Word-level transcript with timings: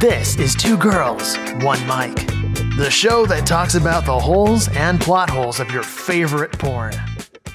This 0.00 0.36
is 0.36 0.54
Two 0.56 0.76
Girls, 0.76 1.36
One 1.62 1.78
Mic, 1.86 2.26
the 2.76 2.90
show 2.90 3.24
that 3.26 3.46
talks 3.46 3.76
about 3.76 4.04
the 4.04 4.18
holes 4.18 4.68
and 4.70 5.00
plot 5.00 5.30
holes 5.30 5.60
of 5.60 5.70
your 5.70 5.84
favorite 5.84 6.52
porn. 6.58 6.92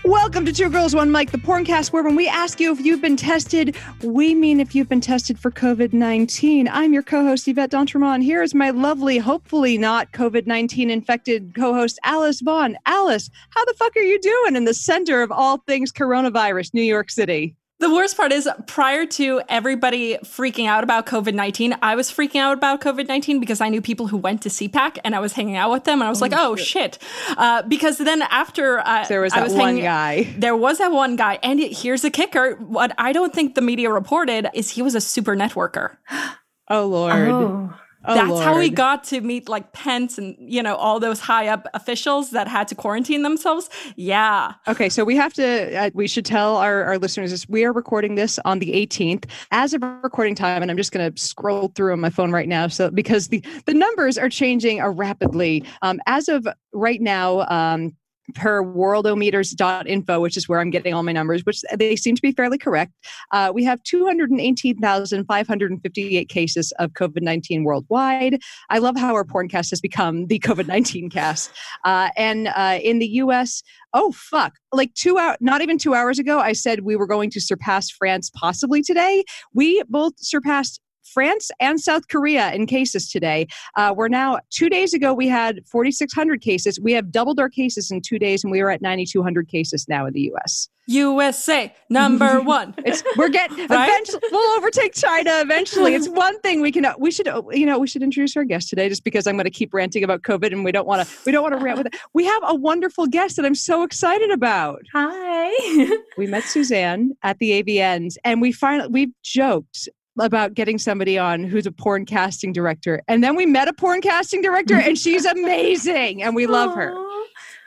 Welcome 0.05 0.46
to 0.46 0.54
Two 0.54 0.70
Girls 0.70 0.96
One 0.96 1.12
Mic, 1.12 1.31
the 1.31 1.38
porncast, 1.38 1.91
where 1.91 2.02
when 2.02 2.15
we 2.15 2.29
ask 2.29 2.62
you 2.62 2.71
if 2.71 2.79
you've 2.79 3.02
been 3.02 3.17
tested, 3.17 3.75
we 4.02 4.33
mean 4.33 4.62
if 4.62 4.73
you've 4.73 4.88
been 4.88 5.02
tested 5.02 5.38
for 5.38 5.52
COVID 5.52 5.91
19. 5.91 6.70
I'm 6.70 6.94
your 6.94 7.04
co 7.04 7.25
host, 7.25 7.48
Yvette 7.48 7.71
D'Entremont. 7.71 8.23
Here 8.23 8.42
is 8.42 8.56
my 8.56 8.70
lovely, 8.70 9.18
hopefully 9.18 9.78
not 9.78 10.12
COVID 10.14 10.48
19 10.48 10.90
infected 10.90 11.54
co 11.54 11.74
host, 11.74 12.00
Alice 12.06 12.40
Vaughn. 12.40 12.78
Alice, 12.86 13.30
how 13.50 13.66
the 13.66 13.74
fuck 13.74 13.96
are 13.98 14.02
you 14.02 14.20
doing 14.20 14.56
in 14.56 14.64
the 14.64 14.74
center 14.74 15.21
of 15.21 15.32
all 15.32 15.58
things 15.68 15.92
coronavirus, 15.92 16.74
New 16.74 16.82
York 16.82 17.12
City? 17.12 17.56
The 17.80 17.89
worst 17.89 18.18
part 18.18 18.34
is 18.34 18.48
prior 18.68 19.05
to 19.05 19.41
everybody 19.48 20.18
freaking 20.18 20.68
out 20.68 20.84
about 20.84 21.05
COVID 21.05 21.34
19, 21.34 21.78
I 21.82 21.96
was 21.96 22.11
freaking 22.11 22.42
out 22.42 22.57
about 22.57 22.82
COVID 22.82 23.07
19 23.07 23.39
because 23.39 23.61
I 23.61 23.69
knew 23.69 23.82
people 23.82 24.07
who 24.07 24.18
went 24.18 24.42
to 24.42 24.50
CPAC 24.50 24.97
and 25.05 25.15
I 25.15 25.19
was 25.19 25.32
hanging 25.32 25.55
out 25.55 25.71
with 25.71 25.86
them 25.86 26.02
and 26.02 26.07
I 26.07 26.10
was 26.10 26.21
oh, 26.21 26.25
like, 26.25 26.33
oh 26.36 26.57
shit. 26.57 26.96
shit. 26.96 26.97
Uh, 27.38 27.61
because 27.61 27.97
then 27.97 28.21
after 28.24 28.79
uh, 28.79 29.05
there 29.07 29.21
was 29.21 29.32
that 29.32 29.43
was 29.43 29.54
one 29.54 29.78
hanging, 29.78 29.83
guy. 29.83 30.24
There 30.38 30.57
was 30.57 30.79
that 30.79 30.92
one 30.92 31.15
guy. 31.15 31.39
And 31.42 31.57
here's 31.57 32.02
the 32.02 32.09
kicker 32.09 32.55
what 32.55 32.94
I 32.97 33.14
don't 33.14 33.33
think 33.33 33.55
the 33.55 33.61
media 33.61 33.89
reported 33.89 34.50
is 34.53 34.72
he 34.72 34.81
was 34.81 34.94
a 34.94 35.02
super 35.02 35.38
networker. 35.38 35.95
oh, 36.67 36.86
Lord. 36.86 37.30
Oh. 37.30 37.73
Oh, 38.06 38.16
That's 38.16 38.30
Lord. 38.30 38.44
how 38.45 38.58
we 38.58 38.70
got 38.70 39.03
to 39.06 39.20
meet 39.20 39.50
like 39.50 39.73
Pence 39.73 40.17
and 40.17 40.36
you 40.39 40.64
know 40.64 40.76
all 40.76 41.02
those 41.02 41.20
high 41.20 41.48
up 41.48 41.67
officials 41.73 42.31
that 42.31 42.48
had 42.48 42.67
to 42.70 42.75
quarantine 42.75 43.23
themselves. 43.23 43.70
Yeah. 43.98 44.53
Okay, 44.70 44.88
so 44.88 45.03
we 45.03 45.17
have 45.17 45.34
to. 45.34 45.75
Uh, 45.75 45.89
we 45.94 46.08
should 46.08 46.25
tell 46.25 46.56
our, 46.56 46.84
our 46.86 46.98
listeners 46.98 47.31
this. 47.31 47.48
We 47.50 47.66
are 47.66 47.73
recording 47.73 48.16
this 48.16 48.39
on 48.45 48.59
the 48.59 48.72
18th 48.72 49.25
as 49.52 49.73
of 49.73 49.81
recording 49.81 50.34
time, 50.34 50.62
and 50.62 50.72
I'm 50.72 50.78
just 50.78 50.94
going 50.94 51.12
to 51.12 51.22
scroll 51.22 51.73
through 51.75 51.92
on 51.92 52.00
my 52.00 52.09
phone 52.09 52.31
right 52.31 52.48
now. 52.48 52.67
So 52.67 52.89
because 52.89 53.28
the 53.28 53.44
the 53.66 53.73
numbers 53.73 54.17
are 54.17 54.30
changing 54.30 54.80
uh, 54.80 54.89
rapidly. 54.89 55.66
Um, 55.81 56.00
as 56.08 56.30
of 56.30 56.47
right 56.72 57.02
now, 57.02 57.41
um, 57.50 57.95
per 58.35 58.63
worldometers.info, 58.63 60.19
which 60.19 60.38
is 60.38 60.49
where 60.49 60.59
I'm 60.59 60.69
getting 60.69 60.94
all 60.94 61.02
my 61.03 61.11
numbers, 61.11 61.45
which 61.45 61.61
they 61.77 61.95
seem 61.95 62.16
to 62.16 62.22
be 62.22 62.31
fairly 62.31 62.58
correct. 62.58 62.94
Uh, 63.31 63.52
we 63.53 63.63
have 63.63 63.81
218,558 63.83 66.30
cases 66.30 66.73
of 66.80 66.94
COVID 66.94 67.22
19 67.22 67.63
worldwide. 67.63 68.39
I 68.69 68.80
love 68.80 68.97
how 68.97 69.13
our 69.13 69.23
porncast 69.23 69.69
has 69.72 69.81
become 69.81 70.27
the 70.27 70.39
COVID 70.39 70.67
19 70.67 71.09
cast. 71.09 71.52
Uh, 71.83 72.09
and 72.16 72.47
uh, 72.50 72.80
in 72.81 73.00
the 73.00 73.07
US, 73.07 73.63
oh, 73.94 74.11
fuck, 74.11 74.53
like 74.72 74.94
two 74.94 75.17
hours, 75.17 75.38
not 75.39 75.61
even 75.61 75.77
two 75.77 75.94
hours 75.94 76.19
ago, 76.19 76.39
I 76.39 76.53
said 76.53 76.81
we 76.81 76.95
were 76.95 77.07
going 77.07 77.30
to 77.31 77.41
surpass 77.41 77.89
France 77.89 78.31
possibly 78.33 78.81
today. 78.81 79.23
We 79.53 79.83
both 79.89 80.13
surpassed 80.17 80.81
France 81.09 81.52
and 81.59 81.79
South 81.79 82.07
Korea 82.07 82.52
in 82.53 82.65
cases 82.65 83.09
today. 83.09 83.47
Uh, 83.75 83.93
we're 83.95 84.07
now, 84.07 84.39
two 84.49 84.69
days 84.69 84.93
ago, 84.93 85.13
we 85.13 85.27
had 85.27 85.61
4,600 85.67 86.41
cases. 86.41 86.79
We 86.79 86.93
have 86.93 87.11
doubled 87.11 87.39
our 87.39 87.49
cases 87.49 87.91
in 87.91 88.01
two 88.01 88.19
days, 88.19 88.43
and 88.43 88.51
we 88.51 88.61
are 88.61 88.69
at 88.69 88.81
9,200 88.81 89.47
cases 89.47 89.88
now 89.88 90.05
in 90.05 90.13
the 90.13 90.31
US. 90.33 90.69
USA 90.89 91.71
number 91.89 92.41
one. 92.57 92.73
it's 92.79 93.03
we're 93.16 93.29
getting 93.29 93.57
right? 93.67 93.88
eventually 93.88 94.21
we'll 94.31 94.57
overtake 94.57 94.95
China 94.95 95.29
eventually. 95.35 95.93
It's 95.93 96.09
one 96.09 96.39
thing 96.41 96.61
we 96.61 96.71
can 96.71 96.85
we 96.97 97.11
should 97.11 97.27
you 97.51 97.66
know 97.66 97.77
we 97.77 97.88
should 97.88 98.01
introduce 98.01 98.35
our 98.35 98.44
guest 98.44 98.69
today 98.69 98.89
just 98.89 99.03
because 99.03 99.27
I'm 99.27 99.35
going 99.35 99.45
to 99.45 99.51
keep 99.51 99.71
ranting 99.71 100.03
about 100.03 100.23
COVID 100.23 100.51
and 100.51 100.66
we 100.66 100.71
don't 100.71 100.88
want 100.88 101.07
to 101.07 101.16
we 101.25 101.31
don't 101.31 101.44
want 101.44 101.57
to 101.57 101.63
rant 101.63 101.77
with 101.77 101.88
it. 101.88 101.95
We 102.13 102.25
have 102.25 102.41
a 102.44 102.55
wonderful 102.55 103.05
guest 103.05 103.35
that 103.35 103.45
I'm 103.45 103.55
so 103.55 103.83
excited 103.83 104.31
about. 104.31 104.81
Hi. 104.91 105.97
we 106.17 106.25
met 106.25 106.44
Suzanne 106.44 107.11
at 107.21 107.38
the 107.38 107.61
AVNs 107.61 108.16
and 108.23 108.41
we 108.41 108.51
finally 108.51 108.89
we've 108.89 109.13
joked 109.21 109.89
about 110.20 110.53
getting 110.53 110.78
somebody 110.78 111.17
on 111.17 111.44
who's 111.44 111.66
a 111.66 111.72
porn 111.72 112.06
casting 112.06 112.53
director. 112.53 113.02
And 113.08 113.23
then 113.23 113.36
we 113.36 113.45
met 113.45 113.67
a 113.67 113.73
porn 113.73 114.02
casting 114.02 114.42
director 114.42 114.75
and 114.75 114.98
she's 114.98 115.25
amazing 115.39 116.22
and 116.23 116.36
we 116.36 116.48
love 116.48 116.75
her. 116.75 116.95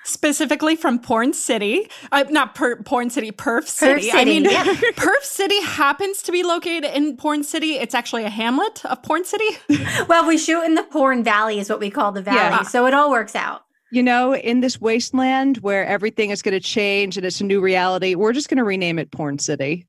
Specifically 0.05 0.75
from 0.75 0.99
Porn 0.99 1.33
City, 1.33 1.89
uh, 2.11 2.25
not 2.29 2.57
per- 2.57 2.83
Porn 2.83 3.09
City, 3.09 3.31
Perv 3.31 3.69
City. 3.69 4.09
Perv 4.09 4.11
City 4.11 4.19
I 4.19 4.25
mean, 4.25 4.45
yeah. 4.45 4.65
Perv 4.97 5.23
City 5.23 5.63
happens 5.63 6.23
to 6.23 6.33
be 6.33 6.43
located 6.43 6.87
in 6.87 7.17
Porn 7.17 7.45
City. 7.45 7.75
It's 7.75 7.95
actually 7.95 8.25
a 8.25 8.29
hamlet 8.29 8.85
of 8.85 9.01
Porn 9.05 9.25
City. 9.25 9.47
well, 10.09 10.27
we 10.27 10.39
shoot 10.39 10.65
in 10.65 10.75
the 10.75 10.83
Porn 10.83 11.23
Valley, 11.23 11.61
is 11.61 11.71
what 11.71 11.79
we 11.79 11.89
call 11.89 12.11
the 12.11 12.21
valley. 12.21 12.39
Yeah. 12.39 12.63
So 12.63 12.87
it 12.87 12.95
all 12.95 13.13
works 13.13 13.37
out 13.37 13.63
you 13.93 14.03
know, 14.03 14.35
in 14.35 14.61
this 14.61 14.81
wasteland 14.81 15.59
where 15.59 15.85
everything 15.85 16.31
is 16.31 16.41
going 16.41 16.55
to 16.55 16.61
change 16.61 17.19
and 17.19 17.27
it's 17.27 17.43
a 17.43 17.45
new 17.45 17.61
reality, 17.61 18.15
we're 18.15 18.33
just 18.33 18.49
going 18.49 18.57
to 18.57 18.65
rename 18.65 18.99
it 18.99 19.13
Porn 19.13 19.39
City. 19.39 19.87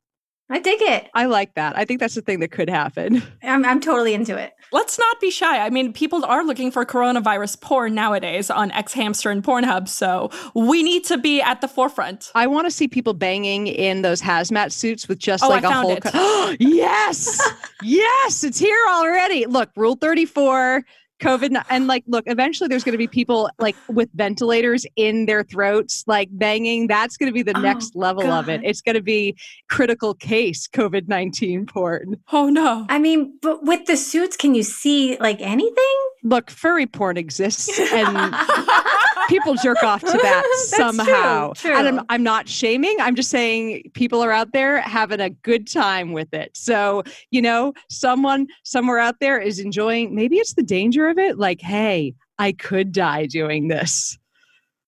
I 0.50 0.60
dig 0.60 0.82
it. 0.82 1.10
I 1.14 1.26
like 1.26 1.56
that. 1.56 1.78
I 1.78 1.86
think 1.86 2.00
that's 2.00 2.16
the 2.16 2.22
thing 2.22 2.40
that 2.42 2.52
could 2.52 2.70
happen. 2.70 3.24
I'm, 3.44 3.66
I'm 3.66 3.80
totally 3.80 4.14
into 4.14 4.38
it. 4.38 4.54
Let's 4.72 5.00
not 5.00 5.20
be 5.22 5.32
shy. 5.32 5.60
I 5.66 5.70
mean, 5.70 5.94
people 5.94 6.26
are 6.26 6.44
looking 6.44 6.72
for 6.72 6.86
coronavirus 6.86 7.62
porn 7.62 7.94
nowadays 7.96 8.50
on 8.50 8.72
X 8.72 8.94
Hamster 8.94 9.30
and 9.30 9.44
Pornhub, 9.44 9.88
so 9.88 10.32
we 10.56 10.84
need 10.84 11.06
to 11.06 11.18
be 11.18 11.42
at 11.42 11.62
the 11.62 11.68
forefront. 11.68 12.32
I 12.36 12.48
want 12.48 12.66
to 12.66 12.72
see 12.72 12.88
people 12.88 13.14
banging 13.14 13.68
in 13.68 14.02
those 14.02 14.22
hazmat 14.22 14.72
suits 14.72 15.08
with 15.08 15.20
just 15.20 15.44
oh, 15.44 15.50
like 15.50 15.64
I 15.64 15.72
a 15.72 15.82
whole. 15.82 15.98
Co- 15.98 16.56
yes, 16.60 17.40
yes, 17.84 18.44
it's 18.44 18.60
here 18.60 18.80
already. 18.90 19.46
Look, 19.46 19.70
Rule 19.76 19.96
34 19.96 20.84
COVID 21.22 21.64
and 21.70 21.88
like, 21.88 22.04
look, 22.08 22.26
eventually 22.28 22.68
there's 22.68 22.84
going 22.84 22.94
to 22.94 22.98
be 22.98 23.08
people 23.08 23.50
like 23.60 23.76
with 23.88 24.10
ventilators 24.14 24.86
in 24.96 25.26
their 25.26 25.44
throats, 25.44 26.04
like 26.08 26.30
banging. 26.32 26.88
That's 26.88 27.18
going 27.18 27.28
to 27.28 27.34
be 27.34 27.44
the 27.44 27.58
oh, 27.58 27.62
next 27.62 27.96
level 27.96 28.24
God. 28.24 28.40
of 28.40 28.50
it. 28.50 28.62
It's 28.64 28.82
going 28.82 28.96
to 28.96 29.02
be 29.02 29.38
critical 29.70 30.14
case 30.14 30.68
COVID 30.68 31.08
19 31.08 31.66
porn. 31.66 32.18
Oh, 32.32 32.50
no. 32.50 32.86
I 32.90 33.00
mean, 33.00 33.38
but 33.42 33.64
with 33.64 33.86
the 33.86 33.98
suits, 33.98 34.36
can 34.36 34.56
you 34.56 34.64
see 34.64 35.18
like 35.20 35.42
anything? 35.42 35.98
Look, 36.24 36.50
furry 36.50 36.88
porn 36.88 37.18
exists 37.18 37.78
and 37.78 38.36
people 39.30 39.56
jerk 39.56 39.82
off 39.84 40.02
to 40.02 40.18
that 40.22 40.46
somehow. 40.68 41.54
True, 41.54 41.72
true. 41.72 41.80
And 41.80 42.00
I'm, 42.00 42.06
I'm 42.10 42.24
not 42.24 42.48
shaming. 42.48 42.98
I'm 43.00 43.16
just 43.16 43.30
saying 43.30 43.92
people 43.94 44.24
are 44.24 44.32
out 44.32 44.54
there 44.54 44.82
having 44.82 45.20
a 45.20 45.30
good 45.30 45.68
time 45.68 46.12
with 46.12 46.34
it. 46.34 46.56
So, 46.56 47.04
you 47.32 47.42
know, 47.42 47.74
someone 47.90 48.48
somewhere 48.64 49.00
out 49.00 49.20
there 49.20 49.40
is 49.40 49.60
enjoying, 49.60 50.16
maybe 50.16 50.38
it's 50.38 50.54
the 50.54 50.64
danger 50.64 51.08
of 51.08 51.18
it. 51.18 51.38
Like, 51.38 51.62
hey, 51.62 52.14
I 52.40 52.52
could 52.52 52.92
die 52.92 53.26
doing 53.26 53.68
this. 53.68 54.18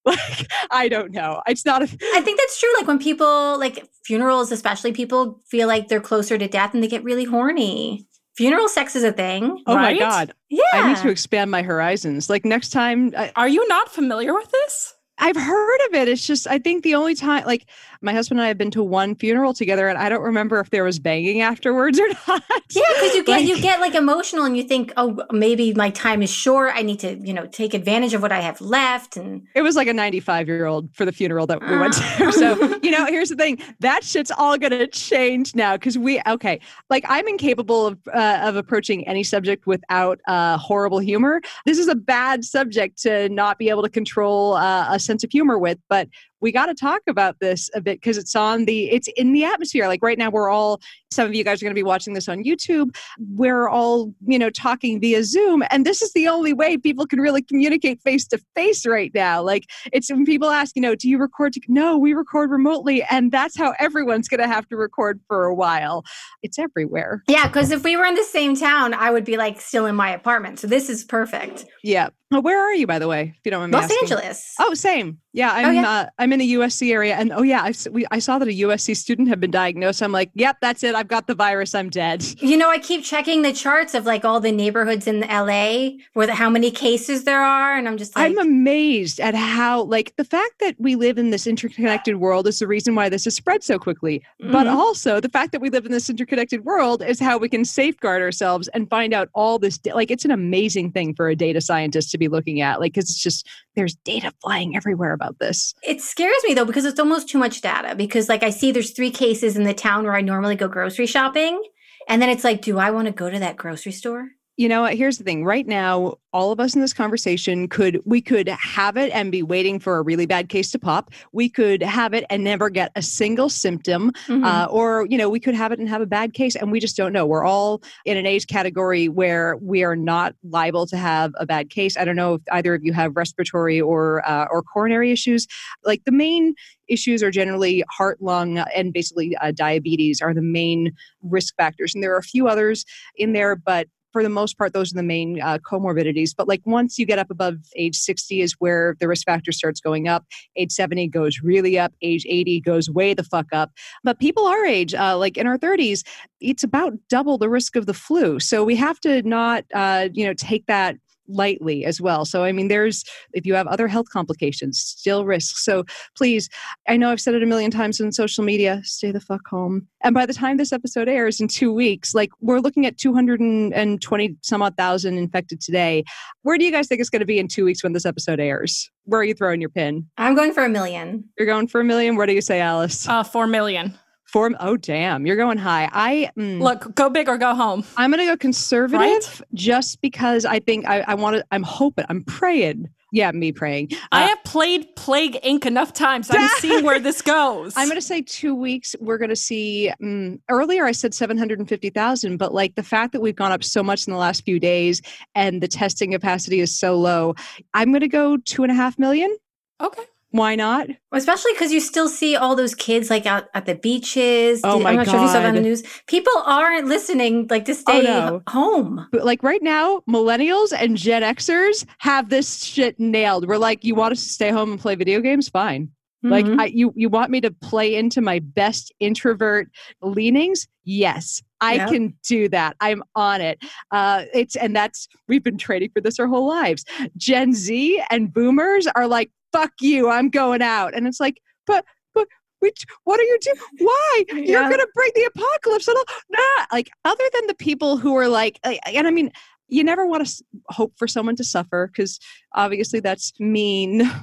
Like, 0.08 0.46
I 0.70 0.88
don't 0.88 1.14
know. 1.14 1.42
It's 1.48 1.66
not 1.66 1.82
a. 1.82 1.86
I 1.86 2.22
think 2.22 2.40
that's 2.40 2.60
true. 2.60 2.70
Like 2.78 2.86
when 2.86 3.00
people, 3.00 3.58
like 3.58 3.90
funerals, 4.04 4.52
especially, 4.52 4.92
people 4.92 5.42
feel 5.50 5.68
like 5.68 5.88
they're 5.88 6.00
closer 6.00 6.38
to 6.38 6.48
death 6.48 6.76
and 6.76 6.84
they 6.84 6.88
get 6.88 7.04
really 7.04 7.24
horny 7.24 8.06
funeral 8.36 8.68
sex 8.68 8.96
is 8.96 9.04
a 9.04 9.12
thing. 9.12 9.64
Oh 9.66 9.76
right? 9.76 9.94
my 9.94 10.00
god. 10.00 10.34
Yeah. 10.50 10.62
I 10.74 10.88
need 10.90 10.98
to 10.98 11.10
expand 11.10 11.52
my 11.52 11.62
horizons. 11.62 12.30
Like 12.30 12.46
next 12.46 12.70
time 12.70 13.14
I, 13.18 13.32
Are 13.36 13.48
you 13.48 13.68
not 13.68 13.92
familiar 13.92 14.34
with 14.34 14.50
this? 14.52 14.94
I've 15.18 15.38
heard 15.38 15.80
of 15.88 15.94
it. 15.94 16.08
It's 16.10 16.26
just 16.26 16.48
I 16.48 16.60
think 16.60 16.84
the 16.84 16.96
only 16.96 17.16
time 17.16 17.46
like 17.46 17.66
my 18.06 18.14
husband 18.14 18.40
and 18.40 18.46
I 18.46 18.48
have 18.48 18.58
been 18.58 18.72
to 18.72 18.84
one 18.84 19.16
funeral 19.16 19.54
together, 19.54 19.88
and 19.88 19.98
I 19.98 20.08
don't 20.08 20.22
remember 20.22 20.60
if 20.60 20.70
there 20.70 20.84
was 20.84 21.00
banging 21.00 21.42
afterwards 21.42 22.00
or 22.00 22.08
not. 22.28 22.44
Yeah, 22.70 22.84
because 22.94 23.16
you 23.16 23.24
get 23.24 23.32
like, 23.32 23.48
you 23.48 23.62
get 23.62 23.80
like 23.82 23.96
emotional, 23.96 24.46
and 24.46 24.56
you 24.56 24.64
think, 24.64 24.94
oh, 24.96 25.26
maybe 25.32 25.74
my 25.74 25.90
time 25.90 26.22
is 26.22 26.32
short. 26.32 26.72
I 26.76 26.84
need 26.84 27.00
to, 27.00 27.16
you 27.16 27.34
know, 27.34 27.48
take 27.48 27.74
advantage 27.74 28.14
of 28.14 28.22
what 28.22 28.32
I 28.32 28.40
have 28.40 28.62
left. 28.62 29.18
And 29.18 29.48
it 29.56 29.64
was 29.64 29.76
like 29.76 29.88
a 29.88 29.94
ninety-five-year-old 29.94 30.96
for 30.96 31.04
the 31.04 31.12
funeral 31.12 31.48
that 31.48 31.62
we 31.62 31.78
went 31.78 31.94
to. 31.94 32.04
Ah. 32.04 32.32
so 32.32 32.80
you 32.84 32.92
know, 32.92 33.06
here's 33.08 33.30
the 33.30 33.36
thing: 33.36 33.60
that 33.80 34.04
shit's 34.04 34.32
all 34.32 34.58
gonna 34.58 34.88
change 34.88 35.56
now 35.56 35.76
because 35.76 35.98
we 35.98 36.22
okay. 36.28 36.60
Like 36.90 37.04
I'm 37.10 37.28
incapable 37.28 37.88
of 37.88 38.00
uh, 38.14 38.42
of 38.44 38.56
approaching 38.56 39.08
any 39.08 39.24
subject 39.24 39.66
without 39.66 40.20
uh, 40.28 40.58
horrible 40.58 41.00
humor. 41.00 41.42
This 41.66 41.80
is 41.80 41.88
a 41.88 41.96
bad 41.96 42.46
subject 42.46 43.02
to 43.02 43.28
not 43.30 43.58
be 43.58 43.70
able 43.70 43.82
to 43.82 43.90
control 43.90 44.54
uh, 44.54 44.88
a 44.92 45.00
sense 45.00 45.24
of 45.24 45.32
humor 45.32 45.58
with, 45.58 45.80
but 45.90 46.08
we 46.42 46.52
got 46.52 46.68
to 46.68 46.76
talk 46.76 47.02
about 47.08 47.40
this 47.40 47.70
a 47.74 47.82
bit 47.82 48.02
because 48.02 48.18
it's 48.18 48.36
on 48.36 48.66
the 48.66 48.90
it's 48.92 49.08
in 49.16 49.34
the 49.34 49.44
atmosphere. 49.44 49.88
Like 49.88 50.04
right 50.04 50.18
now 50.18 50.30
we're 50.30 50.50
all 50.50 50.82
some 51.12 51.28
of 51.28 51.34
you 51.36 51.44
guys 51.44 51.62
are 51.62 51.66
going 51.66 51.72
to 51.72 51.80
be 51.80 51.84
watching 51.84 52.14
this 52.14 52.28
on 52.28 52.44
youtube 52.44 52.96
we're 53.36 53.68
all 53.68 54.14
you 54.28 54.40
know 54.40 54.50
talking 54.50 55.00
via 55.00 55.24
zoom 55.24 55.64
and 55.70 55.86
this 55.86 56.02
is 56.02 56.12
the 56.14 56.28
only 56.28 56.54
way 56.54 56.78
people 56.78 57.06
can 57.06 57.20
really 57.20 57.42
communicate 57.42 58.02
face 58.02 58.28
to 58.28 58.40
face 58.56 58.86
right 58.86 59.12
now 59.14 59.42
like 59.42 59.66
it's 59.94 60.12
when 60.12 60.26
people 60.26 60.50
ask 60.50 60.76
you 60.76 60.82
know 60.82 60.96
do 60.96 61.10
you 61.10 61.18
record 61.18 61.54
to 61.54 61.62
no 61.68 61.98
we 61.98 62.14
record 62.14 62.50
remotely 62.50 63.04
and 63.04 63.32
that's 63.32 63.58
how 63.58 63.74
everyone's 63.80 64.28
going 64.28 64.42
to 64.42 64.48
have 64.48 64.68
to 64.68 64.76
record 64.76 65.20
for 65.28 65.46
a 65.46 65.54
while 65.54 66.04
it's 66.44 66.60
everywhere 66.60 67.24
yeah 67.28 67.48
because 67.48 67.72
if 67.72 67.84
we 67.84 67.96
were 67.96 68.06
in 68.06 68.16
the 68.16 68.24
same 68.24 68.56
town 68.56 68.94
i 68.94 69.12
would 69.12 69.26
be 69.26 69.38
like 69.38 69.62
still 69.62 69.86
in 69.86 69.96
my 69.96 70.10
apartment 70.10 70.60
so 70.60 70.68
this 70.68 70.90
is 70.90 71.04
perfect 71.04 71.66
yeah 71.84 72.10
where 72.42 72.62
are 72.62 72.74
you 72.74 72.86
by 72.86 73.00
the 73.00 73.08
way 73.08 73.34
if 73.38 73.42
you 73.46 73.52
don't 73.52 73.62
mind 73.62 73.74
los 73.74 73.84
asking? 73.84 73.98
angeles 74.02 74.54
oh 74.60 74.74
same 74.74 75.20
yeah 75.32 75.52
i'm 75.54 75.66
oh, 75.66 75.72
yeah. 75.72 75.90
Uh, 75.90 76.06
I'm 76.18 76.34
in 76.34 76.40
the 76.40 76.54
USC 76.56 76.92
area, 76.92 77.16
and 77.16 77.32
oh 77.32 77.42
yeah, 77.42 77.62
I, 77.62 77.74
we, 77.92 78.06
I 78.12 78.20
saw 78.20 78.40
that 78.40 78.48
a 78.48 78.52
USC 78.52 78.96
student 78.96 79.28
had 79.28 79.40
been 79.40 79.52
diagnosed. 79.52 80.02
I'm 80.02 80.12
like, 80.12 80.32
yep, 80.34 80.58
that's 80.62 80.84
it. 80.84 80.96
I've 80.96 81.05
got 81.08 81.28
the 81.28 81.36
virus. 81.36 81.76
I'm 81.76 81.90
dead. 81.90 82.26
You 82.46 82.58
know, 82.58 82.70
I 82.70 82.78
keep 82.78 83.04
checking 83.04 83.42
the 83.42 83.52
charts 83.52 83.96
of 83.96 84.06
like 84.06 84.24
all 84.24 84.40
the 84.40 84.52
neighborhoods 84.52 85.08
in 85.08 85.22
LA 85.22 85.98
where 86.14 86.28
the, 86.28 86.36
how 86.36 86.50
many 86.50 86.70
cases 86.70 87.24
there 87.24 87.42
are, 87.42 87.76
and 87.76 87.88
I'm 87.88 87.98
just 87.98 88.16
like, 88.16 88.32
I'm 88.32 88.38
amazed 88.38 89.20
at 89.20 89.34
how 89.34 89.84
like 89.84 90.16
the 90.16 90.24
fact 90.24 90.60
that 90.60 90.76
we 90.80 90.96
live 90.96 91.18
in 91.18 91.32
this 91.32 91.48
interconnected 91.48 92.18
world 92.18 92.48
is 92.48 92.60
the 92.60 92.68
reason 92.68 92.94
why 92.94 93.10
this 93.10 93.26
has 93.26 93.36
spread 93.36 93.64
so 93.64 93.80
quickly. 93.80 94.22
Mm-hmm. 94.42 94.52
But 94.52 94.68
also 94.68 95.20
the 95.20 95.30
fact 95.30 95.52
that 95.54 95.62
we 95.62 95.70
live 95.70 95.86
in 95.86 95.92
this 95.92 96.10
interconnected 96.10 96.66
world 96.66 97.02
is 97.02 97.20
how 97.20 97.38
we 97.38 97.50
can 97.50 97.66
safeguard 97.66 98.22
ourselves 98.22 98.68
and 98.70 98.90
find 98.90 99.14
out 99.14 99.30
all 99.34 99.58
this. 99.60 99.80
Like 99.86 100.12
it's 100.12 100.26
an 100.26 100.32
amazing 100.32 100.92
thing 100.92 101.16
for 101.16 101.28
a 101.28 101.36
data 101.36 101.62
scientist 101.62 102.12
to 102.12 102.18
be 102.18 102.28
looking 102.28 102.62
at. 102.62 102.80
Like 102.80 102.94
because 102.94 103.10
it's 103.10 103.22
just 103.22 103.48
there's 103.76 103.96
data 103.96 104.32
flying 104.42 104.76
everywhere 104.76 105.14
about 105.14 105.40
this. 105.40 105.74
It 105.84 106.02
scares 106.02 106.42
me 106.48 106.54
though 106.54 106.66
because 106.66 106.86
it's 106.86 107.00
almost 107.00 107.28
too 107.28 107.38
much 107.38 107.62
data. 107.62 107.96
Because 107.96 108.30
like 108.30 108.44
I 108.44 108.50
see 108.50 108.72
there's 108.72 108.92
three 108.92 109.12
cases 109.12 109.58
in 109.58 109.64
the 109.64 109.74
town 109.74 110.04
where 110.04 110.16
I 110.16 110.22
normally 110.22 110.56
go 110.56 110.68
grocery 110.68 110.85
shopping, 111.08 111.62
and 112.08 112.22
then 112.22 112.30
it's 112.30 112.44
like, 112.44 112.62
do 112.62 112.78
I 112.78 112.92
want 112.92 113.08
to 113.08 113.14
go 113.14 113.30
to 113.30 113.40
that 113.40 113.58
grocery 113.58 113.92
store? 113.92 114.35
You 114.58 114.70
know 114.70 114.86
here's 114.86 115.18
the 115.18 115.24
thing. 115.24 115.44
Right 115.44 115.68
now 115.68 116.16
all 116.36 116.52
of 116.52 116.60
us 116.60 116.76
in 116.76 116.82
this 116.82 116.94
conversation 116.94 117.68
could 117.68 118.00
we 118.06 118.22
could 118.22 118.50
have 118.50 118.98
it 118.98 119.10
and 119.14 119.32
be 119.32 119.42
waiting 119.42 119.80
for 119.80 119.98
a 119.98 120.02
really 120.02 120.26
bad 120.26 120.50
case 120.50 120.70
to 120.72 120.80
pop. 120.80 121.12
We 121.32 121.48
could 121.48 121.82
have 121.82 122.14
it 122.14 122.26
and 122.30 122.44
never 122.44 122.70
get 122.70 122.92
a 122.96 123.02
single 123.02 123.48
symptom 123.48 124.12
mm-hmm. 124.28 124.44
uh, 124.44 124.68
or 124.70 125.08
you 125.10 125.18
know 125.18 125.30
we 125.30 125.40
could 125.40 125.56
have 125.56 125.72
it 125.72 125.80
and 125.80 125.88
have 125.88 126.02
a 126.02 126.06
bad 126.06 126.34
case 126.34 126.56
and 126.56 126.72
we 126.72 126.80
just 126.80 126.98
don't 126.98 127.14
know. 127.14 127.26
We're 127.26 127.46
all 127.46 127.82
in 128.06 128.18
an 128.18 128.26
age 128.26 128.48
category 128.48 129.08
where 129.08 129.58
we 129.62 129.84
are 129.84 129.96
not 129.96 130.36
liable 130.44 130.86
to 130.88 130.98
have 130.98 131.32
a 131.38 131.46
bad 131.46 131.70
case. 131.70 131.98
I 131.98 132.06
don't 132.06 132.18
know 132.18 132.36
if 132.36 132.42
either 132.52 132.74
of 132.76 132.84
you 132.84 132.94
have 132.94 133.16
respiratory 133.16 133.80
or 133.80 134.28
uh, 134.28 134.48
or 134.52 134.62
coronary 134.62 135.12
issues. 135.12 135.48
Like 135.84 136.04
the 136.06 136.12
main 136.12 136.54
issues 136.88 137.24
are 137.24 137.32
generally 137.32 137.84
heart 137.90 138.22
lung 138.22 138.60
and 138.60 138.94
basically 138.94 139.36
uh, 139.38 139.52
diabetes 139.52 140.22
are 140.22 140.34
the 140.34 140.42
main 140.42 140.92
risk 141.24 141.56
factors 141.56 141.96
and 141.96 142.04
there 142.04 142.14
are 142.14 142.20
a 142.20 142.24
few 142.24 142.48
others 142.48 142.86
in 143.16 143.34
there 143.34 143.56
but 143.56 143.88
for 144.16 144.24
the 144.24 144.30
most 144.30 144.58
part, 144.58 144.72
those 144.72 144.94
are 144.94 144.96
the 144.96 145.04
main 145.04 145.42
uh, 145.42 145.58
comorbidities. 145.58 146.34
But 146.34 146.48
like 146.48 146.62
once 146.64 146.98
you 146.98 147.06
get 147.06 147.20
up 147.20 147.30
above 147.30 147.58
age 147.76 147.98
60 147.98 148.40
is 148.40 148.54
where 148.60 148.96
the 149.02 149.10
risk 149.10 149.26
factor 149.26 149.52
starts 149.52 149.82
going 149.82 150.08
up. 150.08 150.24
Age 150.56 150.72
70 150.72 151.10
goes 151.10 151.42
really 151.44 151.78
up. 151.78 151.92
Age 152.02 152.26
80 152.30 152.62
goes 152.62 152.90
way 152.90 153.14
the 153.14 153.26
fuck 153.26 153.48
up. 153.52 153.72
But 154.06 154.18
people 154.20 154.48
our 154.48 154.64
age, 154.64 154.94
uh, 154.94 155.18
like 155.18 155.36
in 155.36 155.48
our 155.48 155.58
30s, 155.58 156.08
it's 156.40 156.64
about 156.64 156.94
double 157.10 157.38
the 157.38 157.50
risk 157.50 157.76
of 157.76 157.88
the 157.88 157.94
flu. 157.94 158.40
So 158.40 158.64
we 158.64 158.78
have 158.78 159.02
to 159.02 159.22
not, 159.24 159.66
uh, 159.74 160.08
you 160.14 160.26
know, 160.26 160.34
take 160.34 160.66
that 160.68 160.96
lightly 161.28 161.86
as 161.86 162.00
well. 162.00 162.26
So, 162.26 162.44
I 162.44 162.52
mean, 162.52 162.68
there's, 162.68 163.04
if 163.34 163.46
you 163.46 163.54
have 163.56 163.68
other 163.68 163.88
health 163.88 164.10
complications, 164.10 164.80
still 164.80 165.26
risks. 165.26 165.64
So, 165.64 165.84
please, 166.18 166.50
I 166.88 166.98
know 166.98 167.12
I've 167.12 167.22
said 167.22 167.36
it 167.36 167.44
a 167.44 167.46
million 167.46 167.72
times 167.72 168.00
on 168.02 168.12
social 168.12 168.44
media 168.44 168.82
stay 168.84 169.12
the 169.12 169.20
fuck 169.20 169.48
home. 169.48 169.88
And 170.04 170.14
by 170.14 170.26
the 170.26 170.34
time 170.34 170.58
this 170.58 170.72
episode 170.72 171.10
airs 171.10 171.40
in 171.40 171.48
two 171.48 171.74
weeks, 171.74 172.14
like 172.14 172.30
we're 172.42 172.60
looking 172.60 172.86
at 172.86 172.98
220 172.98 174.38
some 174.42 174.62
odd 174.62 174.78
thousand 174.78 175.18
infected 175.18 175.62
today. 175.62 176.04
Where 176.44 176.58
do 176.58 176.66
you 176.66 176.72
guys 176.72 176.88
think 176.88 177.02
it's 177.02 177.10
going 177.10 177.22
to 177.22 177.26
be 177.26 177.40
in 177.40 177.48
two 177.48 177.66
weeks 177.66 177.84
when 177.84 177.94
this 177.94 178.06
episode 178.06 178.40
airs? 178.40 178.90
Where 179.06 179.22
are 179.22 179.24
you 179.24 179.34
throwing 179.34 179.62
your 179.62 179.70
pin? 179.70 180.06
I'm 180.18 180.36
going 180.36 180.54
for 180.54 180.64
a 180.64 180.70
million. 180.70 181.24
You're 181.38 181.48
going 181.48 181.68
for 181.68 181.82
a 181.82 181.84
million? 181.84 182.16
What 182.16 182.28
do 182.28 182.34
you 182.34 182.42
say, 182.42 182.62
Alice? 182.62 183.08
Uh, 183.08 183.24
four 183.24 183.48
million. 183.48 183.94
Four, 184.36 184.52
oh 184.60 184.76
damn, 184.76 185.26
you're 185.26 185.38
going 185.38 185.58
high. 185.58 185.90
I 185.94 186.30
mm, 186.38 186.60
look, 186.60 186.94
go 186.94 187.10
big 187.10 187.30
or 187.30 187.38
go 187.38 187.56
home. 187.56 187.86
I'm 187.96 188.12
gonna 188.12 188.26
go 188.26 188.36
conservative 188.36 189.00
right? 189.00 189.42
just 189.54 190.02
because 190.02 190.44
I 190.44 190.60
think 190.60 190.86
I, 190.86 191.06
I 191.08 191.14
want 191.14 191.38
to. 191.38 191.46
I'm 191.52 191.64
hoping. 191.64 192.04
I'm 192.10 192.22
praying. 192.22 192.90
Yeah, 193.14 193.32
me 193.32 193.54
praying. 193.54 193.92
Uh, 193.94 193.96
I 194.12 194.22
have 194.24 194.44
played 194.44 194.94
Plague 194.98 195.40
Inc. 195.42 195.66
enough 195.66 195.94
times. 195.94 196.28
I'm 196.30 196.50
seeing 196.60 196.84
where 196.84 197.00
this 197.00 197.22
goes. 197.22 197.76
I'm 197.78 197.88
going 197.88 197.98
to 197.98 198.06
say 198.06 198.24
two 198.24 198.54
weeks. 198.54 198.94
We're 199.00 199.18
going 199.18 199.30
to 199.30 199.38
see. 199.38 199.90
Um, 200.04 200.42
earlier, 200.50 200.84
I 200.84 200.92
said 200.92 201.14
750,000, 201.14 202.36
but 202.36 202.54
like 202.54 202.76
the 202.76 202.84
fact 202.84 203.14
that 203.14 203.22
we've 203.22 203.38
gone 203.38 203.54
up 203.54 203.64
so 203.64 203.82
much 203.82 204.06
in 204.06 204.12
the 204.12 204.20
last 204.20 204.44
few 204.44 204.60
days 204.60 205.02
and 205.34 205.64
the 205.64 205.70
testing 205.70 206.12
capacity 206.12 206.60
is 206.60 206.78
so 206.78 207.00
low, 207.00 207.36
I'm 207.74 207.94
going 207.94 208.02
to 208.02 208.10
go 208.10 208.36
two 208.36 208.64
and 208.64 208.72
a 208.72 208.76
half 208.76 209.00
million. 209.00 209.34
Okay. 209.80 210.04
Why 210.32 210.56
not? 210.56 210.88
Especially 211.14 211.54
because 211.54 211.72
you 211.72 211.80
still 211.80 212.10
see 212.10 212.36
all 212.36 212.56
those 212.56 212.76
kids 212.76 213.10
like 213.10 213.26
out 213.26 213.46
at 213.54 213.66
the 213.66 213.76
beaches. 213.76 214.62
Oh 214.64 214.80
my 214.80 214.90
I'm 214.90 214.98
not 214.98 215.06
God. 215.06 215.12
sure 215.12 215.20
if 215.22 215.24
you 215.24 215.28
saw 215.30 215.40
that 215.40 215.48
on 215.48 215.56
the 215.56 215.62
news. 215.62 215.84
People 216.08 216.34
aren't 216.46 216.88
listening 216.88 217.48
like 217.50 217.66
to 217.66 217.76
stay 217.76 218.00
oh, 218.00 218.02
no. 218.02 218.42
home. 218.50 219.08
But 219.12 219.24
like 219.24 219.44
right 219.44 219.64
now, 219.64 220.02
millennials 220.10 220.74
and 220.78 220.98
Gen 220.98 221.22
Xers 221.22 221.86
have 222.00 222.30
this 222.30 222.64
shit 222.66 223.00
nailed. 223.00 223.48
We're 223.48 223.58
like, 223.58 223.86
you 223.86 223.96
want 223.96 224.12
us 224.12 224.24
to 224.24 224.30
stay 224.30 224.50
home 224.50 224.72
and 224.72 224.80
play 224.80 224.96
video 224.96 225.22
games? 225.22 225.48
Fine. 225.48 225.90
Mm-hmm. 226.26 226.32
Like 226.32 226.60
I, 226.60 226.66
you, 226.66 226.92
you 226.96 227.08
want 227.08 227.30
me 227.30 227.40
to 227.42 227.52
play 227.52 227.96
into 227.96 228.20
my 228.20 228.40
best 228.40 228.92
introvert 229.00 229.70
leanings? 230.02 230.68
Yes, 230.84 231.42
I 231.62 231.76
yep. 231.76 231.90
can 231.90 232.14
do 232.28 232.50
that. 232.50 232.76
I'm 232.80 233.04
on 233.16 233.42
it. 233.42 233.64
Uh, 233.92 234.26
it's 234.34 234.56
and 234.56 234.76
that's 234.76 235.08
we've 235.28 235.44
been 235.44 235.58
training 235.58 235.92
for 235.94 236.02
this 236.02 236.20
our 236.20 236.28
whole 236.28 236.48
lives. 236.48 236.84
Gen 237.16 237.54
Z 237.54 238.02
and 238.10 238.34
Boomers 238.34 238.88
are 238.96 239.08
like, 239.08 239.32
fuck 239.56 239.72
you, 239.82 240.10
I'm 240.10 240.30
going 240.30 240.62
out. 240.62 240.94
And 240.94 241.08
it's 241.08 241.20
like, 241.20 241.42
but, 241.66 241.86
but, 242.14 242.28
which, 242.60 242.86
what 243.04 243.20
are 243.20 243.24
you 243.24 243.38
doing? 243.42 243.58
Why? 243.80 244.24
Yeah. 244.30 244.44
You're 244.44 244.70
going 244.70 244.80
to 244.80 244.88
bring 244.94 245.12
the 245.16 245.30
apocalypse. 245.36 245.88
And 245.88 245.98
all, 245.98 246.06
nah, 246.30 246.66
like, 246.72 246.90
other 247.04 247.24
than 247.34 247.48
the 247.48 247.56
people 247.56 247.98
who 247.98 248.16
are 248.16 248.28
like, 248.28 248.60
and 248.64 249.08
I 249.08 249.12
mean, 249.12 249.32
you 249.68 249.84
never 249.84 250.06
want 250.06 250.28
to 250.28 250.44
hope 250.70 250.94
for 250.98 251.08
someone 251.08 251.36
to 251.38 251.44
suffer 251.44 251.88
because 251.88 252.20
obviously 252.54 253.00
that's 253.00 253.34
mean. 253.40 254.02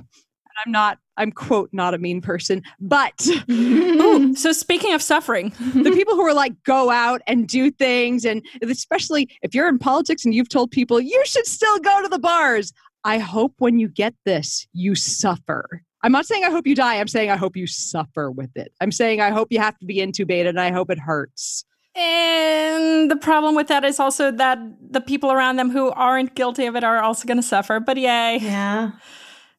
I'm 0.67 0.71
not, 0.71 0.99
I'm 1.17 1.33
quote, 1.33 1.71
not 1.73 1.95
a 1.95 1.99
mean 1.99 2.21
person, 2.21 2.63
but. 2.79 3.27
Ooh, 3.51 4.37
so 4.37 4.53
speaking 4.53 4.93
of 4.93 5.03
suffering, 5.03 5.53
the 5.59 5.91
people 5.93 6.15
who 6.15 6.21
are 6.23 6.35
like, 6.35 6.53
go 6.65 6.91
out 6.91 7.23
and 7.27 7.49
do 7.49 7.71
things, 7.71 8.25
and 8.25 8.45
especially 8.61 9.31
if 9.41 9.55
you're 9.55 9.69
in 9.69 9.79
politics 9.79 10.25
and 10.25 10.35
you've 10.35 10.51
told 10.51 10.71
people 10.71 11.01
you 11.01 11.23
should 11.25 11.47
still 11.47 11.79
go 11.79 12.03
to 12.03 12.09
the 12.09 12.19
bars. 12.19 12.73
I 13.05 13.19
hope 13.19 13.55
when 13.59 13.79
you 13.79 13.89
get 13.89 14.15
this, 14.25 14.67
you 14.73 14.95
suffer. 14.95 15.83
I'm 16.03 16.13
not 16.13 16.27
saying 16.27 16.45
I 16.45 16.51
hope 16.51 16.67
you 16.67 16.75
die. 16.75 16.97
I'm 16.97 17.09
saying 17.09 17.31
I 17.31 17.37
hope 17.37 17.57
you 17.57 17.67
suffer 17.67 18.31
with 18.31 18.51
it. 18.57 18.73
I'm 18.81 18.93
saying 18.93 19.21
I 19.21 19.31
hope 19.31 19.49
you 19.51 19.61
have 19.61 19.79
to 19.79 19.87
be 19.87 19.97
intubated 19.97 20.49
and 20.49 20.61
I 20.61 20.73
hope 20.73 20.91
it 20.91 20.99
hurts. 20.99 21.65
And 21.95 23.11
the 23.11 23.17
problem 23.17 23.55
with 23.55 23.69
that 23.69 23.85
is 23.85 24.01
also 24.01 24.31
that 24.33 24.59
the 24.81 25.01
people 25.01 25.31
around 25.31 25.57
them 25.57 25.71
who 25.71 25.91
aren't 25.91 26.35
guilty 26.35 26.67
of 26.67 26.75
it 26.75 26.85
are 26.85 27.03
also 27.03 27.27
going 27.27 27.37
to 27.37 27.43
suffer. 27.43 27.81
But 27.81 27.99
yay. 27.99 28.39
Yeah. 28.41 28.93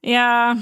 Yeah. 0.02 0.62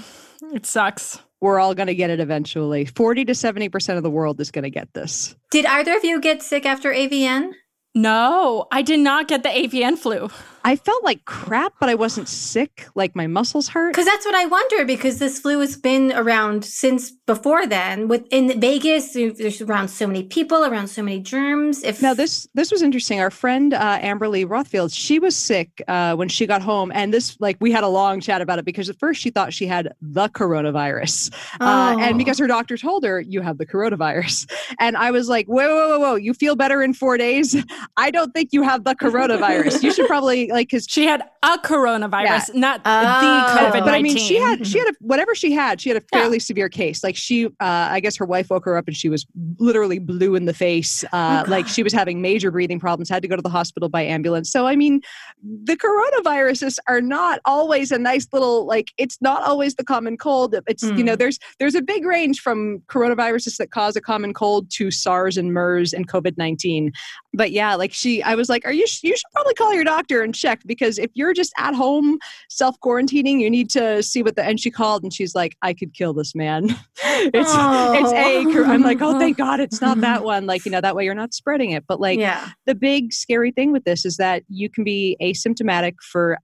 It 0.53 0.65
sucks. 0.65 1.19
We're 1.39 1.59
all 1.59 1.73
going 1.73 1.87
to 1.87 1.95
get 1.95 2.11
it 2.11 2.19
eventually. 2.19 2.85
40 2.85 3.25
to 3.25 3.33
70% 3.33 3.97
of 3.97 4.03
the 4.03 4.11
world 4.11 4.39
is 4.39 4.51
going 4.51 4.63
to 4.63 4.69
get 4.69 4.93
this. 4.93 5.35
Did 5.49 5.65
either 5.65 5.95
of 5.95 6.03
you 6.03 6.21
get 6.21 6.43
sick 6.43 6.65
after 6.65 6.91
AVN? 6.91 7.53
No, 7.95 8.67
I 8.71 8.83
did 8.83 8.99
not 8.99 9.27
get 9.27 9.41
the 9.43 9.49
AVN 9.49 9.97
flu. 9.97 10.29
I 10.63 10.75
felt 10.75 11.03
like 11.03 11.25
crap, 11.25 11.73
but 11.79 11.89
I 11.89 11.95
wasn't 11.95 12.27
sick. 12.27 12.87
Like 12.95 13.15
my 13.15 13.27
muscles 13.27 13.67
hurt. 13.69 13.93
Because 13.93 14.05
that's 14.05 14.25
what 14.25 14.35
I 14.35 14.45
wonder. 14.45 14.85
Because 14.85 15.19
this 15.19 15.39
flu 15.39 15.59
has 15.59 15.75
been 15.75 16.11
around 16.13 16.65
since 16.65 17.11
before 17.33 17.65
then. 17.65 18.07
With 18.07 18.27
in 18.31 18.59
Vegas, 18.59 19.13
there's 19.13 19.61
around 19.61 19.87
so 19.87 20.05
many 20.05 20.23
people, 20.23 20.65
around 20.65 20.87
so 20.87 21.01
many 21.01 21.19
germs. 21.19 21.83
If 21.83 22.01
now 22.01 22.13
this 22.13 22.47
this 22.53 22.71
was 22.71 22.81
interesting. 22.81 23.19
Our 23.19 23.31
friend 23.31 23.73
uh, 23.73 23.99
Amberly 23.99 24.45
Rothfield, 24.45 24.93
she 24.93 25.17
was 25.19 25.35
sick 25.35 25.81
uh, 25.88 26.15
when 26.15 26.29
she 26.29 26.45
got 26.45 26.62
home, 26.62 26.91
and 26.93 27.13
this 27.13 27.38
like 27.39 27.57
we 27.59 27.71
had 27.71 27.83
a 27.83 27.88
long 27.88 28.19
chat 28.19 28.41
about 28.41 28.59
it 28.59 28.65
because 28.65 28.89
at 28.89 29.00
first 29.00 29.21
she 29.21 29.29
thought 29.29 29.53
she 29.53 29.65
had 29.65 29.93
the 30.01 30.27
coronavirus, 30.29 31.33
oh. 31.59 31.65
uh, 31.65 31.97
and 32.00 32.17
because 32.17 32.38
her 32.38 32.47
doctor 32.47 32.77
told 32.77 33.03
her 33.05 33.21
you 33.21 33.41
have 33.41 33.57
the 33.57 33.65
coronavirus, 33.65 34.50
and 34.79 34.97
I 34.97 35.12
was 35.12 35.29
like, 35.29 35.47
whoa, 35.47 35.67
whoa, 35.67 35.89
whoa, 35.89 36.00
whoa, 36.00 36.15
you 36.15 36.33
feel 36.33 36.55
better 36.55 36.83
in 36.83 36.93
four 36.93 37.17
days? 37.17 37.55
I 37.97 38.12
don't 38.12 38.33
think 38.33 38.50
you 38.51 38.63
have 38.63 38.83
the 38.83 38.95
coronavirus. 38.95 39.83
you 39.83 39.93
should 39.93 40.07
probably 40.07 40.50
like 40.51 40.67
because 40.67 40.86
she 40.88 41.05
had 41.05 41.22
a 41.43 41.58
coronavirus, 41.58 42.53
yeah. 42.53 42.60
not 42.60 42.81
oh. 42.86 43.22
the 43.22 43.60
COVID. 43.60 43.86
But 43.86 43.93
I 43.93 44.01
mean, 44.01 44.17
she 44.17 44.36
had 44.36 44.65
she 44.65 44.77
had 44.77 44.89
a, 44.89 44.93
whatever 45.00 45.34
she 45.36 45.51
had. 45.51 45.81
She 45.81 45.89
had 45.89 45.98
a 45.98 46.01
fairly 46.01 46.38
yeah. 46.38 46.41
severe 46.41 46.70
case. 46.70 47.03
Like 47.03 47.15
she, 47.15 47.46
uh, 47.46 47.50
I 47.60 48.00
guess 48.00 48.15
her 48.17 48.25
wife 48.25 48.50
woke 48.50 48.65
her 48.65 48.77
up 48.77 48.88
and 48.88 48.96
she 48.96 49.10
was 49.10 49.25
literally 49.58 50.00
blue 50.00 50.36
in 50.36 50.46
the 50.46 50.53
face. 50.53 51.03
Uh, 51.05 51.43
oh, 51.46 51.50
like 51.50 51.67
she 51.67 51.84
was 51.84 51.93
having 51.93 52.22
major 52.22 52.51
breathing 52.51 52.79
problems. 52.79 53.10
Had 53.10 53.22
to 53.22 53.27
go 53.27 53.36
to 53.36 53.41
the 53.41 53.50
hospital 53.50 53.89
by 53.89 54.03
ambulance. 54.03 54.51
So 54.51 54.67
I 54.67 54.75
mean, 54.75 55.01
the 55.41 55.75
coronaviruses 55.75 56.77
are 56.88 57.01
not 57.01 57.39
always 57.46 57.91
a 57.91 57.98
nice 57.98 58.27
little 58.31 58.65
like. 58.65 58.91
It's 58.98 59.17
not 59.22 59.43
always 59.43 59.75
the 59.75 59.84
common 59.84 60.17
cold. 60.17 60.55
It's 60.67 60.84
mm. 60.84 60.98
you 60.98 61.03
know 61.03 61.15
mm. 61.15 61.20
there's 61.20 61.39
there's 61.60 61.75
a 61.75 61.81
big 61.81 62.05
range 62.05 62.39
from 62.39 62.79
coronaviruses 62.88 63.58
that 63.58 63.72
cause 63.72 63.96
a 63.96 64.01
common 64.01 64.34
cold 64.34 64.70
to 64.72 64.91
SARS 64.91 65.38
and 65.38 65.53
MERS 65.53 65.93
and 65.93 66.08
COVID 66.08 66.38
nineteen. 66.38 66.91
But 67.33 67.51
yeah, 67.51 67.75
like 67.75 67.93
she, 67.93 68.21
I 68.21 68.35
was 68.35 68.50
like, 68.50 68.65
are 68.65 68.73
you? 68.73 68.85
You 69.01 69.15
should 69.15 69.31
probably 69.33 69.53
call 69.53 69.73
your 69.73 69.83
doctor 69.83 70.21
and 70.21 70.35
check 70.35 70.61
because 70.65 70.97
if 70.97 71.11
you're 71.13 71.33
just 71.33 71.53
at 71.57 71.73
home 71.73 72.19
self 72.50 72.79
quarantining, 72.81 73.39
you 73.39 73.50
need 73.50 73.69
to 73.71 74.03
see 74.03 74.21
what 74.21 74.35
the. 74.35 74.43
And 74.43 74.59
she 74.59 74.69
called 74.69 75.03
and 75.03 75.13
she's 75.13 75.33
like, 75.33 75.55
I 75.61 75.73
could 75.73 75.93
kill 75.93 76.13
this 76.13 76.35
man. 76.35 76.65
it's 77.03 77.51
oh. 77.53 77.93
it's 77.93 78.11
a. 78.11 78.59
Oh. 78.59 78.65
I'm 78.65 78.81
like, 78.81 79.01
oh, 79.01 79.17
thank 79.17 79.38
God, 79.41 79.59
it's 79.59 79.81
not 79.81 80.01
that 80.01 80.23
one. 80.23 80.45
Like 80.45 80.65
you 80.65 80.71
know, 80.71 80.81
that 80.81 80.95
way 80.95 81.05
you're 81.05 81.15
not 81.15 81.33
spreading 81.33 81.71
it. 81.71 81.85
But 81.88 82.01
like, 82.01 82.19
yeah. 82.19 82.50
the 82.65 82.75
big 82.75 83.13
scary 83.13 83.51
thing 83.51 83.71
with 83.71 83.85
this 83.85 84.05
is 84.05 84.17
that 84.17 84.43
you 84.50 84.69
can 84.69 84.83
be 84.83 85.15
asymptomatic 85.21 85.95
for, 86.01 86.38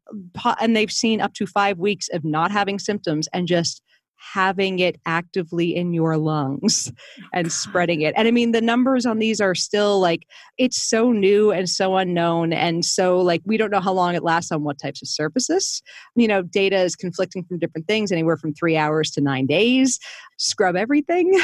and 0.60 0.76
they've 0.76 0.92
seen 0.92 1.20
up 1.20 1.34
to 1.34 1.46
five 1.46 1.80
weeks 1.80 2.08
of 2.14 2.24
not 2.24 2.52
having 2.52 2.80
symptoms 2.80 3.28
and 3.34 3.48
just 3.48 3.82
having 4.18 4.80
it 4.80 5.00
actively 5.06 5.76
in 5.76 5.94
your 5.94 6.18
lungs 6.18 6.92
oh, 6.92 7.28
and 7.34 7.52
spreading 7.52 8.02
it. 8.02 8.14
And 8.18 8.28
I 8.28 8.32
mean, 8.32 8.52
the 8.52 8.62
numbers 8.62 9.06
on 9.06 9.20
these 9.20 9.40
are 9.40 9.56
still 9.56 10.00
like, 10.00 10.28
it's 10.58 10.82
so 10.82 11.12
new 11.12 11.52
and 11.52 11.70
so 11.70 11.96
unknown. 11.96 12.54
And 12.54 12.84
so, 12.84 13.20
like, 13.20 13.42
we 13.46 13.58
don't 13.58 13.72
know 13.72 13.80
how 13.80 13.94
long 13.94 14.16
it 14.16 14.24
lasts 14.24 14.52
on 14.52 14.64
what 14.64 14.80
types 14.80 15.02
of 15.02 15.08
surfaces. 15.08 15.82
You 16.16 16.28
know, 16.28 16.42
data 16.42 16.78
is 16.78 16.96
conflicting 16.96 17.44
from 17.44 17.60
different 17.60 17.88
things, 17.88 18.12
anywhere 18.12 18.38
from 18.38 18.54
three 18.54 18.76
hours 18.76 19.12
to 19.12 19.22
nine 19.22 19.46
days. 19.46 20.00
Scrub 20.38 20.76
everything. 20.76 21.40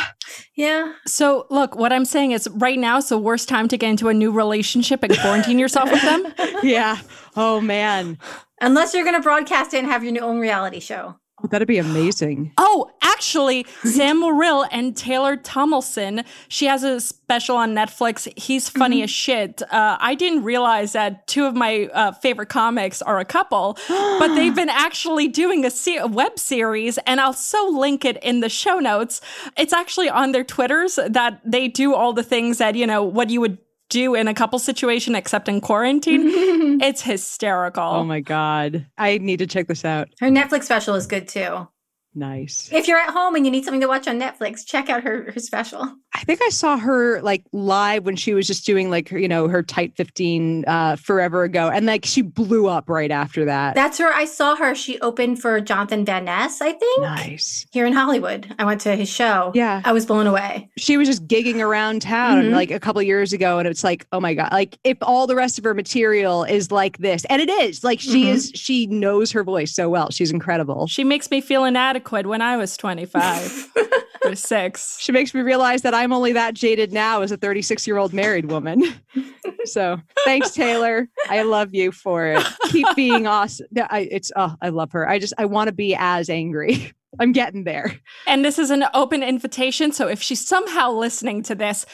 Yeah. 0.55 0.93
So, 1.07 1.47
look, 1.49 1.75
what 1.75 1.93
I'm 1.93 2.05
saying 2.05 2.31
is 2.31 2.47
right 2.53 2.77
now 2.77 2.97
is 2.97 3.09
the 3.09 3.17
worst 3.17 3.49
time 3.49 3.67
to 3.69 3.77
get 3.77 3.89
into 3.89 4.09
a 4.09 4.13
new 4.13 4.31
relationship 4.31 5.03
and 5.03 5.17
quarantine 5.17 5.59
yourself 5.59 5.91
with 5.91 6.01
them. 6.01 6.33
yeah. 6.63 6.99
Oh, 7.35 7.61
man. 7.61 8.17
Unless 8.61 8.93
you're 8.93 9.03
going 9.03 9.15
to 9.15 9.21
broadcast 9.21 9.73
it 9.73 9.79
and 9.79 9.87
have 9.87 10.03
your 10.03 10.23
own 10.23 10.39
reality 10.39 10.79
show. 10.79 11.15
Oh, 11.43 11.47
that'd 11.47 11.67
be 11.67 11.77
amazing. 11.77 12.53
Oh, 12.57 12.89
actually, 13.01 13.65
Sam 13.83 14.21
Morrill 14.21 14.65
and 14.71 14.95
Taylor 14.95 15.35
Tomlinson. 15.35 16.23
She 16.47 16.67
has 16.67 16.83
a 16.83 17.01
special 17.01 17.57
on 17.57 17.73
Netflix. 17.75 18.31
He's 18.37 18.69
funny 18.69 18.97
Mm-hmm. 18.97 19.03
as 19.03 19.09
shit. 19.09 19.61
Uh, 19.71 19.97
I 19.99 20.15
didn't 20.15 20.43
realize 20.43 20.93
that 20.93 21.27
two 21.27 21.45
of 21.45 21.53
my 21.55 21.89
uh, 21.93 22.11
favorite 22.13 22.47
comics 22.49 23.01
are 23.01 23.19
a 23.19 23.25
couple, 23.25 23.77
but 23.89 24.27
they've 24.35 24.55
been 24.55 24.69
actually 24.69 25.27
doing 25.27 25.65
a, 25.65 25.69
se- 25.71 25.97
a 25.97 26.07
web 26.07 26.39
series, 26.39 26.97
and 26.99 27.19
I'll 27.19 27.33
so 27.33 27.67
link 27.67 28.05
it 28.05 28.17
in 28.23 28.39
the 28.39 28.49
show 28.49 28.79
notes. 28.79 29.19
It's 29.57 29.73
actually 29.73 30.09
on 30.09 30.31
their 30.31 30.43
Twitters 30.45 30.97
that 31.07 31.41
they 31.43 31.67
do 31.67 31.93
all 31.93 32.13
the 32.13 32.23
things 32.23 32.57
that 32.59 32.75
you 32.75 32.87
know 32.87 33.03
what 33.03 33.29
you 33.29 33.41
would 33.41 33.57
do 33.93 34.15
in 34.15 34.27
a 34.27 34.33
couple 34.33 34.59
situation, 34.59 35.15
except 35.15 35.47
in 35.47 35.61
quarantine. 35.61 36.21
it's 36.81 37.01
hysterical. 37.01 37.83
Oh 37.83 38.03
my 38.03 38.19
God. 38.19 38.85
I 38.97 39.19
need 39.19 39.37
to 39.37 39.47
check 39.47 39.67
this 39.67 39.85
out. 39.85 40.09
Her 40.19 40.29
Netflix 40.29 40.63
special 40.63 40.95
is 40.95 41.07
good 41.07 41.27
too. 41.27 41.67
Nice. 42.15 42.69
If 42.71 42.87
you're 42.87 42.99
at 42.99 43.09
home 43.09 43.35
and 43.35 43.45
you 43.45 43.51
need 43.51 43.65
something 43.65 43.81
to 43.81 43.87
watch 43.87 44.07
on 44.07 44.19
Netflix, 44.19 44.65
check 44.65 44.89
out 44.89 45.03
her, 45.03 45.31
her 45.31 45.39
special. 45.39 45.81
I 46.15 46.19
think 46.25 46.41
I 46.43 46.49
saw 46.49 46.77
her 46.77 47.21
like 47.21 47.43
live 47.53 48.05
when 48.05 48.15
she 48.15 48.33
was 48.35 48.45
just 48.45 48.65
doing 48.67 48.91
like 48.91 49.09
her, 49.09 49.17
you 49.17 49.27
know, 49.27 49.47
her 49.47 49.63
tight 49.63 49.95
15 49.97 50.63
uh 50.67 50.95
forever 50.95 51.43
ago. 51.43 51.69
And 51.69 51.87
like 51.87 52.05
she 52.05 52.21
blew 52.21 52.67
up 52.67 52.87
right 52.87 53.09
after 53.09 53.45
that. 53.45 53.73
That's 53.73 53.97
where 53.97 54.13
I 54.13 54.25
saw 54.25 54.55
her. 54.55 54.75
She 54.75 54.99
opened 54.99 55.41
for 55.41 55.59
Jonathan 55.59 56.05
Van 56.05 56.25
Ness, 56.25 56.61
I 56.61 56.73
think, 56.73 57.01
nice. 57.01 57.65
here 57.71 57.85
in 57.87 57.93
Hollywood. 57.93 58.53
I 58.59 58.65
went 58.65 58.81
to 58.81 58.95
his 58.95 59.09
show. 59.09 59.51
Yeah. 59.55 59.81
I 59.83 59.91
was 59.91 60.05
blown 60.05 60.27
away. 60.27 60.69
She 60.77 60.97
was 60.97 61.07
just 61.07 61.27
gigging 61.27 61.59
around 61.59 62.03
town 62.03 62.43
Mhm. 62.43 62.51
like 62.51 62.69
a 62.69 62.79
couple 62.79 63.01
years 63.01 63.33
ago. 63.33 63.57
And 63.57 63.67
it's 63.67 63.83
like, 63.83 64.05
oh 64.11 64.19
my 64.19 64.35
God. 64.35 64.49
Like 64.51 64.77
if 64.83 64.97
all 65.01 65.25
the 65.25 65.35
rest 65.35 65.57
of 65.57 65.63
her 65.63 65.73
material 65.73 66.43
is 66.43 66.69
like 66.71 66.99
this, 66.99 67.25
and 67.25 67.41
it 67.41 67.49
is 67.49 67.83
like 67.83 67.99
she 67.99 68.25
Mhm. 68.25 68.33
is, 68.33 68.51
she 68.53 68.85
knows 68.85 69.31
her 69.31 69.43
voice 69.43 69.73
so 69.73 69.89
well. 69.89 70.11
She's 70.11 70.31
incredible. 70.31 70.85
She 70.85 71.03
makes 71.03 71.31
me 71.31 71.41
feel 71.41 71.63
inadequate 71.65 72.02
when 72.11 72.41
I 72.41 72.57
was 72.57 72.77
25 72.77 73.69
or 74.25 74.35
six. 74.35 74.97
She 74.99 75.11
makes 75.11 75.33
me 75.33 75.41
realize 75.41 75.81
that 75.81 75.93
I'm 75.93 76.13
only 76.13 76.33
that 76.33 76.53
jaded 76.53 76.91
now 76.91 77.21
as 77.21 77.31
a 77.31 77.37
36 77.37 77.85
year 77.87 77.97
old 77.97 78.13
married 78.13 78.45
woman. 78.45 78.83
so 79.65 79.99
thanks, 80.25 80.51
Taylor. 80.51 81.07
I 81.29 81.43
love 81.43 81.73
you 81.73 81.91
for 81.91 82.27
it. 82.27 82.45
Keep 82.65 82.87
being 82.95 83.27
awesome. 83.27 83.67
I, 83.89 84.07
it's 84.11 84.31
oh, 84.35 84.55
I 84.61 84.69
love 84.69 84.91
her. 84.93 85.07
I 85.07 85.19
just 85.19 85.33
I 85.37 85.45
want 85.45 85.67
to 85.67 85.73
be 85.73 85.95
as 85.97 86.29
angry. 86.29 86.91
I'm 87.19 87.31
getting 87.31 87.63
there. 87.63 87.95
And 88.25 88.43
this 88.43 88.57
is 88.57 88.71
an 88.71 88.85
open 88.95 89.21
invitation. 89.21 89.91
So 89.91 90.07
if 90.07 90.21
she's 90.21 90.45
somehow 90.45 90.91
listening 90.91 91.43
to 91.43 91.53
this, 91.53 91.85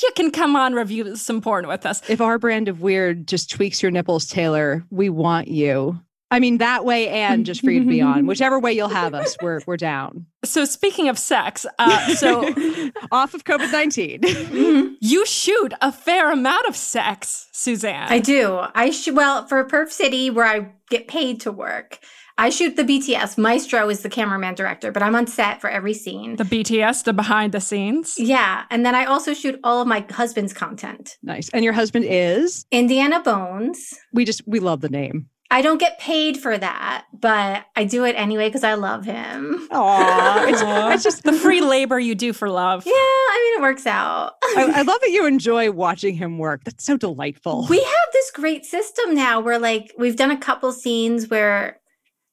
you 0.00 0.10
can 0.14 0.30
come 0.30 0.54
on 0.54 0.74
review 0.74 1.16
some 1.16 1.40
porn 1.40 1.66
with 1.66 1.84
us. 1.84 2.00
If 2.08 2.20
our 2.20 2.38
brand 2.38 2.68
of 2.68 2.80
weird 2.80 3.26
just 3.26 3.50
tweaks 3.50 3.82
your 3.82 3.90
nipples, 3.90 4.26
Taylor, 4.26 4.84
we 4.90 5.08
want 5.08 5.48
you. 5.48 5.98
I 6.30 6.40
mean 6.40 6.58
that 6.58 6.84
way 6.84 7.08
and 7.08 7.46
just 7.46 7.62
for 7.62 7.70
you 7.70 7.80
to 7.80 7.86
be 7.86 8.00
on. 8.02 8.26
Whichever 8.32 8.58
way 8.58 8.72
you'll 8.74 8.88
have 8.88 9.14
us, 9.14 9.36
we're 9.42 9.60
we're 9.66 9.76
down. 9.78 10.26
So 10.44 10.64
speaking 10.64 11.08
of 11.08 11.18
sex, 11.18 11.64
uh, 11.78 12.14
so 12.14 12.42
off 13.10 13.34
of 13.34 13.44
COVID 13.44 13.72
19. 13.72 14.20
Mhm. 14.20 14.94
you 15.00 15.24
shoot 15.26 15.72
a 15.80 15.90
fair 15.90 16.30
amount 16.30 16.66
of 16.66 16.76
sex, 16.76 17.48
Suzanne. 17.52 18.08
I 18.10 18.18
do. 18.18 18.60
I 18.74 18.90
shoot, 18.90 19.14
well, 19.14 19.46
for 19.46 19.64
Perf 19.64 19.90
City, 19.90 20.28
where 20.30 20.44
I 20.44 20.72
get 20.90 21.08
paid 21.08 21.40
to 21.42 21.50
work, 21.52 21.98
I 22.36 22.50
shoot 22.50 22.76
the 22.76 22.84
BTS. 22.84 23.36
Maestro 23.36 23.88
is 23.88 24.02
the 24.02 24.08
cameraman 24.08 24.54
director, 24.54 24.92
but 24.92 25.02
I'm 25.02 25.16
on 25.16 25.26
set 25.26 25.60
for 25.60 25.68
every 25.68 25.94
scene. 25.94 26.36
the 26.36 26.44
BTS, 26.44 27.02
the 27.04 27.12
behind 27.12 27.52
the 27.52 27.60
scenes. 27.60 28.16
yeah. 28.18 28.64
And 28.70 28.84
then 28.86 28.94
I 28.94 29.06
also 29.06 29.34
shoot 29.34 29.58
all 29.64 29.80
of 29.82 29.88
my 29.88 30.04
husband's 30.10 30.52
content. 30.52 31.16
nice. 31.22 31.48
And 31.54 31.64
your 31.64 31.72
husband 31.72 32.04
is? 32.08 32.64
Indiana 32.70 33.20
Bones. 33.22 33.92
We 34.12 34.24
just 34.24 34.42
we 34.46 34.60
love 34.60 34.82
the 34.82 34.88
name. 34.88 35.26
I 35.50 35.62
don't 35.62 35.78
get 35.78 35.98
paid 35.98 36.36
for 36.36 36.58
that, 36.58 37.06
but 37.12 37.64
I 37.74 37.84
do 37.84 38.04
it 38.04 38.12
anyway 38.12 38.48
because 38.48 38.64
I 38.64 38.74
love 38.74 39.04
him. 39.04 39.66
Aw. 39.70 40.44
It's, 40.48 40.62
it's 40.62 41.02
just 41.04 41.22
the 41.24 41.32
free 41.32 41.60
labor 41.60 41.98
you 41.98 42.14
do 42.14 42.32
for 42.32 42.50
love. 42.50 42.84
Yeah, 42.86 42.92
I 42.92 43.52
mean, 43.54 43.60
it 43.60 43.62
works 43.66 43.86
out. 43.86 44.34
I, 44.42 44.72
I 44.76 44.82
love 44.82 45.00
that 45.00 45.10
you 45.10 45.26
enjoy 45.26 45.70
watching 45.70 46.14
him 46.14 46.38
work. 46.38 46.64
That's 46.64 46.84
so 46.84 46.96
delightful. 46.96 47.66
we 47.68 47.78
have 47.78 48.08
this 48.12 48.30
great 48.32 48.64
system 48.64 49.14
now 49.14 49.40
where, 49.40 49.58
like, 49.58 49.92
we've 49.98 50.16
done 50.16 50.30
a 50.30 50.38
couple 50.38 50.72
scenes 50.72 51.28
where 51.28 51.80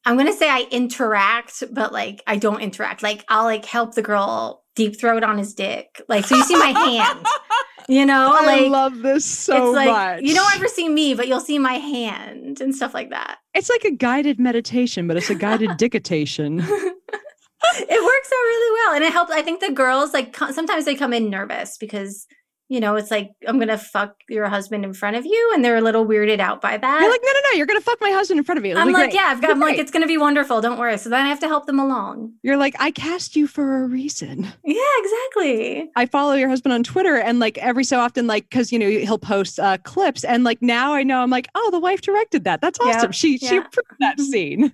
I'm 0.05 0.15
going 0.15 0.27
to 0.27 0.34
say 0.34 0.50
I 0.50 0.67
interact, 0.72 1.63
but 1.72 1.91
like, 1.91 2.22
I 2.27 2.38
don't 2.38 2.62
interact. 2.62 3.01
Like, 3.01 3.25
I'll 3.27 3.45
like 3.45 3.65
help 3.65 3.95
the 3.95 4.03
girl 4.03 4.63
deep 4.75 5.00
throat 5.00 5.24
on 5.24 5.38
his 5.38 5.53
dick. 5.53 6.01
Like, 6.07 6.25
so 6.25 6.36
you 6.36 6.43
see 6.43 6.57
my 6.57 6.67
hand, 6.67 7.25
you 7.88 8.06
know? 8.06 8.32
I 8.34 8.46
like, 8.46 8.72
love 8.72 9.01
this 9.01 9.25
so 9.25 9.70
it's 9.70 9.75
like, 9.75 9.89
much. 9.89 10.22
you 10.24 10.34
don't 10.34 10.56
ever 10.56 10.68
see 10.68 10.89
me, 10.89 11.13
but 11.13 11.27
you'll 11.27 11.39
see 11.39 11.60
my 11.60 11.74
hand 11.74 12.62
and 12.62 12.75
stuff 12.75 12.94
like 12.94 13.10
that. 13.10 13.38
It's 13.54 13.70
like 13.70 13.84
a 13.84 13.92
guided 13.92 14.39
meditation, 14.39 15.08
but 15.08 15.18
it's 15.18 15.30
a 15.30 15.36
guided 15.36 15.77
dictation. 15.77 16.60
it 17.77 18.04
works 18.04 18.32
out 18.32 18.46
really 18.46 18.80
well 18.80 18.96
and 18.96 19.04
it 19.04 19.12
helps 19.12 19.32
i 19.32 19.42
think 19.42 19.60
the 19.60 19.72
girls 19.72 20.13
like 20.13 20.38
sometimes 20.38 20.86
they 20.86 20.94
come 20.94 21.12
in 21.12 21.32
nervous 21.32 21.77
because 21.80 22.27
you 22.67 22.79
know 22.79 22.95
it's 22.95 23.12
like 23.12 23.31
i'm 23.48 23.60
gonna 23.60 23.77
fuck 23.77 24.15
your 24.29 24.48
husband 24.48 24.84
in 24.84 24.93
front 24.93 25.15
of 25.15 25.25
you 25.25 25.51
and 25.53 25.63
they're 25.63 25.77
a 25.77 25.81
little 25.81 26.05
weirded 26.05 26.39
out 26.39 26.62
by 26.62 26.77
that 26.77 27.01
You're 27.01 27.12
like, 27.12 27.22
no, 27.24 27.31
no, 27.31 27.39
no. 27.51 27.57
You're 27.57 27.67
gonna 27.67 27.81
fuck 27.81 28.00
my 28.01 28.12
husband 28.12 28.38
in 28.39 28.43
front 28.43 28.60
of 28.60 28.65
you. 28.65 28.72
It'll 28.72 28.81
i'm 28.81 28.91
like 28.91 29.12
great. 29.12 29.13
yeah 29.15 29.27
i've 29.27 29.41
got 29.41 29.51
i'm 29.51 29.60
like 29.60 29.77
it's 29.77 29.91
gonna 29.91 30.07
be 30.07 30.17
wonderful 30.17 30.62
don't 30.62 30.79
worry 30.79 30.98
so 30.98 31.10
then 31.10 31.25
i 31.25 31.29
have 31.29 31.39
to 31.39 31.48
help 31.48 31.65
them 31.65 31.79
along 31.79 32.34
You're 32.43 32.57
like, 32.57 32.75
I 32.79 32.91
cast 32.91 33.36
you 33.36 33.48
for 33.48 33.84
a 33.84 33.88
reason. 33.88 34.43
yeah 34.63 34.81
exactly 35.00 35.89
I 35.95 36.05
follow 36.05 36.34
your 36.34 36.50
husband 36.50 36.74
on 36.74 36.84
Twitter, 36.84 37.15
and 37.15 37.39
like 37.39 37.57
every 37.60 37.84
so 37.84 38.00
often, 38.00 38.27
like 38.27 38.50
because 38.50 38.72
you 38.72 38.79
know 38.79 38.89
he'll 38.89 39.17
post 39.17 39.60
uh, 39.60 39.77
clips, 39.79 40.24
and 40.24 40.43
like 40.43 40.62
now 40.62 40.93
I 40.93 41.03
know 41.03 41.22
I'm 41.22 41.29
like, 41.29 41.48
oh, 41.55 41.69
the 41.72 41.79
wife 41.79 42.01
directed 42.01 42.43
that. 42.45 42.62
That's 42.62 42.79
awesome. 42.79 43.12
She 43.12 43.38
she 43.38 43.55
yeah. 43.55 43.62
approved 43.62 43.95
that 44.00 44.19
scene. 44.31 44.72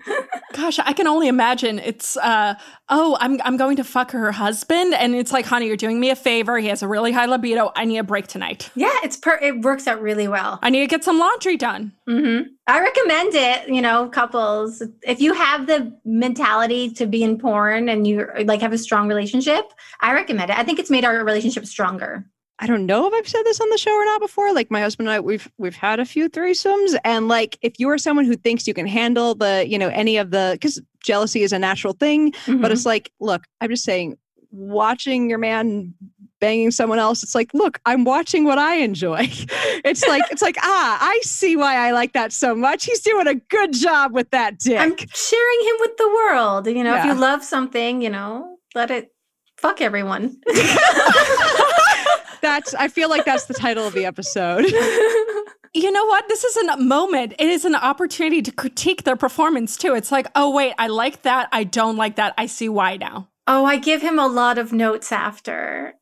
Gosh, 0.54 0.80
I 0.80 0.94
can 0.94 1.08
only 1.08 1.28
imagine. 1.28 1.80
It's 1.80 2.18
uh 2.18 2.56
oh, 2.90 3.18
I'm 3.20 3.40
I'm 3.44 3.58
going 3.58 3.78
to 3.78 3.84
fuck 3.84 4.12
her 4.12 4.32
husband, 4.32 4.94
and 4.94 5.16
it's 5.16 5.32
like, 5.32 5.46
honey, 5.46 5.68
you're 5.68 5.78
doing 5.78 6.00
me 6.00 6.10
a 6.10 6.16
favor. 6.16 6.58
He 6.58 6.68
has 6.68 6.82
a 6.82 6.88
really 6.88 7.12
high 7.12 7.26
libido. 7.26 7.72
I 7.82 7.86
need 7.86 7.98
a 7.98 8.04
break 8.04 8.28
tonight. 8.28 8.70
yeah 8.76 8.94
it's 9.04 9.18
per 9.18 9.40
it 9.42 9.62
works 9.62 9.88
out 9.88 10.00
really 10.02 10.28
well 10.28 10.60
I 10.62 10.70
need 10.70 10.82
to 10.82 10.88
get 10.88 11.04
some 11.04 11.18
laundry 11.18 11.58
done. 11.58 11.92
hmm 12.08 12.42
i 12.68 12.80
recommend 12.80 13.34
it 13.34 13.68
you 13.68 13.82
know 13.82 14.08
couples 14.10 14.84
if 15.02 15.20
you 15.20 15.34
have 15.34 15.66
the 15.66 15.80
mentality 16.06 16.92
to 16.92 17.08
be 17.08 17.24
in 17.24 17.38
porn 17.40 17.90
and 17.90 18.06
you 18.08 18.28
like 18.46 18.62
have 18.62 18.72
a 18.72 18.78
strong 18.78 19.08
relationship 19.08 19.66
i 20.02 20.14
recommend 20.14 20.52
it 20.52 20.58
i 20.60 20.64
think 20.64 20.78
it's 20.80 20.92
made 20.92 21.04
our 21.04 21.16
relationship 21.26 21.66
stronger 21.66 22.24
I 22.64 22.68
don't 22.68 22.86
know 22.86 23.08
if 23.08 23.14
I've 23.16 23.28
said 23.28 23.42
this 23.44 23.60
on 23.60 23.68
the 23.72 23.78
show 23.80 23.92
or 23.92 24.06
not 24.06 24.22
before. 24.22 24.54
Like 24.54 24.70
my 24.70 24.82
husband 24.82 25.08
and 25.08 25.16
I, 25.16 25.20
we've 25.20 25.50
we've 25.58 25.76
had 25.76 26.00
a 26.00 26.06
few 26.06 26.30
threesomes, 26.30 26.96
and 27.04 27.28
like 27.28 27.58
if 27.64 27.80
you 27.80 27.90
are 27.90 27.98
someone 27.98 28.24
who 28.26 28.36
thinks 28.36 28.68
you 28.68 28.76
can 28.76 28.86
handle 28.86 29.34
the, 29.34 29.66
you 29.68 29.80
know, 29.80 29.88
any 29.88 30.18
of 30.18 30.30
the, 30.30 30.52
because 30.54 30.80
jealousy 31.04 31.42
is 31.42 31.54
a 31.54 31.58
natural 31.58 31.94
thing, 31.94 32.30
but 32.46 32.70
Mhm. 32.70 32.72
it's 32.72 32.86
like, 32.86 33.12
look, 33.20 33.46
I'm 33.62 33.72
just 33.72 33.84
saying, 33.84 34.16
watching 34.52 35.28
your 35.28 35.40
man 35.40 35.96
banging 36.42 36.72
someone 36.72 37.00
else, 37.00 37.24
it's 37.24 37.34
like, 37.34 37.54
look, 37.54 37.80
I'm 37.86 38.04
watching 38.04 38.44
what 38.44 38.60
I 38.60 38.76
enjoy. 38.76 39.20
it's 39.86 40.06
like, 40.06 40.24
it's 40.30 40.42
like, 40.42 40.58
ah, 40.60 40.98
I 41.00 41.20
see 41.24 41.56
why 41.56 41.76
I 41.76 41.92
like 41.92 42.12
that 42.14 42.34
so 42.34 42.54
much. 42.54 42.84
He's 42.84 43.00
doing 43.00 43.28
a 43.28 43.36
good 43.36 43.72
job 43.72 44.14
with 44.14 44.30
that 44.32 44.60
dick. 44.60 44.78
I'm 44.78 44.98
sharing 44.98 45.60
him 45.62 45.76
with 45.80 45.96
the 45.98 46.10
world. 46.10 46.68
You 46.68 46.84
know, 46.84 46.98
if 46.98 47.06
you 47.06 47.14
love 47.14 47.44
something, 47.46 48.02
you 48.02 48.10
know, 48.10 48.58
let 48.76 48.92
it 48.92 49.14
fuck 49.58 49.80
everyone. 49.80 50.42
that's, 52.42 52.74
I 52.74 52.90
feel 52.90 53.10
like 53.10 53.24
that's 53.24 53.46
the 53.46 53.54
title 53.54 53.88
of 53.88 53.94
the 53.94 54.06
episode. 54.06 54.66
You 55.74 55.90
know 55.90 56.06
what? 56.06 56.28
This 56.28 56.44
is 56.44 56.58
a 56.58 56.78
moment. 56.78 57.34
It 57.40 57.48
is 57.48 57.64
an 57.64 57.76
opportunity 57.76 58.42
to 58.42 58.52
critique 58.52 59.04
their 59.04 59.16
performance 59.16 59.78
too. 59.78 59.96
It's 59.96 60.12
like, 60.12 60.28
oh 60.36 60.50
wait, 60.54 60.74
I 60.78 60.88
like 60.88 61.22
that. 61.22 61.48
I 61.54 61.64
don't 61.64 61.96
like 61.96 62.18
that. 62.18 62.34
I 62.38 62.48
see 62.48 62.68
why 62.68 62.98
now. 62.98 63.30
oh, 63.48 63.64
I 63.64 63.78
give 63.78 64.02
him 64.02 64.20
a 64.20 64.28
lot 64.28 64.58
of 64.58 64.74
notes 64.74 65.14
after. 65.14 65.96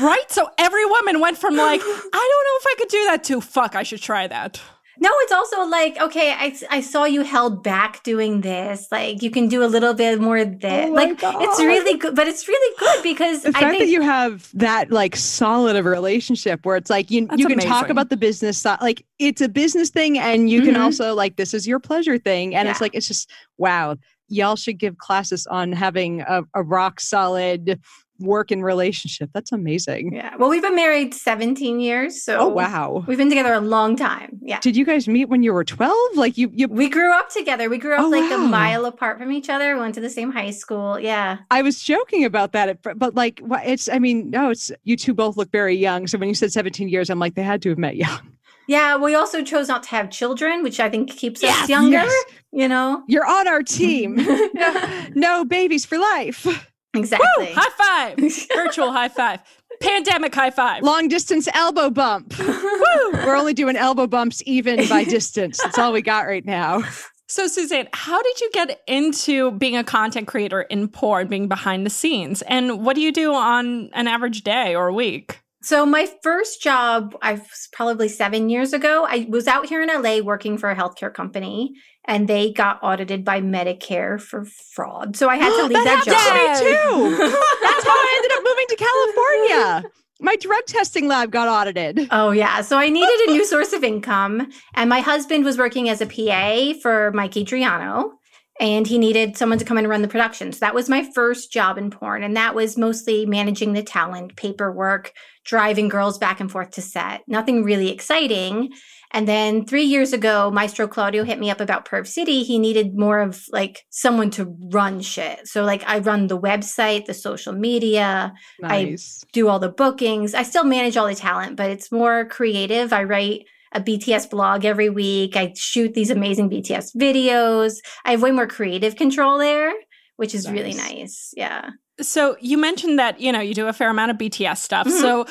Right? 0.00 0.30
So 0.30 0.48
every 0.58 0.84
woman 0.86 1.20
went 1.20 1.38
from 1.38 1.56
like, 1.56 1.80
I 1.84 1.84
don't 1.84 2.14
know 2.14 2.58
if 2.60 2.66
I 2.66 2.74
could 2.78 2.88
do 2.88 3.04
that 3.06 3.24
to 3.24 3.40
fuck, 3.40 3.74
I 3.74 3.82
should 3.82 4.00
try 4.00 4.26
that. 4.26 4.60
No, 4.98 5.10
it's 5.22 5.32
also 5.32 5.64
like, 5.66 6.00
okay, 6.00 6.30
I, 6.32 6.56
I 6.70 6.80
saw 6.80 7.04
you 7.04 7.22
held 7.22 7.64
back 7.64 8.02
doing 8.04 8.42
this. 8.42 8.86
Like, 8.92 9.22
you 9.22 9.30
can 9.30 9.48
do 9.48 9.64
a 9.64 9.66
little 9.66 9.92
bit 9.92 10.20
more 10.20 10.38
of 10.38 10.60
this. 10.60 10.86
Oh 10.88 10.92
my 10.94 11.06
like, 11.06 11.18
it's 11.20 11.58
really 11.60 11.98
good, 11.98 12.14
but 12.14 12.28
it's 12.28 12.46
really 12.46 12.76
good 12.78 13.02
because 13.02 13.42
the 13.42 13.48
I 13.50 13.52
fact 13.52 13.70
think 13.72 13.82
that 13.82 13.88
you 13.88 14.02
have 14.02 14.48
that 14.54 14.92
like 14.92 15.16
solid 15.16 15.74
of 15.76 15.84
a 15.84 15.90
relationship 15.90 16.64
where 16.64 16.76
it's 16.76 16.90
like 16.90 17.10
you 17.10 17.26
That's 17.26 17.40
you 17.40 17.48
can 17.48 17.58
talk 17.58 17.90
about 17.90 18.08
the 18.08 18.16
business 18.16 18.56
side 18.56 18.80
like 18.80 19.04
it's 19.18 19.40
a 19.42 19.48
business 19.48 19.90
thing 19.90 20.16
and 20.16 20.48
you 20.48 20.62
can 20.62 20.74
Mhm. 20.74 20.84
also 20.84 21.12
like 21.14 21.36
this 21.36 21.54
is 21.54 21.66
your 21.66 21.80
pleasure 21.80 22.16
thing 22.16 22.54
and 22.54 22.68
it's 22.68 22.80
like 22.80 22.94
it's 22.94 23.08
just 23.08 23.30
wow 23.58 23.96
y'all 24.28 24.56
should 24.56 24.78
give 24.78 24.96
classes 24.98 25.46
on 25.48 25.72
having 25.72 26.22
a, 26.22 26.42
a 26.54 26.62
rock 26.62 27.00
solid 27.00 27.80
working 28.20 28.62
relationship. 28.62 29.30
That's 29.34 29.50
amazing. 29.52 30.14
Yeah. 30.14 30.36
Well, 30.38 30.48
we've 30.48 30.62
been 30.62 30.76
married 30.76 31.14
17 31.14 31.80
years. 31.80 32.22
So 32.22 32.38
Oh 32.38 32.48
wow. 32.48 33.04
we've 33.08 33.18
been 33.18 33.28
together 33.28 33.52
a 33.52 33.60
long 33.60 33.96
time. 33.96 34.38
Yeah. 34.42 34.60
Did 34.60 34.76
you 34.76 34.84
guys 34.84 35.08
meet 35.08 35.28
when 35.28 35.42
you 35.42 35.52
were 35.52 35.64
12? 35.64 35.92
Like 36.16 36.38
you 36.38 36.50
you 36.52 36.68
We 36.68 36.88
grew 36.88 37.12
up 37.12 37.30
together. 37.30 37.68
We 37.68 37.78
grew 37.78 37.94
up 37.94 38.00
Oh, 38.02 38.08
like 38.08 38.30
a 38.32 38.38
mile 38.38 38.84
apart 38.86 39.18
from 39.18 39.32
each 39.32 39.48
other. 39.48 39.74
We 39.74 39.80
went 39.80 39.94
to 39.96 40.00
the 40.00 40.10
same 40.10 40.30
high 40.32 40.50
school. 40.52 40.98
Yeah. 40.98 41.38
I 41.50 41.62
was 41.62 41.82
joking 41.82 42.24
about 42.24 42.52
that, 42.52 42.68
at 42.68 42.98
but 42.98 43.14
like, 43.14 43.40
it's, 43.64 43.88
I 43.88 43.98
mean, 43.98 44.30
no, 44.30 44.50
it's, 44.50 44.70
you 44.84 44.96
two 44.96 45.14
both 45.14 45.36
look 45.36 45.50
very 45.50 45.74
young. 45.76 46.06
So 46.06 46.16
when 46.18 46.28
you 46.28 46.34
said 46.34 46.52
17 46.52 46.88
years, 46.88 47.10
I'm 47.10 47.18
like, 47.18 47.34
they 47.34 47.42
had 47.42 47.62
to 47.62 47.70
have 47.70 47.78
met 47.78 47.96
young. 47.96 48.20
Yeah. 48.68 48.96
We 48.96 49.14
also 49.14 49.42
chose 49.42 49.68
not 49.68 49.82
to 49.84 49.88
have 49.90 50.08
children, 50.10 50.62
which 50.62 50.80
I 50.80 50.88
think 50.88 51.10
keeps 51.10 51.42
Yes, 51.42 51.64
us 51.64 51.68
younger, 51.68 51.98
yes. 51.98 52.24
you 52.52 52.68
know? 52.68 53.02
You're 53.08 53.26
on 53.26 53.46
our 53.48 53.62
team. 53.62 54.14
no, 54.54 55.04
no 55.14 55.44
babies 55.44 55.84
for 55.84 55.98
life. 55.98 56.70
Exactly. 56.94 57.28
Woo! 57.38 57.52
High 57.54 58.14
five. 58.16 58.32
Virtual 58.54 58.92
high 58.92 59.08
five. 59.08 59.40
Pandemic 59.80 60.34
high 60.34 60.50
five. 60.50 60.82
Long 60.82 61.08
distance 61.08 61.48
elbow 61.52 61.90
bump. 61.90 62.34
We're 62.38 63.36
only 63.36 63.54
doing 63.54 63.76
elbow 63.76 64.06
bumps 64.06 64.42
even 64.46 64.88
by 64.88 65.04
distance. 65.04 65.60
That's 65.62 65.78
all 65.78 65.92
we 65.92 66.02
got 66.02 66.26
right 66.26 66.44
now. 66.44 66.82
So, 67.26 67.46
Suzanne, 67.46 67.88
how 67.92 68.22
did 68.22 68.40
you 68.40 68.50
get 68.52 68.80
into 68.86 69.50
being 69.52 69.76
a 69.76 69.82
content 69.82 70.28
creator 70.28 70.62
in 70.62 70.88
porn, 70.88 71.26
being 71.26 71.48
behind 71.48 71.84
the 71.84 71.90
scenes? 71.90 72.42
And 72.42 72.84
what 72.84 72.94
do 72.94 73.02
you 73.02 73.12
do 73.12 73.34
on 73.34 73.90
an 73.94 74.06
average 74.06 74.42
day 74.42 74.74
or 74.74 74.92
week? 74.92 75.40
So 75.64 75.86
my 75.86 76.06
first 76.22 76.62
job, 76.62 77.16
I 77.22 77.32
was 77.32 77.68
probably 77.72 78.10
seven 78.10 78.50
years 78.50 78.74
ago. 78.74 79.06
I 79.08 79.26
was 79.30 79.48
out 79.48 79.64
here 79.64 79.80
in 79.80 79.88
LA 79.88 80.18
working 80.18 80.58
for 80.58 80.70
a 80.70 80.76
healthcare 80.76 81.12
company, 81.12 81.72
and 82.06 82.28
they 82.28 82.52
got 82.52 82.78
audited 82.82 83.24
by 83.24 83.40
Medicare 83.40 84.20
for 84.20 84.44
fraud. 84.44 85.16
So 85.16 85.28
I 85.28 85.36
had 85.36 85.50
to 85.50 85.62
leave 85.74 85.84
that, 85.84 86.04
happened 86.04 86.14
job. 86.14 86.58
to 86.58 86.64
me 86.64 87.10
too. 87.10 87.16
That's 87.62 87.84
how 87.84 87.90
I 87.90 88.14
ended 88.16 88.32
up 88.32 88.44
moving 88.44 88.66
to 88.68 88.76
California. 88.76 89.90
My 90.20 90.36
drug 90.36 90.64
testing 90.66 91.08
lab 91.08 91.32
got 91.32 91.48
audited. 91.48 92.08
Oh 92.10 92.30
yeah, 92.30 92.60
so 92.62 92.78
I 92.78 92.88
needed 92.88 93.28
a 93.28 93.32
new 93.32 93.44
source 93.52 93.72
of 93.72 93.82
income, 93.82 94.50
and 94.74 94.88
my 94.88 95.00
husband 95.00 95.44
was 95.44 95.58
working 95.58 95.88
as 95.88 96.00
a 96.00 96.06
PA 96.06 96.78
for 96.80 97.10
Mike 97.12 97.36
Adriano, 97.36 98.12
and 98.60 98.86
he 98.86 98.96
needed 98.96 99.36
someone 99.36 99.58
to 99.58 99.64
come 99.64 99.76
in 99.76 99.84
and 99.84 99.90
run 99.90 100.02
the 100.02 100.08
production. 100.08 100.52
So 100.52 100.60
that 100.60 100.74
was 100.74 100.88
my 100.88 101.10
first 101.14 101.52
job 101.52 101.76
in 101.76 101.90
porn, 101.90 102.22
and 102.22 102.36
that 102.36 102.54
was 102.54 102.78
mostly 102.78 103.26
managing 103.26 103.72
the 103.72 103.82
talent, 103.82 104.36
paperwork, 104.36 105.12
driving 105.44 105.88
girls 105.88 106.16
back 106.16 106.38
and 106.40 106.50
forth 106.50 106.70
to 106.70 106.80
set. 106.80 107.22
Nothing 107.26 107.64
really 107.64 107.90
exciting. 107.90 108.72
And 109.14 109.26
then 109.28 109.64
three 109.64 109.84
years 109.84 110.12
ago, 110.12 110.50
Maestro 110.50 110.88
Claudio 110.88 111.22
hit 111.24 111.38
me 111.38 111.48
up 111.50 111.60
about 111.60 111.88
Perv 111.88 112.06
City. 112.06 112.42
He 112.42 112.58
needed 112.58 112.98
more 112.98 113.20
of 113.20 113.44
like 113.52 113.84
someone 113.90 114.30
to 114.32 114.54
run 114.72 115.00
shit. 115.00 115.46
So 115.46 115.62
like 115.64 115.84
I 115.86 116.00
run 116.00 116.26
the 116.26 116.38
website, 116.38 117.06
the 117.06 117.14
social 117.14 117.52
media, 117.52 118.34
Nice. 118.60 119.24
I 119.24 119.28
do 119.32 119.48
all 119.48 119.60
the 119.60 119.68
bookings. 119.70 120.34
I 120.34 120.42
still 120.42 120.64
manage 120.64 120.96
all 120.96 121.06
the 121.06 121.14
talent, 121.14 121.56
but 121.56 121.70
it's 121.70 121.92
more 121.92 122.24
creative. 122.26 122.92
I 122.92 123.04
write 123.04 123.46
a 123.72 123.80
BTS 123.80 124.28
blog 124.30 124.64
every 124.64 124.90
week. 124.90 125.36
I 125.36 125.52
shoot 125.56 125.94
these 125.94 126.10
amazing 126.10 126.50
BTS 126.50 126.94
videos. 126.96 127.76
I 128.04 128.10
have 128.10 128.22
way 128.22 128.32
more 128.32 128.46
creative 128.48 128.96
control 128.96 129.38
there, 129.38 129.72
which 130.16 130.34
is 130.34 130.50
really 130.50 130.74
Nice. 130.74 130.90
nice. 130.92 131.34
Yeah. 131.36 131.70
So, 132.00 132.36
you 132.40 132.58
mentioned 132.58 132.98
that, 132.98 133.20
you 133.20 133.30
know, 133.30 133.38
you 133.40 133.54
do 133.54 133.68
a 133.68 133.72
fair 133.72 133.90
amount 133.90 134.10
of 134.10 134.18
BTS 134.18 134.58
stuff. 134.60 134.88
Mhm. 134.88 135.00
So, 135.00 135.26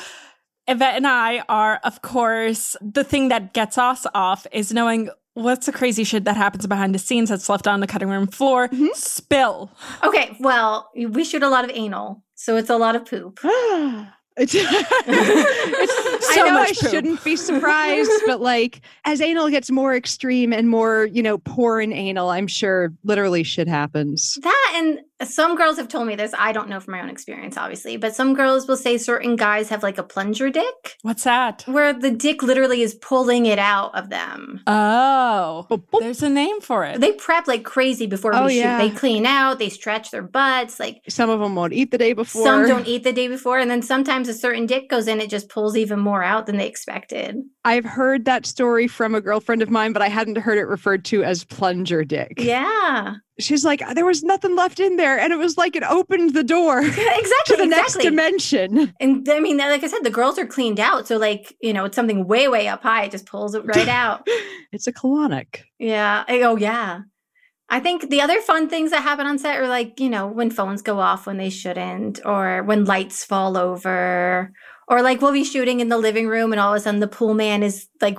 Yvette 0.66 0.96
and 0.96 1.06
I 1.06 1.44
are, 1.48 1.80
of 1.84 2.02
course, 2.02 2.76
the 2.80 3.04
thing 3.04 3.28
that 3.28 3.52
gets 3.52 3.76
us 3.78 4.06
off 4.14 4.46
is 4.52 4.72
knowing 4.72 5.10
what's 5.34 5.66
the 5.66 5.72
crazy 5.72 6.04
shit 6.04 6.24
that 6.24 6.36
happens 6.36 6.66
behind 6.66 6.94
the 6.94 6.98
scenes 6.98 7.28
that's 7.28 7.48
left 7.48 7.66
on 7.66 7.80
the 7.80 7.86
cutting 7.86 8.08
room 8.08 8.26
floor. 8.26 8.68
Mhm. 8.68 8.94
Spill. 8.94 9.70
Okay. 10.02 10.36
Well, 10.40 10.90
we 10.94 11.24
shoot 11.24 11.42
a 11.42 11.48
lot 11.48 11.64
of 11.64 11.70
anal, 11.74 12.22
so 12.34 12.56
it's 12.56 12.70
a 12.70 12.76
lot 12.76 12.96
of 12.96 13.04
poop. 13.06 13.40
It's, 14.36 14.52
it's 14.56 14.64
So 16.34 16.44
I 16.46 16.50
know 16.50 16.58
I 16.60 16.66
poop. 16.66 16.90
shouldn't 16.90 17.22
be 17.22 17.36
surprised, 17.36 18.10
but 18.26 18.40
like 18.40 18.80
as 19.04 19.20
anal 19.20 19.48
gets 19.48 19.70
more 19.70 19.94
extreme 19.94 20.52
and 20.52 20.68
more, 20.68 21.04
you 21.12 21.22
know, 21.22 21.38
porn 21.38 21.92
anal, 21.92 22.30
I'm 22.30 22.48
sure 22.48 22.92
literally 23.04 23.44
shit 23.44 23.68
happens. 23.68 24.36
That 24.42 24.72
and 24.74 24.98
some 25.22 25.56
girls 25.56 25.76
have 25.76 25.88
told 25.88 26.06
me 26.06 26.16
this. 26.16 26.32
I 26.38 26.52
don't 26.52 26.68
know 26.68 26.80
from 26.80 26.92
my 26.92 27.00
own 27.00 27.08
experience, 27.08 27.56
obviously, 27.56 27.96
but 27.96 28.14
some 28.14 28.34
girls 28.34 28.66
will 28.66 28.76
say 28.76 28.98
certain 28.98 29.36
guys 29.36 29.68
have 29.68 29.82
like 29.82 29.96
a 29.98 30.02
plunger 30.02 30.50
dick 30.50 30.96
What's 31.02 31.24
that? 31.24 31.62
where 31.66 31.92
the 31.92 32.10
dick 32.10 32.42
literally 32.42 32.82
is 32.82 32.94
pulling 32.94 33.46
it 33.46 33.58
out 33.58 33.94
of 33.94 34.10
them. 34.10 34.60
Oh, 34.66 35.66
Boop, 35.70 35.84
boop. 35.92 36.00
there's 36.00 36.22
a 36.22 36.28
name 36.28 36.60
for 36.60 36.84
it. 36.84 37.00
They 37.00 37.12
prep 37.12 37.46
like 37.46 37.64
crazy 37.64 38.06
before 38.06 38.34
Oh, 38.34 38.46
we 38.46 38.54
shoot. 38.54 38.58
yeah. 38.60 38.78
They 38.78 38.90
clean 38.90 39.24
out, 39.26 39.58
they 39.58 39.68
stretch 39.68 40.10
their 40.10 40.22
butts, 40.22 40.80
like 40.80 41.00
Some 41.08 41.30
of 41.30 41.40
them 41.40 41.54
won't 41.54 41.72
eat 41.72 41.90
the 41.90 41.98
day 41.98 42.12
before. 42.12 42.42
some 42.44 42.66
don't 42.66 42.86
eat 42.88 43.04
the 43.04 43.12
day 43.12 43.28
before, 43.28 43.58
and 43.58 43.70
then 43.70 43.82
sometimes 43.82 44.28
a 44.28 44.34
certain 44.34 44.66
dick 44.66 44.88
goes 44.90 45.06
in, 45.06 45.20
it 45.20 45.30
just 45.30 45.48
pulls 45.48 45.76
even 45.76 46.00
more 46.00 46.22
out 46.22 46.46
than 46.46 46.56
they 46.56 46.66
expected. 46.66 47.36
I've 47.64 47.84
heard 47.84 48.24
that 48.26 48.46
story 48.46 48.86
from 48.86 49.14
a 49.14 49.20
girlfriend 49.20 49.62
of 49.62 49.70
mine, 49.70 49.92
but 49.92 50.02
I 50.02 50.08
hadn't 50.08 50.38
heard 50.38 50.58
it 50.58 50.64
referred 50.64 51.04
to 51.06 51.24
as 51.24 51.44
plunger 51.44 52.04
dick. 52.04 52.34
Yeah, 52.36 53.16
She's 53.40 53.64
like, 53.64 53.82
there 53.94 54.04
was 54.04 54.22
nothing 54.22 54.54
left 54.54 54.78
in 54.78 54.96
there. 54.96 55.18
And 55.18 55.32
it 55.32 55.36
was 55.36 55.58
like 55.58 55.74
it 55.74 55.82
opened 55.82 56.34
the 56.34 56.44
door 56.44 56.80
to 56.82 56.86
exactly. 56.86 57.56
the 57.56 57.66
next 57.66 57.98
dimension. 57.98 58.92
And 59.00 59.28
I 59.28 59.40
mean, 59.40 59.58
like 59.58 59.82
I 59.82 59.88
said, 59.88 60.04
the 60.04 60.10
girls 60.10 60.38
are 60.38 60.46
cleaned 60.46 60.78
out, 60.78 61.08
so 61.08 61.16
like 61.16 61.54
you 61.60 61.72
know, 61.72 61.84
it's 61.84 61.96
something 61.96 62.26
way, 62.26 62.46
way 62.48 62.68
up 62.68 62.82
high. 62.82 63.04
It 63.04 63.10
just 63.10 63.26
pulls 63.26 63.54
it 63.54 63.64
right 63.64 63.88
out. 63.88 64.26
It's 64.72 64.86
a 64.86 64.92
colonic. 64.92 65.62
Yeah. 65.78 66.24
Oh, 66.28 66.56
yeah. 66.56 67.00
I 67.68 67.80
think 67.80 68.10
the 68.10 68.20
other 68.20 68.40
fun 68.40 68.68
things 68.68 68.90
that 68.90 69.02
happen 69.02 69.26
on 69.26 69.38
set 69.38 69.58
are 69.58 69.68
like, 69.68 69.98
you 69.98 70.10
know, 70.10 70.26
when 70.26 70.50
phones 70.50 70.82
go 70.82 71.00
off 71.00 71.26
when 71.26 71.38
they 71.38 71.50
shouldn't, 71.50 72.20
or 72.24 72.62
when 72.62 72.84
lights 72.84 73.24
fall 73.24 73.56
over, 73.56 74.52
or 74.88 75.02
like 75.02 75.20
we'll 75.20 75.32
be 75.32 75.44
shooting 75.44 75.80
in 75.80 75.88
the 75.88 75.98
living 75.98 76.28
room 76.28 76.52
and 76.52 76.60
all 76.60 76.72
of 76.74 76.76
a 76.76 76.80
sudden 76.80 77.00
the 77.00 77.08
pool 77.08 77.34
man 77.34 77.62
is 77.62 77.88
like 78.00 78.18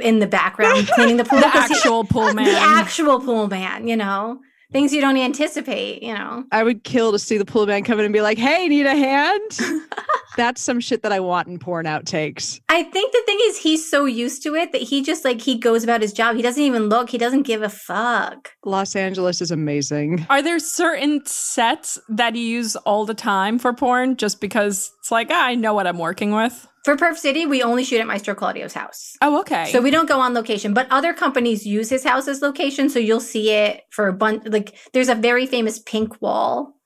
in 0.00 0.18
the 0.18 0.26
background 0.26 0.88
cleaning 0.88 1.16
the 1.16 1.24
pool. 1.24 1.40
the 1.40 1.46
actual 1.46 2.04
pool 2.04 2.34
man. 2.34 2.46
The 2.46 2.58
actual 2.58 3.20
pool 3.20 3.48
man, 3.48 3.86
you 3.86 3.96
know, 3.96 4.40
things 4.72 4.92
you 4.92 5.00
don't 5.00 5.16
anticipate, 5.16 6.02
you 6.02 6.14
know. 6.14 6.44
I 6.52 6.62
would 6.62 6.84
kill 6.84 7.12
to 7.12 7.18
see 7.18 7.38
the 7.38 7.44
pool 7.44 7.66
man 7.66 7.84
come 7.84 7.98
in 7.98 8.04
and 8.04 8.12
be 8.12 8.20
like, 8.20 8.38
hey, 8.38 8.68
need 8.68 8.86
a 8.86 8.96
hand? 8.96 9.58
That's 10.36 10.60
some 10.60 10.80
shit 10.80 11.02
that 11.02 11.12
I 11.12 11.20
want 11.20 11.48
in 11.48 11.58
porn 11.58 11.86
outtakes. 11.86 12.60
I 12.68 12.84
think 12.84 13.12
the 13.12 13.22
thing 13.26 13.38
is 13.42 13.58
he's 13.58 13.90
so 13.90 14.04
used 14.04 14.42
to 14.44 14.54
it 14.54 14.72
that 14.72 14.80
he 14.80 15.02
just 15.02 15.24
like 15.24 15.40
he 15.40 15.58
goes 15.58 15.82
about 15.82 16.00
his 16.00 16.12
job. 16.12 16.36
He 16.36 16.42
doesn't 16.42 16.62
even 16.62 16.88
look. 16.88 17.10
He 17.10 17.18
doesn't 17.18 17.42
give 17.42 17.62
a 17.62 17.68
fuck. 17.68 18.52
Los 18.64 18.94
Angeles 18.94 19.40
is 19.40 19.50
amazing. 19.50 20.24
Are 20.30 20.40
there 20.42 20.58
certain 20.58 21.24
sets 21.26 21.98
that 22.08 22.36
you 22.36 22.42
use 22.42 22.76
all 22.76 23.04
the 23.04 23.14
time 23.14 23.58
for 23.58 23.72
porn 23.72 24.16
just 24.16 24.40
because 24.40 24.92
it's 25.00 25.10
like, 25.10 25.28
ah, 25.30 25.46
I 25.46 25.56
know 25.56 25.74
what 25.74 25.86
I'm 25.86 25.98
working 25.98 26.32
with? 26.32 26.66
For 26.84 26.96
Perv 26.96 27.16
City, 27.16 27.44
we 27.44 27.62
only 27.62 27.84
shoot 27.84 28.00
at 28.00 28.06
Maestro 28.06 28.34
Claudio's 28.34 28.72
house. 28.72 29.14
Oh, 29.20 29.40
okay. 29.40 29.70
So 29.70 29.82
we 29.82 29.90
don't 29.90 30.08
go 30.08 30.18
on 30.18 30.32
location, 30.32 30.72
but 30.72 30.86
other 30.90 31.12
companies 31.12 31.66
use 31.66 31.90
his 31.90 32.04
house 32.04 32.26
as 32.26 32.40
location. 32.40 32.88
So 32.88 32.98
you'll 32.98 33.20
see 33.20 33.50
it 33.50 33.82
for 33.90 34.08
a 34.08 34.12
bunch. 34.14 34.44
Like 34.46 34.78
there's 34.92 35.10
a 35.10 35.14
very 35.14 35.46
famous 35.46 35.78
pink 35.78 36.20
wall 36.22 36.76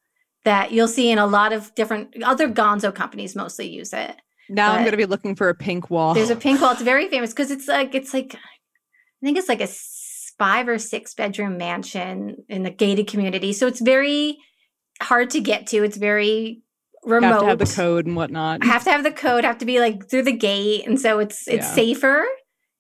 that 0.45 0.73
you'll 0.73 0.89
see 0.89 1.11
in 1.11 1.19
a 1.19 1.27
lot 1.27 1.53
of 1.53 1.73
different 1.77 2.23
other 2.25 2.49
Gonzo 2.49 2.93
companies. 2.93 3.37
Mostly 3.37 3.69
use 3.69 3.93
it. 3.93 4.17
Now 4.49 4.73
I'm 4.73 4.81
going 4.81 4.91
to 4.91 4.97
be 4.97 5.07
looking 5.07 5.37
for 5.37 5.49
a 5.49 5.55
pink 5.55 5.91
wall. 5.91 6.13
There's 6.15 6.31
a 6.31 6.37
pink 6.37 6.61
wall. 6.61 6.73
It's 6.73 6.83
very 6.83 7.09
famous 7.09 7.31
because 7.31 7.51
it's 7.53 7.69
like 7.69 7.95
it's 7.95 8.13
like 8.13 8.35
I 8.35 9.27
think 9.27 9.39
it's 9.39 9.49
like 9.49 9.61
a 9.61 9.69
five 10.39 10.67
or 10.67 10.79
six 10.79 11.15
bedroom 11.15 11.57
mansion 11.57 12.45
in 12.49 12.65
the 12.65 12.71
gated 12.71 13.07
community. 13.07 13.53
So 13.53 13.69
it's 13.69 13.81
very 13.81 14.39
hard 15.01 15.31
to 15.31 15.41
get 15.41 15.69
to. 15.69 15.85
It's 15.85 15.97
very 15.97 16.64
remote. 17.05 17.29
have 17.33 17.41
to 17.41 17.47
have 17.47 17.59
the 17.59 17.67
code 17.67 18.07
and 18.07 18.17
whatnot. 18.17 18.61
I 18.63 18.67
have 18.67 18.85
to 18.85 18.91
have 18.91 19.03
the 19.05 19.13
code, 19.13 19.45
have 19.45 19.59
to 19.59 19.67
be 19.67 19.81
like 19.81 20.09
through 20.09 20.23
the 20.25 20.33
gate, 20.37 20.87
and 20.87 21.01
so 21.01 21.19
it's 21.19 21.47
it's 21.49 21.67
Yeah. 21.67 21.73
safer. 21.75 22.25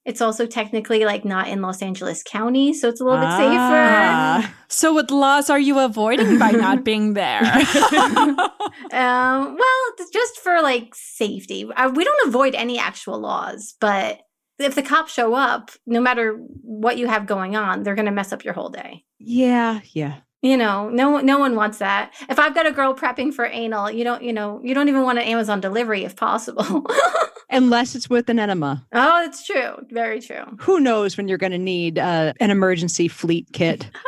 It's 0.04 0.20
also 0.20 0.44
technically 0.46 1.06
like 1.06 1.24
not 1.24 1.48
in 1.48 1.62
Los 1.62 1.80
Angeles 1.80 2.22
County, 2.22 2.74
so 2.74 2.88
it's 2.90 3.00
a 3.00 3.04
little 3.04 3.20
bit 3.20 3.30
safer. 3.30 3.56
Ah. 3.56 4.54
so 4.68 4.92
what 4.92 5.10
laws 5.10 5.48
are 5.48 5.58
you 5.58 5.78
avoiding 5.78 6.38
by 6.38 6.50
not 6.66 6.84
being 6.84 7.14
there? 7.14 7.40
Um, 8.92 9.56
well, 9.56 10.06
just 10.12 10.38
for 10.40 10.60
like 10.60 10.94
safety. 10.94 11.64
Uh, 11.76 11.90
we 11.94 12.04
don't 12.04 12.28
avoid 12.28 12.54
any 12.54 12.78
actual 12.78 13.18
laws, 13.18 13.74
but 13.80 14.20
if 14.58 14.74
the 14.74 14.82
cops 14.82 15.12
show 15.12 15.34
up, 15.34 15.70
no 15.86 16.00
matter 16.00 16.34
what 16.62 16.98
you 16.98 17.06
have 17.08 17.26
going 17.26 17.56
on, 17.56 17.82
they're 17.82 17.94
going 17.94 18.06
to 18.06 18.12
mess 18.12 18.32
up 18.32 18.44
your 18.44 18.54
whole 18.54 18.68
day. 18.68 19.04
Yeah, 19.18 19.80
yeah. 19.92 20.16
You 20.44 20.58
know, 20.58 20.90
no 20.90 21.08
one- 21.08 21.24
no 21.24 21.38
one 21.38 21.56
wants 21.56 21.78
that. 21.78 22.12
If 22.28 22.38
I've 22.38 22.54
got 22.54 22.66
a 22.66 22.70
girl 22.72 22.94
prepping 22.94 23.32
for 23.32 23.46
anal, 23.46 23.90
you 23.90 24.04
don't, 24.04 24.22
you 24.22 24.32
know, 24.32 24.60
you 24.62 24.74
don't 24.74 24.88
even 24.90 25.02
want 25.02 25.18
an 25.18 25.24
Amazon 25.24 25.58
delivery 25.60 26.04
if 26.04 26.16
possible. 26.16 26.86
Unless 27.50 27.94
it's 27.94 28.10
with 28.10 28.28
an 28.28 28.38
enema. 28.38 28.86
oh, 28.92 29.24
it's 29.24 29.46
true. 29.46 29.76
Very 29.90 30.20
true. 30.20 30.44
Who 30.60 30.80
knows 30.80 31.16
when 31.16 31.28
you're 31.28 31.38
going 31.38 31.52
to 31.52 31.58
need 31.58 31.98
uh, 31.98 32.34
an 32.40 32.50
emergency 32.50 33.08
fleet 33.08 33.48
kit? 33.52 33.90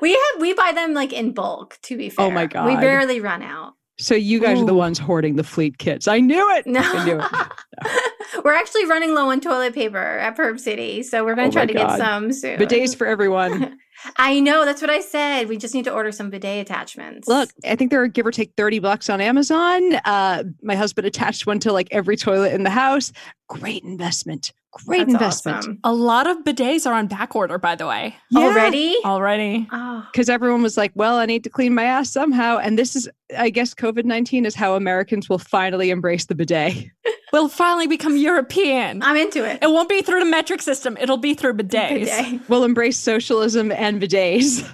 We 0.00 0.12
have 0.12 0.40
we 0.40 0.54
buy 0.54 0.72
them 0.72 0.94
like 0.94 1.12
in 1.12 1.32
bulk. 1.32 1.76
To 1.82 1.96
be 1.98 2.08
fair, 2.08 2.24
Oh 2.26 2.30
my 2.30 2.46
god, 2.46 2.66
we 2.66 2.76
barely 2.76 3.20
run 3.20 3.42
out. 3.42 3.74
So 3.98 4.14
you 4.14 4.40
guys 4.40 4.60
are 4.60 4.64
the 4.64 4.74
ones 4.74 4.98
hoarding 4.98 5.36
the 5.36 5.44
fleet 5.44 5.78
kits. 5.78 6.08
I 6.08 6.18
knew 6.18 6.50
it. 6.56 6.66
No. 6.66 6.80
I 6.82 7.04
knew 7.04 7.20
it. 7.20 8.04
we're 8.44 8.54
actually 8.54 8.86
running 8.86 9.14
low 9.14 9.30
on 9.30 9.40
toilet 9.40 9.72
paper 9.74 9.98
at 9.98 10.36
Perv 10.36 10.58
City, 10.58 11.02
so 11.04 11.24
we're 11.24 11.36
going 11.36 11.48
Oh 11.48 11.50
to 11.50 11.54
try 11.54 11.66
to 11.66 11.72
God. 11.72 11.88
get 11.90 11.98
some 11.98 12.32
soon. 12.32 12.58
Bidets 12.58 12.96
for 12.96 13.06
everyone. 13.06 13.78
I 14.16 14.40
know 14.40 14.64
that's 14.64 14.82
what 14.82 14.90
I 14.90 15.00
said. 15.00 15.48
We 15.48 15.56
just 15.56 15.74
need 15.74 15.84
to 15.84 15.92
order 15.92 16.10
some 16.12 16.28
bidet 16.28 16.60
attachments. 16.60 17.28
Look, 17.28 17.50
I 17.64 17.76
think 17.76 17.90
they're 17.90 18.06
give 18.08 18.26
or 18.26 18.32
take 18.32 18.52
30 18.56 18.80
bucks 18.80 19.08
on 19.08 19.20
Amazon. 19.20 19.94
Uh, 20.04 20.42
my 20.62 20.74
husband 20.74 21.06
attached 21.06 21.46
one 21.46 21.60
to 21.60 21.72
like 21.72 21.88
every 21.90 22.16
toilet 22.16 22.52
in 22.52 22.64
the 22.64 22.70
house. 22.70 23.12
Great 23.48 23.84
investment. 23.84 24.52
Great 24.86 24.98
That's 25.06 25.12
investment. 25.12 25.56
awesome. 25.58 25.78
A 25.84 25.92
lot 25.92 26.26
of 26.26 26.38
bidets 26.38 26.86
are 26.86 26.94
on 26.94 27.06
back 27.06 27.36
order, 27.36 27.58
by 27.58 27.74
the 27.74 27.86
way. 27.86 28.16
already. 28.34 28.96
Already. 29.04 29.68
Oh, 29.72 30.06
Because 30.12 30.28
everyone 30.28 30.62
was 30.62 30.76
like, 30.76 30.92
well, 30.94 31.16
I 31.18 31.26
need 31.26 31.44
to 31.44 31.50
clean 31.50 31.74
my 31.74 31.84
ass 31.84 32.10
somehow. 32.10 32.58
And 32.58 32.78
this 32.78 32.96
is, 32.96 33.08
I 33.38 33.50
guess, 33.50 33.74
COVID 33.74 34.04
19 34.04 34.44
is 34.46 34.54
how 34.54 34.74
Americans 34.74 35.28
will 35.28 35.38
finally 35.38 35.90
embrace 35.90 36.26
the 36.26 36.34
bidet. 36.34 36.86
We'll 37.32 37.48
finally 37.48 37.88
become 37.88 38.16
European. 38.16 39.02
I'm 39.02 39.16
into 39.16 39.44
it. 39.44 39.58
It 39.60 39.66
won't 39.66 39.88
be 39.88 40.02
through 40.02 40.20
the 40.20 40.24
metric 40.26 40.62
system. 40.62 40.96
It'll 41.00 41.16
be 41.16 41.34
through 41.34 41.54
bidets. 41.54 41.88
Bidet. 42.04 42.48
We'll 42.48 42.62
embrace 42.62 42.96
socialism 42.96 43.72
and 43.72 44.00
bidets. 44.00 44.64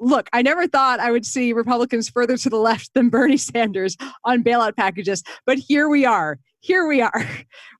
Look, 0.00 0.28
I 0.32 0.42
never 0.42 0.66
thought 0.66 0.98
I 0.98 1.12
would 1.12 1.24
see 1.24 1.52
Republicans 1.52 2.08
further 2.08 2.36
to 2.36 2.50
the 2.50 2.56
left 2.56 2.94
than 2.94 3.10
Bernie 3.10 3.36
Sanders 3.36 3.96
on 4.24 4.42
bailout 4.42 4.74
packages, 4.74 5.22
but 5.46 5.58
here 5.58 5.88
we 5.88 6.04
are. 6.04 6.40
Here 6.60 6.86
we 6.86 7.00
are. 7.02 7.26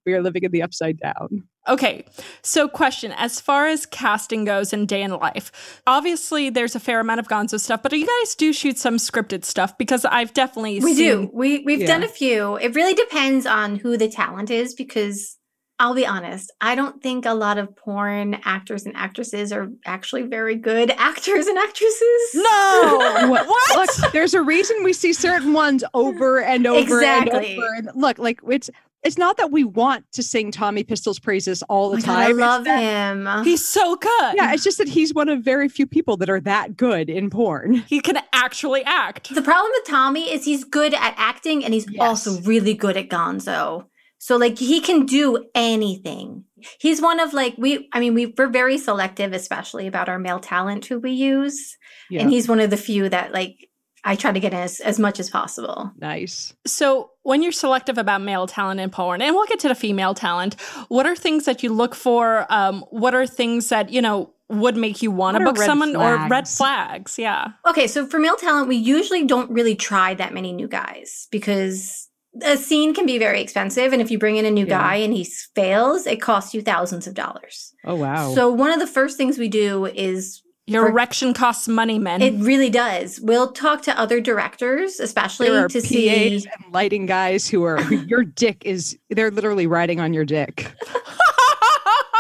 We 0.07 0.15
are 0.15 0.23
living 0.23 0.45
in 0.45 0.51
the 0.51 0.63
upside 0.63 0.99
down. 0.99 1.47
Okay, 1.69 2.07
so 2.43 2.67
question 2.69 3.13
as 3.19 3.39
far 3.39 3.67
as 3.67 3.85
casting 3.85 4.47
goes 4.47 4.73
in 4.73 4.87
day 4.87 5.03
in 5.03 5.11
life, 5.11 5.83
obviously 5.87 6.49
there's 6.49 6.75
a 6.75 6.81
fair 6.81 7.01
amount 7.01 7.21
of 7.21 7.29
gonzo 7.29 7.61
stuff, 7.61 7.83
but 7.83 7.93
you 7.93 8.07
guys 8.07 8.35
do 8.35 8.55
shoot 8.55 8.79
some 8.79 8.97
scripted 8.97 9.45
stuff 9.45 9.77
because 9.77 10.07
I've 10.07 10.33
definitely 10.33 10.81
We 10.81 10.95
seen- 10.95 11.07
do. 11.27 11.31
We 11.35 11.63
we've 11.67 11.83
Yeah. 11.83 11.87
done 11.87 12.03
a 12.03 12.09
few. 12.09 12.57
It 12.57 12.75
really 12.75 12.95
depends 12.95 13.45
on 13.45 13.77
who 13.77 13.99
the 13.99 14.09
talent 14.09 14.51
is 14.51 14.75
because 14.75 15.37
I'll 15.81 15.95
be 15.95 16.07
honest, 16.07 16.53
I 16.61 16.75
don't 16.77 17.03
think 17.03 17.25
a 17.27 17.35
lot 17.35 17.59
of 17.59 17.75
porn 17.75 18.35
actors 18.45 18.85
and 18.87 18.95
actresses 18.95 19.51
are 19.53 19.69
actually 19.87 20.23
very 20.23 20.55
good 20.55 20.91
actors 20.97 21.47
and 21.47 21.59
actresses. 21.59 22.35
No! 22.35 23.27
What? 23.31 23.77
Look, 23.77 24.13
there's 24.13 24.35
a 24.35 24.43
reason 24.43 24.85
we 24.85 24.93
see 24.93 25.13
certain 25.13 25.53
ones 25.53 25.83
over 25.95 26.41
and 26.43 26.67
over 26.67 26.79
Exactly. 26.81 27.55
and 27.55 27.59
over. 27.63 27.75
And 27.77 27.91
look, 27.95 28.19
like 28.19 28.41
it's 28.49 28.71
it's 29.03 29.17
not 29.17 29.39
that 29.39 29.51
we 29.51 29.65
want 29.65 30.05
to 30.13 30.23
sing 30.23 30.51
Tommy 30.53 30.85
Pistol's 30.85 31.19
praises 31.19 31.63
all 31.71 31.87
Oh 31.87 31.97
the 31.97 32.07
my 32.07 32.07
God, 32.07 32.19
I 32.19 32.33
love 32.33 32.67
him. 32.67 33.45
He's 33.45 33.67
so 33.67 33.97
good. 33.97 34.35
Yeah, 34.37 34.53
it's 34.53 34.63
just 34.63 34.77
that 34.77 34.89
he's 34.89 35.15
one 35.15 35.31
of 35.31 35.43
very 35.43 35.71
few 35.71 35.87
people 35.87 36.19
that 36.19 36.29
are 36.29 36.41
that 36.41 36.77
good 36.77 37.09
in 37.09 37.31
porn. 37.31 37.77
he 37.89 38.01
can 38.01 38.19
actually 38.35 38.85
act. 38.85 39.35
The 39.35 39.41
problem 39.41 39.71
with 39.75 39.87
Tommy 39.89 40.31
is 40.31 40.45
he's 40.45 40.65
good 40.65 40.93
at 40.93 41.15
acting 41.17 41.65
and 41.65 41.73
he's 41.73 41.91
Yes. 41.91 42.01
also 42.27 42.43
really 42.43 42.75
good 42.75 42.99
at 42.99 43.09
gonzo. 43.09 43.87
So 44.21 44.37
like 44.37 44.59
he 44.59 44.81
can 44.81 45.07
do 45.07 45.47
anything. 45.55 46.45
He's 46.79 47.01
one 47.01 47.21
of 47.21 47.33
like 47.33 47.55
we 47.57 47.89
I 47.93 48.01
mean 48.01 48.13
we 48.15 48.27
we're 48.27 48.49
very 48.49 48.77
selective 48.77 49.33
especially 49.33 49.87
about 49.87 50.11
our 50.11 50.19
male 50.19 50.39
talent 50.39 50.85
who 50.85 51.01
we 51.01 51.13
use 51.13 51.79
Yeah, 52.11 52.21
and 52.21 52.31
he's 52.31 52.47
one 52.47 52.61
of 52.61 52.69
the 52.69 52.77
few 52.77 53.09
that 53.09 53.33
like 53.33 53.71
I 54.05 54.17
try 54.17 54.33
to 54.33 54.41
get 54.41 54.53
in 54.53 54.61
as, 54.61 54.81
as 54.81 54.99
much 54.99 55.21
as 55.21 55.29
possible. 55.29 55.93
nice. 55.99 56.55
So, 56.67 57.11
when 57.23 57.43
you're 57.43 57.53
selective 57.53 57.99
about 57.99 58.23
male 58.23 58.47
talent 58.47 58.81
in 58.81 58.89
porn, 58.89 59.21
and 59.21 59.35
we'll 59.35 59.47
get 59.47 59.59
to 59.61 59.69
the 59.69 59.75
female 59.75 60.15
talent, 60.15 60.59
what 60.89 61.07
are 61.07 61.15
things 61.15 61.45
that 61.45 61.63
you 61.63 61.71
look 61.71 61.95
for? 61.95 62.47
Um, 62.49 62.83
what 62.89 63.15
are 63.15 63.27
things 63.27 63.69
that, 63.69 63.91
you 63.91 64.01
know, 64.01 64.33
would 64.49 64.77
make 64.77 65.03
you 65.03 65.11
want 65.11 65.37
to 65.37 65.45
book 65.45 65.59
red 65.59 65.67
someone 65.67 65.95
or 65.97 66.17
red 66.29 66.49
flags? 66.49 66.57
flags? 66.57 67.19
Yeah. 67.19 67.49
Okay, 67.67 67.87
so 67.87 68.07
for 68.07 68.19
male 68.19 68.37
talent 68.37 68.69
we 68.69 68.77
usually 68.77 69.25
don't 69.25 69.51
really 69.51 69.77
try 69.77 70.15
that 70.15 70.35
many 70.35 70.53
new 70.53 70.67
guys 70.67 71.29
because 71.31 72.09
a 72.43 72.57
scene 72.57 72.95
can 72.95 73.07
be 73.07 73.19
very 73.19 73.41
expensive 73.41 73.93
and 73.93 74.01
if 74.01 74.11
you 74.11 74.19
bring 74.19 74.37
in 74.37 74.45
a 74.45 74.51
new 74.51 74.65
Yeah. 74.67 74.79
guy 74.81 74.97
and 74.97 75.13
he 75.13 75.25
fails 75.55 76.07
it 76.07 76.21
costs 76.21 76.55
you 76.55 76.63
thousands 76.63 77.07
of 77.07 77.15
dollars. 77.15 77.73
Oh 77.85 77.95
wow. 77.97 78.33
So 78.35 78.51
one 78.51 78.71
of 78.71 78.79
the 78.79 78.87
first 78.87 79.17
things 79.17 79.37
we 79.39 79.49
do 79.49 79.87
is 79.87 80.43
Your 80.67 80.85
For- 80.85 80.91
erection 80.91 81.35
costs 81.35 81.67
money, 81.67 81.99
men. 81.99 82.23
It 82.23 82.35
really 82.45 82.71
does. 82.71 83.19
We'll 83.21 83.51
talk 83.51 83.83
to 83.83 83.99
other 83.99 84.21
directors, 84.21 85.01
especially 85.01 85.49
to 85.49 85.67
PAs 85.69 85.83
see. 85.89 86.35
and 86.35 86.73
lighting 86.73 87.07
guys 87.07 87.49
who 87.49 87.65
are 87.65 87.83
your 87.93 88.23
dick 88.45 88.63
is 88.65 88.97
they're 89.09 89.33
literally 89.33 89.67
riding 89.67 89.99
on 89.99 90.13
your 90.15 90.25
dick. 90.25 90.71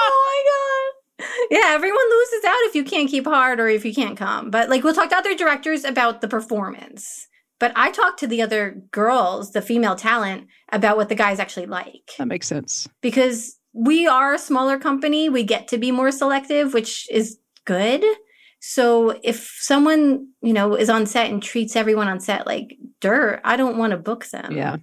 Oh 0.03 0.92
my 1.18 1.27
god! 1.27 1.37
Yeah, 1.51 1.75
everyone 1.75 2.11
loses 2.11 2.44
out 2.46 2.57
if 2.62 2.75
you 2.75 2.85
can't 2.85 3.09
keep 3.09 3.25
hard 3.27 3.61
or 3.61 3.68
if 3.68 3.85
you 3.85 3.94
can't 3.94 4.16
come. 4.16 4.51
But 4.51 4.68
like, 4.70 4.83
we'll 4.83 4.94
talk 4.94 5.11
to 5.11 5.16
other 5.16 5.35
directors 5.35 5.85
about 5.85 6.20
the 6.20 6.29
performance. 6.29 7.27
But 7.61 7.73
I 7.77 7.92
talk 7.92 8.16
to 8.16 8.27
the 8.27 8.42
other 8.42 8.83
girls, 8.90 9.53
the 9.53 9.62
female 9.62 9.94
talent, 9.94 10.49
about 10.73 10.96
what 10.96 11.09
the 11.09 11.14
guys 11.14 11.38
actually 11.38 11.66
like 11.66 12.11
That 12.18 12.27
makes 12.27 12.49
sense. 12.49 12.88
because 13.03 13.57
we 13.73 14.09
are 14.09 14.35
a 14.35 14.38
smaller 14.38 14.79
company. 14.79 15.29
We 15.29 15.44
get 15.44 15.68
to 15.68 15.79
be 15.79 15.92
more 15.92 16.11
selective, 16.11 16.75
which 16.75 17.09
is 17.11 17.38
good. 17.66 18.03
So 18.61 19.18
if 19.23 19.57
someone, 19.61 20.29
you 20.42 20.53
know, 20.53 20.75
is 20.75 20.90
on 20.90 21.07
set 21.07 21.31
and 21.31 21.42
treats 21.42 21.77
everyone 21.77 22.09
on 22.09 22.18
set 22.18 22.46
like 22.46 22.77
dirt, 23.01 23.40
I 23.44 23.57
don't 23.57 23.79
want 23.79 23.92
to 23.92 23.96
book 23.96 24.27
them. 24.27 24.53
Yeah. 24.53 24.77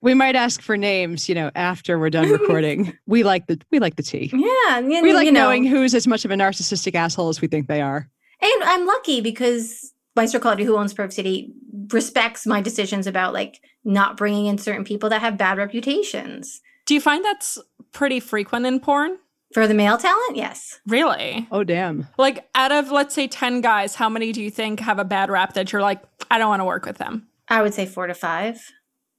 We 0.00 0.14
might 0.14 0.36
ask 0.36 0.62
for 0.62 0.76
names, 0.76 1.28
you 1.28 1.34
know, 1.34 1.50
after 1.56 1.98
we're 1.98 2.10
done 2.10 2.30
recording. 2.30 2.96
we 3.06 3.24
like 3.24 3.48
the 3.48 3.60
we 3.72 3.80
like 3.80 3.96
the 3.96 4.02
tea. 4.04 4.30
Yeah. 4.32 4.78
and, 4.78 4.88
We 4.88 5.12
like 5.12 5.26
you 5.26 5.32
know, 5.32 5.44
knowing 5.44 5.64
who's 5.64 5.94
as 5.94 6.06
much 6.06 6.24
of 6.24 6.30
a 6.30 6.34
narcissistic 6.34 6.94
asshole 6.94 7.30
as 7.30 7.40
we 7.40 7.48
think 7.48 7.66
they 7.66 7.80
are. 7.82 8.08
And 8.40 8.62
I'm 8.62 8.86
lucky 8.86 9.20
because 9.20 9.92
Maestro 10.18 10.40
Claudio, 10.40 10.66
who 10.66 10.76
owns 10.76 10.92
Perv 10.92 11.12
City, 11.12 11.52
respects 11.92 12.44
my 12.44 12.60
decisions 12.60 13.06
about 13.06 13.32
like 13.32 13.60
not 13.84 14.16
bringing 14.16 14.46
in 14.46 14.58
certain 14.58 14.84
people 14.84 15.08
that 15.10 15.20
have 15.20 15.38
bad 15.38 15.58
reputations. 15.58 16.60
Do 16.86 16.94
you 16.94 17.00
find 17.00 17.24
that's 17.24 17.56
pretty 17.92 18.18
frequent 18.18 18.66
in 18.66 18.80
porn? 18.80 19.18
For 19.54 19.68
the 19.68 19.74
male 19.74 19.96
talent, 19.96 20.36
yes. 20.36 20.80
Really? 20.88 21.46
Oh 21.52 21.62
damn. 21.62 22.08
Like, 22.18 22.48
out 22.56 22.72
of 22.72 22.90
let's 22.90 23.14
say 23.14 23.28
10 23.28 23.60
guys, 23.60 23.94
how 23.94 24.08
many 24.08 24.32
do 24.32 24.42
you 24.42 24.50
think 24.50 24.80
have 24.80 24.98
a 24.98 25.04
bad 25.04 25.30
rap 25.30 25.54
that 25.54 25.72
you're 25.72 25.82
like, 25.82 26.02
I 26.30 26.38
don't 26.38 26.48
want 26.48 26.60
to 26.60 26.64
work 26.64 26.84
with 26.84 26.98
them? 26.98 27.28
I 27.48 27.62
would 27.62 27.72
say 27.72 27.86
four 27.86 28.08
to 28.08 28.14
five. 28.14 28.60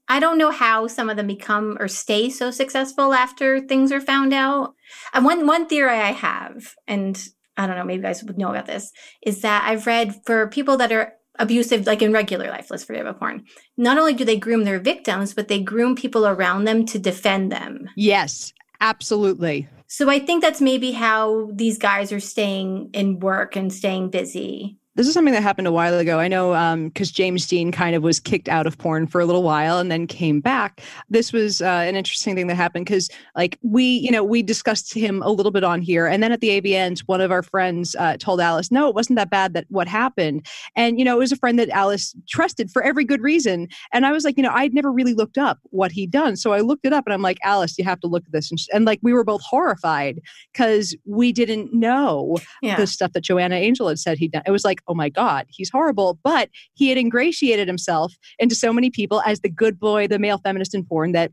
I 0.10 0.20
don't 0.20 0.38
know 0.38 0.52
how 0.52 0.88
some 0.88 1.10
of 1.10 1.16
them 1.16 1.28
become 1.28 1.78
or 1.80 1.88
stay 1.88 2.30
so 2.30 2.52
successful 2.52 3.14
after 3.14 3.62
things 3.62 3.92
are 3.92 4.02
found 4.02 4.34
out. 4.34 4.76
And 5.14 5.24
one 5.24 5.48
one 5.48 5.68
theory 5.68 5.98
I 5.98 6.12
have, 6.12 6.76
and 6.88 7.30
I 7.60 7.68
don't 7.68 7.76
know, 7.76 7.84
maybe 7.84 7.98
you 7.98 8.04
guys 8.04 8.24
would 8.24 8.38
know 8.38 8.52
about 8.52 8.68
this, 8.68 8.92
is 9.22 9.42
that 9.42 9.64
I've 9.66 9.86
read 9.86 10.16
for 10.26 10.48
people 10.48 10.78
that 10.78 10.94
are 10.94 11.14
abusive, 11.38 11.86
like 11.86 12.02
in 12.02 12.14
regular 12.14 12.48
life, 12.48 12.72
let's 12.72 12.86
forget 12.86 13.02
about 13.02 13.20
porn. 13.20 13.44
Not 13.78 13.98
only 13.98 14.14
do 14.14 14.24
they 14.24 14.38
groom 14.38 14.64
their 14.64 14.80
victims, 14.80 15.34
but 15.34 15.50
they 15.50 15.62
groom 15.62 15.96
people 15.96 16.26
around 16.26 16.64
them 16.64 16.86
to 16.88 16.98
defend 16.98 17.52
them. 17.52 17.90
Yes, 17.98 18.54
absolutely. 18.80 19.68
So 19.88 20.10
I 20.10 20.20
think 20.20 20.42
that's 20.42 20.62
maybe 20.62 20.92
how 20.94 21.50
these 21.54 21.78
guys 21.78 22.12
are 22.14 22.20
staying 22.22 22.92
in 22.94 23.20
work 23.20 23.56
and 23.56 23.74
staying 23.74 24.10
busy. 24.10 24.79
This 25.00 25.08
is 25.08 25.14
something 25.14 25.34
that 25.34 25.44
happened 25.44 25.66
a 25.66 25.72
while 25.72 25.98
ago. 25.98 26.20
I 26.20 26.28
know 26.28 26.90
because 26.90 27.10
James 27.10 27.48
Dean 27.48 27.72
kind 27.72 27.96
of 27.96 28.04
was 28.04 28.20
kicked 28.20 28.50
out 28.50 28.68
of 28.68 28.78
porn 28.78 29.08
for 29.08 29.22
a 29.22 29.26
little 29.26 29.44
while 29.44 29.78
and 29.78 29.90
then 29.90 30.08
came 30.08 30.42
back. 30.42 30.82
This 31.10 31.32
was 31.32 31.62
uh, 31.62 31.68
an 31.88 31.96
interesting 31.96 32.36
thing 32.36 32.48
that 32.48 32.56
happened 32.56 32.84
because, 32.86 33.10
like, 33.34 33.58
we, 33.62 33.86
you 33.86 34.12
know, 34.12 34.26
we 34.26 34.44
discussed 34.44 34.94
him 34.94 35.24
a 35.24 35.30
little 35.30 35.54
bit 35.54 35.64
on 35.64 35.82
here, 35.82 36.06
and 36.06 36.22
then 36.22 36.34
at 36.34 36.42
the 36.42 36.50
AVNs, 36.60 37.00
one 37.06 37.22
of 37.22 37.32
our 37.32 37.42
friends 37.42 37.96
uh, 37.98 38.18
told 38.18 38.42
Alice, 38.42 38.72
"No, 38.74 38.90
it 38.90 38.94
wasn't 38.94 39.16
that 39.16 39.30
bad. 39.30 39.54
That 39.54 39.68
what 39.70 39.88
happened." 39.88 40.46
And 40.76 41.00
you 41.00 41.06
know, 41.06 41.16
it 41.16 41.20
was 41.20 41.32
a 41.32 41.38
friend 41.38 41.58
that 41.60 41.70
Alice 41.70 42.14
trusted 42.28 42.70
for 42.70 42.84
every 42.84 43.06
good 43.06 43.22
reason. 43.22 43.70
And 43.94 44.06
I 44.06 44.12
was 44.12 44.26
like, 44.26 44.36
you 44.36 44.44
know, 44.44 44.52
I'd 44.54 44.74
never 44.74 44.92
really 44.92 45.14
looked 45.14 45.38
up 45.38 45.60
what 45.70 45.94
he'd 45.94 46.12
done, 46.12 46.36
so 46.36 46.52
I 46.52 46.60
looked 46.60 46.86
it 46.86 46.92
up, 46.92 47.06
and 47.08 47.14
I'm 47.14 47.22
like, 47.22 47.38
Alice, 47.42 47.78
you 47.78 47.86
have 47.86 48.02
to 48.02 48.08
look 48.08 48.26
at 48.26 48.34
this, 48.34 48.52
and, 48.52 48.60
sh- 48.60 48.68
and 48.74 48.84
like 48.84 49.00
we 49.02 49.14
were 49.14 49.24
both 49.24 49.44
horrified 49.44 50.20
because 50.52 50.94
we 51.06 51.32
didn't 51.32 51.74
know 51.74 52.36
Yeah. 52.62 52.76
the 52.76 52.86
stuff 52.86 53.14
that 53.14 53.22
Joanna 53.22 53.56
Angel 53.56 53.88
had 53.88 53.98
said 53.98 54.18
he'd 54.18 54.34
done. 54.34 54.44
It 54.46 54.52
was 54.52 54.66
like, 54.66 54.82
oh 54.90 54.96
my 54.96 55.08
God, 55.08 55.46
he's 55.48 55.70
horrible. 55.70 56.20
But 56.24 56.50
he 56.74 56.90
had 56.90 56.98
ingratiated 56.98 57.68
himself 57.68 58.14
into 58.40 58.56
so 58.56 58.74
many 58.74 58.90
people 58.90 59.22
as 59.26 59.40
the 59.40 59.50
good 59.50 59.80
boy, 59.80 60.08
the 60.08 60.20
male 60.20 60.40
feminist 60.40 60.76
in 60.76 60.84
porn 60.84 61.14
that, 61.14 61.32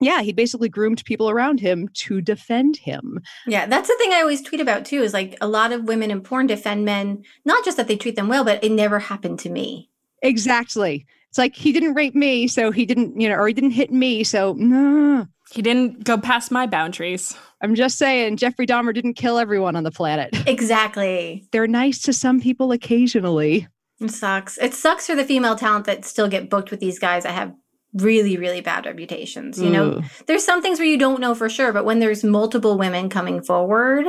yeah, 0.00 0.20
he 0.20 0.32
basically 0.32 0.68
groomed 0.68 1.02
people 1.06 1.30
around 1.30 1.60
him 1.60 1.88
to 1.94 2.20
defend 2.20 2.76
him. 2.76 3.20
Yeah, 3.46 3.64
that's 3.64 3.88
the 3.88 3.96
thing 3.98 4.12
I 4.12 4.20
always 4.20 4.42
tweet 4.42 4.60
about 4.60 4.84
too 4.84 5.02
is 5.02 5.14
like 5.14 5.38
a 5.40 5.48
lot 5.48 5.72
of 5.72 5.84
women 5.84 6.10
in 6.10 6.20
porn 6.20 6.46
defend 6.46 6.84
men, 6.84 7.24
not 7.46 7.64
just 7.64 7.78
that 7.78 7.88
they 7.88 7.96
treat 7.96 8.16
them 8.16 8.28
well, 8.28 8.44
but 8.44 8.62
it 8.62 8.72
never 8.72 8.98
happened 8.98 9.38
to 9.40 9.48
me. 9.48 9.88
Exactly. 10.22 11.06
It's 11.30 11.38
like 11.38 11.54
he 11.54 11.72
didn't 11.72 11.94
rape 11.94 12.14
me, 12.14 12.48
so 12.48 12.70
he 12.70 12.84
didn't, 12.84 13.18
you 13.20 13.28
know, 13.28 13.36
or 13.36 13.46
he 13.46 13.54
didn't 13.54 13.70
hit 13.70 13.90
me, 13.90 14.24
so 14.24 14.54
no. 14.58 15.26
He 15.50 15.62
didn't 15.62 16.04
go 16.04 16.18
past 16.18 16.50
my 16.50 16.66
boundaries. 16.66 17.36
I'm 17.62 17.74
just 17.74 17.98
saying, 17.98 18.36
Jeffrey 18.36 18.66
Dahmer 18.66 18.92
didn't 18.92 19.14
kill 19.14 19.38
everyone 19.38 19.76
on 19.76 19.84
the 19.84 19.90
planet. 19.90 20.30
Exactly. 20.46 21.46
They're 21.52 21.68
nice 21.68 22.02
to 22.02 22.12
some 22.12 22.40
people 22.40 22.72
occasionally. 22.72 23.68
It 24.00 24.10
sucks. 24.10 24.58
It 24.58 24.74
sucks 24.74 25.06
for 25.06 25.14
the 25.14 25.24
female 25.24 25.56
talent 25.56 25.86
that 25.86 26.04
still 26.04 26.28
get 26.28 26.50
booked 26.50 26.70
with 26.70 26.80
these 26.80 26.98
guys 26.98 27.22
that 27.22 27.32
have 27.32 27.54
really, 27.94 28.36
really 28.36 28.60
bad 28.60 28.84
reputations. 28.84 29.60
You 29.60 29.70
know, 29.70 29.90
Ugh. 29.92 30.04
there's 30.26 30.44
some 30.44 30.60
things 30.60 30.78
where 30.78 30.88
you 30.88 30.98
don't 30.98 31.20
know 31.20 31.34
for 31.34 31.48
sure, 31.48 31.72
but 31.72 31.84
when 31.84 31.98
there's 31.98 32.22
multiple 32.22 32.76
women 32.76 33.08
coming 33.08 33.42
forward, 33.42 34.06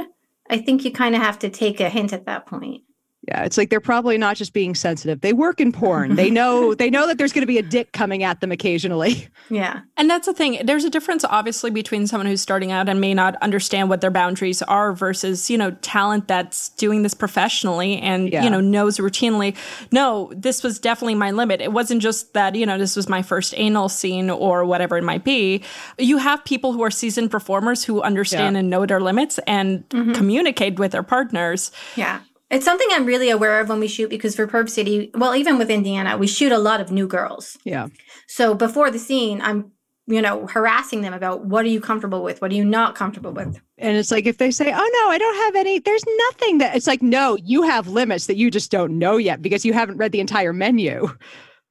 I 0.50 0.58
think 0.58 0.84
you 0.84 0.92
kind 0.92 1.16
of 1.16 1.22
have 1.22 1.40
to 1.40 1.50
take 1.50 1.80
a 1.80 1.90
hint 1.90 2.14
at 2.14 2.26
that 2.26 2.46
point. 2.46 2.82
Yeah, 3.28 3.44
it's 3.44 3.58
like 3.58 3.70
they're 3.70 3.82
probably 3.82 4.18
not 4.18 4.38
just 4.38 4.54
being 4.54 4.74
sensitive. 4.74 5.20
They 5.20 5.34
work 5.34 5.60
in 5.60 5.74
porn. 5.74 6.16
They 6.16 6.30
know 6.30 6.74
they 6.82 6.90
know 6.90 7.08
that 7.08 7.18
there's 7.18 7.34
going 7.34 7.42
to 7.42 7.48
be 7.48 7.58
a 7.58 7.64
dick 7.64 7.92
coming 7.92 8.24
at 8.24 8.40
them 8.40 8.52
occasionally. 8.52 9.28
Yeah. 9.50 9.82
And 9.96 10.10
that's 10.10 10.28
the 10.28 10.34
thing. 10.34 10.60
There's 10.66 10.84
a 10.84 10.90
difference, 10.90 11.24
obviously, 11.26 11.72
between 11.72 12.06
someone 12.08 12.28
who's 12.28 12.42
starting 12.42 12.72
out 12.72 12.90
and 12.90 13.00
may 13.02 13.14
not 13.14 13.36
understand 13.42 13.90
what 13.90 14.02
their 14.02 14.12
boundaries 14.12 14.62
are 14.62 14.94
versus, 14.94 15.50
you 15.50 15.58
know, 15.58 15.72
talent 15.82 16.28
that's 16.28 16.70
doing 16.70 17.04
this 17.04 17.14
professionally 17.14 17.98
and, 18.00 18.30
Yeah. 18.32 18.44
you 18.44 18.50
know, 18.50 18.60
knows 18.60 18.98
routinely, 18.98 19.56
no, 19.92 20.32
this 20.36 20.64
was 20.64 20.80
definitely 20.80 21.16
my 21.16 21.32
limit. 21.32 21.62
It 21.62 21.72
wasn't 21.72 22.02
just 22.02 22.34
that, 22.34 22.56
you 22.56 22.66
know, 22.66 22.78
this 22.78 22.96
was 22.96 23.08
my 23.08 23.22
first 23.22 23.54
anal 23.58 23.90
scene 23.90 24.30
or 24.30 24.66
whatever 24.66 24.98
it 24.98 25.04
might 25.04 25.24
be. 25.24 25.64
You 25.98 26.18
have 26.18 26.44
people 26.46 26.74
who 26.74 26.84
are 26.84 26.92
seasoned 26.92 27.32
performers 27.32 27.84
who 27.84 28.02
understand 28.02 28.56
Yeah. 28.56 28.60
and 28.60 28.70
know 28.70 28.86
their 28.86 29.00
limits 29.02 29.40
and 29.48 29.88
mm-hmm. 29.90 30.14
communicate 30.14 30.78
with 30.80 30.92
their 30.92 31.04
partners. 31.04 31.72
Yeah. 31.96 32.20
It's 32.50 32.66
something 32.66 32.88
I'm 32.92 33.06
really 33.06 33.30
aware 33.30 33.60
of 33.60 33.68
when 33.68 33.80
we 33.80 33.88
shoot 33.88 34.10
because 34.10 34.36
for 34.36 34.48
Perv 34.48 34.70
City, 34.70 35.12
well, 35.14 35.36
even 35.36 35.58
with 35.58 35.70
Indiana, 35.70 36.18
we 36.18 36.28
shoot 36.28 36.52
a 36.52 36.58
lot 36.58 36.80
of 36.80 36.92
new 36.92 37.08
girls. 37.08 37.58
Yeah. 37.66 37.88
So 38.28 38.54
before 38.54 38.90
the 38.90 39.00
scene, 39.00 39.42
I'm, 39.42 39.72
you 40.06 40.22
know, 40.22 40.48
harassing 40.48 41.02
them 41.02 41.14
about 41.14 41.46
what 41.46 41.66
are 41.66 41.70
you 41.70 41.82
comfortable 41.82 42.24
with? 42.24 42.42
What 42.42 42.52
are 42.52 42.56
you 42.56 42.64
not 42.64 42.96
comfortable 42.96 43.34
with? 43.34 43.60
And 43.78 43.98
it's 43.98 44.12
like 44.12 44.26
if 44.26 44.38
they 44.38 44.52
say, 44.52 44.72
"Oh 44.74 45.04
no, 45.06 45.12
I 45.12 45.18
don't 45.18 45.36
have 45.36 45.56
any," 45.56 45.80
there's 45.80 46.06
nothing 46.30 46.60
that 46.60 46.76
it's 46.76 46.88
like, 46.88 47.02
"No, 47.02 47.38
you 47.44 47.64
have 47.64 47.90
limits 47.90 48.28
that 48.28 48.38
you 48.38 48.50
just 48.50 48.72
don't 48.72 48.98
know 48.98 49.18
yet 49.18 49.42
because 49.42 49.66
you 49.66 49.74
haven't 49.74 49.98
read 49.98 50.14
the 50.14 50.22
entire 50.22 50.54
menu." 50.54 51.10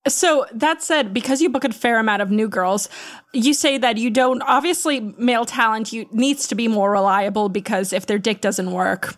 So 0.09 0.47
that 0.53 0.83
said, 0.83 1.13
because 1.13 1.43
you 1.43 1.49
book 1.49 1.65
a 1.65 1.73
fair 1.73 1.99
amount 1.99 2.23
of 2.23 2.31
new 2.31 2.49
girls, 2.49 2.89
you 3.33 3.53
say 3.53 3.77
that 3.79 3.97
you 3.97 4.09
don't 4.11 4.41
obviously 4.43 5.01
male 5.01 5.45
talent 5.45 5.93
you 5.93 6.07
needs 6.13 6.47
to 6.49 6.55
be 6.55 6.69
more 6.69 6.93
reliable 6.93 7.49
because 7.49 7.93
if 7.93 8.07
their 8.07 8.19
dick 8.19 8.41
doesn't 8.41 8.71
work, 8.71 9.17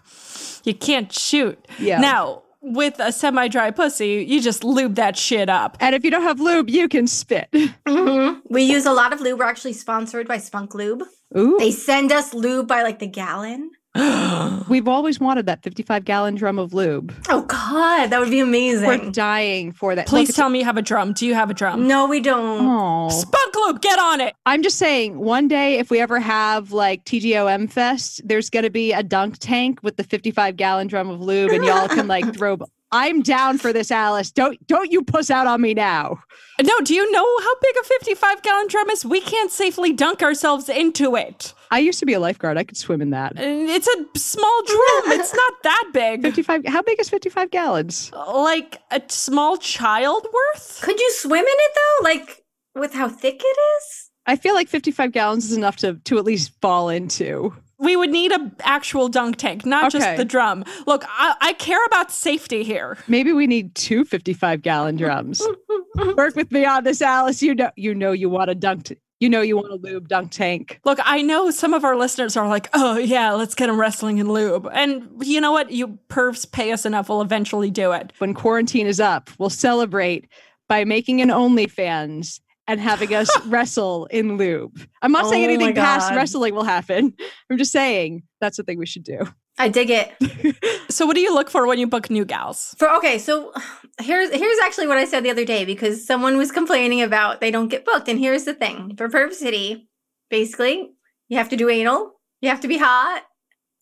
you 0.68 0.74
can't 0.74 1.12
shoot. 1.12 1.58
Yeah. 1.78 2.00
Now, 2.00 2.42
with 2.60 2.96
a 2.98 3.12
semi-dry 3.12 3.70
pussy, 3.70 4.24
you 4.28 4.40
just 4.40 4.64
lube 4.64 4.96
that 4.96 5.16
shit 5.16 5.48
up. 5.48 5.76
And 5.80 5.94
if 5.94 6.04
you 6.04 6.10
don't 6.10 6.22
have 6.22 6.40
lube, 6.40 6.68
you 6.70 6.88
can 6.88 7.06
spit. 7.06 7.48
Mm-hmm. 7.88 8.40
We 8.50 8.62
use 8.64 8.84
a 8.84 8.92
lot 8.92 9.12
of 9.12 9.20
lube. 9.20 9.38
We're 9.38 9.46
actually 9.46 9.72
sponsored 9.72 10.28
by 10.28 10.38
Spunk 10.38 10.74
Lube. 10.74 11.04
Ooh. 11.36 11.56
They 11.58 11.70
send 11.70 12.12
us 12.12 12.34
lube 12.34 12.68
by 12.68 12.82
like 12.82 12.98
the 12.98 13.06
gallon. 13.06 13.70
We've 14.68 14.86
always 14.86 15.18
wanted 15.18 15.46
that 15.46 15.62
55 15.62 16.04
gallon 16.04 16.34
drum 16.34 16.58
of 16.58 16.74
lube. 16.74 17.14
Oh 17.28 17.42
God, 17.42 18.08
that 18.08 18.20
would 18.20 18.30
be 18.30 18.40
amazing. 18.40 18.86
We're 18.86 18.94
amazing. 18.94 19.12
dying 19.12 19.72
for 19.72 19.94
that. 19.94 20.06
Please 20.06 20.28
Look, 20.28 20.36
tell 20.36 20.48
me 20.50 20.60
you 20.60 20.64
have 20.64 20.76
a 20.76 20.82
drum. 20.82 21.12
Do 21.12 21.26
you 21.26 21.34
have 21.34 21.50
a 21.50 21.54
drum? 21.54 21.86
No, 21.88 22.06
we 22.06 22.20
don't. 22.20 22.66
Aw. 22.66 23.08
Spunk 23.08 23.54
lube, 23.56 23.80
get 23.80 23.98
on 23.98 24.20
it. 24.20 24.34
I'm 24.46 24.62
just 24.62 24.78
saying, 24.78 25.18
one 25.18 25.48
day 25.48 25.78
if 25.78 25.90
we 25.90 26.00
ever 26.00 26.20
have 26.20 26.72
like 26.72 27.04
TGOM 27.04 27.70
Fest, 27.70 28.20
there's 28.24 28.50
going 28.50 28.64
to 28.64 28.70
be 28.70 28.92
a 28.92 29.02
dunk 29.02 29.38
tank 29.38 29.80
with 29.82 29.96
the 29.96 30.04
55 30.04 30.56
gallon 30.56 30.86
drum 30.86 31.08
of 31.08 31.20
lube, 31.20 31.50
and 31.50 31.64
y'all 31.64 31.88
can 31.88 32.06
like 32.06 32.34
throw. 32.36 32.58
I'm 32.90 33.22
down 33.22 33.58
for 33.58 33.72
this, 33.72 33.90
Alice. 33.90 34.30
Don't 34.30 34.64
don't 34.66 34.90
you 34.90 35.02
puss 35.02 35.30
out 35.30 35.46
on 35.46 35.60
me 35.60 35.74
now. 35.74 36.22
No, 36.62 36.80
do 36.80 36.94
you 36.94 37.10
know 37.12 37.38
how 37.40 37.54
big 37.60 37.74
a 37.80 37.84
55 37.84 38.42
gallon 38.42 38.66
drum 38.68 38.90
is? 38.90 39.04
We 39.04 39.20
can't 39.20 39.50
safely 39.50 39.92
dunk 39.92 40.22
ourselves 40.22 40.68
into 40.68 41.14
it. 41.14 41.52
I 41.70 41.78
used 41.80 42.00
to 42.00 42.06
be 42.06 42.14
a 42.14 42.20
lifeguard. 42.20 42.56
I 42.56 42.64
could 42.64 42.76
swim 42.78 43.02
in 43.02 43.10
that. 43.10 43.32
Uh, 43.32 43.42
it's 43.42 43.86
a 43.86 44.18
small 44.18 44.62
drum. 44.64 45.12
it's 45.20 45.34
not 45.34 45.52
that 45.64 45.90
big. 45.92 46.22
55. 46.22 46.64
How 46.66 46.82
big 46.82 46.98
is 46.98 47.10
55 47.10 47.50
gallons? 47.50 48.10
Like 48.12 48.80
a 48.90 49.02
small 49.08 49.58
child 49.58 50.26
worth? 50.32 50.80
Could 50.82 50.98
you 50.98 51.12
swim 51.12 51.44
in 51.44 51.46
it 51.46 51.72
though? 51.74 52.04
Like 52.04 52.44
with 52.74 52.94
how 52.94 53.08
thick 53.08 53.40
it 53.44 53.58
is? 53.58 54.10
I 54.26 54.36
feel 54.36 54.54
like 54.54 54.68
55 54.68 55.12
gallons 55.12 55.44
is 55.44 55.56
enough 55.56 55.76
to 55.76 55.94
to 56.04 56.18
at 56.18 56.24
least 56.24 56.52
fall 56.60 56.88
into. 56.88 57.54
We 57.80 57.94
would 57.96 58.10
need 58.10 58.32
a 58.32 58.50
actual 58.60 59.08
dunk 59.08 59.36
tank, 59.36 59.64
not 59.64 59.94
Okay. 59.94 59.98
just 60.04 60.16
the 60.16 60.24
drum. 60.24 60.64
Look, 60.86 61.04
I, 61.08 61.34
I 61.40 61.52
care 61.54 61.84
about 61.86 62.10
safety 62.10 62.64
here. 62.64 62.98
Maybe 63.06 63.32
we 63.32 63.46
need 63.46 63.74
two 63.76 64.04
55 64.04 64.62
gallon 64.62 64.96
drums. 64.96 65.40
Work 66.16 66.34
with 66.36 66.50
me 66.50 66.64
on 66.64 66.84
this, 66.84 67.00
Alice. 67.02 67.42
You 67.42 67.54
know 67.54 67.70
you 67.76 67.94
know 67.94 68.12
you 68.12 68.28
want 68.28 68.50
a 68.50 68.54
dunk. 68.54 68.84
T- 68.84 68.96
you 69.20 69.28
know 69.28 69.40
you 69.40 69.56
want 69.56 69.72
a 69.72 69.76
lube 69.76 70.08
dunk 70.08 70.30
tank. 70.30 70.80
Look, 70.84 70.98
I 71.02 71.22
know 71.22 71.50
some 71.50 71.74
of 71.74 71.84
our 71.84 71.96
listeners 71.96 72.36
are 72.36 72.46
like, 72.48 72.68
oh, 72.72 72.98
yeah, 72.98 73.32
let's 73.32 73.54
get 73.56 73.66
them 73.66 73.80
wrestling 73.80 74.18
in 74.18 74.32
lube. 74.32 74.68
And 74.72 75.08
you 75.22 75.40
know 75.40 75.50
what? 75.50 75.72
You 75.72 75.98
pervs 76.08 76.50
pay 76.50 76.70
us 76.72 76.86
enough, 76.86 77.08
we'll 77.08 77.22
eventually 77.22 77.70
do 77.70 77.90
it. 77.92 78.12
when 78.18 78.32
quarantine 78.34 78.86
is 78.86 79.00
up, 79.00 79.28
we'll 79.38 79.50
celebrate 79.50 80.28
by 80.68 80.84
making 80.84 81.20
an 81.20 81.30
OnlyFans 81.30 82.38
and 82.68 82.78
having 82.80 83.12
us 83.14 83.28
wrestle 83.46 84.06
in 84.06 84.36
lube. 84.36 84.78
I'm 85.02 85.10
not 85.10 85.26
saying 85.26 85.44
Oh 85.44 85.48
anything 85.54 85.74
past 85.74 86.14
wrestling 86.14 86.54
will 86.54 86.64
happen. 86.64 87.14
I'm 87.50 87.58
just 87.58 87.72
saying 87.72 88.22
that's 88.40 88.58
the 88.58 88.62
thing 88.62 88.78
we 88.78 88.86
should 88.86 89.02
do. 89.02 89.20
I 89.58 89.68
dig 89.68 89.90
it. 89.90 90.12
So, 90.90 91.04
what 91.04 91.14
do 91.14 91.20
you 91.20 91.34
look 91.34 91.50
for 91.50 91.66
when 91.66 91.78
you 91.78 91.86
book 91.86 92.08
new 92.08 92.24
gals? 92.24 92.74
For 92.78 92.90
okay, 92.96 93.18
so 93.18 93.52
here's 94.00 94.30
here's 94.32 94.58
actually 94.64 94.86
what 94.86 94.96
I 94.96 95.04
said 95.04 95.22
the 95.22 95.30
other 95.30 95.44
day 95.44 95.66
because 95.66 96.04
someone 96.04 96.38
was 96.38 96.50
complaining 96.50 97.02
about 97.02 97.40
they 97.42 97.50
don't 97.50 97.68
get 97.68 97.84
booked. 97.84 98.08
And 98.08 98.18
here's 98.18 98.44
the 98.44 98.54
thing: 98.54 98.96
for 98.96 99.08
Perv 99.08 99.34
City, 99.34 99.86
basically, 100.30 100.90
you 101.28 101.36
have 101.36 101.50
to 101.50 101.56
do 101.56 101.68
anal, 101.68 102.14
you 102.40 102.48
have 102.48 102.62
to 102.62 102.68
be 102.68 102.78
hot, 102.78 103.22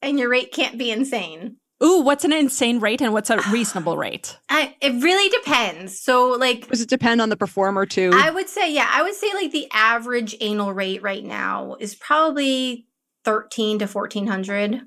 and 0.02 0.18
your 0.18 0.28
rate 0.28 0.52
can't 0.52 0.76
be 0.76 0.90
insane. 0.90 1.58
Ooh, 1.82 2.00
what's 2.00 2.24
an 2.24 2.32
insane 2.32 2.80
rate 2.80 3.02
and 3.02 3.12
what's 3.12 3.28
a 3.30 3.38
reasonable 3.50 3.96
rate? 3.96 4.38
I, 4.48 4.74
it 4.80 5.02
really 5.02 5.28
depends. 5.28 5.98
So, 5.98 6.30
like, 6.30 6.68
Does 6.68 6.80
it 6.80 6.88
depend 6.88 7.20
on 7.20 7.28
the 7.28 7.36
performer 7.36 7.84
too? 7.86 8.10
I 8.14 8.30
would 8.30 8.48
say, 8.48 8.72
yeah, 8.72 8.88
I 8.90 9.02
would 9.02 9.14
say 9.14 9.32
like 9.34 9.52
the 9.52 9.68
average 9.72 10.34
anal 10.40 10.72
rate 10.72 11.02
right 11.02 11.24
now 11.24 11.76
is 11.78 11.94
probably 11.94 12.86
thirteen 13.24 13.78
to 13.80 13.86
fourteen 13.86 14.26
hundred. 14.26 14.80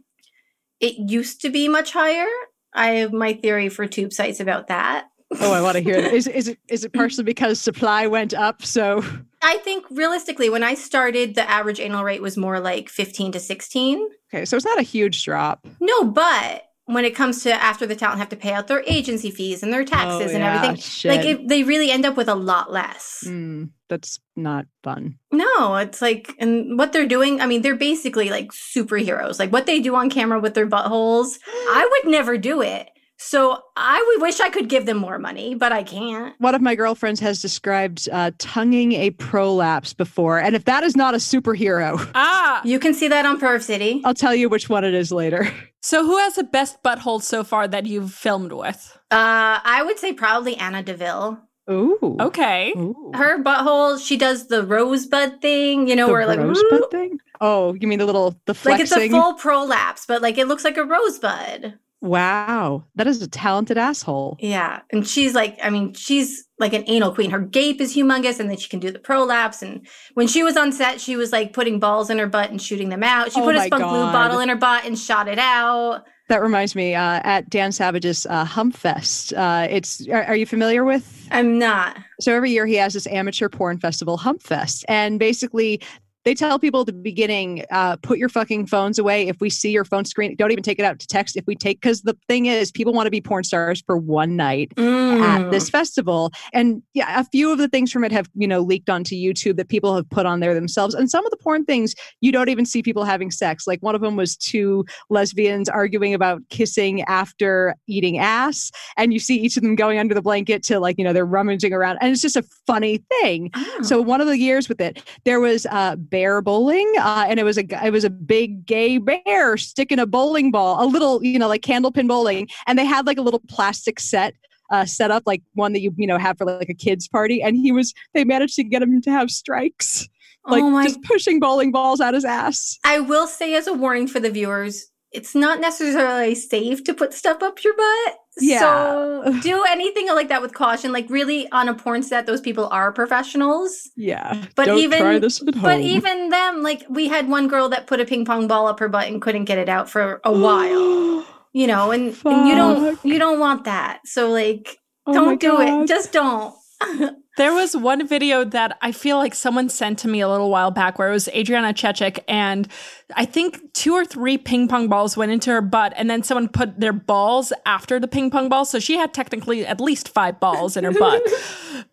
It 0.79 0.95
used 0.97 1.41
to 1.41 1.49
be 1.49 1.67
much 1.67 1.91
higher. 1.93 2.27
I 2.73 2.91
have 2.91 3.11
my 3.13 3.33
theory 3.33 3.67
for 3.69 3.85
tube 3.85 4.13
sites 4.13 4.39
about 4.39 4.67
that. 4.67 5.09
oh, 5.41 5.51
I 5.53 5.61
want 5.61 5.75
to 5.75 5.83
hear 5.83 5.95
it. 5.95 6.13
Is, 6.13 6.27
is 6.27 6.47
it 6.47 6.57
is 6.69 6.83
it 6.85 6.93
partially 6.93 7.23
because 7.33 7.59
supply 7.59 8.07
went 8.07 8.33
up? 8.33 8.63
So 8.63 9.03
I 9.43 9.57
think 9.57 9.85
realistically, 9.91 10.49
when 10.49 10.63
I 10.63 10.73
started, 10.73 11.35
the 11.35 11.47
average 11.49 11.79
anal 11.79 12.03
rate 12.03 12.21
was 12.21 12.37
more 12.37 12.59
like 12.59 12.89
15 12.89 13.33
to 13.33 13.39
16. 13.39 14.07
okay, 14.33 14.45
so 14.45 14.55
it's 14.55 14.65
not 14.65 14.79
a 14.79 14.83
huge 14.83 15.23
drop. 15.25 15.67
No, 15.79 16.03
but 16.05 16.63
when 16.93 17.05
it 17.05 17.15
comes 17.15 17.43
to 17.43 17.53
after 17.53 17.85
the 17.85 17.95
talent 17.95 18.19
have 18.19 18.29
to 18.29 18.35
pay 18.35 18.51
out 18.51 18.67
their 18.67 18.83
agency 18.87 19.29
fees 19.31 19.61
and 19.63 19.71
their 19.71 19.85
taxes 19.85 20.31
Oh, 20.31 20.35
and 20.35 20.43
yeah, 20.43 20.55
everything, 20.55 20.75
shit. 20.77 21.11
like 21.15 21.25
it, 21.25 21.47
they 21.47 21.61
really 21.63 21.91
end 21.91 22.03
up 22.05 22.17
with 22.17 22.27
a 22.27 22.35
lot 22.35 22.71
less. 22.71 23.23
Mm, 23.27 23.69
that's 23.87 24.19
not 24.35 24.65
fun. 24.83 25.19
No, 25.31 25.75
it's 25.75 26.01
like, 26.01 26.33
and 26.39 26.77
what 26.79 26.91
they're 26.91 27.07
doing, 27.07 27.41
I 27.41 27.45
mean, 27.45 27.61
they're 27.61 27.75
basically 27.75 28.29
like 28.31 28.51
superheroes. 28.51 29.37
Like 29.39 29.51
what 29.51 29.65
they 29.67 29.79
do 29.79 29.95
on 29.95 30.09
camera 30.09 30.39
with 30.39 30.55
their 30.55 30.67
buttholes, 30.67 31.37
I 31.47 31.87
would 32.03 32.11
never 32.11 32.37
do 32.37 32.61
it. 32.61 32.89
So 33.21 33.61
I 33.75 34.01
would 34.07 34.21
wish 34.21 34.39
I 34.39 34.49
could 34.49 34.69
give 34.69 34.85
them 34.85 34.95
more 34.95 35.19
money, 35.19 35.53
but 35.53 35.73
I 35.73 35.83
can't. 35.83 36.33
One 36.39 36.55
of 36.55 36.61
my 36.61 36.73
girlfriends 36.73 37.19
has 37.19 37.41
described 37.41 38.07
uh, 38.13 38.31
tonguing 38.37 38.93
a 38.93 39.09
prolapse 39.11 39.93
before, 39.93 40.39
and 40.39 40.55
if 40.55 40.63
that 40.65 40.83
is 40.85 40.95
not 40.95 41.13
a 41.13 41.17
superhero, 41.17 41.99
Ah, 42.15 42.61
You 42.63 42.79
can 42.79 42.93
see 42.93 43.09
that 43.09 43.25
on 43.25 43.37
Perv 43.37 43.61
City. 43.61 44.01
I'll 44.05 44.13
tell 44.13 44.33
you 44.33 44.47
which 44.47 44.69
one 44.69 44.85
it 44.85 44.93
is 44.93 45.11
later. 45.11 45.51
so 45.81 46.05
who 46.05 46.17
has 46.17 46.35
the 46.35 46.45
best 46.45 46.81
butthole 46.81 47.21
so 47.21 47.43
far 47.43 47.67
that 47.67 47.85
you've 47.85 48.13
filmed 48.13 48.53
with? 48.53 48.97
Uh, 49.11 49.59
I 49.63 49.83
would 49.85 49.99
say 49.99 50.13
probably 50.13 50.55
Anna 50.55 50.81
Deville. 50.81 51.39
Ooh. 51.69 52.15
Okay. 52.21 52.71
Ooh. 52.77 53.11
Her 53.13 53.43
butthole, 53.43 54.03
she 54.03 54.15
does 54.15 54.47
the 54.47 54.63
rosebud 54.65 55.41
thing, 55.41 55.89
you 55.89 55.95
know, 55.97 56.07
the 56.07 56.13
where 56.13 56.25
like, 56.25 56.39
rosebud 56.39 56.89
thing? 56.89 57.19
Oh, 57.41 57.73
you 57.73 57.87
mean 57.87 57.99
the 57.99 58.05
little 58.05 58.39
the 58.45 58.53
flexing? 58.53 58.97
like 58.97 59.05
it's 59.07 59.13
a 59.13 59.17
full 59.21 59.33
prolapse, 59.33 60.05
but 60.05 60.21
like 60.21 60.37
it 60.37 60.47
looks 60.47 60.63
like 60.63 60.77
a 60.77 60.85
rosebud. 60.85 61.77
Wow, 62.01 62.83
that 62.95 63.07
is 63.07 63.21
a 63.21 63.27
talented 63.27 63.77
asshole. 63.77 64.37
Yeah. 64.39 64.81
And 64.91 65.07
she's 65.07 65.33
like, 65.33 65.57
I 65.63 65.69
mean, 65.69 65.93
she's 65.93 66.45
like 66.57 66.73
an 66.73 66.83
anal 66.87 67.13
queen. 67.13 67.29
Her 67.31 67.39
gape 67.39 67.81
is 67.81 67.95
humongous 67.95 68.39
and 68.39 68.49
then 68.49 68.57
she 68.57 68.69
can 68.69 68.79
do 68.79 68.91
the 68.91 68.99
prolapse. 68.99 69.61
And 69.61 69.85
when 70.13 70.27
she 70.27 70.43
was 70.43 70.57
on 70.57 70.71
set, 70.71 71.01
she 71.01 71.15
was 71.15 71.31
like 71.31 71.53
putting 71.53 71.79
balls 71.79 72.09
in 72.09 72.17
her 72.17 72.27
butt 72.27 72.51
and 72.51 72.61
shooting 72.61 72.89
them 72.89 73.03
out. 73.03 73.31
She 73.31 73.41
Oh 73.41 73.45
put 73.45 73.55
a 73.55 73.61
spunk 73.63 73.83
God. 73.83 74.13
bottle 74.13 74.39
in 74.39 74.49
her 74.49 74.55
butt 74.55 74.85
and 74.85 74.97
shot 74.97 75.27
it 75.27 75.39
out. 75.39 76.05
That 76.29 76.41
reminds 76.43 76.75
me, 76.75 76.93
uh, 76.93 77.21
at 77.23 77.49
Dan 77.49 77.71
Savage's 77.71 78.27
uh, 78.27 78.45
Humpfest. 78.45 79.35
Uh, 79.35 79.67
it's 79.67 80.07
are, 80.09 80.23
are 80.25 80.35
you 80.35 80.45
familiar 80.45 80.83
with? 80.85 81.27
I'm 81.31 81.57
not. 81.57 81.97
So 82.21 82.35
every 82.35 82.51
year 82.51 82.67
he 82.67 82.75
has 82.75 82.93
this 82.93 83.07
amateur 83.07 83.49
porn 83.49 83.79
festival, 83.79 84.15
Humpfest, 84.15 84.83
and 84.87 85.17
basically 85.17 85.81
they 86.25 86.33
tell 86.33 86.59
people 86.59 86.81
at 86.81 86.85
the 86.85 86.93
beginning, 86.93 87.65
uh, 87.71 87.95
put 87.97 88.17
your 88.17 88.29
fucking 88.29 88.67
phones 88.67 88.99
away. 88.99 89.27
If 89.27 89.39
we 89.39 89.49
see 89.49 89.71
your 89.71 89.85
phone 89.85 90.05
screen, 90.05 90.35
don't 90.35 90.51
even 90.51 90.63
take 90.63 90.79
it 90.79 90.83
out 90.83 90.99
to 90.99 91.07
text. 91.07 91.35
If 91.37 91.45
we 91.47 91.55
take, 91.55 91.81
because 91.81 92.01
the 92.01 92.17
thing 92.27 92.45
is, 92.47 92.71
people 92.71 92.93
want 92.93 93.07
to 93.07 93.11
be 93.11 93.21
porn 93.21 93.43
stars 93.43 93.81
for 93.85 93.97
one 93.97 94.35
night 94.35 94.71
at 94.77 94.83
Mm. 94.83 95.51
this 95.51 95.69
festival. 95.69 96.31
And 96.53 96.81
yeah, 96.93 97.19
a 97.19 97.23
few 97.23 97.51
of 97.51 97.57
the 97.57 97.67
things 97.67 97.91
from 97.91 98.03
it 98.03 98.11
have, 98.11 98.29
you 98.35 98.47
know, 98.47 98.61
leaked 98.61 98.89
onto 98.89 99.15
YouTube 99.15 99.57
that 99.57 99.69
people 99.69 99.95
have 99.95 100.09
put 100.09 100.25
on 100.25 100.39
there 100.39 100.53
themselves. 100.53 100.93
And 100.93 101.09
some 101.09 101.25
of 101.25 101.31
the 101.31 101.37
porn 101.37 101.65
things, 101.65 101.95
you 102.21 102.31
don't 102.31 102.49
even 102.49 102.65
see 102.65 102.81
people 102.83 103.05
having 103.05 103.31
sex. 103.31 103.65
Like 103.67 103.81
one 103.81 103.95
of 103.95 104.01
them 104.01 104.15
was 104.15 104.35
two 104.35 104.85
lesbians 105.09 105.69
arguing 105.69 106.13
about 106.13 106.41
kissing 106.49 107.01
after 107.03 107.75
eating 107.87 108.17
ass. 108.17 108.71
And 108.97 109.13
you 109.13 109.19
see 109.19 109.37
each 109.37 109.57
of 109.57 109.63
them 109.63 109.75
going 109.75 109.99
under 109.99 110.13
the 110.13 110.21
blanket 110.21 110.63
to 110.63 110.79
like, 110.79 110.97
you 110.97 111.03
know, 111.03 111.13
they're 111.13 111.25
rummaging 111.25 111.73
around. 111.73 111.97
And 112.01 112.11
it's 112.11 112.21
just 112.21 112.35
a 112.35 112.43
funny 112.67 113.03
thing. 113.21 113.51
Oh. 113.55 113.79
So 113.83 114.01
one 114.01 114.21
of 114.21 114.27
the 114.27 114.37
years 114.37 114.67
with 114.69 114.81
it, 114.81 115.03
there 115.25 115.39
was 115.39 115.65
uh, 115.67 115.95
bear 116.09 116.41
bowling, 116.41 116.91
uh, 116.99 117.25
and 117.27 117.39
it 117.39 117.43
was 117.43 117.57
a 117.57 117.85
it 117.85 117.91
was 117.91 118.03
a 118.03 118.09
big 118.09 118.65
gay 118.65 118.97
bear 118.97 119.57
sticking 119.57 119.99
a 119.99 120.05
bowling 120.05 120.51
ball, 120.51 120.83
a 120.83 120.87
little 120.87 121.23
you 121.23 121.39
know 121.39 121.47
like 121.47 121.61
candlepin 121.61 122.07
bowling, 122.07 122.47
and 122.67 122.77
they 122.77 122.85
had 122.85 123.05
like 123.07 123.17
a 123.17 123.21
little 123.21 123.41
plastic 123.47 123.99
set. 123.99 124.33
Uh, 124.71 124.85
set 124.85 125.09
up 125.09 125.23
like 125.25 125.41
one 125.55 125.73
that 125.73 125.81
you 125.81 125.91
you 125.97 126.05
know 126.05 126.19
have 126.19 126.37
for 126.37 126.45
like 126.45 126.69
a 126.69 126.75
kids 126.75 127.07
party, 127.07 127.41
and 127.41 127.57
he 127.57 127.71
was 127.71 127.91
they 128.13 128.23
managed 128.23 128.55
to 128.55 128.63
get 128.63 128.83
him 128.83 129.01
to 129.01 129.09
have 129.09 129.31
strikes, 129.31 130.07
like 130.45 130.63
oh 130.63 130.83
just 130.83 131.01
pushing 131.01 131.39
bowling 131.39 131.71
balls 131.71 131.99
out 131.99 132.13
his 132.13 132.23
ass. 132.23 132.77
I 132.85 132.99
will 132.99 133.25
say 133.25 133.55
as 133.55 133.65
a 133.65 133.73
warning 133.73 134.07
for 134.07 134.19
the 134.19 134.29
viewers, 134.29 134.88
it's 135.11 135.33
not 135.35 135.59
necessarily 135.59 136.35
safe 136.35 136.83
to 136.83 136.93
put 136.93 137.13
stuff 137.13 137.41
up 137.41 137.63
your 137.63 137.75
butt. 137.75 138.17
Yeah. 138.39 138.59
So 138.59 139.39
do 139.41 139.63
anything 139.69 140.07
like 140.07 140.29
that 140.29 140.41
with 140.41 140.53
caution. 140.53 140.91
Like 140.91 141.09
really 141.09 141.49
on 141.51 141.67
a 141.67 141.73
porn 141.73 142.03
set, 142.03 142.25
those 142.25 142.41
people 142.41 142.67
are 142.71 142.91
professionals. 142.91 143.89
Yeah, 143.97 144.45
But 144.55 144.65
Don't 144.65 144.77
even- 144.79 144.99
try 144.99 145.19
this 145.19 145.41
at 145.45 145.53
home. 145.55 145.63
But 145.63 145.81
even 145.81 146.29
them, 146.29 146.61
like 146.61 146.83
we 146.89 147.07
had 147.07 147.27
one 147.27 147.47
girl 147.47 147.69
that 147.69 147.87
put 147.87 147.99
a 147.99 148.05
ping 148.05 148.23
pong 148.25 148.47
ball 148.47 148.67
up 148.67 148.79
her 148.79 148.87
butt 148.87 149.07
and 149.07 149.21
couldn't 149.21 149.45
get 149.45 149.57
it 149.57 149.67
out 149.69 149.89
for 149.89 150.21
a 150.23 150.31
while. 150.45 151.25
You 151.53 151.65
know, 151.65 151.89
and, 151.91 152.15
and 152.25 152.47
you 152.47 152.55
don't 152.55 153.03
you 153.03 153.17
don't 153.17 153.39
want 153.39 153.63
that. 153.65 154.01
So 154.05 154.29
like 154.29 154.77
Oh 155.07 155.13
don't 155.13 155.39
do 155.39 155.49
God. 155.57 155.83
it. 155.83 155.87
Just 155.87 156.11
don't. 156.13 156.53
There 157.39 157.53
was 157.53 157.73
one 157.73 158.05
video 158.05 158.43
that 158.43 158.77
I 158.81 158.91
feel 158.91 159.15
like 159.15 159.33
someone 159.33 159.69
sent 159.69 159.99
to 159.99 160.09
me 160.09 160.19
a 160.19 160.27
little 160.27 160.49
while 160.49 160.71
back 160.71 160.99
where 160.99 161.07
it 161.07 161.13
was 161.13 161.29
Adriana 161.29 161.73
Chechik, 161.73 162.19
and 162.27 162.67
I 163.15 163.23
think 163.23 163.71
two 163.71 163.93
or 163.93 164.03
three 164.03 164.37
ping 164.37 164.67
pong 164.67 164.89
balls 164.89 165.15
went 165.15 165.31
into 165.31 165.49
her 165.51 165.61
butt, 165.61 165.93
and 165.95 166.09
then 166.09 166.21
someone 166.21 166.49
put 166.49 166.81
their 166.81 166.91
balls 166.91 167.53
after 167.65 167.97
the 167.97 168.09
ping 168.09 168.29
pong 168.29 168.49
balls. 168.49 168.69
So 168.69 168.77
she 168.77 168.97
had 168.97 169.13
technically 169.13 169.65
at 169.65 169.79
least 169.79 170.09
five 170.09 170.41
balls 170.41 170.75
in 170.75 170.83
her 170.83 170.91
butt. 170.91 171.23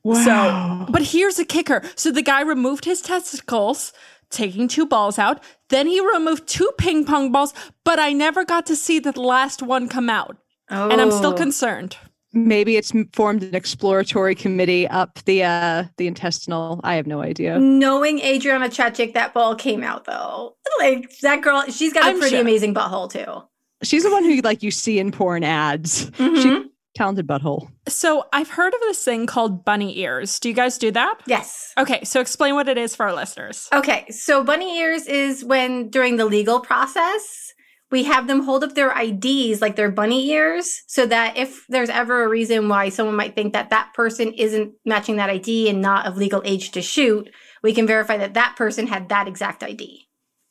Wow. 0.02 0.86
So, 0.86 0.92
but 0.92 1.02
here's 1.02 1.38
a 1.40 1.44
kicker. 1.44 1.82
So 1.96 2.12
the 2.12 2.22
guy 2.22 2.40
removed 2.40 2.84
his 2.84 3.02
testicles, 3.02 3.92
taking 4.30 4.68
two 4.68 4.86
balls 4.86 5.18
out. 5.18 5.42
Then 5.68 5.88
he 5.88 6.00
removed 6.00 6.46
two 6.46 6.70
ping 6.78 7.04
pong 7.04 7.32
balls, 7.32 7.52
but 7.82 7.98
I 7.98 8.12
never 8.12 8.44
got 8.44 8.66
to 8.66 8.76
see 8.76 9.00
the 9.00 9.18
last 9.20 9.62
one 9.62 9.88
come 9.88 10.08
out. 10.08 10.36
Oh. 10.70 10.88
And 10.90 11.00
I'm 11.00 11.10
still 11.10 11.32
oh. 11.32 11.36
concerned. 11.36 11.96
Maybe 12.36 12.76
it's 12.76 12.92
formed 13.14 13.42
an 13.42 13.54
exploratory 13.54 14.34
committee 14.34 14.86
up 14.88 15.18
the 15.24 15.42
uh 15.42 15.84
the 15.96 16.06
intestinal. 16.06 16.80
I 16.84 16.94
have 16.96 17.06
no 17.06 17.22
idea. 17.22 17.58
Knowing 17.58 18.20
Adriana 18.20 18.68
Chechik, 18.68 19.14
that 19.14 19.32
ball 19.32 19.54
came 19.56 19.82
out 19.82 20.04
though. 20.04 20.54
Like 20.78 21.10
that 21.22 21.40
girl, 21.40 21.64
she's 21.70 21.92
got 21.94 22.04
a 22.04 22.08
I'm 22.08 22.18
pretty 22.18 22.36
sure. 22.36 22.42
amazing 22.42 22.74
butthole 22.74 23.10
too. 23.10 23.42
She's 23.82 24.02
the 24.04 24.10
one 24.10 24.22
who 24.24 24.36
like 24.42 24.62
you 24.62 24.70
see 24.70 24.98
in 24.98 25.12
porn 25.12 25.44
ads. 25.44 26.10
She 26.16 26.22
Mhm. 26.22 26.64
talented 26.94 27.26
butthole. 27.26 27.68
So 27.88 28.24
I've 28.32 28.50
heard 28.50 28.72
of 28.74 28.80
this 28.80 29.02
thing 29.04 29.26
called 29.26 29.64
bunny 29.64 29.98
ears. 29.98 30.38
Do 30.40 30.48
you 30.50 30.54
guys 30.54 30.76
do 30.78 30.90
that? 30.92 31.18
Yes. 31.26 31.72
Okay, 31.78 32.02
so 32.04 32.20
explain 32.20 32.54
what 32.54 32.68
it 32.68 32.76
is 32.78 32.94
for 32.96 33.06
our 33.06 33.14
listeners. 33.14 33.68
Okay, 33.72 34.06
so 34.10 34.42
bunny 34.44 34.78
ears 34.78 35.06
is 35.06 35.44
when 35.44 35.88
during 35.90 36.16
the 36.16 36.24
legal 36.26 36.60
process, 36.60 37.45
we 37.90 38.02
have 38.04 38.26
them 38.26 38.42
hold 38.44 38.64
up 38.64 38.74
their 38.74 38.92
IDs 38.98 39.60
like 39.60 39.76
their 39.76 39.90
bunny 39.90 40.30
ears 40.30 40.82
so 40.86 41.06
that 41.06 41.36
if 41.36 41.64
there's 41.68 41.88
ever 41.90 42.24
a 42.24 42.28
reason 42.28 42.68
why 42.68 42.88
someone 42.88 43.16
might 43.16 43.34
think 43.34 43.52
that 43.52 43.70
that 43.70 43.94
person 43.94 44.32
isn't 44.32 44.72
matching 44.84 45.16
that 45.16 45.30
ID 45.30 45.68
and 45.68 45.80
not 45.80 46.06
of 46.06 46.16
legal 46.16 46.42
age 46.44 46.72
to 46.72 46.82
shoot, 46.82 47.30
we 47.62 47.72
can 47.72 47.86
verify 47.86 48.16
that 48.16 48.34
that 48.34 48.56
person 48.56 48.86
had 48.86 49.08
that 49.08 49.28
exact 49.28 49.62
ID. 49.62 50.02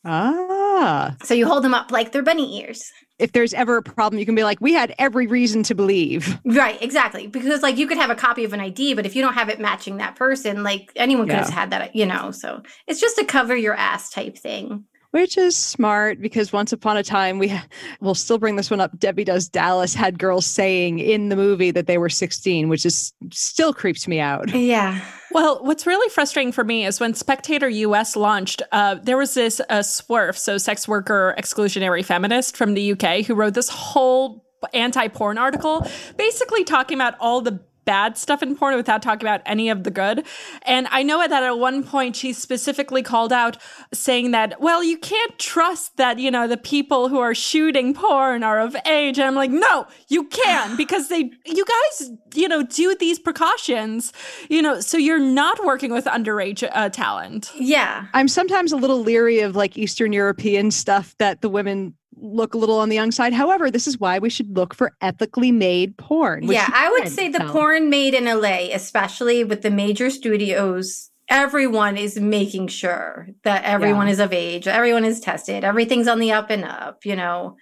Ah. 0.06 1.16
So 1.24 1.34
you 1.34 1.48
hold 1.48 1.64
them 1.64 1.74
up 1.74 1.92
like 1.92 2.12
their 2.12 2.24
bunny 2.24 2.62
ears. 2.62 2.92
If 3.18 3.32
there's 3.32 3.54
ever 3.54 3.78
a 3.78 3.82
problem, 3.82 4.20
you 4.20 4.26
can 4.26 4.36
be 4.36 4.44
like, 4.44 4.60
we 4.60 4.74
had 4.74 4.94
every 5.00 5.26
reason 5.26 5.64
to 5.64 5.76
believe. 5.76 6.38
Right, 6.46 6.82
exactly. 6.82 7.28
Because 7.28 7.62
like 7.64 7.78
you 7.78 7.88
could 7.88 7.98
have 7.98 8.10
a 8.10 8.16
copy 8.16 8.44
of 8.44 8.54
an 8.54 8.60
ID, 8.60 8.94
but 8.94 9.06
if 9.06 9.16
you 9.16 9.22
don't 9.22 9.34
have 9.34 9.50
it 9.50 9.60
matching 9.60 9.98
that 9.98 10.16
person, 10.16 10.64
like 10.64 10.92
anyone 10.96 11.28
could 11.28 11.34
Yeah. 11.34 11.46
have 11.46 11.50
had 11.54 11.70
that, 11.72 11.96
you 11.96 12.06
know. 12.06 12.32
So 12.32 12.62
it's 12.88 13.00
just 13.00 13.18
a 13.18 13.26
cover 13.26 13.56
your 13.56 13.74
ass 13.74 14.10
type 14.10 14.38
thing. 14.38 14.86
Which 15.16 15.38
is 15.38 15.56
smart 15.56 16.20
because 16.20 16.52
once 16.52 16.74
upon 16.74 16.98
a 16.98 17.04
time, 17.04 17.40
we 17.40 17.58
will 18.02 18.16
still 18.16 18.38
bring 18.38 18.58
this 18.58 18.70
one 18.70 18.82
up. 18.82 19.00
Debbie 19.00 19.24
Does 19.24 19.48
Dallas 19.48 19.94
had 19.94 20.20
girls 20.20 20.46
saying 20.46 21.00
in 21.00 21.30
the 21.30 21.38
movie 21.38 21.72
that 21.72 21.88
they 21.88 21.98
were 21.98 22.10
16, 22.10 22.68
which 22.68 22.86
is 22.86 23.14
still 23.32 23.74
creeps 23.74 24.10
me 24.10 24.20
out. 24.20 24.54
Yeah. 24.54 25.00
Well, 25.32 25.64
what's 25.64 25.88
really 25.88 26.10
frustrating 26.10 26.52
for 26.52 26.66
me 26.66 26.86
is 26.86 27.00
when 27.00 27.14
Spectator 27.14 27.70
US 27.70 28.18
launched, 28.18 28.62
uh, 28.74 28.96
there 28.96 29.16
was 29.16 29.36
this 29.36 29.62
uh, 29.70 29.80
Swerf, 29.80 30.36
so 30.36 30.58
sex 30.58 30.86
worker 30.86 31.34
exclusionary 31.38 32.04
feminist 32.04 32.58
from 32.58 32.74
the 32.74 32.92
UK, 32.92 33.26
who 33.26 33.36
wrote 33.36 33.54
this 33.54 33.70
whole 33.70 34.46
anti 34.74 35.08
porn 35.08 35.38
article, 35.38 35.88
basically 36.18 36.66
talking 36.66 36.98
about 36.98 37.16
all 37.22 37.40
the 37.40 37.62
bad 37.86 38.18
stuff 38.18 38.44
in 38.44 38.56
porn 38.56 38.76
without 38.76 39.02
talking 39.02 39.26
about 39.26 39.42
any 39.46 39.70
of 39.70 39.84
the 39.84 39.92
good. 39.92 40.26
And 40.64 40.88
I 40.92 41.04
know 41.04 41.26
that 41.26 41.44
at 41.44 41.58
one 41.58 41.84
point 41.84 42.16
she 42.16 42.34
specifically 42.34 43.04
called 43.04 43.32
out 43.32 43.58
saying 43.94 44.32
that, 44.32 44.60
well, 44.60 44.84
you 44.84 44.98
can't 44.98 45.38
trust 45.40 45.98
that, 45.98 46.20
you 46.20 46.30
know, 46.30 46.48
the 46.48 46.58
people 46.58 47.10
who 47.10 47.20
are 47.20 47.34
shooting 47.34 47.94
porn 47.94 48.44
are 48.44 48.60
of 48.60 48.76
age. 48.86 49.18
And 49.18 49.28
I'm 49.28 49.36
like, 49.36 49.52
no, 49.52 49.88
you 50.08 50.26
can 50.26 50.76
because 50.78 51.10
they, 51.10 51.32
you 51.46 51.66
guys, 51.66 52.12
you 52.34 52.48
know, 52.48 52.64
do 52.64 52.96
these 52.96 53.20
precautions, 53.20 54.12
you 54.50 54.62
know, 54.62 54.82
so 54.82 54.98
you're 54.98 55.20
not 55.20 55.64
working 55.64 55.92
with 55.92 56.06
underage 56.06 56.68
uh, 56.74 56.90
talent. 56.90 57.52
Yeah. 57.56 58.08
I'm 58.14 58.28
sometimes 58.28 58.72
a 58.72 58.78
little 58.78 59.02
leery 59.02 59.40
of 59.40 59.56
like 59.56 59.78
Eastern 59.78 60.12
European 60.12 60.72
stuff 60.72 61.16
that 61.20 61.42
the 61.42 61.50
women 61.50 61.94
look 62.18 62.54
a 62.54 62.58
little 62.58 62.80
on 62.80 62.90
the 62.90 62.96
young 62.96 63.12
side. 63.12 63.34
However, 63.34 63.70
this 63.70 63.88
is 63.88 64.00
why 64.00 64.20
we 64.20 64.30
should 64.30 64.56
look 64.56 64.74
for 64.74 64.94
ethically 65.02 65.52
made 65.52 65.98
porn. 65.98 66.44
Yeah, 66.44 66.70
I 66.74 66.90
would 66.92 67.08
say 67.10 67.30
the 67.30 67.46
porn 67.46 67.90
made 67.90 68.14
in 68.14 68.26
LA, 68.26 68.70
especially 68.74 69.44
with 69.44 69.62
the 69.62 69.72
major 69.72 70.10
studios, 70.10 71.12
everyone 71.30 71.98
is 71.98 72.20
making 72.20 72.68
sure 72.68 73.28
that 73.44 73.64
everyone 73.64 74.08
Yeah. 74.08 74.14
is 74.14 74.20
of 74.20 74.32
age, 74.34 74.68
everyone 74.68 75.06
is 75.06 75.20
tested, 75.20 75.64
everything's 75.64 76.08
on 76.08 76.20
the 76.20 76.32
up 76.32 76.50
and 76.50 76.64
up, 76.64 77.06
you 77.06 77.16
know. 77.16 77.56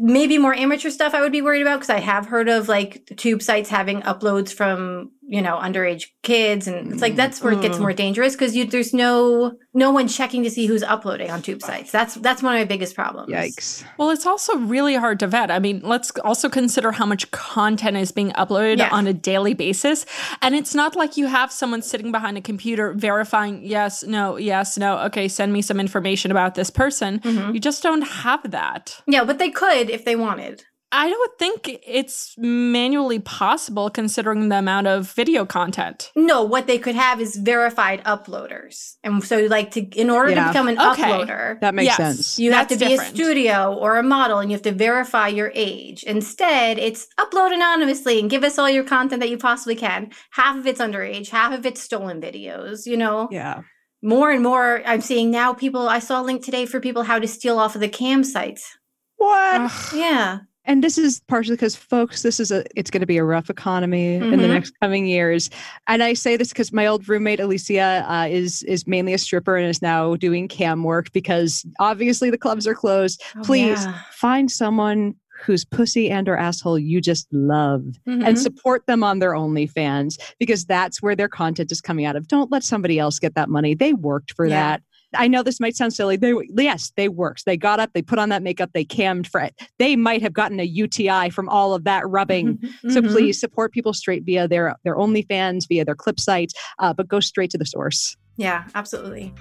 Maybe 0.00 0.38
more 0.38 0.54
amateur 0.54 0.90
stuff 0.90 1.12
I 1.12 1.20
would 1.22 1.32
be 1.32 1.42
worried 1.42 1.62
about 1.62 1.80
because 1.80 1.90
I 1.90 1.98
have 1.98 2.26
heard 2.26 2.48
of 2.48 2.68
like 2.68 3.10
tube 3.16 3.42
sites 3.42 3.68
having 3.68 4.00
uploads 4.02 4.52
from, 4.52 5.10
you 5.30 5.42
know, 5.42 5.56
underage 5.58 6.04
kids 6.22 6.66
and 6.66 6.90
it's 6.90 7.02
like 7.02 7.14
that's 7.14 7.42
where 7.42 7.52
it 7.52 7.60
gets 7.60 7.76
Mm. 7.76 7.80
more 7.80 7.92
dangerous 7.92 8.32
because 8.34 8.56
you 8.56 8.64
there's 8.64 8.94
no 8.94 9.52
no 9.74 9.90
one 9.90 10.08
checking 10.08 10.42
to 10.42 10.50
see 10.50 10.64
who's 10.66 10.82
uploading 10.82 11.30
on 11.30 11.42
tube 11.42 11.60
sites. 11.60 11.92
That's 11.92 12.14
that's 12.14 12.42
one 12.42 12.54
of 12.54 12.60
my 12.60 12.64
biggest 12.64 12.94
problems. 12.94 13.28
Yikes. 13.30 13.84
Well, 13.98 14.08
it's 14.10 14.24
also 14.24 14.56
really 14.56 14.94
hard 14.94 15.20
to 15.20 15.26
vet. 15.26 15.50
I 15.50 15.58
mean, 15.58 15.80
let's 15.84 16.10
also 16.24 16.48
consider 16.48 16.92
how 16.92 17.04
much 17.04 17.30
content 17.30 17.96
is 17.98 18.10
being 18.10 18.30
uploaded 18.32 18.78
Yeah. 18.78 18.88
on 18.90 19.06
a 19.06 19.12
daily 19.12 19.52
basis. 19.52 20.06
And 20.40 20.54
it's 20.54 20.74
not 20.74 20.96
like 20.96 21.18
you 21.18 21.26
have 21.26 21.52
someone 21.52 21.82
sitting 21.82 22.10
behind 22.10 22.38
a 22.38 22.40
computer 22.40 22.94
verifying, 22.94 23.60
yes, 23.62 24.02
no, 24.02 24.36
yes, 24.38 24.78
no, 24.78 24.98
okay, 25.00 25.28
send 25.28 25.52
me 25.52 25.60
some 25.60 25.78
information 25.78 26.30
about 26.30 26.54
this 26.54 26.70
person. 26.70 27.20
Mhm. 27.20 27.52
You 27.54 27.60
just 27.60 27.82
don't 27.82 28.02
have 28.02 28.50
that. 28.50 29.02
Yeah, 29.06 29.24
but 29.24 29.38
they 29.38 29.50
could 29.50 29.90
if 29.90 30.04
they 30.06 30.16
wanted. 30.16 30.64
I 30.90 31.10
don't 31.10 31.38
think 31.38 31.80
it's 31.86 32.34
manually 32.38 33.18
possible 33.18 33.90
considering 33.90 34.48
the 34.48 34.56
amount 34.58 34.86
of 34.86 35.10
video 35.12 35.44
content. 35.44 36.10
No, 36.16 36.42
what 36.42 36.66
they 36.66 36.78
could 36.78 36.94
have 36.94 37.20
is 37.20 37.36
verified 37.36 38.02
uploaders. 38.04 38.94
And 39.04 39.22
so 39.22 39.38
like 39.46 39.70
to 39.72 39.80
in 39.82 40.08
order 40.08 40.30
Yeah. 40.30 40.44
to 40.44 40.48
become 40.48 40.68
an 40.68 40.78
Okay. 40.80 41.02
uploader, 41.02 41.60
That 41.60 41.74
makes 41.74 41.86
Yes. 41.88 41.96
sense. 41.98 42.38
you 42.38 42.52
have 42.52 42.68
to 42.68 42.76
be 42.76 42.88
different. 42.88 43.12
a 43.12 43.14
studio 43.14 43.74
or 43.78 43.98
a 43.98 44.02
model 44.02 44.38
and 44.38 44.50
you 44.50 44.54
have 44.54 44.62
to 44.62 44.72
verify 44.72 45.28
your 45.28 45.52
age. 45.54 46.04
Instead, 46.04 46.78
it's 46.78 47.06
upload 47.20 47.52
anonymously 47.52 48.18
and 48.18 48.30
give 48.30 48.42
us 48.42 48.58
all 48.58 48.70
your 48.70 48.84
content 48.84 49.20
that 49.20 49.28
you 49.28 49.36
possibly 49.36 49.74
can. 49.76 50.10
Half 50.30 50.56
of 50.56 50.66
it's 50.66 50.80
underage, 50.80 51.28
half 51.28 51.52
of 51.52 51.66
it's 51.66 51.82
stolen 51.82 52.18
videos, 52.18 52.86
you 52.86 52.96
know. 52.96 53.28
Yeah. 53.30 53.60
More 54.02 54.30
and 54.30 54.42
more 54.42 54.80
I'm 54.86 55.02
seeing 55.02 55.30
now 55.30 55.52
people 55.52 55.86
I 55.88 55.98
saw 55.98 56.22
a 56.22 56.24
link 56.24 56.42
today 56.42 56.64
for 56.64 56.80
people 56.80 57.02
how 57.02 57.18
to 57.18 57.28
steal 57.28 57.58
off 57.58 57.74
of 57.74 57.82
the 57.82 57.88
cam 57.88 58.24
sites. 58.24 58.78
What? 59.18 59.60
Ugh. 59.60 59.72
Yeah. 59.94 60.38
And 60.68 60.84
this 60.84 60.96
is 60.98 61.20
partially 61.26 61.56
because 61.56 61.74
folks 61.74 62.22
this 62.22 62.38
is 62.38 62.52
a 62.52 62.64
it's 62.76 62.90
going 62.90 63.00
to 63.00 63.06
be 63.06 63.16
a 63.16 63.24
rough 63.24 63.50
economy 63.50 64.14
in 64.16 64.30
the 64.30 64.36
Mhm. 64.36 64.48
next 64.50 64.72
coming 64.80 65.06
years 65.06 65.50
and 65.88 66.02
i 66.02 66.12
say 66.14 66.36
this 66.36 66.50
because 66.50 66.72
my 66.72 66.86
old 66.86 67.08
roommate 67.08 67.40
alicia 67.40 68.04
uh, 68.08 68.26
is 68.30 68.62
is 68.64 68.86
mainly 68.86 69.14
a 69.14 69.18
stripper 69.18 69.56
and 69.56 69.68
is 69.68 69.82
now 69.82 70.14
doing 70.14 70.46
cam 70.46 70.84
work 70.84 71.10
because 71.12 71.64
obviously 71.80 72.30
the 72.30 72.38
clubs 72.38 72.66
are 72.66 72.74
closed 72.74 73.20
Oh, 73.36 73.42
please 73.42 73.84
yeah. 73.84 73.98
find 74.12 74.50
someone 74.50 75.14
whose 75.44 75.64
pussy 75.64 76.10
and 76.10 76.28
or 76.28 76.36
asshole 76.36 76.78
you 76.80 77.00
just 77.00 77.28
love 77.32 77.82
Mm-hmm. 78.08 78.22
and 78.24 78.38
support 78.38 78.84
them 78.86 79.04
on 79.04 79.20
their 79.20 79.32
OnlyFans 79.32 80.18
because 80.40 80.64
that's 80.64 81.00
where 81.00 81.14
their 81.14 81.28
content 81.28 81.70
is 81.70 81.80
coming 81.80 82.04
out 82.06 82.16
of. 82.16 82.26
Don't 82.26 82.50
let 82.50 82.64
somebody 82.64 82.98
else 82.98 83.20
get 83.20 83.36
that 83.36 83.48
money. 83.48 83.74
They 83.76 83.92
worked 83.92 84.32
for 84.34 84.46
Yeah. 84.46 84.54
that. 84.56 84.82
I 85.14 85.26
know 85.28 85.42
this 85.42 85.58
might 85.58 85.74
sound 85.74 85.94
silly. 85.94 86.16
They 86.16 86.34
yes, 86.56 86.92
they 86.96 87.08
worked. 87.08 87.44
They 87.46 87.56
got 87.56 87.80
up, 87.80 87.92
they 87.94 88.02
put 88.02 88.18
on 88.18 88.28
that 88.28 88.42
makeup, 88.42 88.70
they 88.74 88.84
cammed 88.84 89.26
for 89.26 89.40
it. 89.40 89.54
They 89.78 89.96
might 89.96 90.20
have 90.22 90.32
gotten 90.34 90.60
a 90.60 90.64
UTI 90.64 91.30
from 91.30 91.48
all 91.48 91.72
of 91.74 91.84
that 91.84 92.06
rubbing. 92.08 92.58
So 92.90 93.00
Mhm. 93.00 93.10
please 93.10 93.40
support 93.40 93.72
people 93.72 93.92
straight 93.94 94.24
via 94.24 94.46
their 94.46 94.74
their 94.84 94.96
OnlyFans, 94.96 95.66
via 95.68 95.84
their 95.84 95.94
clip 95.94 96.20
sites, 96.20 96.52
uh, 96.78 96.92
but 96.92 97.08
go 97.08 97.20
straight 97.20 97.50
to 97.52 97.58
the 97.58 97.64
source. 97.66 98.16
Yeah, 98.36 98.64
absolutely. 98.74 99.32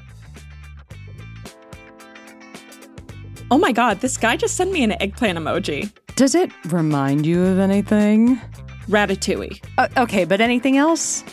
Oh 3.49 3.57
my 3.57 3.71
God, 3.71 4.01
this 4.01 4.17
guy 4.17 4.35
just 4.35 4.55
sent 4.55 4.71
me 4.71 4.83
an 4.83 4.91
eggplant 5.01 5.37
emoji. 5.37 5.91
Does 6.15 6.35
it 6.35 6.51
remind 6.65 7.25
you 7.25 7.41
of 7.43 7.59
anything? 7.59 8.41
Ratatouille. 8.89 9.63
Uh, 9.77 9.87
okay, 9.97 10.25
but 10.25 10.41
anything 10.41 10.77
else? 10.77 11.23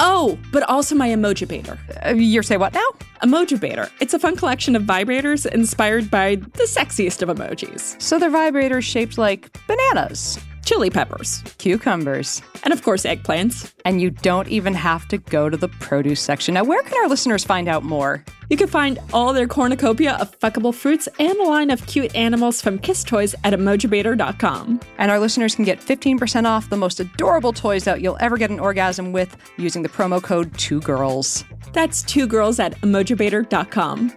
Oh, 0.00 0.38
but 0.52 0.62
also 0.64 0.94
my 0.94 1.08
Emojibator. 1.08 1.78
Uh, 2.04 2.14
you 2.14 2.42
say 2.42 2.56
what 2.56 2.72
now? 2.72 2.86
Emojibator. 3.22 3.90
It's 4.00 4.14
a 4.14 4.18
fun 4.18 4.36
collection 4.36 4.76
of 4.76 4.82
vibrators 4.82 5.46
inspired 5.46 6.10
by 6.10 6.36
the 6.36 6.64
sexiest 6.64 7.22
of 7.22 7.28
emojis. 7.28 8.00
So 8.00 8.18
they're 8.18 8.30
vibrators 8.30 8.82
shaped 8.82 9.18
like 9.18 9.50
bananas, 9.66 10.38
Chili 10.66 10.90
peppers, 10.90 11.42
cucumbers, 11.58 12.42
and 12.64 12.72
of 12.72 12.82
course, 12.82 13.04
eggplants. 13.04 13.72
and 13.84 14.00
you 14.00 14.10
don't 14.10 14.48
even 14.48 14.74
have 14.74 15.06
to 15.06 15.16
go 15.16 15.48
to 15.48 15.56
the 15.56 15.68
produce 15.68 16.20
section. 16.20 16.54
Now, 16.54 16.64
where 16.64 16.82
can 16.82 16.98
our 17.00 17.08
listeners 17.08 17.44
find 17.44 17.68
out 17.68 17.84
more? 17.84 18.24
You 18.50 18.56
can 18.56 18.66
find 18.66 18.98
all 19.12 19.32
their 19.32 19.46
cornucopia 19.46 20.14
of 20.20 20.36
fuckable 20.40 20.74
fruits 20.74 21.08
and 21.20 21.38
a 21.38 21.44
line 21.44 21.70
of 21.70 21.86
cute 21.86 22.12
animals 22.16 22.60
from 22.60 22.80
Kiss 22.80 23.04
Toys 23.04 23.32
at 23.44 23.52
emojibator.com. 23.52 24.80
And 24.98 25.10
our 25.10 25.20
listeners 25.20 25.54
can 25.54 25.64
get 25.64 25.78
15% 25.78 26.46
off 26.46 26.68
the 26.68 26.76
most 26.76 26.98
adorable 26.98 27.52
toys 27.52 27.84
that 27.84 28.00
you'll 28.00 28.18
ever 28.18 28.36
get 28.36 28.50
an 28.50 28.58
orgasm 28.58 29.12
with 29.12 29.36
using 29.56 29.82
the 29.82 29.88
promo 29.88 30.20
code 30.20 30.52
2GIRLS. 30.54 31.44
That's 31.74 32.02
two 32.02 32.26
girls 32.26 32.58
at 32.58 32.80
emojibator.com. 32.80 34.12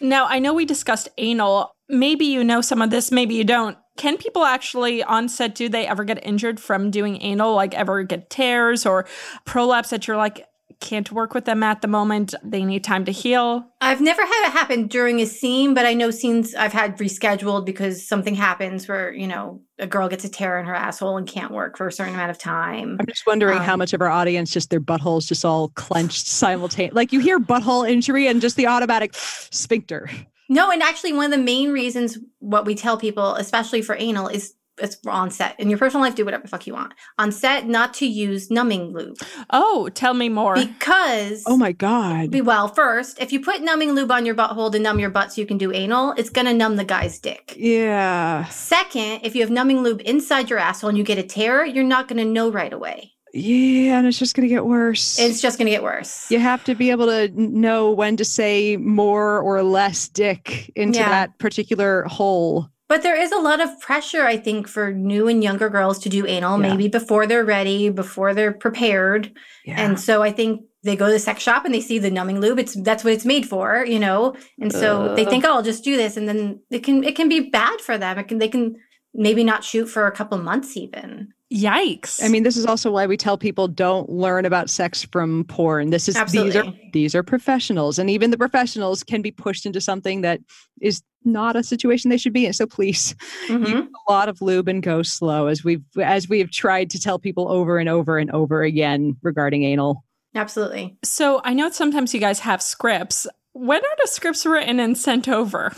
Now, 0.00 0.26
I 0.26 0.38
know 0.38 0.54
we 0.54 0.64
discussed 0.64 1.08
anal. 1.18 1.72
Maybe 1.88 2.26
you 2.26 2.44
know 2.44 2.60
some 2.60 2.82
of 2.82 2.90
this, 2.90 3.10
maybe 3.10 3.34
you 3.34 3.44
don't. 3.44 3.76
Can 3.96 4.16
people 4.16 4.44
actually 4.44 5.02
on 5.02 5.28
set, 5.28 5.54
do 5.54 5.68
they 5.68 5.86
ever 5.86 6.04
get 6.04 6.24
injured 6.24 6.60
from 6.60 6.90
doing 6.90 7.20
anal? 7.20 7.54
Like 7.54 7.74
ever 7.74 8.02
get 8.04 8.30
tears 8.30 8.86
or 8.86 9.06
prolapse 9.44 9.90
that 9.90 10.06
you're 10.06 10.16
like, 10.16 10.46
can't 10.80 11.10
work 11.12 11.34
with 11.34 11.44
them 11.44 11.62
at 11.62 11.82
the 11.82 11.88
moment? 11.88 12.34
They 12.42 12.64
need 12.64 12.84
time 12.84 13.04
to 13.04 13.12
heal? 13.12 13.64
I've 13.80 14.00
never 14.00 14.22
had 14.22 14.46
it 14.46 14.52
happen 14.52 14.86
during 14.86 15.20
a 15.20 15.26
scene, 15.26 15.74
but 15.74 15.86
I 15.86 15.94
know 15.94 16.10
scenes 16.10 16.54
I've 16.54 16.72
had 16.72 16.98
rescheduled 16.98 17.64
because 17.66 18.06
something 18.06 18.34
happens 18.34 18.88
where, 18.88 19.12
you 19.12 19.26
know, 19.26 19.60
a 19.78 19.86
girl 19.86 20.08
gets 20.08 20.24
a 20.24 20.28
tear 20.28 20.58
in 20.58 20.66
her 20.66 20.74
asshole 20.74 21.16
and 21.16 21.26
can't 21.26 21.52
work 21.52 21.76
for 21.76 21.86
a 21.88 21.92
certain 21.92 22.14
amount 22.14 22.30
of 22.30 22.38
time. 22.38 22.96
I'm 23.00 23.06
just 23.06 23.26
wondering 23.26 23.58
how 23.58 23.74
Um, 23.74 23.78
much 23.78 23.92
of 23.92 24.00
our 24.00 24.08
audience 24.08 24.50
just 24.50 24.70
their 24.70 24.80
buttholes 24.80 25.26
just 25.26 25.44
all 25.44 25.68
clenched 25.70 26.26
simultaneously. 26.26 26.94
Like 26.94 27.12
you 27.12 27.20
hear 27.20 27.38
butthole 27.38 27.88
injury 27.88 28.26
and 28.26 28.40
just 28.40 28.56
the 28.56 28.66
automatic 28.66 29.12
sphincter. 29.14 30.10
No, 30.48 30.70
and 30.70 30.82
actually 30.82 31.12
one 31.12 31.26
of 31.26 31.38
the 31.38 31.44
main 31.44 31.72
reasons 31.72 32.18
what 32.38 32.64
we 32.64 32.74
tell 32.74 32.96
people, 32.96 33.34
especially 33.34 33.82
for 33.82 33.94
anal, 33.96 34.28
is 34.28 34.54
it's 34.80 34.96
on 35.06 35.30
set. 35.30 35.58
In 35.58 35.68
your 35.70 35.78
personal 35.78 36.04
life, 36.04 36.14
do 36.14 36.24
whatever 36.24 36.42
the 36.42 36.48
fuck 36.48 36.66
you 36.66 36.72
want. 36.74 36.94
On 37.18 37.30
set, 37.32 37.66
not 37.66 37.94
to 37.94 38.06
use 38.06 38.50
numbing 38.50 38.92
lube. 38.92 39.18
Oh, 39.50 39.88
tell 39.94 40.14
me 40.14 40.28
more. 40.28 40.54
Because 40.54 41.42
Oh 41.46 41.56
my 41.56 41.72
god. 41.72 42.30
Be- 42.30 42.40
Well, 42.40 42.68
first, 42.68 43.20
if 43.20 43.32
you 43.32 43.40
put 43.40 43.62
numbing 43.62 43.92
lube 43.92 44.10
on 44.10 44.24
your 44.26 44.34
butthole 44.34 44.70
to 44.72 44.78
numb 44.78 44.98
your 45.00 45.10
butt 45.10 45.32
so 45.32 45.40
you 45.40 45.46
can 45.46 45.58
do 45.58 45.72
anal, 45.72 46.12
it's 46.16 46.30
gonna 46.30 46.54
numb 46.54 46.76
the 46.76 46.84
guy's 46.84 47.18
dick. 47.18 47.54
Yeah. 47.56 48.44
Second, 48.46 49.20
if 49.22 49.34
you 49.34 49.42
have 49.42 49.50
numbing 49.50 49.82
lube 49.82 50.00
inside 50.04 50.50
your 50.50 50.58
asshole 50.58 50.88
and 50.90 50.98
you 50.98 51.04
get 51.04 51.18
a 51.18 51.22
tear, 51.22 51.64
you're 51.64 51.84
not 51.84 52.08
gonna 52.08 52.24
know 52.24 52.50
right 52.50 52.72
away. 52.72 53.12
Yeah, 53.34 53.98
and 53.98 54.06
it's 54.06 54.18
just 54.18 54.34
going 54.34 54.48
to 54.48 54.54
get 54.54 54.64
worse. 54.64 55.18
It's 55.18 55.42
just 55.42 55.58
gonna 55.58 55.68
get 55.68 55.82
worse. 55.82 56.30
you 56.30 56.38
have 56.38 56.64
to 56.64 56.74
be 56.74 56.90
able 56.90 57.04
to 57.08 57.28
know 57.36 57.90
when 57.90 58.16
to 58.16 58.24
say 58.24 58.78
more 58.78 59.40
or 59.40 59.62
less 59.62 60.08
dick 60.08 60.72
into 60.74 60.98
Yeah. 61.00 61.10
that 61.10 61.38
particular 61.38 62.04
hole. 62.04 62.70
But 62.88 63.02
there 63.02 63.20
is 63.20 63.32
a 63.32 63.38
lot 63.38 63.60
of 63.60 63.78
pressure, 63.80 64.24
I 64.24 64.38
think, 64.38 64.66
for 64.66 64.92
new 64.92 65.28
and 65.28 65.44
younger 65.44 65.68
girls 65.68 65.98
to 66.00 66.08
do 66.08 66.26
anal, 66.26 66.60
Yeah. 66.60 66.70
maybe 66.70 66.88
before 66.88 67.26
they're 67.26 67.44
ready, 67.44 67.90
before 67.90 68.32
they're 68.34 68.52
prepared. 68.52 69.30
Yeah. 69.64 69.78
And 69.80 70.00
so 70.00 70.22
I 70.22 70.32
think 70.32 70.62
they 70.84 70.96
go 70.96 71.06
to 71.06 71.12
the 71.12 71.18
sex 71.18 71.42
shop 71.42 71.64
and 71.66 71.74
they 71.74 71.80
see 71.82 71.98
the 71.98 72.10
numbing 72.10 72.40
lube. 72.40 72.58
It's 72.58 72.74
that's 72.82 73.04
what 73.04 73.12
it's 73.12 73.26
made 73.26 73.46
for, 73.46 73.84
you 73.84 73.98
know. 73.98 74.34
And 74.58 74.72
so 74.72 75.14
they 75.14 75.24
think, 75.26 75.44
oh, 75.44 75.54
I'll 75.54 75.62
just 75.62 75.84
do 75.84 75.96
this, 75.96 76.16
and 76.16 76.26
then 76.26 76.60
it 76.70 76.82
can 76.82 77.04
it 77.04 77.14
can 77.14 77.28
be 77.28 77.50
bad 77.50 77.80
for 77.80 77.98
them. 77.98 78.18
It 78.18 78.28
can 78.28 78.38
they 78.38 78.48
can 78.48 78.76
maybe 79.12 79.44
not 79.44 79.64
shoot 79.64 79.86
for 79.86 80.06
a 80.06 80.12
couple 80.12 80.38
months 80.38 80.76
even. 80.76 81.28
Yikes. 81.52 82.22
I 82.22 82.28
mean, 82.28 82.42
this 82.42 82.58
is 82.58 82.66
also 82.66 82.90
why 82.90 83.06
we 83.06 83.16
tell 83.16 83.38
people 83.38 83.68
don't 83.68 84.10
learn 84.10 84.44
about 84.44 84.68
sex 84.68 85.04
from 85.04 85.44
porn. 85.44 85.88
This 85.90 86.06
is 86.08 86.14
these 86.30 86.54
are 86.54 86.64
these 86.92 87.14
are 87.14 87.22
professionals, 87.22 87.98
and 87.98 88.10
even 88.10 88.30
the 88.30 88.36
professionals 88.36 89.02
can 89.02 89.22
be 89.22 89.30
pushed 89.30 89.64
into 89.64 89.80
something 89.80 90.20
that 90.20 90.40
is 90.82 91.02
not 91.24 91.56
a 91.56 91.62
situation 91.62 92.10
they 92.10 92.18
should 92.18 92.34
be 92.34 92.44
in. 92.44 92.52
So 92.52 92.66
please, 92.66 93.14
Mhm. 93.48 93.66
use 93.68 93.88
a 94.08 94.12
lot 94.12 94.28
of 94.28 94.42
lube 94.42 94.68
and 94.68 94.82
go 94.82 95.02
slow, 95.02 95.46
as 95.46 95.64
we've 95.64 95.82
as 95.98 96.28
we 96.28 96.38
have 96.40 96.50
tried 96.50 96.90
to 96.90 97.00
tell 97.00 97.18
people 97.18 97.50
over 97.50 97.78
and 97.78 97.88
over 97.88 98.18
and 98.18 98.30
over 98.32 98.62
again 98.62 99.16
regarding 99.22 99.64
anal. 99.64 100.04
Absolutely. 100.34 100.96
so 101.02 101.40
I 101.44 101.54
know 101.54 101.70
sometimes 101.70 102.12
you 102.12 102.20
guys 102.20 102.40
have 102.40 102.60
scripts. 102.60 103.26
When 103.54 103.78
are 103.82 103.96
the 104.02 104.08
scripts 104.08 104.44
written 104.44 104.78
and 104.78 104.96
sent 104.98 105.26
over? 105.28 105.72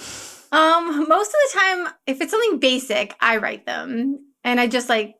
Um, 0.50 1.08
most 1.08 1.28
of 1.28 1.34
the 1.52 1.58
time, 1.60 1.88
if 2.08 2.20
it's 2.20 2.32
something 2.32 2.58
basic, 2.58 3.14
I 3.20 3.36
write 3.36 3.64
them 3.66 4.18
and 4.42 4.58
I 4.60 4.66
just 4.66 4.88
like 4.88 5.14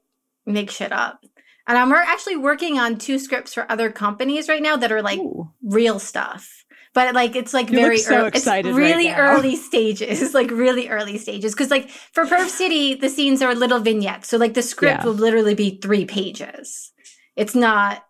make 0.51 0.71
shit 0.71 0.93
up. 0.93 1.25
And 1.67 1.79
I'm 1.79 1.93
actually 1.93 2.37
working 2.37 2.79
on 2.79 2.97
two 2.99 3.19
scripts 3.19 3.55
for 3.55 3.71
other 3.71 3.91
companies 3.91 4.49
right 4.49 4.63
now 4.63 4.77
that 4.77 4.91
are 4.93 5.03
like 5.03 5.19
Ooh. 5.19 5.51
real 5.63 5.99
stuff. 5.99 6.65
But 6.93 7.15
like 7.15 7.37
it's 7.37 7.55
like 7.55 7.71
You 7.71 7.77
very 7.77 7.99
so 7.99 8.17
early, 8.17 8.29
excited 8.29 8.69
it's 8.71 8.77
really 8.77 9.07
now. 9.09 9.19
early 9.19 9.55
stages, 9.55 10.35
like 10.41 10.51
really 10.51 10.89
early 10.89 11.19
stages. 11.19 11.55
Because 11.55 11.71
like 11.71 11.89
for 11.91 12.25
Perv 12.25 12.49
City, 12.49 12.95
the 12.97 13.09
scenes 13.09 13.43
are 13.43 13.55
little 13.55 13.79
vignettes, 13.79 14.29
so 14.29 14.37
like 14.39 14.55
the 14.55 14.63
script 14.63 15.01
Yeah. 15.01 15.05
will 15.07 15.15
literally 15.15 15.55
be 15.55 15.79
three 15.81 16.05
pages. 16.05 16.91
It's 17.37 17.55
not 17.55 18.05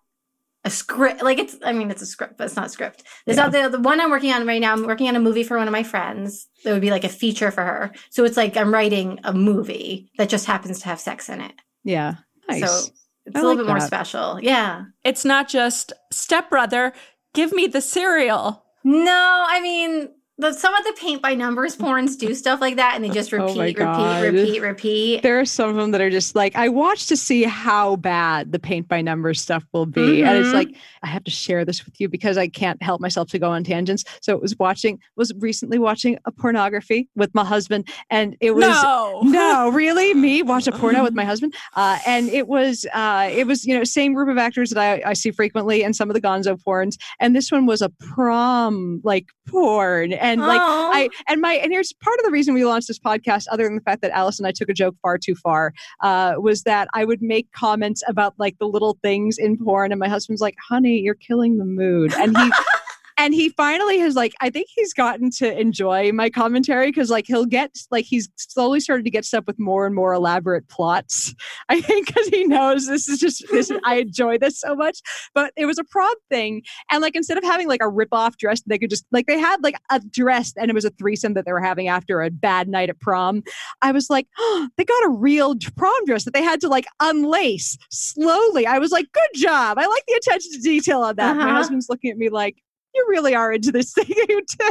a 0.64 0.70
script. 0.70 1.22
Like 1.22 1.38
it's, 1.38 1.57
I 1.62 1.72
mean, 1.74 1.91
it's 1.91 2.01
a 2.03 2.07
script, 2.07 2.38
but 2.38 2.45
it's 2.45 2.57
not 2.57 2.66
a 2.66 2.70
script. 2.70 3.03
There's 3.26 3.36
Yeah. 3.36 3.49
not 3.49 3.53
the 3.53 3.68
the 3.76 3.80
one 3.82 4.01
I'm 4.01 4.11
working 4.11 4.32
on 4.32 4.47
right 4.47 4.61
now. 4.61 4.72
I'm 4.72 4.86
working 4.86 5.09
on 5.09 5.16
a 5.16 5.20
movie 5.20 5.43
for 5.43 5.59
one 5.59 5.68
of 5.68 5.72
my 5.72 5.82
friends. 5.82 6.49
That 6.64 6.72
would 6.72 6.80
be 6.80 6.91
like 6.91 7.05
a 7.05 7.09
feature 7.11 7.51
for 7.51 7.62
her. 7.62 7.93
So 8.09 8.24
it's 8.24 8.38
like 8.38 8.57
I'm 8.57 8.72
writing 8.72 9.18
a 9.24 9.34
movie 9.34 10.11
that 10.16 10.30
just 10.30 10.47
happens 10.47 10.78
to 10.80 10.86
have 10.86 11.01
sex 11.01 11.28
in 11.28 11.43
it. 11.43 11.53
Yeah, 11.84 12.14
nice. 12.51 12.87
So 12.87 12.93
it's 13.27 13.37
I 13.37 13.41
a 13.41 13.43
little 13.43 13.51
like 13.51 13.59
bit 13.59 13.67
more 13.67 13.79
that. 13.79 13.87
special. 13.87 14.41
Yeah. 14.41 14.85
It's 15.05 15.25
not 15.25 15.49
just 15.49 15.93
stepbrother, 16.11 16.93
give 17.35 17.53
me 17.53 17.67
the 17.67 17.81
cereal. 17.81 18.65
No, 18.83 19.45
I 19.49 19.61
mean, 19.61 20.09
the, 20.41 20.53
some 20.53 20.74
of 20.74 20.84
the 20.84 20.93
paint 20.99 21.22
by 21.22 21.34
numbers 21.34 21.76
porns 21.76 22.18
do 22.18 22.34
stuff 22.34 22.61
like 22.61 22.76
that, 22.76 22.95
and 22.95 23.05
they 23.05 23.09
just 23.11 23.32
Oh 23.32 23.47
repeat, 23.55 23.78
my 23.78 24.20
repeat, 24.20 24.38
repeat, 24.38 24.61
repeat. 24.62 25.22
there 25.22 25.38
are 25.41 25.45
some 25.45 25.70
of 25.70 25.76
them 25.76 25.91
that 25.93 26.01
are 26.01 26.11
just 26.11 26.34
like 26.34 26.57
I 26.57 26.68
watch 26.68 27.07
to 27.07 27.16
see 27.16 27.45
how 27.45 27.97
bad 27.97 28.53
the 28.53 28.59
paint 28.59 28.88
by 28.88 29.01
numbers 29.03 29.41
stuff 29.41 29.64
will 29.72 29.86
be, 29.86 30.22
and 30.22 30.36
it's 30.38 30.51
Mhm. 30.51 30.55
like 30.55 30.74
I 31.03 31.07
have 31.09 31.24
to 31.24 31.30
share 31.30 31.64
this 31.64 31.84
with 31.84 32.01
you 32.01 32.09
because 32.09 32.36
I 32.36 32.49
can't 32.49 32.82
help 32.82 33.01
myself 33.01 33.28
to 33.30 33.38
go 33.38 33.51
on 33.51 33.64
tangents. 33.64 34.05
So 34.20 34.34
it 34.34 34.43
was 34.43 34.57
watching 34.59 34.99
was 35.16 35.32
recently 35.38 35.78
watching 35.78 36.18
a 36.24 36.30
pornography 36.32 37.09
with 37.16 37.34
my 37.34 37.45
husband, 37.45 37.88
and 38.11 38.36
it 38.41 38.55
was 38.55 38.66
no. 38.66 39.20
no, 39.24 39.68
really, 39.72 40.14
me 40.14 40.43
watch 40.43 40.66
a 40.66 40.72
porno 40.72 41.03
with 41.03 41.14
my 41.14 41.24
husband, 41.24 41.55
uh, 41.76 41.99
and 42.07 42.28
it 42.28 42.47
was 42.49 42.86
uh, 42.93 43.28
it 43.32 43.47
was 43.47 43.64
you 43.64 43.76
know 43.76 43.84
same 43.84 44.14
group 44.14 44.28
of 44.28 44.38
actors 44.38 44.70
that 44.70 44.78
I, 44.78 45.11
I 45.11 45.12
see 45.14 45.30
frequently, 45.30 45.82
and 45.82 45.95
some 45.97 46.11
of 46.11 46.14
the 46.14 46.20
Gonzo 46.20 46.57
porns, 46.62 46.97
and 47.18 47.34
this 47.34 47.51
one 47.51 47.66
was 47.66 47.80
a 47.82 47.88
prom 47.91 49.01
like 49.05 49.26
porn, 49.49 50.12
and 50.12 50.30
like 50.39 50.61
Aw. 50.61 50.91
I 50.93 51.09
and 51.26 51.41
my 51.41 51.55
and 51.55 51.72
here's 51.72 51.93
part 51.93 52.18
of 52.18 52.24
the 52.24 52.31
reason 52.31 52.55
we 52.55 52.64
launched 52.64 52.89
this 52.89 52.99
podcast, 52.99 53.47
other 53.51 53.64
than 53.64 53.74
the 53.74 53.81
fact 53.81 54.03
that 54.03 54.11
Alice 54.12 54.39
and 54.39 54.47
I 54.47 54.53
took 54.53 54.68
a 54.68 54.74
joke 54.74 54.97
far 55.03 55.18
too 55.18 55.35
far, 55.35 55.72
uh, 56.03 56.35
was 56.39 56.62
that 56.64 56.89
I 56.95 57.05
would 57.05 57.22
make 57.22 57.51
comments 57.53 58.03
about 58.07 58.35
like 58.39 58.59
the 58.59 58.66
little 58.66 58.99
things 59.03 59.39
in 59.39 59.57
porn, 59.57 59.93
and 59.93 59.99
my 59.99 60.09
husband's 60.09 60.41
like, 60.41 60.57
"Honey, 60.68 61.01
you're 61.01 61.14
killing 61.14 61.59
the 61.59 61.64
mood," 61.64 62.12
and 62.14 62.37
he. 62.37 62.51
And 63.21 63.35
he 63.35 63.51
finally 63.51 63.99
has 63.99 64.14
like 64.16 64.33
I 64.41 64.49
think 64.49 64.68
he's 64.75 64.95
gotten 64.95 65.31
to 65.33 65.61
enjoy 65.61 66.11
my 66.11 66.31
commentary 66.31 66.87
because 66.89 67.11
like 67.11 67.27
he'll 67.27 67.45
get 67.45 67.77
like 67.91 68.07
he's 68.07 68.31
slowly 68.37 68.81
started 68.81 69.05
to 69.05 69.11
get 69.11 69.27
stuff 69.27 69.45
with 69.47 69.59
more 69.59 69.85
and 69.85 69.95
more 69.95 70.14
elaborate 70.14 70.66
plots. 70.68 71.35
I 71.68 71.83
think 71.83 72.07
because 72.07 72.29
he 72.29 72.45
knows 72.45 72.87
this 72.87 73.09
is 73.09 73.18
just 73.18 73.45
this 73.51 73.71
I 73.85 73.97
enjoy 73.97 74.39
this 74.39 74.59
so 74.59 74.75
much. 74.75 75.01
But 75.35 75.53
it 75.57 75.66
was 75.66 75.79
a 75.79 75.85
prom 75.85 76.14
thing, 76.31 76.62
and 76.91 77.03
like 77.03 77.14
instead 77.14 77.37
of 77.37 77.45
having 77.45 77.68
like 77.68 77.83
a 77.83 77.89
rip 77.91 78.09
off 78.12 78.39
dress, 78.39 78.62
they 78.66 78.79
could 78.79 78.89
just 78.91 79.05
like 79.12 79.27
they 79.27 79.39
had 79.39 79.62
like 79.62 79.77
a 79.91 80.01
dress 80.01 80.55
and 80.57 80.71
it 80.71 80.75
was 80.75 80.87
a 80.87 80.91
threesome 80.91 81.35
that 81.35 81.45
they 81.45 81.53
were 81.53 81.61
having 81.61 81.89
after 81.89 82.23
a 82.23 82.31
bad 82.31 82.68
night 82.68 82.89
at 82.89 82.99
prom. 83.01 83.43
I 83.83 83.93
was 83.93 84.09
like, 84.09 84.29
oh, 84.39 84.68
they 84.79 84.85
got 84.87 85.05
a 85.05 85.11
real 85.11 85.55
prom 85.77 86.05
dress 86.07 86.25
that 86.25 86.33
they 86.33 86.43
had 86.43 86.59
to 86.62 86.68
like 86.68 86.87
unlace 87.03 87.77
slowly. 87.91 88.66
I 88.66 88.79
was 88.79 88.93
like, 88.93 89.12
good 89.12 89.31
job. 89.41 89.79
I 89.79 89.87
like 89.87 90.05
the 90.09 90.14
attention 90.14 90.53
to 90.53 90.59
detail 90.61 91.03
on 91.03 91.16
that. 91.16 91.37
My 91.37 91.45
Uh-huh. 91.45 91.55
husband's 91.57 91.89
looking 91.91 92.11
at 92.11 92.16
me 92.16 92.31
like, 92.31 92.57
you 92.95 93.07
really 93.09 93.34
are 93.34 93.53
into 93.53 93.72
this 93.72 93.93
thing, 93.95 94.07
you 94.09 94.43
too. 94.45 94.70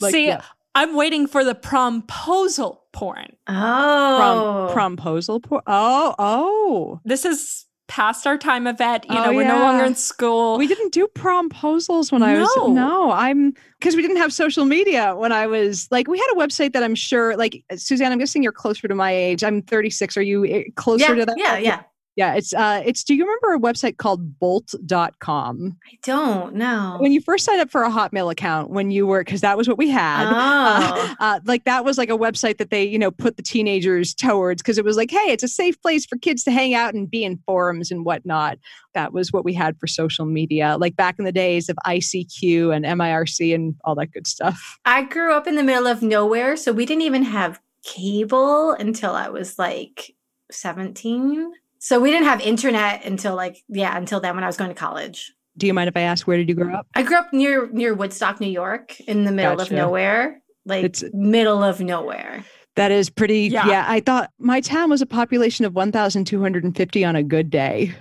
like, 0.00 0.12
See, 0.12 0.26
yeah. 0.26 0.42
I'm 0.74 0.96
waiting 0.96 1.26
for 1.26 1.44
the 1.44 1.54
promposal 1.54 2.78
porn. 2.92 3.36
oh, 3.48 4.70
prom 4.72 4.96
promposal. 4.96 5.42
Por- 5.42 5.62
oh, 5.66 6.14
oh. 6.18 7.00
This 7.04 7.24
is 7.24 7.66
past 7.86 8.26
our 8.26 8.38
time 8.38 8.66
of 8.66 8.78
vet. 8.78 9.04
You 9.08 9.16
Oh, 9.16 9.24
know, 9.26 9.32
we're 9.34 9.46
no 9.46 9.58
longer 9.58 9.84
in 9.84 9.94
school. 9.94 10.56
We 10.56 10.66
didn't 10.66 10.92
do 10.92 11.06
promposals 11.14 12.10
when 12.10 12.22
I 12.22 12.38
was 12.40 12.48
No. 12.56 12.72
no. 12.72 13.10
I'm 13.12 13.52
because 13.78 13.94
we 13.94 14.02
didn't 14.02 14.16
have 14.16 14.32
social 14.32 14.64
media 14.64 15.14
when 15.14 15.32
I 15.32 15.46
was 15.46 15.86
like 15.90 16.08
we 16.08 16.18
had 16.18 16.28
a 16.32 16.36
website 16.36 16.72
that 16.72 16.82
I'm 16.82 16.94
sure 16.94 17.36
like 17.36 17.62
Suzanne. 17.76 18.10
I'm 18.10 18.18
guessing 18.18 18.42
you're 18.42 18.52
closer 18.52 18.88
to 18.88 18.94
my 18.94 19.12
age. 19.12 19.44
I'm 19.44 19.60
36. 19.62 20.16
Are 20.16 20.22
you 20.22 20.44
eh, 20.46 20.62
closer 20.76 21.10
yeah, 21.10 21.14
to 21.14 21.26
that? 21.26 21.36
yeah, 21.38 21.58
yeah. 21.58 21.82
Yeah, 22.16 22.34
it's 22.34 22.54
uh 22.54 22.80
it's 22.84 23.02
do 23.02 23.14
you 23.14 23.24
remember 23.24 23.54
a 23.54 23.58
website 23.58 23.96
called 23.96 24.38
bolt.com? 24.38 25.76
I 25.84 25.98
don't 26.04 26.54
know. 26.54 26.96
When 27.00 27.10
you 27.10 27.20
first 27.20 27.44
signed 27.44 27.60
up 27.60 27.70
for 27.70 27.82
a 27.82 27.90
Hotmail 27.90 28.30
account 28.30 28.70
when 28.70 28.92
you 28.92 29.06
were 29.06 29.24
cuz 29.24 29.40
that 29.40 29.56
was 29.56 29.68
what 29.68 29.78
we 29.78 29.90
had. 29.90 30.26
Oh. 30.28 30.34
Uh, 30.34 31.14
uh, 31.20 31.40
like 31.44 31.64
that 31.64 31.84
was 31.84 31.98
like 31.98 32.10
a 32.10 32.18
website 32.18 32.58
that 32.58 32.70
they, 32.70 32.84
you 32.84 32.98
know, 32.98 33.10
put 33.10 33.36
the 33.36 33.42
teenagers 33.42 34.14
towards 34.14 34.62
because 34.62 34.78
it 34.78 34.84
was 34.84 34.96
like, 34.96 35.10
hey, 35.10 35.32
it's 35.32 35.42
a 35.42 35.48
safe 35.48 35.80
place 35.82 36.06
for 36.06 36.16
kids 36.16 36.44
to 36.44 36.52
hang 36.52 36.74
out 36.74 36.94
and 36.94 37.10
be 37.10 37.24
in 37.24 37.38
forums 37.46 37.90
and 37.90 38.04
whatnot. 38.04 38.58
That 38.94 39.12
was 39.12 39.32
what 39.32 39.44
we 39.44 39.52
had 39.52 39.76
for 39.78 39.88
social 39.88 40.24
media, 40.24 40.76
like 40.78 40.94
back 40.94 41.16
in 41.18 41.24
the 41.24 41.32
days 41.32 41.68
of 41.68 41.76
ICQ 41.84 42.74
and 42.74 42.84
MIRC 42.84 43.52
and 43.52 43.74
all 43.84 43.96
that 43.96 44.12
good 44.12 44.28
stuff. 44.28 44.78
I 44.84 45.02
grew 45.02 45.32
up 45.32 45.48
in 45.48 45.56
the 45.56 45.64
middle 45.64 45.88
of 45.88 46.00
nowhere, 46.00 46.56
so 46.56 46.72
we 46.72 46.86
didn't 46.86 47.02
even 47.02 47.24
have 47.24 47.60
cable 47.82 48.70
until 48.70 49.12
I 49.12 49.28
was 49.28 49.58
like 49.58 50.14
17. 50.52 51.52
So 51.84 52.00
we 52.00 52.10
didn't 52.10 52.24
have 52.24 52.40
internet 52.40 53.04
until 53.04 53.34
like 53.36 53.62
yeah, 53.68 53.94
until 53.94 54.18
then 54.18 54.34
when 54.36 54.42
I 54.42 54.46
was 54.46 54.56
going 54.56 54.70
to 54.70 54.74
college. 54.74 55.30
Do 55.58 55.66
you 55.66 55.74
mind 55.74 55.88
if 55.88 55.96
I 55.98 56.00
ask 56.00 56.26
where 56.26 56.38
did 56.38 56.48
you 56.48 56.54
grow 56.54 56.74
up? 56.74 56.86
I 56.94 57.02
grew 57.02 57.18
up 57.18 57.30
near 57.30 57.68
near 57.70 57.92
Woodstock, 57.92 58.40
New 58.40 58.48
York, 58.50 58.98
in 59.00 59.24
the 59.24 59.32
middle 59.32 59.56
Gotcha. 59.56 59.74
of 59.74 59.76
nowhere. 59.76 60.40
Like 60.64 60.84
It's- 60.86 61.04
middle 61.12 61.62
of 61.62 61.80
nowhere. 61.80 62.42
That 62.76 62.90
is 62.90 63.10
pretty. 63.10 63.48
Yeah. 63.48 63.66
Yeah. 63.68 63.84
I 63.86 64.00
thought 64.00 64.30
my 64.38 64.62
town 64.62 64.88
was 64.88 65.02
a 65.02 65.06
population 65.06 65.66
of 65.66 65.74
1,250 65.74 67.04
on 67.04 67.16
a 67.16 67.22
good 67.22 67.50
day, 67.50 67.94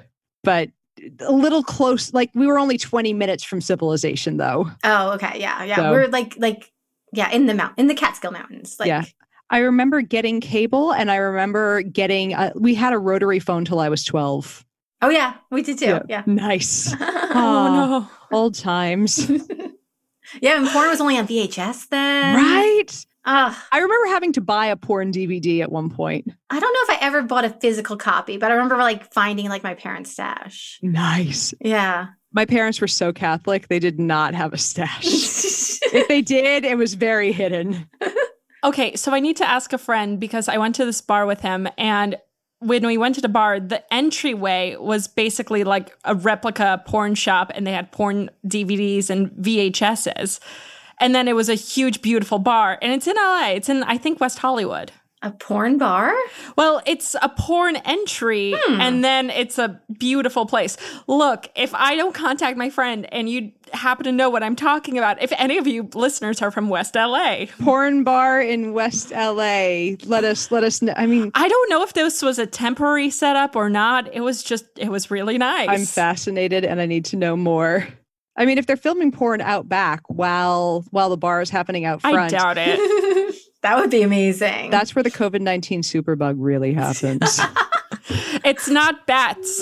but 0.46 0.70
a 1.20 1.32
little 1.34 1.62
close. 1.62 2.14
Like 2.14 2.32
we 2.34 2.48
were 2.48 2.58
only 2.58 2.78
20 2.78 3.12
minutes 3.12 3.44
from 3.44 3.60
civilization, 3.60 4.38
though. 4.38 4.72
Oh, 4.86 5.12
okay. 5.16 5.40
Yeah. 5.42 5.62
Yeah. 5.66 5.76
So- 5.76 5.92
We're 5.92 6.08
like 6.08 6.36
like 6.38 6.72
yeah, 7.12 7.30
in 7.32 7.48
the 7.48 7.54
mount 7.54 7.74
in 7.78 7.88
the 7.88 7.96
Catskill 7.96 8.32
Mountains. 8.32 8.78
Like 8.80 8.88
Yeah. 8.88 9.04
I 9.54 9.60
remember 9.60 10.02
getting 10.02 10.42
cable 10.42 10.92
and 10.92 11.12
I 11.12 11.18
remember 11.18 11.84
getting, 11.84 12.34
uh, 12.34 12.54
we 12.56 12.74
had 12.74 12.92
a 12.92 12.98
rotary 12.98 13.38
phone 13.40 13.66
till 13.66 13.80
I 13.80 13.88
was 13.88 14.04
12. 14.04 14.66
Oh 15.04 15.10
yeah, 15.10 15.36
we 15.52 15.62
did 15.62 15.78
too. 15.78 16.00
Yeah. 16.10 16.24
Nice. 16.26 16.94
Oh 17.36 18.08
no. 18.32 18.38
Old 18.38 18.54
times. 18.54 19.28
yeah, 20.42 20.56
and 20.58 20.68
porn 20.68 20.90
was 20.90 21.02
only 21.02 21.18
on 21.18 21.28
VHS 21.28 21.90
then. 21.90 22.36
right. 22.36 23.06
Ugh. 23.26 23.56
I 23.72 23.80
remember 23.80 24.08
having 24.08 24.34
to 24.34 24.42
buy 24.42 24.68
a 24.68 24.76
porn 24.76 25.12
DVD 25.12 25.62
at 25.62 25.72
one 25.72 25.90
point. 25.90 26.32
I 26.52 26.60
don't 26.60 26.74
know 26.74 26.94
if 26.94 27.02
I 27.02 27.06
ever 27.06 27.24
bought 27.24 27.44
a 27.44 27.50
physical 27.50 27.98
copy, 27.98 28.38
but 28.38 28.52
I 28.52 28.54
remember 28.54 28.78
like 28.78 29.12
finding 29.12 29.50
like 29.50 29.64
my 29.64 29.74
parents' 29.74 30.12
stash. 30.12 30.78
Nice. 30.84 31.56
Yeah. 31.60 32.08
My 32.34 32.46
parents 32.46 32.80
were 32.80 32.88
so 32.88 33.12
Catholic, 33.14 33.68
they 33.68 33.80
did 33.80 34.00
not 34.00 34.36
have 34.36 34.54
a 34.54 34.58
stash. 34.60 35.06
if 35.06 36.08
they 36.08 36.22
did, 36.22 36.66
it 36.66 36.78
was 36.78 36.94
very 36.94 37.32
hidden. 37.32 37.90
Okay, 38.64 38.96
so 38.96 39.12
I 39.14 39.20
need 39.20 39.38
to 39.38 39.50
ask 39.50 39.74
a 39.74 39.78
friend 39.78 40.20
because 40.20 40.48
I 40.48 40.58
went 40.58 40.76
to 40.76 40.86
this 40.86 41.02
bar 41.02 41.26
with 41.26 41.42
him 41.42 41.68
and 41.78 42.18
when 42.64 42.86
we 42.86 42.98
went 42.98 43.16
to 43.16 43.22
the 43.22 43.30
bar, 43.30 43.60
the 43.60 43.84
entryway 43.94 44.76
was 44.80 45.08
basically 45.08 45.64
like 45.64 45.96
a 46.06 46.16
replica 46.16 46.82
porn 46.86 47.14
shop 47.14 47.52
and 47.54 47.68
they 47.68 47.74
had 47.74 47.92
porn 47.92 48.30
DVDs 48.48 49.10
and 49.10 49.32
VHSs. 49.32 50.40
And 51.00 51.14
then 51.14 51.28
it 51.28 51.36
was 51.36 51.50
a 51.50 51.56
huge, 51.56 52.02
beautiful 52.02 52.40
bar. 52.40 52.80
And 52.82 52.94
it's 52.94 53.08
in 53.08 53.16
LA. 53.18 53.50
It's 53.50 53.68
in, 53.68 53.84
I 53.84 53.98
think, 53.98 54.22
West 54.22 54.40
Hollywood. 54.40 54.94
A 55.24 55.32
porn 55.32 55.78
bar? 55.78 56.14
Well, 56.58 56.82
it's 56.86 57.16
a 57.22 57.30
porn 57.30 57.78
entry 57.78 58.54
hmm. 58.56 58.82
and 58.82 59.04
then 59.04 59.30
it's 59.30 59.58
a 59.58 59.82
beautiful 59.98 60.46
place. 60.46 60.78
Look, 61.08 61.50
if 61.56 61.74
I 61.74 61.96
don't 61.96 62.14
contact 62.14 62.58
my 62.58 62.70
friend 62.70 63.12
and 63.12 63.30
you 63.30 63.52
happen 63.72 64.04
to 64.04 64.12
know 64.12 64.30
what 64.30 64.44
I'm 64.44 64.56
talking 64.56 64.98
about, 64.98 65.22
if 65.22 65.32
any 65.38 65.58
of 65.58 65.66
you 65.66 65.90
listeners 65.96 66.42
are 66.42 66.52
from 66.52 66.70
West 66.70 66.96
LA, 66.96 67.46
Porn 67.62 68.04
bar 68.04 68.42
in 68.42 68.74
West 68.74 69.12
LA. 69.12 69.96
Let 70.06 70.24
us 70.24 70.52
let 70.52 70.64
us 70.64 70.82
know. 70.82 70.94
I 70.96 71.06
mean, 71.06 71.32
I 71.34 71.48
don't 71.48 71.70
know 71.70 71.84
if 71.84 71.94
this 71.94 72.22
was 72.22 72.38
a 72.38 72.46
temporary 72.46 73.10
setup 73.10 73.56
or 73.56 73.70
not. 73.70 74.14
It 74.14 74.22
was 74.22 74.44
just, 74.44 74.66
it 74.78 74.90
was 74.90 75.10
really 75.10 75.38
nice. 75.38 75.70
I'm 75.70 75.86
fascinated 75.86 76.66
and 76.66 76.82
I 76.82 76.86
need 76.86 77.06
to 77.06 77.16
know 77.16 77.36
more. 77.36 77.88
I 78.36 78.46
mean, 78.46 78.58
if 78.58 78.66
they're 78.66 78.76
filming 78.76 79.12
porn 79.12 79.42
out 79.42 79.70
back 79.70 80.02
while 80.08 80.84
while 80.90 81.10
the 81.10 81.18
bar 81.18 81.42
is 81.42 81.50
happening 81.50 81.86
out 81.86 82.02
front, 82.02 82.18
I 82.18 82.28
doubt 82.30 82.58
it. 82.58 83.33
that 83.64 83.78
would 83.78 83.90
be 83.90 84.04
amazing. 84.04 84.70
that's 84.70 84.96
where 84.96 85.04
the 85.04 85.12
COVID 85.12 85.42
nineteen 85.42 85.82
superbug 85.82 86.36
really 86.38 86.74
happens. 86.74 87.40
it's 88.46 88.68
not 88.68 89.06
bats. 89.08 89.60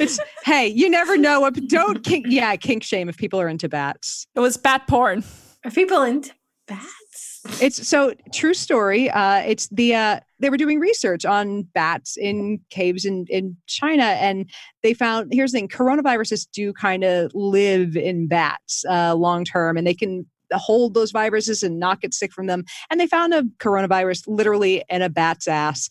it's 0.00 0.18
hey, 0.44 0.66
you 0.66 0.90
never 0.90 1.16
know. 1.16 1.40
What, 1.40 1.54
don't 1.68 2.02
kink, 2.04 2.26
yeah, 2.28 2.54
kink 2.56 2.82
shame 2.82 3.08
if 3.08 3.16
people 3.16 3.40
are 3.40 3.48
into 3.48 3.68
bats. 3.68 4.26
It 4.34 4.40
was 4.40 4.56
bat 4.56 4.86
porn. 4.86 5.24
Are 5.64 5.70
people 5.70 6.02
into 6.02 6.32
bats? 6.66 7.60
It's 7.62 7.88
so 7.88 8.14
true 8.34 8.54
story. 8.54 9.10
Uh, 9.10 9.38
it's 9.38 9.68
the 9.68 9.94
uh, 9.94 10.20
they 10.40 10.50
were 10.50 10.58
doing 10.58 10.78
research 10.78 11.24
on 11.24 11.62
bats 11.62 12.16
in 12.16 12.60
caves 12.70 13.04
in 13.04 13.26
in 13.30 13.56
China, 13.66 14.04
and 14.04 14.50
they 14.82 14.92
found 14.92 15.32
here's 15.32 15.52
the 15.52 15.58
thing: 15.58 15.68
coronaviruses 15.68 16.46
do 16.52 16.72
kind 16.72 17.04
of 17.04 17.30
live 17.34 17.96
in 17.96 18.26
bats 18.26 18.84
uh, 18.88 19.14
long 19.14 19.44
term, 19.44 19.76
and 19.76 19.86
they 19.86 19.94
can 19.94 20.26
hold 20.58 20.94
those 20.94 21.10
viruses 21.10 21.62
and 21.62 21.78
not 21.78 22.00
get 22.00 22.14
sick 22.14 22.32
from 22.32 22.46
them. 22.46 22.64
And 22.90 23.00
they 23.00 23.06
found 23.06 23.34
a 23.34 23.42
coronavirus 23.58 24.24
literally 24.26 24.84
in 24.88 25.02
a 25.02 25.08
bat's 25.08 25.48
ass. 25.48 25.88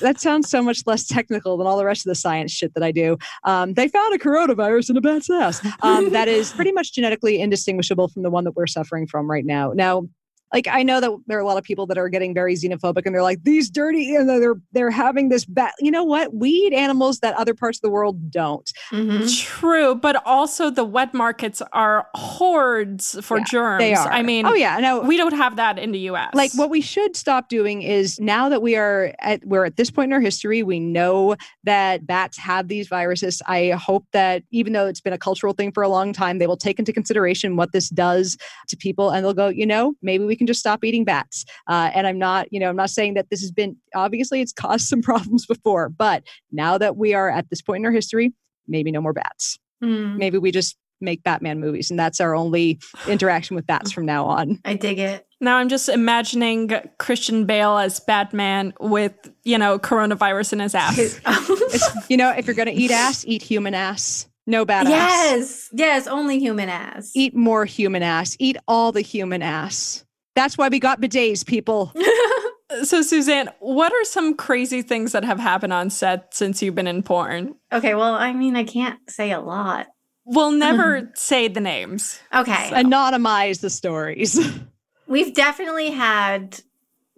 That- 0.00 0.20
sounds 0.20 0.50
so 0.50 0.62
much 0.62 0.82
less 0.84 1.06
technical 1.06 1.56
than 1.56 1.66
all 1.66 1.78
the 1.78 1.84
rest 1.84 2.04
of 2.04 2.10
the 2.10 2.14
science 2.14 2.52
shit 2.52 2.74
that 2.74 2.82
I 2.82 2.92
do. 2.92 3.16
Um, 3.44 3.72
they 3.72 3.88
found 3.88 4.14
a 4.14 4.18
coronavirus 4.18 4.90
in 4.90 4.96
a 4.98 5.00
bat's 5.00 5.30
ass. 5.30 5.66
Um, 5.82 6.10
that 6.10 6.28
is 6.28 6.52
pretty 6.52 6.72
much 6.72 6.92
genetically 6.92 7.40
indistinguishable 7.40 8.08
from 8.08 8.22
the 8.22 8.28
one 8.28 8.44
that 8.44 8.54
we're 8.54 8.66
suffering 8.66 9.06
from 9.06 9.30
right 9.30 9.46
now. 9.46 9.72
Now, 9.72 10.08
like 10.52 10.66
I 10.68 10.82
know 10.82 11.00
that 11.00 11.10
there 11.26 11.38
are 11.38 11.40
a 11.40 11.46
lot 11.46 11.58
of 11.58 11.64
people 11.64 11.86
that 11.86 11.98
are 11.98 12.08
getting 12.08 12.34
very 12.34 12.54
xenophobic 12.54 13.06
and 13.06 13.14
they're 13.14 13.22
like 13.22 13.42
these 13.44 13.70
dirty 13.70 14.02
you 14.04 14.22
know, 14.24 14.40
they're 14.40 14.54
they're 14.72 14.90
having 14.90 15.28
this 15.28 15.44
bat 15.44 15.74
you 15.80 15.90
know 15.90 16.04
what 16.04 16.34
we 16.34 16.50
eat 16.50 16.72
animals 16.72 17.20
that 17.20 17.34
other 17.36 17.54
parts 17.54 17.78
of 17.78 17.82
the 17.82 17.90
world 17.90 18.30
don't 18.30 18.72
Mhm. 18.90 19.20
True, 19.44 19.94
but 19.94 20.16
also 20.26 20.70
the 20.70 20.84
wet 20.84 21.14
markets 21.14 21.62
are 21.72 22.06
hordes 22.14 23.16
for 23.22 23.38
Yeah, 23.38 23.44
germs. 23.50 23.78
they 23.80 23.94
are 23.94 24.08
I 24.10 24.22
mean, 24.22 24.46
oh 24.46 24.54
yeah 24.54 24.78
no 24.78 25.00
we 25.00 25.16
don't 25.16 25.34
have 25.34 25.56
that 25.56 25.78
in 25.78 25.92
the 25.92 25.98
US. 26.10 26.30
like 26.34 26.52
what 26.54 26.70
we 26.70 26.80
should 26.80 27.16
stop 27.16 27.48
doing 27.48 27.82
is 27.82 28.18
now 28.20 28.48
that 28.48 28.62
we 28.62 28.76
are 28.76 29.14
at 29.20 29.44
we're 29.44 29.64
at 29.64 29.76
this 29.76 29.90
point 29.90 30.08
in 30.08 30.12
our 30.12 30.20
history 30.20 30.62
we 30.62 30.80
know 30.80 31.36
that 31.64 32.06
bats 32.06 32.38
have 32.38 32.68
these 32.68 32.88
viruses 32.88 33.42
i 33.46 33.70
hope 33.70 34.04
that 34.12 34.42
even 34.50 34.72
though 34.72 34.86
it's 34.86 35.00
been 35.00 35.12
a 35.12 35.18
cultural 35.18 35.52
thing 35.52 35.70
for 35.72 35.82
a 35.82 35.88
long 35.88 36.12
time 36.12 36.38
they 36.38 36.46
will 36.46 36.56
take 36.56 36.78
into 36.78 36.92
consideration 36.92 37.56
what 37.56 37.72
this 37.72 37.88
does 37.90 38.36
to 38.68 38.76
people 38.76 39.10
and 39.10 39.24
they'll 39.24 39.34
go 39.34 39.48
you 39.48 39.66
know 39.66 39.94
maybe 40.02 40.24
we 40.24 40.36
can 40.40 40.46
just 40.46 40.58
stop 40.60 40.82
eating 40.82 41.04
bats 41.04 41.44
uh, 41.68 41.90
and 41.94 42.06
i'm 42.06 42.18
not 42.18 42.50
you 42.50 42.58
know 42.58 42.70
i'm 42.70 42.76
not 42.76 42.88
saying 42.88 43.12
that 43.12 43.28
this 43.30 43.40
has 43.42 43.50
been 43.52 43.76
obviously 43.94 44.40
it's 44.40 44.52
caused 44.54 44.86
some 44.88 45.02
problems 45.10 45.44
before 45.44 45.90
but 45.90 46.22
now 46.50 46.78
that 46.78 46.96
we 46.96 47.12
are 47.12 47.28
at 47.28 47.48
this 47.50 47.60
point 47.60 47.82
in 47.82 47.86
our 47.86 47.92
history 47.92 48.32
maybe 48.66 48.90
no 48.90 49.00
more 49.00 49.12
bats 49.12 49.58
Mm, 49.82 50.16
maybe 50.18 50.36
we 50.38 50.50
just 50.50 50.76
make 51.00 51.22
batman 51.22 51.58
movies 51.60 51.90
and 51.90 51.98
that's 51.98 52.20
our 52.20 52.34
only 52.34 52.78
interaction 53.08 53.56
with 53.56 53.66
bats 53.66 53.90
from 53.92 54.04
now 54.04 54.26
on 54.26 54.58
I 54.66 54.74
dig 54.74 54.98
it. 54.98 55.26
now 55.40 55.56
I'm 55.56 55.68
just 55.70 55.88
imagining 55.88 56.70
Christian 56.98 57.46
Bale 57.46 57.78
as 57.78 57.98
Batman 58.00 58.74
with, 58.78 59.14
you 59.44 59.56
know, 59.56 59.78
coronavirus 59.78 60.52
in 60.54 60.58
his 60.60 60.74
ass. 60.74 60.98
It's, 61.72 62.10
you 62.10 62.16
know, 62.18 62.30
if 62.30 62.46
you're 62.46 62.54
going 62.56 62.68
to 62.68 62.74
eat 62.74 62.90
ass, 62.90 63.24
eat 63.26 63.40
human 63.42 63.72
ass. 63.74 64.26
No 64.46 64.64
bad 64.66 64.86
ass. 64.86 64.90
yes, 64.90 65.68
yes, 65.72 66.06
only 66.06 66.38
human 66.40 66.68
ass. 66.68 67.12
Eat 67.14 67.34
more 67.34 67.64
human 67.64 68.02
ass. 68.02 68.36
Eat 68.40 68.56
all 68.68 68.90
the 68.92 69.00
human 69.02 69.40
ass. 69.42 70.04
That's 70.34 70.56
why 70.56 70.68
we 70.68 70.78
got 70.78 71.00
bidets, 71.00 71.44
people. 71.44 71.92
so 72.82 73.02
Suzanne, 73.02 73.50
what 73.58 73.92
are 73.92 74.04
some 74.04 74.34
crazy 74.34 74.82
things 74.82 75.12
that 75.12 75.24
have 75.24 75.38
happened 75.38 75.72
on 75.72 75.90
set 75.90 76.34
since 76.34 76.62
you've 76.62 76.74
been 76.74 76.86
in 76.86 77.02
porn? 77.02 77.54
okay, 77.72 77.94
well, 77.94 78.14
I 78.14 78.32
mean, 78.32 78.56
I 78.56 78.64
can't 78.64 78.98
say 79.08 79.32
a 79.32 79.40
lot. 79.40 79.88
We'll 80.24 80.52
never 80.52 81.10
say 81.14 81.48
the 81.48 81.60
names. 81.60 82.20
Okay, 82.34 82.70
Anonymize 82.70 83.60
the 83.60 83.70
stories. 83.70 84.38
we've 85.06 85.34
definitely 85.34 85.90
had 85.90 86.60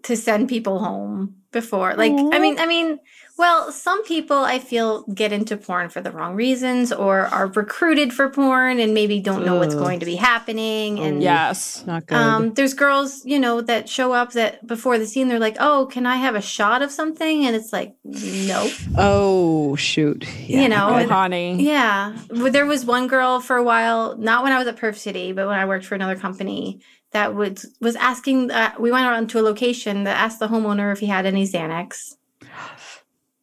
to 0.05 0.17
send 0.17 0.49
people 0.49 0.79
home 0.81 1.37
before. 1.53 1.95
Like, 1.95 2.13
I 2.13 2.39
mean, 2.39 2.59
I 2.59 2.67
mean, 2.67 2.99
well, 3.39 3.71
some 3.73 4.03
people 4.05 4.37
I 4.39 4.59
feel 4.59 5.03
get 5.05 5.33
into 5.33 5.57
porn 5.57 5.91
for 5.91 6.01
the 6.01 6.11
wrong 6.11 6.35
reasons 6.35 6.93
or 6.93 7.21
are 7.27 7.47
recruited 7.49 8.13
for 8.13 8.29
porn 8.31 8.79
and 8.81 8.95
maybe 8.95 9.21
don't 9.21 9.45
know 9.45 9.57
what's 9.57 9.75
going 9.75 10.01
to 10.01 10.07
be 10.07 10.17
happening. 10.17 10.99
And 10.99 11.23
Yes. 11.23 11.85
Not 11.87 12.07
good. 12.07 12.17
Um, 12.17 12.55
there's 12.55 12.73
girls, 12.75 13.25
you 13.27 13.39
know, 13.39 13.61
that 13.61 13.89
show 13.89 14.13
up 14.13 14.33
that 14.33 14.67
before 14.67 14.99
the 14.99 15.07
scene, 15.07 15.29
they're 15.29 15.39
like, 15.39 15.57
"Oh, 15.61 15.87
can 15.91 16.07
I 16.07 16.17
have 16.17 16.35
a 16.35 16.41
shot 16.43 16.81
of 16.83 16.91
something?" 16.91 17.45
And 17.47 17.55
it's 17.55 17.73
like, 17.73 17.95
"No." 18.05 18.71
oh, 18.97 19.77
shoot. 19.77 20.27
You 20.49 20.69
know, 20.69 20.89
Oh, 20.91 20.95
and- 20.97 21.11
honey. 21.11 21.63
Yeah, 21.63 22.17
there 22.31 22.67
was 22.67 22.85
one 22.85 23.07
girl 23.09 23.41
for 23.41 23.57
a 23.57 23.63
while, 23.63 24.17
not 24.17 24.43
when 24.43 24.53
I 24.53 24.59
was 24.59 24.67
at 24.69 24.77
Perv 24.77 24.97
City, 24.97 25.33
but 25.33 25.47
when 25.47 25.59
I 25.59 25.65
worked 25.67 25.85
for 25.85 25.95
another 25.95 26.17
company 26.17 26.81
that 27.13 27.35
was 27.35 27.67
was 27.81 27.97
asking. 27.97 28.51
Uh, 28.51 28.73
we 28.79 28.91
went 28.91 29.07
around 29.07 29.29
to 29.31 29.41
a 29.41 29.43
location 29.43 30.05
that 30.05 30.17
asked 30.17 30.39
the 30.39 30.49
homeowner 30.49 30.93
if 30.93 31.01
he 31.01 31.07
had 31.07 31.27
any 31.27 31.47
Xanax. 31.47 32.15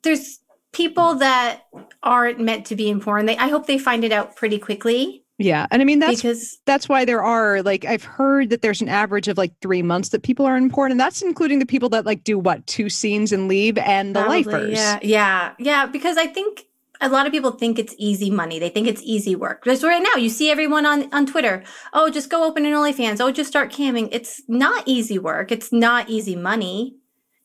There's 0.02 0.40
people 0.72 1.16
that 1.16 1.64
aren't 2.04 2.40
meant 2.40 2.66
to 2.68 2.76
be 2.76 2.90
in 2.90 3.00
porn. 3.00 3.26
They, 3.26 3.38
I 3.38 3.48
hope 3.48 3.68
they 3.68 3.78
find 3.78 4.04
it 4.04 4.12
out 4.12 4.36
pretty 4.36 4.60
quickly 4.60 5.24
Yeah. 5.40 5.68
And 5.72 5.82
I 5.82 5.86
mean, 5.86 6.00
that's 6.00 6.22
because 6.22 6.60
that's 6.66 6.90
why 6.90 7.06
there 7.06 7.24
are 7.24 7.64
like 7.64 7.86
I've 7.86 8.04
heard 8.04 8.50
that 8.50 8.62
there's 8.62 8.82
an 8.82 8.90
average 8.90 9.28
of 9.30 9.38
like 9.38 9.54
three 9.62 9.82
months 9.82 10.10
that 10.10 10.22
people 10.22 10.46
are 10.46 10.58
in 10.58 10.70
porn, 10.70 10.92
and 10.92 11.00
that's 11.00 11.22
including 11.22 11.60
the 11.60 11.66
people 11.66 11.90
that 11.90 12.06
like 12.06 12.24
do 12.26 12.38
what 12.38 12.68
two 12.68 12.90
scenes 12.90 13.32
and 13.32 13.48
leave 13.48 13.78
and 13.78 14.16
the 14.16 14.22
Probably, 14.22 14.44
lifers. 14.44 14.78
Yeah, 14.78 15.00
yeah, 15.02 15.54
yeah. 15.58 15.86
Because 15.86 16.18
I 16.18 16.28
think 16.28 16.66
a 17.02 17.10
lot 17.10 17.26
of 17.26 17.32
people 17.32 17.52
think 17.52 17.80
it's 17.80 17.96
easy 17.98 18.30
money. 18.30 18.60
They 18.60 18.70
think 18.70 18.88
it's 18.88 19.02
easy 19.04 19.36
work. 19.36 19.64
Just 19.64 19.84
right 19.84 20.04
now, 20.04 20.20
you 20.20 20.30
see 20.30 20.50
everyone 20.50 20.86
on, 20.86 21.14
on 21.14 21.26
Twitter. 21.26 21.64
Oh, 21.94 22.10
just 22.10 22.30
go 22.30 22.44
open 22.44 22.66
an 22.66 22.74
OnlyFans. 22.74 23.22
Oh, 23.22 23.32
just 23.32 23.50
start 23.50 23.72
camming. 23.72 24.10
It's 24.12 24.42
not 24.48 24.84
easy 24.86 25.18
work. 25.18 25.52
It's 25.52 25.72
not 25.72 26.10
easy 26.10 26.36
money. 26.36 26.98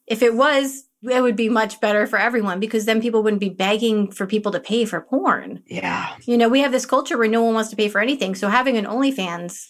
If 0.07 0.23
it 0.23 0.35
was, 0.35 0.85
it 1.03 1.23
would 1.23 1.37
be 1.37 1.49
much 1.49 1.81
better 1.81 2.07
for 2.07 2.19
everyone 2.19 2.61
because 2.61 2.85
then 2.85 3.01
people 3.01 3.23
wouldn't 3.23 3.41
be 3.41 3.49
begging 3.49 4.11
for 4.11 4.27
people 4.27 4.53
to 4.53 4.61
pay 4.61 4.85
for 4.85 5.01
porn. 5.01 5.63
Yeah. 5.67 6.17
You 6.25 6.37
know, 6.37 6.49
we 6.49 6.61
have 6.61 6.73
this 6.73 6.87
culture 6.87 7.17
where 7.17 7.29
no 7.29 7.43
one 7.43 7.55
wants 7.55 7.71
to 7.71 7.77
pay 7.77 7.89
for 7.89 8.01
anything. 8.01 8.35
So 8.35 8.49
having 8.49 8.77
an 8.77 8.87
OnlyFans, 8.87 9.67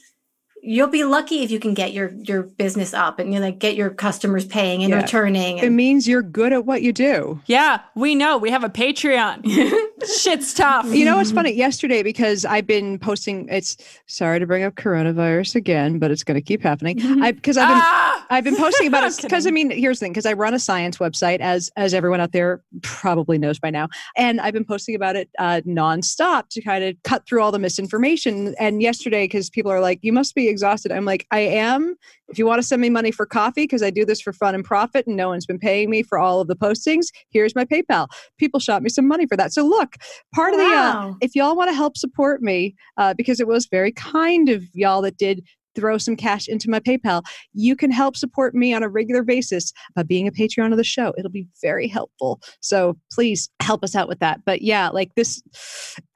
you'll 0.67 0.89
be 0.89 1.05
lucky 1.05 1.43
if 1.43 1.51
you 1.51 1.61
can 1.61 1.75
get 1.75 1.93
your 1.93 2.13
your 2.15 2.43
business 2.43 2.95
up 2.95 3.19
and 3.19 3.33
you 3.33 3.39
know, 3.39 3.47
like 3.47 3.59
get 3.59 3.75
your 3.77 3.91
customers 3.91 4.47
paying 4.47 4.83
and 4.83 4.91
Yeah. 4.91 5.03
returning. 5.03 5.59
It 5.59 5.71
means 5.71 6.09
you're 6.09 6.23
good 6.23 6.53
at 6.53 6.65
what 6.65 6.81
you 6.83 6.93
do. 6.93 7.41
Yeah, 7.47 7.81
we 7.95 8.15
know. 8.15 8.39
We 8.39 8.51
have 8.51 8.65
a 8.65 8.69
Patreon. 8.71 9.45
Shit's 10.19 10.55
tough. 10.55 10.87
You 10.87 11.05
know, 11.05 11.19
it's 11.21 11.31
funny 11.33 11.53
yesterday 11.53 12.03
because 12.03 12.45
I've 12.45 12.67
been 12.67 12.99
posting. 12.99 13.49
It's 13.51 13.77
sorry 14.07 14.39
to 14.41 14.47
bring 14.47 14.63
up 14.65 14.75
coronavirus 14.75 15.55
again, 15.57 15.99
but 15.99 16.11
it's 16.11 16.25
going 16.25 16.37
to 16.37 16.43
keep 16.43 16.63
happening. 16.63 17.01
I 17.23 17.33
because 17.33 17.57
I've 17.57 17.69
been 17.69 17.77
Ah! 17.79 18.04
I've 18.31 18.45
been 18.45 18.57
posting 18.57 18.87
about 18.89 19.05
it 19.11 19.19
because 19.23 19.47
I 19.47 19.51
mean, 19.51 19.71
here's 19.71 19.99
the 19.99 20.07
thing: 20.07 20.13
because 20.13 20.27
I 20.27 20.33
run 20.33 20.55
a 20.55 20.59
science 20.59 20.99
website, 20.99 21.41
as 21.41 21.71
as 21.77 21.95
everyone 21.95 22.21
out 22.21 22.33
there 22.33 22.63
probably 22.83 23.39
knows 23.39 23.59
by 23.59 23.71
now, 23.71 23.89
and 24.17 24.41
I've 24.41 24.53
been 24.53 24.65
posting 24.65 24.95
about 24.95 25.17
it 25.17 25.31
uh, 25.39 25.61
nonstop 25.67 26.49
to 26.51 26.63
kind 26.63 26.85
of 26.85 26.97
cut 27.05 27.27
through 27.27 27.43
all 27.43 27.53
the 27.53 27.59
misinformation. 27.59 28.55
And 28.59 28.83
yesterday, 28.83 29.25
because 29.25 29.51
people 29.51 29.71
are 29.71 29.81
like, 29.81 30.01
"You 30.03 30.13
must 30.13 30.35
be 30.35 30.49
exhausted," 30.49 30.93
I'm 30.93 31.05
like, 31.05 31.27
"I 31.31 31.41
am." 31.41 31.97
If 32.29 32.39
you 32.39 32.47
want 32.47 32.61
to 32.61 32.67
send 32.67 32.81
me 32.81 32.89
money 32.89 33.11
for 33.11 33.27
coffee, 33.27 33.65
because 33.65 33.83
I 33.83 33.91
do 33.91 34.05
this 34.05 34.21
for 34.21 34.33
fun 34.33 34.55
and 34.55 34.65
profit, 34.65 35.07
and 35.07 35.17
no 35.17 35.29
one's 35.29 35.47
been 35.47 35.59
paying 35.59 35.91
me 35.91 36.03
for 36.03 36.19
all 36.19 36.41
of 36.41 36.49
the 36.49 36.57
postings, 36.57 37.07
here's 37.31 37.55
my 37.55 37.65
PayPal. 37.65 38.09
People 38.39 38.61
shot 38.61 38.83
me 38.83 38.89
some 38.89 39.07
money 39.07 39.27
for 39.27 39.37
that. 39.37 39.53
So 39.53 39.67
look, 39.67 39.97
part 40.35 40.55
of 40.55 40.59
the 40.59 40.65
uh, 40.65 41.13
if 41.21 41.35
y'all 41.35 41.57
want 41.57 41.71
to 41.71 41.75
help 41.75 41.97
support 41.97 42.43
me, 42.43 42.75
uh, 42.97 43.15
because 43.15 43.41
it 43.41 43.47
was 43.47 43.67
very 43.67 43.93
kind 43.93 44.49
of 44.49 44.65
y'all 44.73 45.03
that 45.03 45.17
did 45.19 45.47
throw 45.75 45.99
some 45.99 46.17
cash 46.17 46.49
into 46.49 46.71
my 46.71 46.81
PayPal, 46.81 47.23
you 47.53 47.77
can 47.77 47.91
help 47.91 48.17
support 48.17 48.55
me 48.55 48.73
on 48.75 48.83
a 48.83 48.89
regular 48.89 49.23
basis 49.23 49.73
by 49.95 50.03
being 50.03 50.27
a 50.27 50.33
Patreon 50.33 50.71
of 50.71 50.77
the 50.77 50.85
show. 50.85 51.15
It'll 51.19 51.31
be 51.31 51.49
very 51.63 51.89
helpful. 51.89 52.41
So 52.61 52.97
please 53.13 53.49
help 53.61 53.85
us 53.85 53.95
out 53.95 54.09
with 54.09 54.21
that. 54.21 54.41
But 54.45 54.63
yeah, 54.63 54.89
like 54.89 55.15
this, 55.15 55.43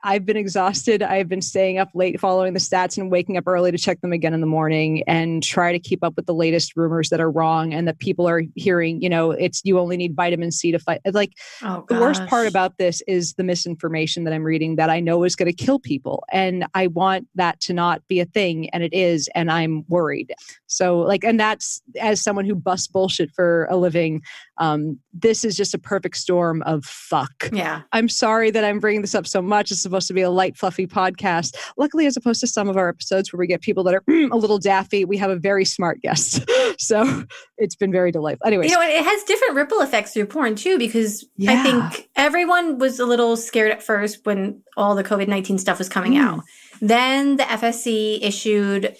I've 0.04 0.24
been 0.24 0.36
exhausted. 0.36 1.02
I've 1.02 1.28
been 1.28 1.42
staying 1.42 1.78
up 1.78 1.90
late 1.94 2.20
following 2.20 2.52
the 2.52 2.60
stats 2.60 2.96
and 2.98 3.10
waking 3.10 3.36
up 3.36 3.44
early 3.46 3.72
to 3.72 3.78
check 3.78 4.00
them 4.00 4.12
again 4.12 4.32
in 4.32 4.40
the 4.40 4.46
morning 4.46 5.02
and 5.06 5.42
try 5.42 5.72
to 5.72 5.78
keep 5.78 6.04
up 6.04 6.14
with 6.16 6.26
the 6.26 6.34
latest 6.34 6.76
rumors 6.76 7.08
that 7.08 7.20
are 7.20 7.30
wrong 7.30 7.74
and 7.74 7.88
that 7.88 7.98
people 7.98 8.28
are 8.28 8.42
hearing, 8.54 9.02
you 9.02 9.08
know, 9.08 9.32
it's 9.32 9.60
you 9.64 9.78
only 9.78 9.96
need 9.96 10.14
vitamin 10.14 10.52
C 10.52 10.70
to 10.70 10.78
fight. 10.78 11.00
Like 11.12 11.32
oh, 11.62 11.84
the 11.88 11.98
worst 11.98 12.24
part 12.26 12.46
about 12.46 12.78
this 12.78 13.02
is 13.08 13.34
the 13.34 13.44
misinformation 13.44 14.24
that 14.24 14.32
I'm 14.32 14.44
reading 14.44 14.76
that 14.76 14.90
I 14.90 15.00
know 15.00 15.24
is 15.24 15.34
going 15.34 15.50
to 15.50 15.64
kill 15.64 15.80
people. 15.80 16.24
And 16.32 16.66
I 16.74 16.86
want 16.86 17.26
that 17.34 17.60
to 17.60 17.72
not 17.72 18.06
be 18.08 18.20
a 18.20 18.24
thing. 18.24 18.68
And 18.70 18.82
it 18.82 18.92
is. 18.92 19.28
And 19.34 19.50
I'm 19.50 19.84
worried. 19.88 20.32
So, 20.68 20.98
like, 20.98 21.24
and 21.24 21.40
that's 21.40 21.82
as 22.00 22.22
someone 22.22 22.44
who 22.44 22.54
busts 22.54 22.86
bullshit 22.86 23.30
for 23.34 23.66
a 23.70 23.76
living, 23.76 24.22
um, 24.58 24.98
this 25.12 25.44
is 25.44 25.56
just 25.56 25.74
a 25.74 25.78
perfect 25.78 26.16
storm 26.16 26.62
of 26.62 26.84
fuck. 26.84 27.48
Yeah. 27.52 27.82
I'm 27.92 28.08
sorry 28.08 28.50
that 28.52 28.64
I'm 28.64 28.78
bringing 28.78 29.00
this 29.00 29.14
up 29.14 29.26
so 29.26 29.42
much. 29.42 29.70
It's 29.72 29.82
supposed 29.82 30.06
to 30.08 30.14
be 30.14 30.22
a 30.22 30.30
light, 30.30 30.56
fluffy 30.56 30.86
podcast. 30.86 31.56
Luckily, 31.76 32.06
as 32.06 32.16
opposed 32.16 32.40
to 32.40 32.46
some 32.46 32.68
of 32.68 32.76
our 32.76 32.88
episodes 32.88 33.32
where 33.32 33.38
we 33.38 33.46
get 33.46 33.60
people 33.62 33.82
that 33.84 33.94
are 33.94 34.02
a 34.08 34.36
little 34.36 34.58
daffy, 34.58 35.04
we 35.04 35.16
have 35.16 35.30
a 35.30 35.36
very 35.36 35.64
smart 35.64 36.00
guest. 36.02 36.48
So 36.80 37.24
it's 37.56 37.74
been 37.74 37.90
very 37.90 38.12
delightful. 38.12 38.46
Anyway, 38.46 38.68
You 38.68 38.74
know, 38.74 38.80
it 38.80 39.02
has 39.04 39.24
different 39.24 39.54
ripple 39.56 39.80
effects 39.80 40.12
through 40.12 40.26
porn 40.26 40.54
too, 40.54 40.78
because 40.78 41.26
I 41.48 41.60
think 41.60 42.08
everyone 42.14 42.78
was 42.78 43.00
a 43.00 43.04
little 43.04 43.36
scared 43.36 43.72
at 43.72 43.82
first 43.82 44.24
when 44.24 44.62
all 44.76 44.94
the 44.94 45.02
COVID 45.02 45.26
19 45.26 45.58
stuff 45.58 45.78
was 45.78 45.88
coming 45.88 46.12
Mm. 46.12 46.20
out. 46.22 46.40
Then 46.80 47.36
the 47.36 47.42
FSC 47.42 48.20
issued 48.22 48.94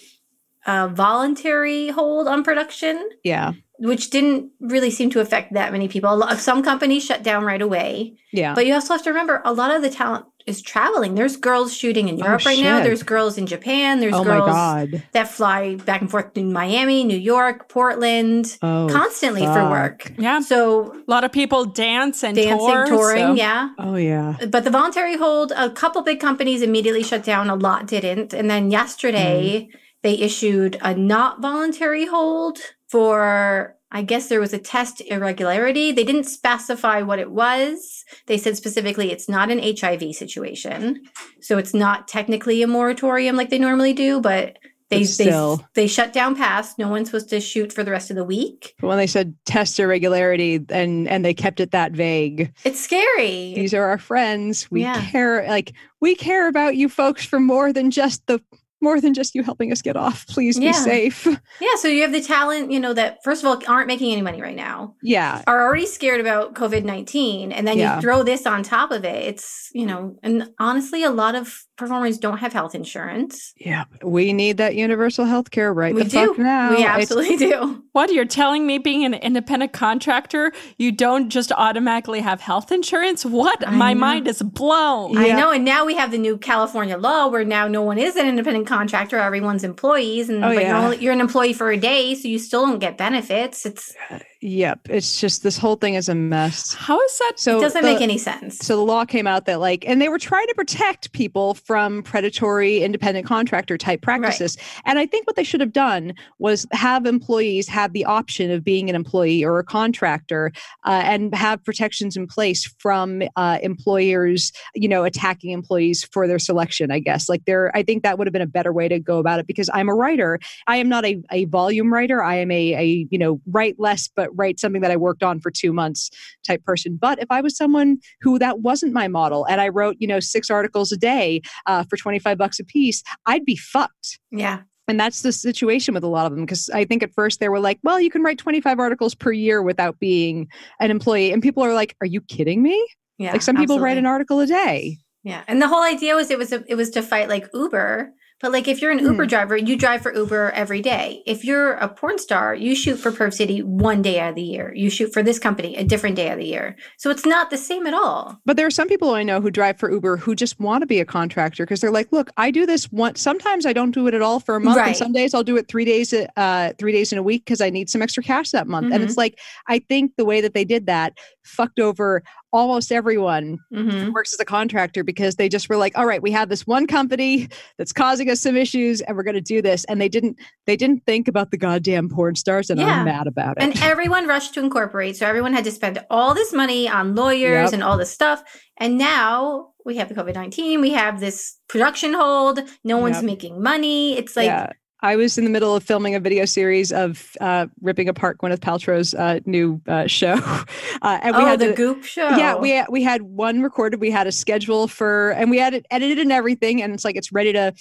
a 0.65 0.87
voluntary 0.89 1.89
hold 1.89 2.27
on 2.27 2.43
production, 2.43 3.09
yeah, 3.23 3.53
which 3.79 4.09
didn't 4.09 4.51
really 4.59 4.91
seem 4.91 5.09
to 5.11 5.19
affect 5.19 5.53
that 5.53 5.71
many 5.71 5.87
people. 5.87 6.13
A 6.13 6.15
lot, 6.15 6.37
some 6.37 6.63
companies 6.63 7.03
shut 7.05 7.23
down 7.23 7.43
right 7.45 7.61
away. 7.61 8.15
yeah. 8.31 8.53
But 8.53 8.65
you 8.65 8.73
also 8.73 8.93
have 8.93 9.03
to 9.03 9.09
remember 9.09 9.41
a 9.45 9.53
lot 9.53 9.71
of 9.75 9.81
the 9.81 9.89
talent 9.89 10.25
is 10.47 10.61
traveling. 10.63 11.13
There's 11.15 11.37
girls 11.37 11.75
shooting 11.75 12.07
in 12.09 12.15
Oh, 12.21 12.25
Europe 12.25 12.45
right 12.45 12.59
now, 12.59 12.81
there's 12.81 13.03
girls 13.03 13.37
in 13.37 13.45
Japan, 13.45 13.99
there's 13.99 14.15
oh 14.15 14.23
girls 14.23 14.49
God. 14.49 15.03
that 15.11 15.27
fly 15.27 15.75
back 15.75 16.01
and 16.01 16.09
forth 16.09 16.33
to 16.33 16.43
Miami, 16.43 17.03
New 17.03 17.17
York, 17.17 17.69
Portland. 17.69 18.57
Oh, 18.63 18.87
constantly 18.91 19.45
for 19.45 19.69
work. 19.69 20.11
Yeah. 20.17 20.39
So 20.39 20.91
A 20.93 21.11
lot 21.11 21.23
of 21.23 21.31
people 21.31 21.65
dance 21.65 22.23
and 22.23 22.35
dancing, 22.35 22.57
tour, 22.57 22.85
touring, 22.87 23.19
so- 23.27 23.33
yeah. 23.33 23.69
Oh 23.77 23.95
yeah. 23.95 24.37
But 24.49 24.63
the 24.63 24.71
voluntary 24.71 25.17
hold, 25.17 25.51
a 25.55 25.69
couple 25.69 26.01
big 26.01 26.19
companies 26.19 26.61
immediately 26.63 27.03
shut 27.03 27.23
down, 27.23 27.49
a 27.49 27.55
lot 27.55 27.85
didn't. 27.87 28.33
And 28.33 28.49
then 28.49 28.71
yesterday, 28.71 29.67
Mm-hmm. 29.69 29.75
They 30.03 30.13
issued 30.17 30.77
a 30.81 30.93
not 30.95 31.41
voluntary 31.41 32.05
hold 32.05 32.59
for, 32.87 33.75
I 33.91 34.01
guess 34.01 34.27
there 34.29 34.39
was 34.39 34.53
a 34.53 34.59
test 34.59 35.01
irregularity. 35.07 35.91
They 35.91 36.03
didn't 36.03 36.23
specify 36.25 37.01
what 37.01 37.19
it 37.19 37.31
was. 37.31 38.03
They 38.27 38.37
said 38.37 38.57
specifically 38.57 39.11
it's 39.11 39.27
not 39.29 39.51
an 39.51 39.59
HIV 39.59 40.15
situation. 40.15 41.01
So 41.41 41.57
it's 41.57 41.73
not 41.73 42.07
technically 42.07 42.61
a 42.63 42.67
moratorium 42.67 43.35
like 43.35 43.49
they 43.49 43.59
normally 43.59 43.93
do, 43.93 44.21
but 44.21 44.57
they, 44.89 45.03
still. 45.03 45.57
they, 45.75 45.83
they 45.83 45.87
shut 45.87 46.13
down 46.13 46.35
past. 46.35 46.79
No 46.79 46.87
one's 46.89 47.09
supposed 47.09 47.29
to 47.29 47.39
shoot 47.39 47.71
for 47.71 47.83
the 47.83 47.91
rest 47.91 48.09
of 48.09 48.15
the 48.15 48.23
week. 48.23 48.73
When 48.79 48.97
they 48.97 49.05
said 49.05 49.35
test 49.45 49.79
irregularity 49.79 50.65
and 50.69 51.07
and 51.07 51.23
they 51.23 51.35
kept 51.35 51.59
it 51.59 51.69
that 51.71 51.91
vague, 51.91 52.51
It's 52.65 52.79
scary. 52.79 53.53
these 53.53 53.75
are 53.75 53.83
our 53.83 53.99
friends. 53.99 54.69
We 54.71 54.81
Yeah. 54.81 54.99
care 55.11 55.45
like 55.47 55.73
we 56.01 56.15
care 56.15 56.47
about 56.47 56.75
you 56.75 56.89
folks 56.89 57.23
for 57.23 57.39
more 57.39 57.71
than 57.71 57.91
just 57.91 58.25
the 58.25 58.41
more 58.81 59.01
than 59.01 59.13
just 59.13 59.35
you 59.35 59.43
helping 59.43 59.71
us 59.71 59.81
get 59.81 59.95
off. 59.97 60.25
Please 60.27 60.57
be 60.57 60.65
Yeah. 60.65 60.71
safe. 60.71 61.25
Yeah, 61.59 61.75
so 61.77 61.87
you 61.87 62.01
have 62.03 62.11
the 62.11 62.21
talent, 62.21 62.71
you 62.71 62.79
know, 62.79 62.93
that 62.93 63.19
first 63.23 63.43
of 63.43 63.47
all 63.47 63.61
aren't 63.67 63.87
making 63.87 64.11
any 64.11 64.21
money 64.21 64.41
right 64.41 64.55
now, 64.55 64.95
Yeah. 65.01 65.43
are 65.47 65.61
already 65.63 65.85
scared 65.85 66.21
about 66.21 66.53
COVID 66.55 66.83
19, 66.85 67.51
and 67.51 67.67
then 67.67 67.77
Yeah. 67.77 67.95
you 67.95 68.01
throw 68.01 68.23
this 68.23 68.45
on 68.45 68.63
top 68.63 68.91
of 68.91 69.03
it. 69.03 69.23
It's, 69.25 69.69
you 69.73 69.85
know, 69.85 70.15
and 70.23 70.49
honestly, 70.59 71.03
a 71.03 71.11
lot 71.11 71.35
of 71.35 71.65
performers 71.79 72.17
don't 72.19 72.37
have 72.37 72.53
health 72.53 72.75
insurance. 72.75 73.53
Yeah. 73.57 73.85
We 74.03 74.33
need 74.33 74.57
that 74.57 74.75
universal 74.75 75.25
health 75.25 75.49
care 75.49 75.73
right 75.73 75.95
we 75.95 76.03
the 76.03 76.09
do. 76.09 76.27
fuck 76.27 76.37
now. 76.37 76.69
We 76.69 76.77
It's- 76.83 76.95
absolutely 77.01 77.37
do. 77.37 77.83
What 77.93 78.13
you're 78.13 78.23
telling 78.23 78.65
me 78.67 78.77
being 78.77 79.03
an 79.03 79.15
independent 79.15 79.73
contractor, 79.73 80.53
you 80.77 80.91
don't 80.91 81.29
just 81.29 81.51
automatically 81.51 82.21
have 82.21 82.39
health 82.39 82.71
insurance? 82.71 83.25
What? 83.25 83.67
I 83.67 83.71
My 83.71 83.93
know. 83.93 83.99
mind 83.99 84.27
is 84.27 84.41
blown. 84.41 85.13
Yeah. 85.13 85.19
I 85.21 85.31
know. 85.33 85.51
And 85.51 85.65
now 85.65 85.85
we 85.85 85.95
have 85.95 86.11
the 86.11 86.17
new 86.17 86.37
California 86.37 86.97
law 86.97 87.27
where 87.27 87.43
now 87.43 87.67
no 87.67 87.81
one 87.81 87.97
is 87.97 88.15
an 88.15 88.25
independent 88.27 88.67
contractor, 88.67 89.17
everyone's 89.17 89.63
employees. 89.65 90.29
And 90.29 90.45
Oh, 90.45 90.53
but 90.53 90.61
yeah. 90.61 90.67
you're, 90.77 90.85
only, 90.85 90.97
you're 90.97 91.13
an 91.13 91.19
employee 91.19 91.51
for 91.51 91.71
a 91.71 91.77
day, 91.77 92.15
so 92.15 92.27
you 92.29 92.39
still 92.39 92.65
don't 92.67 92.79
get 92.79 92.97
benefits. 92.97 93.65
It's 93.65 93.93
Yep. 94.41 94.87
It's 94.89 95.19
just 95.19 95.43
this 95.43 95.57
whole 95.57 95.75
thing 95.75 95.95
is 95.95 96.07
a 96.07 96.15
mess. 96.15 96.73
How 96.73 96.99
is 97.01 97.17
that? 97.17 97.33
So 97.35 97.57
it 97.57 97.61
doesn't 97.61 97.81
the- 97.81 97.91
make 97.91 98.01
any 98.01 98.17
sense. 98.17 98.57
So 98.59 98.77
the 98.77 98.83
law 98.83 99.03
came 99.03 99.27
out 99.27 99.45
that 99.45 99.59
like, 99.59 99.83
and 99.85 100.01
they 100.01 100.07
were 100.07 100.17
trying 100.17 100.47
to 100.47 100.53
protect 100.53 101.11
people 101.11 101.55
from 101.55 102.03
predatory 102.03 102.81
independent 102.81 103.25
contractor 103.27 103.77
type 103.77 104.01
practices. 104.01 104.57
And 104.85 104.97
I 104.97 105.05
think 105.05 105.27
what 105.27 105.35
they 105.35 105.43
should 105.43 105.59
have 105.59 105.73
done 105.73 106.13
was 106.37 106.65
have 106.71 107.05
employees 107.05 107.67
have 107.67 107.91
the 107.91 108.05
option 108.05 108.49
of 108.49 108.63
being 108.63 108.89
an 108.89 108.95
employee 108.95 109.43
or 109.43 109.59
a 109.59 109.63
contractor, 109.63 110.53
uh, 110.85 111.01
and 111.03 111.35
have 111.35 111.61
protections 111.63 112.15
in 112.15 112.25
place 112.25 112.65
from 112.79 113.21
uh, 113.35 113.59
employers, 113.61 114.53
you 114.73 114.87
know, 114.87 115.03
attacking 115.03 115.51
employees 115.51 116.05
for 116.05 116.27
their 116.27 116.39
selection. 116.39 116.91
I 116.91 116.99
guess 116.99 117.27
like 117.27 117.43
there, 117.43 117.75
I 117.75 117.83
think 117.83 118.03
that 118.03 118.17
would 118.17 118.27
have 118.27 118.33
been 118.33 118.41
a 118.41 118.47
better 118.47 118.71
way 118.71 118.87
to 118.87 118.99
go 118.99 119.17
about 119.17 119.41
it 119.41 119.47
because 119.47 119.69
I'm 119.73 119.89
a 119.89 119.95
writer. 119.95 120.39
I 120.65 120.77
am 120.77 120.87
not 120.87 121.03
a, 121.03 121.21
a 121.29 121.45
volume 121.45 121.91
writer. 121.91 122.23
I 122.23 122.35
am 122.35 122.51
a, 122.51 122.73
a 122.75 123.07
you 123.09 123.17
know 123.17 123.41
write 123.45 123.77
less 123.79 124.07
but 124.07 124.28
write 124.35 124.59
something 124.59 124.81
that 124.81 124.91
I 124.91 124.97
worked 124.97 125.23
on 125.23 125.39
for 125.39 125.51
two 125.51 125.73
months 125.73 126.09
type 126.45 126.63
person. 126.63 126.97
But 126.99 127.19
if 127.19 127.27
I 127.29 127.41
was 127.41 127.55
someone 127.55 127.97
who 128.21 128.39
that 128.39 128.59
wasn't 128.59 128.93
my 128.93 129.07
model 129.07 129.45
and 129.45 129.61
I 129.61 129.69
wrote, 129.69 129.97
you 129.99 130.07
know, 130.07 130.19
six 130.19 130.49
articles 130.49 130.91
a 130.91 130.97
day 130.97 131.41
uh, 131.65 131.83
for 131.89 131.97
25 131.97 132.37
bucks 132.37 132.59
a 132.59 132.63
piece, 132.63 133.03
I'd 133.25 133.45
be 133.45 133.55
fucked. 133.55 134.19
yeah. 134.31 134.61
And 134.87 134.99
that's 134.99 135.21
the 135.21 135.31
situation 135.31 135.93
with 135.93 136.03
a 136.03 136.07
lot 136.07 136.25
of 136.25 136.31
them. 136.31 136.47
Because 136.47 136.67
I 136.71 136.83
think 136.83 137.03
at 137.03 137.13
first 137.13 137.39
they 137.39 137.47
were 137.47 137.59
like, 137.59 137.77
well, 137.83 137.99
you 137.99 138.09
can 138.09 138.23
write 138.23 138.39
25 138.39 138.79
articles 138.79 139.13
per 139.13 139.31
year 139.31 139.61
without 139.61 139.99
being 139.99 140.47
an 140.79 140.89
employee. 140.89 141.31
And 141.31 141.43
people 141.43 141.61
are 141.63 141.75
like, 141.75 141.95
are 142.01 142.07
you 142.07 142.21
kidding 142.21 142.63
me? 142.63 142.87
Yeah. 143.19 143.33
like 143.33 143.43
some 143.43 143.55
people 143.55 143.79
write 143.79 143.97
an 143.97 144.07
article 144.07 144.39
a 144.39 144.47
day. 144.47 144.97
Yeah, 145.23 145.43
and 145.47 145.61
the 145.61 145.67
whole 145.67 145.83
idea 145.83 146.15
was 146.15 146.31
it 146.31 146.37
was 146.37 146.53
a, 146.53 146.63
it 146.67 146.75
was 146.75 146.89
to 146.91 147.03
fight 147.03 147.27
like 147.27 147.49
Uber. 147.53 148.11
But 148.41 148.51
like 148.53 148.67
if 148.67 148.81
you're 148.81 148.91
an 148.91 148.99
Uber 148.99 149.23
Hmm. 149.23 149.27
driver, 149.29 149.57
you 149.57 149.75
drive 149.75 150.01
for 150.01 150.13
Uber 150.13 150.51
every 150.51 150.81
day. 150.81 151.23
If 151.25 151.43
you're 151.43 151.73
a 151.73 151.89
porn 151.89 152.17
star, 152.19 152.55
you 152.55 152.73
shoot 152.75 152.95
for 152.97 153.11
Perv 153.11 153.33
City 153.33 153.61
one 153.61 154.01
day 154.01 154.19
out 154.19 154.29
of 154.29 154.35
the 154.35 154.41
year. 154.41 154.71
You 154.75 154.89
shoot 154.89 155.11
for 155.13 155.21
this 155.21 155.39
company 155.39 155.75
a 155.75 155.83
different 155.83 156.15
day 156.15 156.29
of 156.31 156.37
the 156.37 156.45
year. 156.45 156.75
So 156.97 157.09
it's 157.09 157.25
not 157.25 157.49
the 157.49 157.57
same 157.57 157.85
at 157.85 157.93
all. 157.93 158.39
But 158.45 158.55
there 158.55 158.65
are 158.65 158.71
some 158.71 158.87
people 158.87 159.13
I 159.13 159.23
know 159.23 159.41
who 159.41 159.51
drive 159.51 159.77
for 159.77 159.91
Uber 159.91 160.17
who 160.17 160.35
just 160.35 160.59
want 160.59 160.81
to 160.83 160.87
be 160.87 160.99
a 160.99 161.05
contractor 161.05 161.65
because 161.65 161.81
they're 161.81 161.91
like, 161.91 162.11
look, 162.11 162.29
I 162.37 162.49
do 162.51 162.65
this 162.65 162.89
once. 162.91 163.19
Sometimes 163.21 163.65
I 163.65 163.73
don't 163.73 163.91
do 163.91 164.07
it 164.07 164.13
at 164.13 164.21
all 164.21 164.39
for 164.39 164.55
a 164.55 164.59
month, 164.61 164.77
Right. 164.77 164.87
and 164.89 164.97
some 164.97 165.11
days 165.11 165.33
I'll 165.33 165.43
do 165.43 165.57
it 165.57 165.67
three 165.67 165.85
days, 165.85 166.13
uh, 166.37 166.71
three 166.77 166.91
days 166.93 167.11
in 167.11 167.17
a 167.17 167.23
week 167.23 167.43
because 167.45 167.59
I 167.61 167.69
need 167.69 167.89
some 167.89 168.01
extra 168.01 168.23
cash 168.23 168.51
that 168.51 168.67
month. 168.67 168.91
And 168.93 169.01
Mhm. 169.01 169.05
it's 169.07 169.17
like 169.17 169.37
I 169.67 169.79
think 169.79 170.13
the 170.17 170.25
way 170.25 170.39
that 170.39 170.53
they 170.53 170.63
did 170.63 170.85
that 170.85 171.13
fucked 171.49 171.79
over 171.79 172.23
almost 172.51 172.91
everyone 172.91 173.59
Mhm. 173.71 174.11
works 174.13 174.33
as 174.33 174.39
a 174.39 174.45
contractor 174.45 175.03
because 175.03 175.35
they 175.35 175.47
just 175.49 175.69
were 175.69 175.77
like, 175.77 175.95
all 175.97 176.05
right, 176.07 176.21
we 176.21 176.31
have 176.31 176.49
this 176.49 176.65
one 176.65 176.87
company 176.87 177.47
that's 177.77 177.93
causing 177.93 178.29
us 178.29 178.41
some 178.41 178.57
issues 178.57 179.01
and 179.01 179.15
we're 179.15 179.23
going 179.23 179.35
to 179.35 179.41
do 179.41 179.61
this. 179.61 179.83
And 179.85 180.01
they 180.01 180.09
didn't, 180.09 180.37
they 180.65 180.75
didn't 180.75 181.05
think 181.05 181.27
about 181.27 181.51
the 181.51 181.57
goddamn 181.57 182.09
porn 182.09 182.35
stars 182.35 182.69
and 182.71 182.79
Yeah. 182.79 182.87
I'm 182.99 183.05
mad 183.05 183.27
about 183.27 183.57
it. 183.57 183.63
And 183.63 183.79
everyone 183.83 184.25
rushed 184.27 184.53
to 184.55 184.61
incorporate. 184.61 185.15
So 185.17 185.27
everyone 185.27 185.53
had 185.53 185.63
to 185.65 185.71
spend 185.71 186.03
all 186.09 186.33
this 186.33 186.51
money 186.53 186.89
on 186.89 187.13
lawyers 187.13 187.65
Yep. 187.65 187.73
and 187.73 187.83
all 187.83 187.97
this 187.97 188.09
stuff. 188.11 188.41
And 188.77 188.97
now 188.97 189.69
we 189.85 189.97
have 189.97 190.09
the 190.09 190.15
COVID 190.15 190.33
19, 190.33 190.81
we 190.81 190.91
have 190.91 191.19
this 191.19 191.57
production 191.67 192.13
hold. 192.13 192.61
No 192.83 192.97
one's 192.97 193.17
Yep. 193.17 193.25
making 193.25 193.61
money. 193.61 194.17
It's 194.17 194.35
like, 194.35 194.47
yeah. 194.47 194.71
I 195.01 195.15
was 195.15 195.37
in 195.37 195.45
the 195.45 195.49
middle 195.49 195.75
of 195.75 195.83
filming 195.83 196.13
a 196.13 196.19
video 196.19 196.43
series 196.43 196.91
of 196.91 197.37
uh, 197.39 197.67
ripping 197.81 198.09
apart 198.09 198.37
Gwyneth 198.37 198.59
Paltrow's 198.59 199.13
uh, 199.13 199.39
new 199.45 199.81
uh, 199.87 200.07
show, 200.07 200.33
uh, 201.01 201.19
and 201.21 201.35
we 201.35 201.43
oh, 201.43 201.45
had 201.45 201.59
the 201.59 201.67
to, 201.67 201.73
goop 201.73 202.03
show. 202.03 202.29
Yeah, 202.29 202.55
we 202.55 202.83
we 202.89 203.01
had 203.01 203.21
one 203.21 203.61
recorded. 203.61 204.01
We 204.01 204.11
had 204.11 204.27
a 204.27 204.31
schedule 204.31 204.87
for, 204.87 205.31
and 205.31 205.49
we 205.49 205.57
had 205.57 205.73
it 205.73 205.85
edited 205.89 206.19
and 206.19 206.31
everything. 206.33 206.81
And 206.81 206.93
it's 206.93 207.05
like 207.05 207.15
it's 207.15 207.31
ready 207.31 207.53
to 207.53 207.73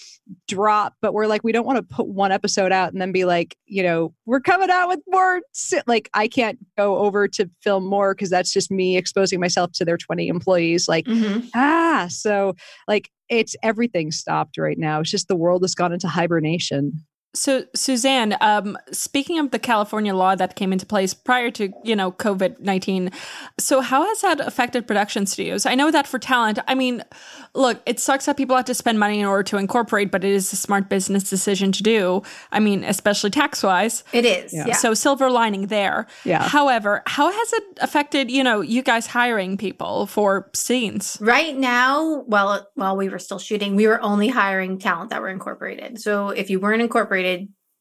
drop, 0.47 0.95
but 1.03 1.13
we're 1.13 1.27
like 1.27 1.43
we 1.43 1.51
don't 1.51 1.67
want 1.67 1.77
to 1.77 1.95
put 1.95 2.07
one 2.07 2.31
episode 2.31 2.71
out 2.71 2.93
and 2.93 3.01
then 3.01 3.11
be 3.11 3.25
like, 3.25 3.57
you 3.67 3.83
know, 3.83 4.15
we're 4.25 4.41
coming 4.41 4.71
out 4.71 4.89
with 4.89 5.01
more. 5.09 5.41
Like 5.89 6.09
I 6.15 6.29
can't 6.29 6.59
go 6.77 6.99
over 6.99 7.27
to 7.29 7.51
film 7.63 7.85
more 7.85 8.15
because 8.15 8.31
that's 8.31 8.53
just 8.53 8.71
me 8.71 8.97
exposing 8.97 9.41
myself 9.41 9.73
to 9.73 9.85
their 9.85 9.97
twenty 9.97 10.29
employees. 10.29 10.89
Like 10.89 11.07
Mhm. 11.07 11.49
ah, 11.55 12.07
so 12.09 12.55
like 12.87 13.11
it's 13.29 13.57
everything 13.63 14.11
stopped 14.11 14.59
right 14.59 14.79
now. 14.79 15.01
It's 15.01 15.11
just 15.11 15.29
the 15.29 15.37
world 15.37 15.63
has 15.63 15.75
gone 15.75 15.93
into 15.93 16.09
hibernation. 16.09 17.05
So, 17.35 17.65
Suzanne, 17.75 18.37
um, 18.41 18.79
speaking 18.91 19.39
of 19.39 19.51
the 19.51 19.59
California 19.59 20.15
law 20.15 20.35
that 20.35 20.57
came 20.57 20.73
into 20.73 20.87
place 20.87 21.13
prior 21.13 21.51
to 21.53 21.71
you 21.85 21.95
know 21.95 22.11
COVID 22.11 22.59
nineteen, 22.61 23.11
so 23.59 23.83
how 23.83 24.07
has 24.07 24.23
that 24.23 24.41
affected 24.41 24.87
production 24.87 25.27
studios? 25.27 25.67
I 25.67 25.75
know 25.75 25.91
that 25.91 26.07
for 26.07 26.19
talent, 26.19 26.59
I 26.67 26.75
mean, 26.75 27.05
look, 27.53 27.83
it 27.85 28.01
sucks 28.01 28.25
that 28.27 28.39
people 28.39 28.57
have 28.57 28.65
to 28.65 28.75
spend 28.75 28.99
money 28.99 29.21
in 29.21 29.27
order 29.27 29.43
to 29.43 29.59
incorporate, 29.59 30.11
but 30.11 30.25
it 30.25 30.33
is 30.33 30.51
a 30.55 30.57
smart 30.57 30.89
business 30.89 31.29
decision 31.29 31.71
to 31.73 31.83
do. 31.83 32.23
I 32.51 32.61
mean, 32.61 32.83
especially 32.83 33.29
tax 33.29 33.63
wise. 33.63 34.05
It 34.15 34.25
is. 34.25 34.55
Yeah. 34.55 34.69
Yeah. 34.69 34.77
So 34.77 34.95
silver 34.95 35.31
lining 35.31 35.67
there. 35.67 36.07
Yeah. 36.25 36.49
However, 36.49 37.03
how 37.07 37.31
has 37.31 37.53
it 37.53 37.65
affected 37.83 38.31
you 38.31 38.43
know 38.43 38.63
you 38.63 38.83
guys 38.83 39.07
hiring 39.07 39.59
people 39.59 40.07
for 40.07 40.49
scenes? 40.55 41.19
Right 41.21 41.55
now, 41.55 42.23
while 42.23 42.67
while 42.75 42.97
we 42.97 43.11
were 43.11 43.19
still 43.19 43.39
shooting, 43.39 43.77
we 43.77 43.87
were 43.87 44.01
only 44.01 44.29
hiring 44.29 44.79
talent 44.79 45.11
that 45.11 45.21
were 45.21 45.29
incorporated. 45.29 46.01
So 46.01 46.31
if 46.31 46.49
you 46.49 46.59
weren't 46.59 46.81
incorporated, 46.81 47.18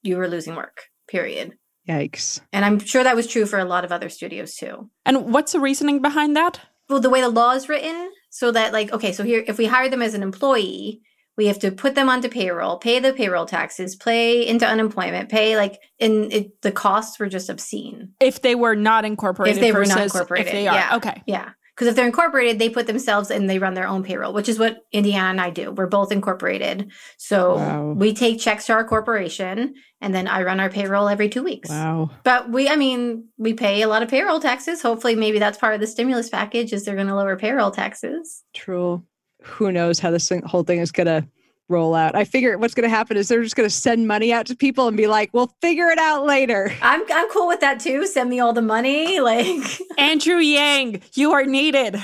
you 0.03 0.17
were 0.17 0.27
losing 0.27 0.55
work. 0.55 0.83
Period. 1.07 1.53
Yikes! 1.88 2.41
And 2.51 2.65
I'm 2.65 2.79
sure 2.79 3.03
that 3.03 3.15
was 3.15 3.27
true 3.27 3.45
for 3.45 3.59
a 3.59 3.65
lot 3.65 3.85
of 3.85 3.91
other 3.91 4.09
studios 4.09 4.55
too. 4.55 4.89
And 5.05 5.33
what's 5.33 5.53
the 5.53 5.59
reasoning 5.59 6.01
behind 6.01 6.35
that? 6.35 6.59
Well, 6.89 6.99
the 6.99 7.09
way 7.09 7.21
the 7.21 7.29
law 7.29 7.51
is 7.51 7.69
written, 7.69 8.11
so 8.29 8.51
that 8.51 8.73
like, 8.73 8.91
okay, 8.91 9.13
so 9.13 9.23
here, 9.23 9.43
if 9.47 9.57
we 9.57 9.65
hire 9.65 9.89
them 9.89 10.01
as 10.01 10.13
an 10.13 10.23
employee, 10.23 11.01
we 11.38 11.47
have 11.47 11.59
to 11.59 11.71
put 11.71 11.95
them 11.95 12.09
onto 12.09 12.29
payroll, 12.29 12.77
pay 12.77 12.99
the 12.99 13.13
payroll 13.13 13.45
taxes, 13.45 13.95
pay 13.95 14.45
into 14.45 14.65
unemployment, 14.65 15.29
pay 15.29 15.55
like, 15.55 15.79
and 15.99 16.33
it, 16.33 16.61
the 16.61 16.71
costs 16.71 17.19
were 17.19 17.29
just 17.29 17.49
obscene. 17.49 18.13
If 18.19 18.41
they 18.41 18.55
were 18.55 18.75
not 18.75 19.05
incorporated, 19.05 19.57
If 19.57 19.61
they 19.61 19.71
were 19.71 19.85
not 19.85 20.01
incorporated, 20.01 20.47
if 20.47 20.53
they 20.53 20.67
are 20.67 20.75
yeah. 20.75 20.95
okay. 20.95 21.21
Yeah. 21.27 21.51
Because 21.78 21.89
if 21.89 21.95
they're 21.95 22.07
incorporated, 22.07 22.57
they 22.57 22.69
put 22.69 22.88
themselves 22.88 23.30
and 23.30 23.47
they 23.47 23.59
run 23.59 23.75
their 23.75 23.88
own 23.88 24.01
payroll, 24.01 24.34
which 24.34 24.49
is 24.49 24.57
what 24.57 24.80
Indiana 24.91 25.28
and 25.28 25.39
I 25.39 25.51
do. 25.51 25.71
We're 25.71 25.86
both 25.86 26.11
incorporated. 26.11 26.91
So 27.17 27.57
Wow. 27.57 27.91
we 27.95 28.15
take 28.15 28.39
checks 28.39 28.65
to 28.65 28.73
our 28.73 28.84
corporation 28.84 29.75
and 30.01 30.15
then 30.15 30.28
I 30.28 30.41
run 30.41 30.59
our 30.59 30.71
payroll 30.71 31.07
every 31.07 31.30
two 31.30 31.43
weeks. 31.43 31.69
Wow. 31.69 32.09
But 32.23 32.49
we, 32.49 32.67
I 32.67 32.78
mean, 32.78 33.25
we 33.38 33.53
pay 33.53 33.84
a 33.84 33.88
lot 33.88 34.01
of 34.01 34.09
payroll 34.09 34.39
taxes. 34.39 34.82
Hopefully, 34.82 35.15
maybe 35.15 35.38
that's 35.38 35.59
part 35.59 35.75
of 35.75 35.80
the 35.80 35.86
stimulus 35.86 36.30
package 36.30 36.73
is 36.73 36.84
they're 36.84 36.95
going 36.95 37.05
to 37.07 37.15
lower 37.15 37.38
payroll 37.38 37.69
taxes. 37.69 38.43
True. 38.55 39.03
Who 39.43 39.71
knows 39.71 39.99
how 39.99 40.09
this 40.09 40.28
thing, 40.28 40.41
whole 40.41 40.63
thing 40.63 40.80
is 40.80 40.91
going 40.91 41.05
to 41.05 41.28
roll 41.70 41.93
out? 41.95 42.15
I 42.15 42.24
figure 42.24 42.57
what's 42.57 42.74
going 42.74 42.89
to 42.89 42.95
happen 42.95 43.18
is 43.18 43.28
they're 43.28 43.43
just 43.43 43.55
going 43.55 43.68
to 43.70 43.74
send 43.76 44.07
money 44.07 44.32
out 44.34 44.45
to 44.47 44.55
people 44.55 44.88
and 44.88 44.95
be 44.97 45.07
like, 45.07 45.30
"We'll 45.34 45.53
figure 45.61 45.88
it 45.89 45.99
out 45.99 46.26
later." 46.26 46.72
I'm, 46.82 47.01
I'm 47.11 47.30
cool 47.30 47.47
with 47.47 47.59
that 47.61 47.80
too. 47.80 48.05
Send 48.07 48.30
me 48.30 48.39
all 48.39 48.53
the 48.53 48.61
money. 48.61 49.20
Like, 49.28 49.80
Andrew 49.97 50.38
Yang, 50.38 51.01
you 51.15 51.34
are 51.34 51.43
needed. 51.43 51.97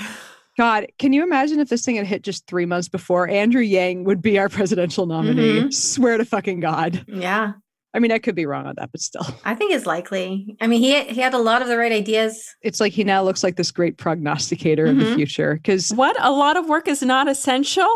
God, 0.58 0.86
can 0.98 1.12
you 1.12 1.22
imagine 1.22 1.58
if 1.58 1.68
this 1.68 1.84
thing 1.84 1.96
had 1.96 2.06
hit 2.06 2.22
just 2.22 2.46
three 2.46 2.66
months 2.66 2.88
before? 2.88 3.28
Andrew 3.28 3.62
Yang 3.62 4.04
would 4.04 4.20
be 4.22 4.38
our 4.38 4.48
presidential 4.48 5.06
nominee. 5.06 5.70
Swear 5.72 6.18
to 6.18 6.24
fucking 6.24 6.60
God. 6.60 7.04
yeah, 7.08 7.54
I 7.94 7.98
mean, 7.98 8.12
I 8.12 8.18
could 8.18 8.34
be 8.34 8.44
wrong 8.46 8.66
on 8.66 8.74
that, 8.76 8.92
but 8.92 9.00
still, 9.00 9.26
I 9.44 9.54
think 9.54 9.72
it's 9.72 9.86
likely. 9.86 10.56
I 10.60 10.66
mean, 10.66 10.80
he, 10.80 11.02
he 11.04 11.20
had 11.20 11.32
a 11.34 11.38
lot 11.38 11.62
of 11.62 11.68
the 11.68 11.76
right 11.78 11.90
ideas. 11.92 12.54
it's 12.62 12.78
like 12.80 12.92
he 12.92 13.02
now 13.04 13.22
looks 13.24 13.42
like 13.42 13.56
this 13.56 13.70
great 13.72 13.96
prognosticator 13.96 14.86
of 14.86 14.96
the 14.98 15.04
Mhm. 15.06 15.14
future. 15.16 15.54
Because 15.54 15.90
What? 15.94 16.16
A 16.20 16.30
lot 16.30 16.56
of 16.56 16.68
work 16.68 16.86
is 16.88 17.02
not 17.02 17.28
essential? 17.28 17.88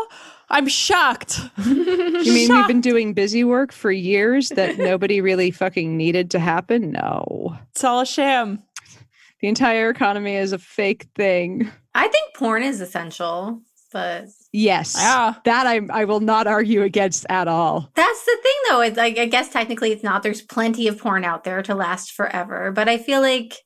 I'm 0.49 0.67
shocked. 0.67 1.39
you 1.57 2.33
mean 2.33 2.53
we've 2.53 2.67
been 2.67 2.81
doing 2.81 3.13
busy 3.13 3.43
work 3.43 3.71
for 3.71 3.91
years 3.91 4.49
that 4.49 4.77
nobody 4.77 5.21
really 5.21 5.51
fucking 5.51 5.95
needed 5.95 6.31
to 6.31 6.39
happen? 6.39 6.91
No. 6.91 7.57
It's 7.71 7.83
all 7.83 8.01
a 8.01 8.05
sham. 8.05 8.63
The 9.41 9.47
entire 9.47 9.89
economy 9.89 10.35
is 10.35 10.51
a 10.51 10.57
fake 10.57 11.07
thing. 11.15 11.69
I 11.93 12.07
think 12.07 12.35
porn 12.35 12.63
is 12.63 12.81
essential, 12.81 13.61
but 13.93 14.25
Yes. 14.51 14.95
Yeah. 14.97 15.35
That 15.45 15.67
I 15.67 15.81
I 15.91 16.05
will 16.05 16.19
not 16.19 16.47
argue 16.47 16.81
against 16.81 17.25
at 17.29 17.47
all. 17.47 17.89
That's 17.95 18.25
the 18.25 18.37
thing, 18.41 18.55
though. 18.69 18.81
It's 18.81 18.97
like 18.97 19.17
I 19.17 19.25
guess 19.25 19.49
technically 19.49 19.91
it's 19.91 20.03
not. 20.03 20.23
There's 20.23 20.41
plenty 20.41 20.87
of 20.87 20.97
porn 20.97 21.23
out 21.23 21.43
there 21.43 21.61
to 21.61 21.75
last 21.75 22.11
forever, 22.13 22.71
but 22.71 22.89
I 22.89 22.97
feel 22.97 23.21
like, 23.21 23.57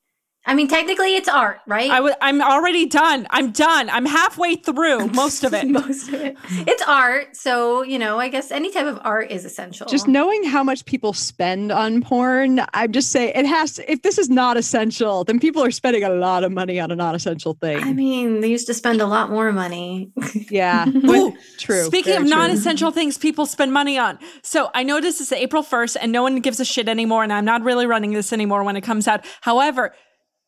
I 0.46 0.56
mean, 0.56 0.68
technically 0.68 1.16
it's 1.16 1.30
art, 1.30 1.62
right? 1.68 1.90
I 1.90 1.98
w- 1.98 2.16
I'm 2.20 2.42
already 2.42 2.86
done. 2.86 3.28
I'm 3.30 3.52
done. 3.52 3.90
I'm 3.90 4.06
halfway 4.06 4.56
through 4.56 5.08
most 5.14 5.44
of 5.46 5.54
it. 5.54 5.68
Most 5.68 6.10
of 6.10 6.16
it. 6.16 6.36
It's 6.68 6.84
art, 6.84 7.36
so 7.36 7.82
you 7.84 7.98
know. 7.98 8.20
I 8.20 8.28
guess 8.28 8.52
any 8.52 8.72
type 8.72 8.86
of 8.86 9.00
art 9.04 9.32
is 9.32 9.46
essential. 9.46 9.88
Just 9.88 10.08
knowing 10.08 10.44
how 10.44 10.62
much 10.64 10.84
people 10.86 11.14
spend 11.14 11.72
on 11.72 12.02
porn, 12.02 12.62
I'm 12.74 12.92
just 12.92 13.12
saying 13.12 13.34
it 13.36 13.46
has 13.46 13.74
to, 13.76 13.90
if 13.92 14.02
this 14.02 14.18
is 14.18 14.30
not 14.30 14.58
essential, 14.58 15.24
then 15.24 15.40
people 15.40 15.64
are 15.64 15.72
spending 15.72 16.04
a 16.04 16.10
lot 16.10 16.44
of 16.44 16.52
money 16.52 16.80
on 16.80 16.92
a 16.92 16.96
non 16.96 17.16
essential 17.16 17.54
thing. 17.54 17.78
I 17.82 17.94
mean, 17.94 18.42
they 18.42 18.50
used 18.50 18.68
to 18.68 18.74
spend 18.74 19.00
a 19.00 19.08
lot 19.08 19.30
more 19.30 19.52
money. 19.54 20.12
yeah. 20.50 20.88
Ooh, 20.90 21.34
true. 21.58 21.86
Speaking 21.86 22.14
very 22.14 22.24
of 22.24 22.30
true. 22.30 22.38
non-essential 22.38 22.92
things 22.92 23.18
people 23.18 23.46
spend 23.46 23.72
money 23.72 23.98
on. 23.98 24.20
So 24.42 24.70
I 24.74 24.84
know 24.84 25.00
this 25.00 25.22
is 25.22 25.32
April 25.32 25.64
1st 25.64 25.98
and 26.02 26.12
no 26.12 26.22
one 26.22 26.40
gives 26.42 26.60
a 26.60 26.66
shit 26.66 26.90
anymore 26.90 27.24
and 27.24 27.32
I'm 27.32 27.46
not 27.46 27.64
really 27.64 27.86
running 27.86 28.12
this 28.12 28.34
anymore 28.34 28.64
when 28.64 28.76
it 28.76 28.82
comes 28.82 29.08
out. 29.08 29.26
However, 29.42 29.94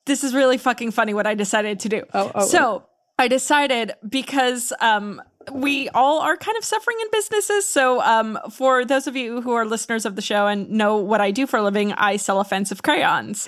this 0.05 0.23
is 0.23 0.33
really 0.33 0.57
fucking 0.57 0.91
funny 0.91 1.13
what 1.13 1.27
I 1.27 1.35
decided 1.35 1.79
to 1.81 1.89
do. 1.89 2.03
Oh, 2.13 2.31
oh, 2.35 2.45
so 2.45 2.85
I 3.17 3.27
decided 3.27 3.93
because 4.07 4.73
um 4.81 5.21
we 5.51 5.89
all 5.89 6.21
are 6.21 6.37
kind 6.37 6.57
of 6.57 6.65
suffering 6.65 6.97
in 7.01 7.07
businesses. 7.11 7.67
So, 7.67 8.01
um, 8.01 8.39
for 8.51 8.85
those 8.85 9.07
of 9.07 9.15
you 9.15 9.41
who 9.41 9.53
are 9.53 9.65
listeners 9.65 10.05
of 10.05 10.15
the 10.15 10.21
show 10.21 10.47
and 10.47 10.69
know 10.69 10.97
what 10.97 11.21
I 11.21 11.31
do 11.31 11.45
for 11.45 11.57
a 11.57 11.61
living, 11.63 11.93
I 11.93 12.17
sell 12.17 12.39
offensive 12.39 12.83
crayons. 12.83 13.47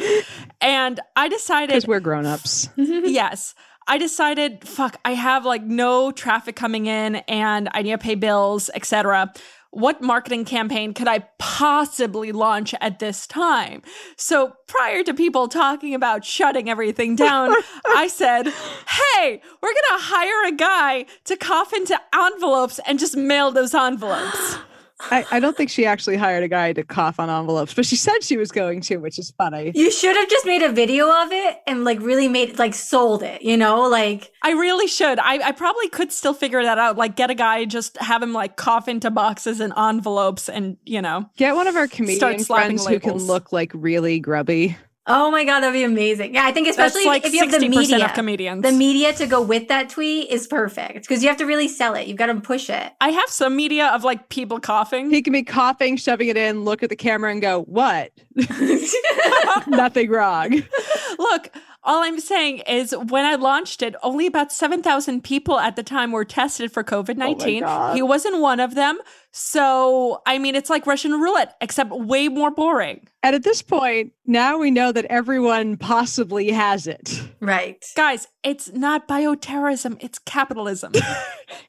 And 0.62 1.00
I 1.16 1.28
decided 1.30 1.70
because 1.70 1.88
we're 1.88 2.00
grown 2.00 2.26
ups. 2.26 2.70
yes. 2.78 3.56
I 3.90 3.98
decided, 3.98 4.68
fuck, 4.68 4.98
I 5.06 5.14
have 5.14 5.46
like 5.46 5.64
no 5.64 6.12
traffic 6.12 6.58
coming 6.58 6.88
in 6.88 7.16
and 7.28 7.70
I 7.74 7.84
need 7.84 7.92
to 7.92 7.98
pay 7.98 8.16
bills, 8.16 8.70
etc. 8.76 9.32
What 9.78 10.02
marketing 10.02 10.44
campaign 10.46 10.96
could 10.96 11.08
I 11.08 11.20
possibly 11.38 12.32
launch 12.32 12.74
at 12.82 12.98
this 12.98 13.28
time? 13.28 13.84
So 14.16 14.54
prior 14.66 15.04
to 15.04 15.14
people 15.14 15.48
talking 15.48 15.94
about 15.94 16.26
shutting 16.26 16.68
everything 16.68 17.16
down, 17.16 17.54
I 17.86 18.08
said, 18.08 18.48
hey, 18.48 19.40
we're 19.62 19.70
going 19.70 20.00
to 20.00 20.04
hire 20.04 20.48
a 20.48 20.58
guy 20.58 21.06
to 21.26 21.38
cough 21.38 21.74
into 21.74 21.96
envelopes 22.12 22.80
and 22.88 22.98
just 22.98 23.16
mail 23.16 23.52
those 23.52 23.76
envelopes. 23.76 24.58
I, 25.00 25.26
I 25.32 25.40
don't 25.40 25.56
think 25.56 25.70
she 25.70 25.86
actually 25.86 26.18
hired 26.18 26.44
a 26.44 26.48
guy 26.48 26.74
to 26.74 26.84
cough 26.84 27.20
on 27.20 27.30
envelopes, 27.30 27.74
but 27.74 27.86
she 27.86 27.96
said 27.96 28.24
she 28.24 28.36
was 28.36 28.52
going 28.52 28.82
to, 28.82 28.98
which 28.98 29.20
is 29.20 29.32
funny. 29.32 29.72
you 29.76 29.92
should 29.92 30.16
have 30.16 30.28
just 30.28 30.46
made 30.46 30.64
a 30.64 30.72
video 30.72 31.08
of 31.10 31.32
it 31.32 31.58
and 31.68 31.84
like 31.84 32.00
really 32.02 32.28
made 32.28 32.58
like 32.58 32.74
sold 32.74 33.22
it. 33.22 33.42
You 33.44 33.58
know, 33.58 33.88
like 33.88 34.32
I 34.42 34.52
really 34.52 34.88
should. 34.88 35.20
I, 35.20 35.48
I 35.48 35.52
probably 35.52 35.88
could 35.90 36.12
still 36.12 36.34
figure 36.34 36.64
that 36.64 36.78
out. 36.78 36.98
Like, 36.98 37.16
get 37.16 37.30
a 37.30 37.36
guy, 37.36 37.66
just 37.66 37.98
have 37.98 38.24
him 38.24 38.34
like 38.34 38.56
cough 38.56 38.88
into 38.88 39.12
boxes 39.12 39.60
and 39.60 39.72
envelopes, 39.78 40.50
and 40.50 40.78
you 40.86 41.02
know, 41.02 41.30
Get 41.38 41.56
one 41.56 41.68
of 41.68 41.76
our 41.76 41.88
comedian 41.88 42.40
slapping 42.40 42.78
friends 42.78 42.88
who 42.88 43.00
can 43.00 43.18
look 43.18 43.52
like 43.52 43.72
really 43.76 44.20
grubby. 44.20 44.78
Oh 45.08 45.32
my 45.32 45.44
god, 45.44 45.62
that'd 45.62 45.74
be 45.74 45.84
amazing. 45.84 46.34
Yeah, 46.34 46.46
I 46.46 46.52
think 46.52 46.68
especially 46.68 47.06
like 47.06 47.26
if 47.26 47.34
you 47.34 47.40
have 47.40 47.52
the 47.52 47.68
media. 47.68 48.06
of 48.06 48.14
comedians. 48.14 48.62
the 48.62 48.72
media 48.72 49.14
to 49.14 49.26
go 49.26 49.42
with 49.42 49.68
that 49.70 49.90
tweet 49.90 50.30
is 50.30 50.48
perfect 50.48 51.02
because 51.08 51.24
you 51.24 51.30
have 51.30 51.38
to 51.38 51.46
really 51.46 51.68
sell 51.68 51.96
it. 51.96 52.08
You've 52.08 52.18
got 52.18 52.28
to 52.28 52.36
push 52.36 52.70
it. 52.70 52.94
I 53.02 53.10
have 53.10 53.30
some 53.30 53.56
media 53.56 53.88
of 53.88 54.04
like 54.04 54.30
people 54.30 54.60
coughing. 54.60 55.10
He 55.10 55.22
can 55.22 55.34
be 55.34 55.44
coughing, 55.44 55.98
shoving 55.98 56.28
it 56.28 56.38
in, 56.38 56.64
look 56.64 56.84
at 56.84 56.90
the 56.90 56.96
camera 56.96 57.32
and 57.32 57.42
go, 57.42 57.64
What? 57.64 58.12
Nothing 59.68 60.10
wrong. 60.10 60.64
Look, 61.18 61.50
all 61.84 62.04
I'm 62.04 62.20
saying 62.20 62.60
is 62.68 62.94
when 63.10 63.26
I 63.26 63.36
launched 63.36 63.82
it, 63.82 63.96
only 64.04 64.28
about 64.28 64.52
7,000 64.52 65.24
people 65.24 65.60
at 65.60 65.76
the 65.76 65.84
time 65.84 66.12
were 66.12 66.26
tested 66.26 66.72
for 66.72 66.84
COVID 66.84 67.18
19. 67.18 67.62
God. 67.64 67.96
he 67.96 68.02
wasn't 68.02 68.40
one 68.40 68.60
of 68.60 68.76
them. 68.76 68.98
So, 69.32 70.22
I 70.26 70.38
mean, 70.40 70.56
it's 70.56 70.70
like 70.70 70.88
Russian 70.88 71.14
roulette, 71.14 71.56
except 71.62 71.92
way 71.92 72.28
more 72.28 72.52
boring. 72.52 73.08
And 73.22 73.36
at 73.36 73.44
this 73.44 73.62
point, 73.62 74.14
now 74.26 74.58
we 74.58 74.72
know 74.72 74.92
that 74.92 75.06
everyone 75.06 75.78
possibly 75.78 76.52
has 76.52 76.88
it. 76.88 77.22
Right. 77.40 77.86
Guys, 77.96 78.28
it's 78.44 78.72
not 78.74 79.08
bioterrorism, 79.08 79.98
it's 80.02 80.20
capitalism. 80.20 80.94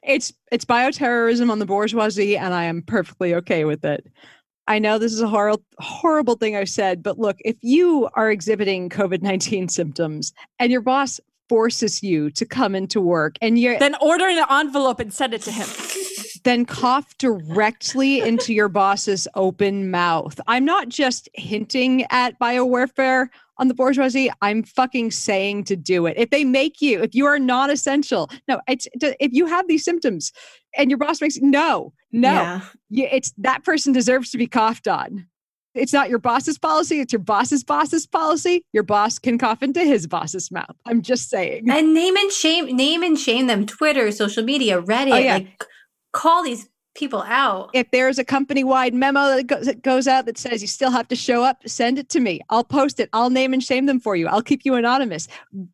It's 0.03 0.33
it's 0.51 0.65
bioterrorism 0.65 1.49
on 1.49 1.59
the 1.59 1.65
bourgeoisie, 1.65 2.35
and 2.35 2.53
I 2.53 2.65
am 2.65 2.81
perfectly 2.81 3.33
okay 3.35 3.63
with 3.63 3.85
it. 3.85 4.07
I 4.69 4.77
know 4.77 4.99
this 4.99 5.11
is 5.11 5.21
a 5.21 5.27
horrible 5.27 5.63
horrible 5.79 6.35
thing 6.35 6.55
I 6.55 6.63
said, 6.63 7.01
but 7.01 7.17
look, 7.17 7.37
if 7.39 7.57
you 7.61 8.07
are 8.13 8.31
exhibiting 8.31 8.87
COVID 8.89 9.21
nineteen 9.21 9.67
symptoms 9.67 10.31
and 10.59 10.71
your 10.71 10.81
boss 10.81 11.19
forces 11.49 12.03
you 12.03 12.29
to 12.29 12.45
come 12.45 12.75
into 12.75 13.01
work 13.01 13.35
and 13.41 13.57
you're 13.57 13.79
then 13.79 13.95
order 13.99 14.25
an 14.25 14.45
envelope 14.51 14.99
and 14.99 15.11
send 15.11 15.33
it 15.33 15.41
to 15.41 15.51
him. 15.51 15.67
Then 16.39 16.65
cough 16.65 17.17
directly 17.17 18.19
into 18.21 18.53
your 18.53 18.69
boss's 18.69 19.27
open 19.35 19.89
mouth. 19.91 20.39
I'm 20.47 20.65
not 20.65 20.89
just 20.89 21.29
hinting 21.33 22.05
at 22.09 22.39
biowarfare 22.39 23.27
on 23.57 23.67
the 23.67 23.73
bourgeoisie. 23.73 24.31
I'm 24.41 24.63
fucking 24.63 25.11
saying 25.11 25.65
to 25.65 25.75
do 25.75 26.05
it. 26.05 26.15
If 26.17 26.29
they 26.29 26.43
make 26.45 26.81
you, 26.81 27.01
if 27.01 27.13
you 27.13 27.25
are 27.25 27.39
non 27.39 27.69
essential, 27.69 28.29
no, 28.47 28.61
it's 28.67 28.87
if 28.93 29.33
you 29.33 29.45
have 29.47 29.67
these 29.67 29.83
symptoms 29.83 30.31
and 30.77 30.89
your 30.89 30.97
boss 30.97 31.21
makes 31.21 31.37
no, 31.37 31.93
no, 32.11 32.31
Yeah. 32.31 32.61
you, 32.89 33.07
it's 33.11 33.33
that 33.37 33.63
person 33.63 33.91
deserves 33.93 34.31
to 34.31 34.37
be 34.37 34.47
coughed 34.47 34.87
on. 34.87 35.27
It's 35.75 35.93
not 35.93 36.09
your 36.09 36.19
boss's 36.19 36.57
policy, 36.57 36.99
it's 36.99 37.13
your 37.13 37.21
boss's 37.21 37.63
boss's 37.63 38.07
policy. 38.07 38.65
Your 38.73 38.83
boss 38.83 39.19
can 39.19 39.37
cough 39.37 39.61
into 39.61 39.81
his 39.81 40.07
boss's 40.07 40.51
mouth. 40.51 40.75
I'm 40.85 41.01
just 41.03 41.29
saying. 41.29 41.69
And 41.69 41.93
name 41.93 42.15
and 42.17 42.31
shame, 42.31 42.75
name 42.75 43.03
and 43.03 43.17
shame 43.19 43.45
them. 43.47 43.65
Twitter, 43.67 44.11
social 44.11 44.43
media, 44.43 44.81
Reddit. 44.81 45.13
Oh, 45.13 45.17
yeah. 45.17 45.33
Like, 45.35 45.63
call 46.11 46.43
these 46.43 46.67
people 46.95 47.21
out. 47.27 47.69
if 47.73 47.89
there's 47.91 48.19
a 48.19 48.25
company 48.25 48.63
wide 48.63 48.93
memo 48.93 49.35
that 49.35 49.43
goes, 49.47 49.65
that 49.67 49.81
goes 49.83 50.05
out 50.07 50.25
that 50.25 50.37
says 50.37 50.59
you 50.61 50.67
still 50.67 50.91
have 50.91 51.07
to 51.07 51.15
show 51.15 51.43
up, 51.43 51.61
send 51.65 51.97
it 51.97 52.09
to 52.09 52.19
me. 52.19 52.41
I'll 52.49 52.63
post 52.63 52.99
it. 52.99 53.09
I'll 53.13 53.29
name 53.29 53.53
and 53.53 53.63
shame 53.63 53.85
them 53.85 53.99
for 54.01 54.15
you. 54.17 54.27
I'll 54.27 54.41
keep 54.41 54.61
you 54.65 54.73
anonymous. 54.73 55.27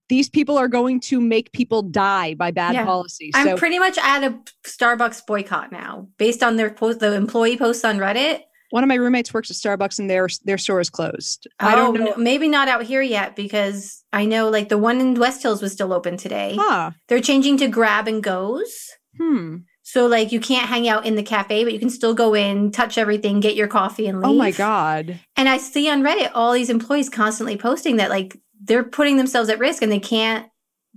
These 0.09 0.29
people 0.29 0.57
are 0.57 0.67
going 0.67 0.99
to 1.01 1.19
make 1.19 1.51
people 1.51 1.81
die 1.81 2.35
by 2.35 2.51
bad 2.51 2.75
Yeah. 2.75 2.85
policies. 2.85 3.31
I'm 3.33 3.57
pretty 3.57 3.79
much 3.79 3.97
at 3.97 4.23
a 4.23 4.37
Starbucks 4.67 5.25
boycott 5.25 5.71
now, 5.71 6.07
based 6.17 6.43
on 6.43 6.57
their 6.57 6.69
post, 6.69 6.99
the 6.99 7.13
employee 7.13 7.57
posts 7.57 7.83
on 7.85 7.97
Reddit. 7.97 8.41
one 8.71 8.83
of 8.83 8.87
my 8.89 8.95
roommates 8.95 9.33
works 9.33 9.49
at 9.49 9.55
Starbucks 9.55 9.99
and 9.99 10.09
their 10.09 10.27
their 10.43 10.57
store 10.57 10.81
is 10.81 10.89
closed. 10.89 11.47
I 11.59 11.75
don't 11.75 11.97
Oh, 11.99 12.03
know. 12.05 12.15
Maybe 12.17 12.47
not 12.49 12.67
out 12.67 12.83
here 12.83 13.01
yet 13.01 13.35
because 13.35 14.03
I 14.11 14.25
know 14.25 14.49
like 14.49 14.69
the 14.69 14.77
one 14.77 14.99
in 14.99 15.13
West 15.15 15.41
Hills 15.41 15.61
was 15.61 15.71
still 15.71 15.93
open 15.93 16.17
today. 16.17 16.55
Huh. 16.59 16.91
They're 17.07 17.21
changing 17.21 17.57
to 17.59 17.67
grab 17.67 18.07
and 18.07 18.21
goes. 18.21 18.89
Hmm. 19.17 19.57
So 19.87 20.07
like 20.07 20.31
you 20.31 20.39
can't 20.39 20.67
hang 20.67 20.87
out 20.87 21.05
in 21.05 21.13
the 21.13 21.21
cafe, 21.21 21.63
but 21.63 21.71
you 21.71 21.77
can 21.77 21.91
still 21.91 22.15
go 22.15 22.33
in, 22.33 22.71
touch 22.71 22.97
everything, 22.97 23.39
get 23.39 23.55
your 23.55 23.67
coffee 23.67 24.07
and 24.07 24.19
leave. 24.19 24.31
Oh 24.31 24.33
my 24.33 24.49
god. 24.49 25.19
And 25.37 25.47
I 25.47 25.57
see 25.57 25.87
on 25.91 26.01
Reddit 26.01 26.31
all 26.33 26.53
these 26.53 26.71
employees 26.71 27.07
constantly 27.07 27.55
posting 27.55 27.97
that 27.97 28.09
like 28.09 28.35
they're 28.63 28.83
putting 28.83 29.17
themselves 29.17 29.47
at 29.47 29.59
risk 29.59 29.83
and 29.83 29.91
they 29.91 29.99
can't 29.99 30.47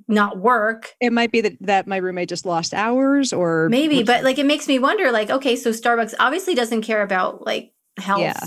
not 0.08 0.38
work. 0.38 0.94
It 1.02 1.12
might 1.12 1.30
be 1.30 1.42
that, 1.42 1.52
that 1.60 1.86
my 1.86 1.98
roommate 1.98 2.30
just 2.30 2.46
lost 2.46 2.72
hours 2.72 3.30
or 3.30 3.68
Maybe, 3.68 4.02
but 4.02 4.24
like 4.24 4.38
it 4.38 4.46
makes 4.46 4.66
me 4.66 4.78
wonder 4.78 5.12
like 5.12 5.28
okay, 5.28 5.54
so 5.54 5.68
Starbucks 5.70 6.14
obviously 6.18 6.54
doesn't 6.54 6.80
care 6.80 7.02
about 7.02 7.44
like 7.44 7.74
health. 7.98 8.20
Yeah. 8.20 8.40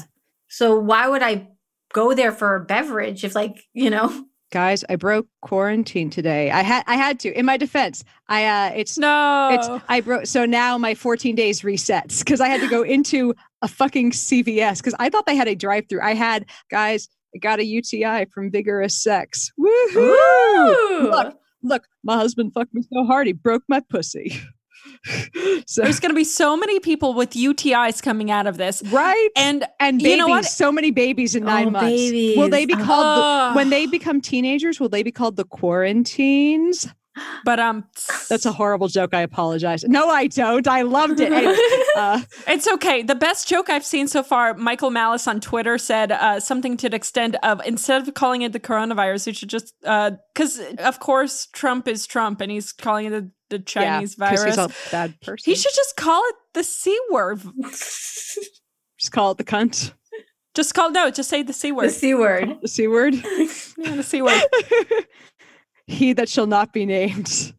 So 0.49 0.79
why 0.79 1.07
would 1.07 1.21
I 1.21 1.49
go 1.93 2.15
there 2.15 2.31
for 2.31 2.55
a 2.55 2.65
beverage 2.65 3.23
if 3.23 3.35
like, 3.35 3.61
you 3.73 3.91
know, 3.91 4.25
guys, 4.51 4.83
I 4.89 4.95
broke 4.97 5.27
quarantine 5.41 6.09
today. 6.09 6.51
I 6.51 6.61
had 6.61 6.83
I 6.85 6.95
had 6.95 7.19
to. 7.21 7.37
In 7.37 7.45
my 7.45 7.57
defense, 7.57 8.03
I 8.29 8.45
uh 8.45 8.73
it's 8.75 8.97
No. 8.97 9.49
It's 9.53 9.83
I 9.89 10.01
broke 10.01 10.27
so 10.27 10.45
now 10.45 10.77
my 10.77 10.93
14 10.93 11.35
days 11.35 11.61
resets 11.61 12.19
because 12.19 12.39
I 12.39 12.47
had 12.47 12.61
to 12.61 12.67
go 12.67 12.83
into 12.95 13.33
a 13.61 13.67
fucking 13.67 14.11
CVS 14.11 14.77
because 14.77 14.95
I 14.99 15.09
thought 15.09 15.25
they 15.25 15.35
had 15.35 15.47
a 15.47 15.55
drive-through. 15.55 16.01
I 16.01 16.13
had 16.13 16.45
guys, 16.69 17.07
I 17.35 17.39
got 17.39 17.59
a 17.59 17.65
UTI 17.65 18.25
from 18.33 18.51
vigorous 18.51 19.01
sex. 19.01 19.51
Woohoo! 19.59 19.95
Ooh. 19.95 21.09
Look, 21.09 21.35
look, 21.63 21.83
my 22.03 22.15
husband 22.15 22.53
fucked 22.53 22.73
me 22.73 22.83
so 22.93 23.05
hard 23.05 23.27
he 23.27 23.33
broke 23.33 23.63
my 23.67 23.81
pussy. 23.89 24.39
so 25.67 25.81
There's 25.81 25.99
going 25.99 26.11
to 26.11 26.15
be 26.15 26.23
so 26.23 26.55
many 26.55 26.79
people 26.79 27.13
with 27.13 27.31
UTIs 27.31 28.01
coming 28.03 28.29
out 28.31 28.47
of 28.47 28.57
this. 28.57 28.83
right 28.91 29.29
And 29.35 29.65
and 29.79 30.01
you 30.01 30.17
know 30.17 30.27
what? 30.27 30.45
so 30.45 30.71
many 30.71 30.91
babies 30.91 31.35
in 31.35 31.43
nine 31.43 31.67
Oh, 31.67 31.71
months. 31.71 32.11
Will 32.37 32.49
they 32.49 32.65
be 32.65 32.73
babies. 32.73 32.85
called 32.85 33.05
the, 33.17 33.21
uh-huh. 33.21 33.53
when 33.55 33.69
they 33.69 33.85
become 33.87 34.21
teenagers? 34.21 34.79
Will 34.79 34.89
they 34.89 35.03
be 35.03 35.11
called 35.11 35.35
the 35.37 35.45
quarantines? 35.45 36.87
But 37.43 37.59
um 37.59 37.83
That's 38.29 38.45
a 38.45 38.51
horrible 38.51 38.87
joke. 38.87 39.13
I 39.13 39.21
apologize. 39.21 39.83
No, 39.83 40.07
I 40.09 40.27
don't. 40.27 40.67
I 40.67 40.83
loved 40.83 41.19
it. 41.19 41.31
Anyway, 41.31 41.55
uh, 41.97 42.21
It's 42.47 42.67
okay. 42.67 43.03
The 43.03 43.15
best 43.15 43.47
joke 43.47 43.69
I've 43.69 43.83
seen 43.85 44.07
so 44.07 44.23
far, 44.23 44.53
Michael 44.53 44.91
Malice 44.91 45.27
on 45.27 45.41
Twitter 45.41 45.77
said 45.77 46.11
uh, 46.11 46.39
something 46.39 46.77
to 46.77 46.89
the 46.89 46.95
extent 46.95 47.35
of 47.43 47.61
instead 47.65 48.07
of 48.07 48.13
calling 48.13 48.43
it 48.43 48.53
the 48.53 48.59
coronavirus, 48.59 49.27
you 49.27 49.33
should 49.33 49.49
just 49.49 49.73
because 49.81 50.59
of 50.79 50.99
course 50.99 51.47
Trump 51.53 51.87
is 51.87 52.07
Trump 52.07 52.39
and 52.41 52.51
he's 52.51 52.71
calling 52.71 53.07
it 53.07 53.09
the, 53.11 53.31
the 53.49 53.59
Chinese 53.59 54.15
yeah, 54.17 54.29
'cause 54.29 54.39
virus. 54.39 54.55
He's 54.55 54.65
a 54.65 54.91
bad 54.91 55.19
person. 55.21 55.51
he 55.51 55.55
should 55.55 55.73
just 55.75 55.95
call 55.97 56.21
it 56.29 56.35
the 56.53 56.63
c 56.63 56.97
word. 57.11 57.41
just 58.97 59.11
call 59.11 59.31
it 59.31 59.37
the 59.37 59.43
cunt, 59.43 59.93
Just 60.53 60.73
call 60.73 60.91
no, 60.91 61.09
just 61.11 61.29
say 61.29 61.43
the 61.43 61.53
c 61.53 61.71
word. 61.71 61.89
the 61.91 62.13
word. 62.13 62.69
C 62.69 62.87
word. 62.87 63.13
the 63.15 63.47
c 63.47 63.51
word. 63.51 63.71
Yeah, 63.77 63.95
the 63.95 64.03
c 64.03 64.21
word. 64.21 64.41
He 65.87 66.13
that 66.13 66.29
shall 66.29 66.47
not 66.47 66.73
be 66.73 66.85
named. 66.85 67.53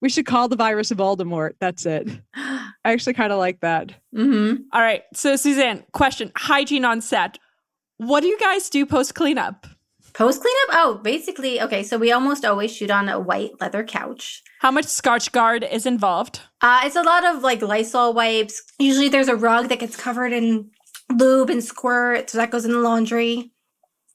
We 0.00 0.08
should 0.08 0.26
call 0.26 0.48
the 0.48 0.56
virus 0.56 0.90
of 0.90 0.98
Voldemort. 0.98 1.54
That's 1.60 1.84
it. 1.84 2.08
I 2.34 2.72
actually 2.84 3.14
kind 3.14 3.32
of 3.32 3.38
like 3.38 3.60
that. 3.60 3.94
Mm-hmm. 4.14 4.62
All 4.72 4.80
right. 4.80 5.02
So 5.12 5.36
Suzanne, 5.36 5.84
question: 5.92 6.30
hygiene 6.36 6.84
on 6.84 7.00
set. 7.00 7.38
What 7.96 8.20
do 8.20 8.28
you 8.28 8.38
guys 8.38 8.70
do 8.70 8.86
post 8.86 9.14
cleanup? 9.14 9.66
Post 10.14 10.40
cleanup? 10.40 10.68
Oh, 10.70 11.00
basically, 11.02 11.60
okay. 11.60 11.82
So 11.82 11.98
we 11.98 12.12
almost 12.12 12.44
always 12.44 12.74
shoot 12.74 12.90
on 12.90 13.08
a 13.08 13.18
white 13.18 13.60
leather 13.60 13.84
couch. 13.84 14.42
How 14.60 14.70
much 14.70 14.86
Scotchgard 14.86 15.70
is 15.70 15.86
involved? 15.86 16.40
Uh, 16.60 16.80
it's 16.84 16.96
a 16.96 17.02
lot 17.02 17.24
of 17.24 17.42
like 17.42 17.62
Lysol 17.62 18.14
wipes. 18.14 18.62
Usually 18.78 19.08
there's 19.08 19.28
a 19.28 19.36
rug 19.36 19.68
that 19.68 19.78
gets 19.80 19.96
covered 19.96 20.32
in 20.32 20.70
lube 21.12 21.50
and 21.50 21.62
squirt. 21.62 22.30
So 22.30 22.38
that 22.38 22.50
goes 22.50 22.64
in 22.64 22.72
the 22.72 22.78
laundry. 22.78 23.52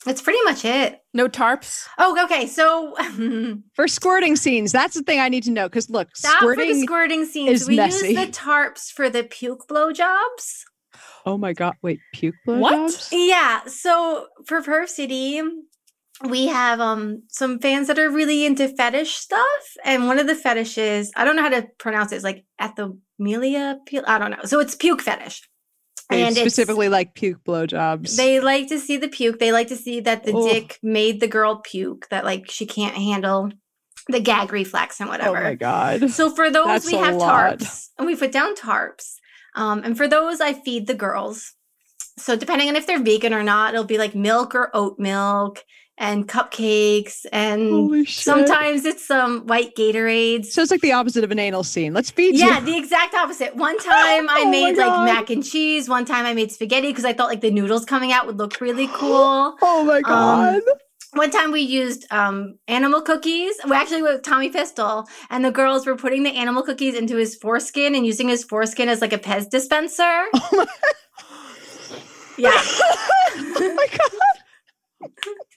That's 0.05 0.21
pretty 0.21 0.39
much 0.43 0.65
it. 0.65 0.99
No 1.13 1.27
tarps. 1.29 1.85
Oh, 1.97 2.21
okay. 2.25 2.45
So 2.47 2.95
For 3.75 3.87
squirting 3.87 4.35
scenes, 4.35 4.71
that's 4.71 4.95
the 4.95 5.03
thing 5.03 5.19
I 5.19 5.29
need 5.29 5.43
to 5.43 5.51
know. 5.51 5.67
Because 5.69 5.89
look, 5.89 6.09
that 6.23 6.39
for 6.41 6.55
the 6.55 6.61
squirting. 6.61 6.83
squirting 6.83 7.25
scenes. 7.25 7.61
is 7.61 7.67
We 7.67 7.77
messy. 7.77 8.09
use 8.09 8.25
the 8.25 8.31
tarps 8.31 8.91
for 8.91 9.09
the 9.09 9.23
puke 9.23 9.65
blowjobs. 9.69 10.63
oh 11.25 11.37
my 11.37 11.53
god! 11.53 11.75
Wait, 11.81 11.99
puke 12.13 12.35
What? 12.45 12.73
blowjobs? 12.91 13.09
Yeah. 13.11 13.61
So 13.67 14.27
for 14.45 14.61
Perv 14.61 14.89
City, 14.89 15.41
we 16.27 16.47
have 16.47 16.79
um 16.81 17.23
some 17.29 17.59
fans 17.59 17.87
that 17.87 17.97
are 17.97 18.09
really 18.09 18.45
into 18.45 18.67
fetish 18.67 19.13
stuff, 19.15 19.63
and 19.85 20.07
one 20.07 20.19
of 20.19 20.27
the 20.27 20.35
fetishes 20.35 21.11
I 21.15 21.23
don't 21.23 21.35
know 21.37 21.43
how 21.43 21.49
to 21.49 21.67
pronounce 21.79 22.11
it. 22.11 22.15
It's 22.15 22.23
like 22.25 22.43
ethophilia. 22.59 23.77
pu- 23.87 24.03
I 24.05 24.19
don't 24.19 24.31
know. 24.31 24.43
So 24.45 24.59
it's 24.59 24.75
puke 24.75 25.01
fetish, 25.01 25.47
They 26.09 26.23
and 26.23 26.35
specifically 26.35 26.89
like 26.89 27.15
puke 27.15 27.43
blowjobs. 27.43 28.15
They 28.17 28.39
like 28.39 28.67
to 28.69 28.79
see 28.79 28.97
the 28.97 29.07
puke. 29.07 29.39
They 29.39 29.51
like 29.51 29.69
to 29.69 29.75
see 29.75 29.99
that 30.01 30.23
the 30.25 30.33
Oh. 30.33 30.47
dick 30.47 30.77
made 30.83 31.19
the 31.19 31.27
girl 31.27 31.57
puke. 31.63 32.07
That 32.09 32.23
like 32.25 32.49
she 32.51 32.65
can't 32.65 32.95
handle 32.95 33.51
the 34.09 34.19
gag 34.19 34.51
reflex 34.51 34.99
and 34.99 35.09
whatever. 35.09 35.37
oh 35.37 35.43
my 35.43 35.55
god! 35.55 36.09
So 36.11 36.29
for 36.29 36.51
those, 36.51 36.65
That's 36.67 36.85
we 36.87 36.93
have 36.95 37.15
lot. 37.15 37.59
tarps, 37.59 37.87
and 37.97 38.05
we 38.05 38.15
put 38.15 38.31
down 38.31 38.55
tarps. 38.55 39.13
Um, 39.55 39.81
and 39.83 39.95
for 39.97 40.07
those, 40.07 40.41
I 40.41 40.53
feed 40.53 40.87
the 40.87 40.93
girls. 40.93 41.53
So 42.17 42.35
depending 42.35 42.67
on 42.69 42.75
if 42.75 42.85
they're 42.85 43.01
vegan 43.01 43.33
or 43.33 43.43
not, 43.43 43.73
it'll 43.73 43.85
be 43.85 43.97
like 43.97 44.13
milk 44.13 44.53
or 44.55 44.69
oat 44.75 44.99
milk 44.99 45.63
and 45.97 46.27
cupcakes, 46.27 47.25
and 47.31 48.07
sometimes 48.07 48.85
it's 48.85 49.05
some 49.05 49.45
white 49.45 49.75
Gatorades. 49.75 50.47
So 50.47 50.61
it's 50.61 50.71
like 50.71 50.81
the 50.81 50.91
opposite 50.91 51.23
of 51.23 51.31
an 51.31 51.39
anal 51.39 51.63
scene. 51.63 51.93
Let's 51.93 52.09
feed 52.09 52.35
yeah, 52.35 52.59
you. 52.59 52.65
the 52.65 52.77
exact 52.77 53.13
opposite. 53.13 53.55
One 53.55 53.77
time 53.83 54.29
I 54.29 54.43
Oh 54.45 54.49
made 54.49 54.77
like 54.77 55.05
mac 55.05 55.29
and 55.29 55.43
cheese. 55.43 55.87
One 55.87 56.05
time 56.05 56.25
I 56.25 56.33
made 56.33 56.51
spaghetti 56.51 56.87
because 56.87 57.05
I 57.05 57.13
thought 57.13 57.29
like 57.29 57.41
the 57.41 57.51
noodles 57.51 57.85
coming 57.85 58.11
out 58.11 58.25
would 58.25 58.37
look 58.37 58.59
really 58.59 58.87
cool. 58.87 59.55
Oh 59.61 59.83
my 59.85 60.01
god! 60.01 60.61
One 61.13 61.29
time 61.29 61.51
we 61.51 61.61
used 61.61 62.07
um, 62.11 62.57
animal 62.67 63.01
cookies. 63.01 63.55
We 63.65 63.75
actually 63.75 64.01
with 64.01 64.23
Tommy 64.23 64.49
Pistol, 64.49 65.05
and 65.29 65.45
the 65.45 65.51
girls 65.51 65.85
were 65.85 65.95
putting 65.95 66.23
the 66.23 66.31
animal 66.31 66.63
cookies 66.63 66.95
into 66.95 67.17
his 67.17 67.35
foreskin 67.35 67.93
and 67.93 68.03
using 68.03 68.29
his 68.29 68.43
foreskin 68.43 68.89
as 68.89 68.99
like 68.99 69.13
a 69.13 69.19
Pez 69.19 69.47
dispenser. 69.47 70.03
oh 70.33 70.49
my, 70.53 70.65
Yeah, 72.35 72.49
oh 72.55 73.73
my 73.75 73.87
god! 73.91 75.09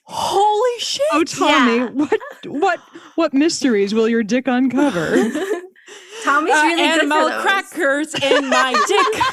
Holy 0.09 0.79
shit! 0.79 1.01
Oh 1.11 1.23
Tommy, 1.23 1.75
Yeah. 1.77 1.89
what 1.89 2.19
what 2.45 2.79
what 3.15 3.33
mysteries 3.33 3.93
will 3.93 4.07
your 4.07 4.23
dick 4.23 4.47
uncover? 4.47 5.11
Tommy's 6.23 6.53
Uh, 6.55 6.61
really 6.63 6.75
good 6.75 6.99
animal 7.01 7.23
for 7.27 7.29
those. 7.29 7.41
crackers 7.41 8.13
in 8.15 8.49
my 8.49 8.73
dick. 8.87 9.23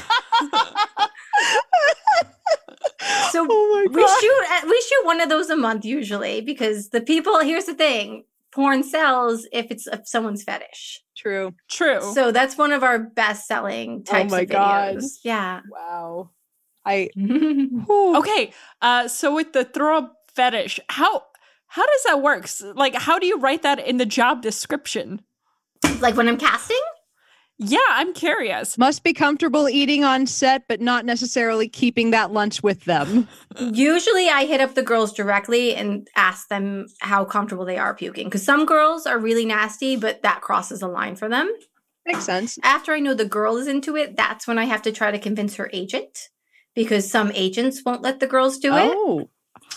So 3.31 3.31
So 3.31 3.47
Oh 3.49 3.85
my 3.87 3.93
we 3.93 4.01
shoot 4.07 4.45
uh, 4.51 4.61
we 4.69 4.81
shoot 4.81 5.05
one 5.05 5.21
of 5.21 5.29
those 5.29 5.49
a 5.49 5.55
month 5.55 5.85
usually 5.85 6.41
because 6.41 6.89
the 6.89 7.01
people 7.01 7.39
here's 7.39 7.65
the 7.65 7.73
thing 7.73 8.23
porn 8.53 8.83
sells 8.83 9.45
if 9.51 9.67
it's 9.69 9.87
if 9.87 10.07
someone's 10.07 10.43
fetish 10.43 11.01
True. 11.15 11.53
True. 11.69 12.01
so 12.13 12.31
that's 12.31 12.57
one 12.57 12.71
of 12.71 12.83
our 12.83 12.99
best 12.99 13.47
selling 13.47 14.03
types 14.03 14.31
Oh 14.31 14.35
my 14.35 14.41
of 14.41 14.49
God. 14.49 14.95
videos 14.97 15.17
yeah 15.23 15.61
Wow. 15.69 16.31
I 16.85 17.09
okay. 17.89 18.53
Uh, 18.81 19.07
so 19.07 19.33
with 19.35 19.53
the 19.53 19.65
throw 19.65 19.97
up 19.97 20.14
fetish, 20.35 20.79
how 20.89 21.23
how 21.67 21.85
does 21.85 22.03
that 22.05 22.21
work? 22.21 22.47
Like, 22.75 22.95
how 22.95 23.17
do 23.19 23.25
you 23.25 23.39
write 23.39 23.63
that 23.63 23.79
in 23.79 23.97
the 23.97 24.05
job 24.05 24.41
description? 24.41 25.21
like 26.01 26.15
when 26.17 26.27
i'm 26.27 26.37
casting 26.37 26.79
Yeah, 27.57 27.77
I'm 27.89 28.13
curious. 28.13 28.77
must 28.77 29.03
be 29.03 29.13
comfortable 29.13 29.69
eating 29.69 30.03
on 30.03 30.25
set, 30.27 30.63
but 30.67 30.81
not 30.81 31.05
necessarily 31.05 31.69
keeping 31.69 32.11
that 32.11 32.31
lunch 32.33 32.61
with 32.63 32.83
them. 32.85 33.27
usually 33.59 34.27
i 34.29 34.45
hit 34.45 34.61
up 34.61 34.73
the 34.75 34.83
girls 34.83 35.13
directly 35.13 35.75
and 35.75 36.07
ask 36.15 36.47
them 36.49 36.87
how 36.99 37.23
comfortable 37.23 37.65
they 37.65 37.77
are 37.77 37.93
puking 37.95 38.25
because 38.27 38.43
some 38.43 38.65
girls 38.65 39.05
are 39.05 39.19
really 39.19 39.45
nasty 39.45 39.95
but 39.95 40.21
that 40.23 40.41
crosses 40.41 40.81
a 40.81 40.87
line 40.87 41.15
for 41.15 41.29
them 41.29 41.51
Makes 42.05 42.25
sense. 42.25 42.57
after 42.63 42.91
i 42.93 42.99
know 42.99 43.13
the 43.13 43.25
girl 43.25 43.57
is 43.57 43.67
into 43.67 43.95
it 43.95 44.17
that's 44.17 44.47
when 44.47 44.57
i 44.57 44.65
have 44.65 44.81
to 44.83 44.91
try 44.91 45.11
to 45.11 45.19
convince 45.19 45.55
her 45.55 45.69
agent 45.71 46.29
because 46.73 47.09
some 47.09 47.31
agents 47.33 47.81
won't 47.85 48.01
let 48.01 48.19
the 48.19 48.27
girls 48.27 48.57
do 48.57 48.73
it 48.75 48.91
Oh. 48.93 49.29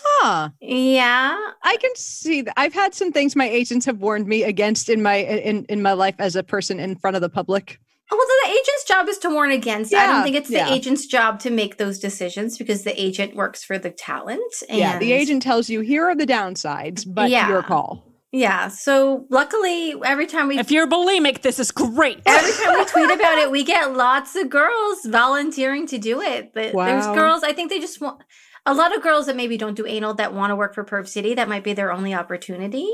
Huh. 0.04 0.50
yeah 0.60 1.36
I 1.62 1.76
can 1.76 1.90
see 1.96 2.42
that. 2.42 2.54
I've 2.58 2.74
had 2.74 2.94
some 2.94 3.12
things 3.12 3.36
my 3.36 3.48
agents 3.48 3.86
have 3.86 3.98
warned 3.98 4.26
me 4.26 4.42
against 4.42 4.88
in 4.88 5.02
my 5.02 5.16
in 5.16 5.64
in 5.66 5.82
my 5.82 5.92
life 5.92 6.14
as 6.18 6.36
a 6.36 6.42
person 6.42 6.80
in 6.80 6.96
front 6.96 7.16
of 7.16 7.22
the 7.22 7.28
public. 7.28 7.78
Oh, 8.10 8.16
well, 8.16 8.26
the 8.44 8.58
agent's 8.58 8.84
job 8.84 9.06
is 9.08 9.18
to 9.18 9.28
warn 9.28 9.50
against. 9.50 9.92
I 9.92 10.06
don't 10.06 10.22
think 10.22 10.34
it's 10.34 10.48
the 10.48 10.56
yeah. 10.56 10.72
agent's 10.72 11.04
job 11.04 11.40
to 11.40 11.50
make 11.50 11.76
those 11.76 11.98
decisions 11.98 12.56
because 12.56 12.82
the 12.82 12.98
agent 12.98 13.36
works 13.36 13.62
for 13.62 13.78
the 13.78 13.90
talent. 13.90 14.40
And 14.70 14.78
yeah, 14.78 14.98
the 14.98 15.12
agent 15.12 15.42
tells 15.42 15.68
you 15.68 15.80
here 15.80 16.06
are 16.06 16.16
the 16.16 16.26
downsides, 16.26 17.04
but 17.06 17.28
Yeah. 17.28 17.48
your 17.50 17.62
call. 17.62 18.08
Yeah. 18.32 18.68
So 18.68 19.26
luckily, 19.30 19.94
every 20.04 20.26
time 20.26 20.48
we 20.48 20.58
If 20.58 20.70
you're 20.70 20.86
bulimic, 20.86 21.42
this 21.42 21.58
is 21.58 21.70
great. 21.70 22.20
every 22.24 22.52
time 22.64 22.78
we 22.78 22.84
tweet 22.86 23.10
about 23.10 23.38
it, 23.38 23.50
we 23.50 23.62
get 23.74 23.94
lots 23.94 24.36
of 24.36 24.48
girls 24.48 25.04
volunteering 25.04 25.86
to 25.88 25.98
do 25.98 26.20
it. 26.22 26.52
But 26.54 26.72
there's 26.72 27.06
girls. 27.08 27.42
I 27.42 27.52
think 27.52 27.70
they 27.70 27.78
just 27.80 28.00
want 28.00 28.22
a 28.68 28.74
lot 28.74 28.94
of 28.94 29.02
girls 29.02 29.26
that 29.26 29.36
maybe 29.36 29.56
don't 29.56 29.76
do 29.76 29.86
anal 29.86 30.14
that 30.14 30.34
want 30.34 30.50
to 30.50 30.56
work 30.56 30.74
for 30.74 30.84
Perv 30.84 31.08
City. 31.08 31.34
That 31.34 31.48
might 31.48 31.64
be 31.64 31.72
their 31.72 31.90
only 31.90 32.14
opportunity. 32.14 32.88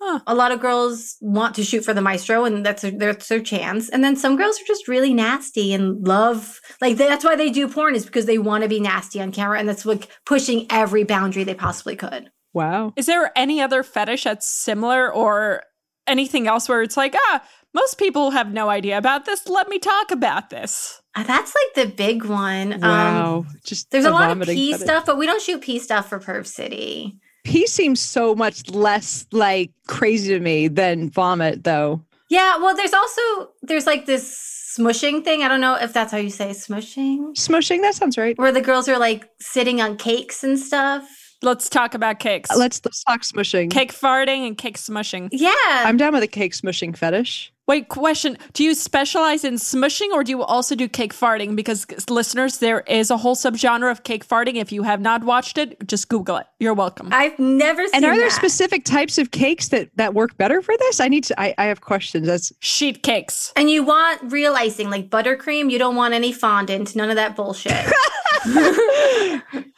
Huh. 0.00 0.20
A 0.26 0.34
lot 0.34 0.52
of 0.52 0.60
girls 0.60 1.16
want 1.20 1.56
to 1.56 1.64
shoot 1.64 1.84
for 1.84 1.92
the 1.92 2.00
maestro, 2.00 2.44
and 2.44 2.64
that's 2.64 2.82
their, 2.82 2.92
that's 2.92 3.28
their 3.28 3.40
chance. 3.40 3.88
And 3.88 4.02
then 4.02 4.16
some 4.16 4.36
girls 4.36 4.60
are 4.60 4.66
just 4.66 4.88
really 4.88 5.12
nasty 5.12 5.74
and 5.74 6.06
love 6.06 6.60
like 6.80 6.96
that's 6.96 7.24
why 7.24 7.36
they 7.36 7.50
do 7.50 7.68
porn 7.68 7.94
is 7.94 8.06
because 8.06 8.26
they 8.26 8.38
want 8.38 8.62
to 8.62 8.68
be 8.68 8.80
nasty 8.80 9.20
on 9.20 9.32
camera, 9.32 9.58
and 9.58 9.68
that's 9.68 9.84
like 9.84 10.08
pushing 10.24 10.66
every 10.70 11.04
boundary 11.04 11.44
they 11.44 11.54
possibly 11.54 11.96
could. 11.96 12.30
Wow. 12.54 12.92
Is 12.96 13.06
there 13.06 13.30
any 13.36 13.60
other 13.60 13.82
fetish 13.82 14.24
that's 14.24 14.48
similar 14.48 15.12
or 15.12 15.62
anything 16.06 16.48
else 16.48 16.68
where 16.68 16.82
it's 16.82 16.96
like, 16.96 17.14
ah, 17.14 17.42
most 17.74 17.98
people 17.98 18.30
have 18.30 18.52
no 18.52 18.68
idea 18.70 18.98
about 18.98 19.26
this. 19.26 19.46
Let 19.48 19.68
me 19.68 19.78
talk 19.78 20.10
about 20.10 20.50
this. 20.50 20.97
Uh, 21.18 21.22
That's 21.24 21.54
like 21.54 21.86
the 21.86 21.92
big 21.94 22.24
one. 22.24 22.74
Um, 22.74 22.80
Wow. 22.80 23.46
Just 23.64 23.90
there's 23.90 24.04
a 24.04 24.10
lot 24.10 24.30
of 24.30 24.36
vomiting 24.38 24.54
pee 24.56 24.72
fetish. 24.72 24.84
stuff, 24.86 25.06
but 25.06 25.18
we 25.18 25.26
don't 25.26 25.42
shoot 25.42 25.60
pee 25.60 25.78
stuff 25.78 26.08
for 26.08 26.18
Perv 26.20 26.46
City. 26.46 27.18
Pee 27.44 27.66
seems 27.66 28.00
so 28.00 28.34
much 28.34 28.68
less 28.70 29.26
like 29.32 29.70
crazy 29.86 30.34
to 30.34 30.40
me 30.40 30.68
than 30.68 31.10
vomit, 31.10 31.64
though. 31.64 32.02
Yeah, 32.28 32.58
well, 32.58 32.76
there's 32.76 32.92
also 32.92 33.22
there's 33.62 33.86
like 33.86 34.06
this 34.06 34.74
smushing 34.78 35.24
thing. 35.24 35.42
I 35.42 35.48
don't 35.48 35.60
know 35.60 35.74
if 35.74 35.92
that's 35.92 36.12
how 36.12 36.18
you 36.18 36.30
say 36.30 36.50
smushing, 36.50 37.34
Smushing, 37.34 37.80
that 37.80 37.94
sounds 37.94 38.16
right. 38.18 38.38
where 38.38 38.52
the 38.52 38.60
girls 38.60 38.88
are 38.88 38.98
like 38.98 39.28
sitting 39.40 39.80
on 39.80 39.96
cakes 39.96 40.44
and 40.44 40.58
stuff. 40.58 41.08
Let's 41.42 41.68
talk 41.68 41.94
about 41.94 42.18
cakes. 42.18 42.50
Let's 42.54 42.80
let's 42.84 43.02
talk 43.04 43.22
smushing. 43.22 43.70
cake 43.70 43.92
farting 43.92 44.46
and 44.46 44.56
cake 44.58 44.76
smushing. 44.76 45.28
Yeah, 45.32 45.52
I'm 45.64 45.96
down 45.96 46.12
with 46.12 46.22
a 46.22 46.28
cake 46.28 46.52
smushing 46.52 46.96
fetish. 46.96 47.52
Wait, 47.68 47.88
question. 47.88 48.38
Do 48.54 48.64
you 48.64 48.74
specialize 48.74 49.44
in 49.44 49.56
smushing 49.56 50.08
or 50.12 50.24
do 50.24 50.30
you 50.30 50.42
also 50.42 50.74
do 50.74 50.88
cake 50.88 51.12
farting? 51.12 51.54
Because 51.54 51.86
listeners, 52.08 52.58
there 52.58 52.80
is 52.80 53.10
a 53.10 53.18
whole 53.18 53.36
subgenre 53.36 53.90
of 53.90 54.04
cake 54.04 54.26
farting. 54.26 54.54
If 54.54 54.72
you 54.72 54.84
have 54.84 55.02
not 55.02 55.22
watched 55.22 55.58
it, 55.58 55.86
just 55.86 56.08
Google 56.08 56.38
it. 56.38 56.46
You're 56.58 56.72
welcome. 56.72 57.10
I've 57.12 57.38
never 57.38 57.86
seen. 57.86 57.90
And 57.92 58.04
are 58.06 58.16
there 58.16 58.30
specific 58.30 58.86
types 58.86 59.18
of 59.18 59.32
cakes 59.32 59.68
that 59.68 59.90
that 59.96 60.14
work 60.14 60.38
better 60.38 60.62
for 60.62 60.74
this? 60.78 60.98
I 60.98 61.08
need 61.08 61.24
to. 61.24 61.38
I, 61.38 61.54
I 61.58 61.66
have 61.66 61.82
questions. 61.82 62.26
That's 62.26 62.50
Sheet 62.60 63.02
cakes. 63.02 63.52
And 63.54 63.70
you 63.70 63.82
want 63.82 64.32
real 64.32 64.54
icing, 64.54 64.88
like 64.88 65.10
buttercream. 65.10 65.70
You 65.70 65.78
don't 65.78 65.94
want 65.94 66.14
any 66.14 66.32
fondant. 66.32 66.96
None 66.96 67.10
of 67.10 67.16
that 67.16 67.36
bullshit. 67.36 67.72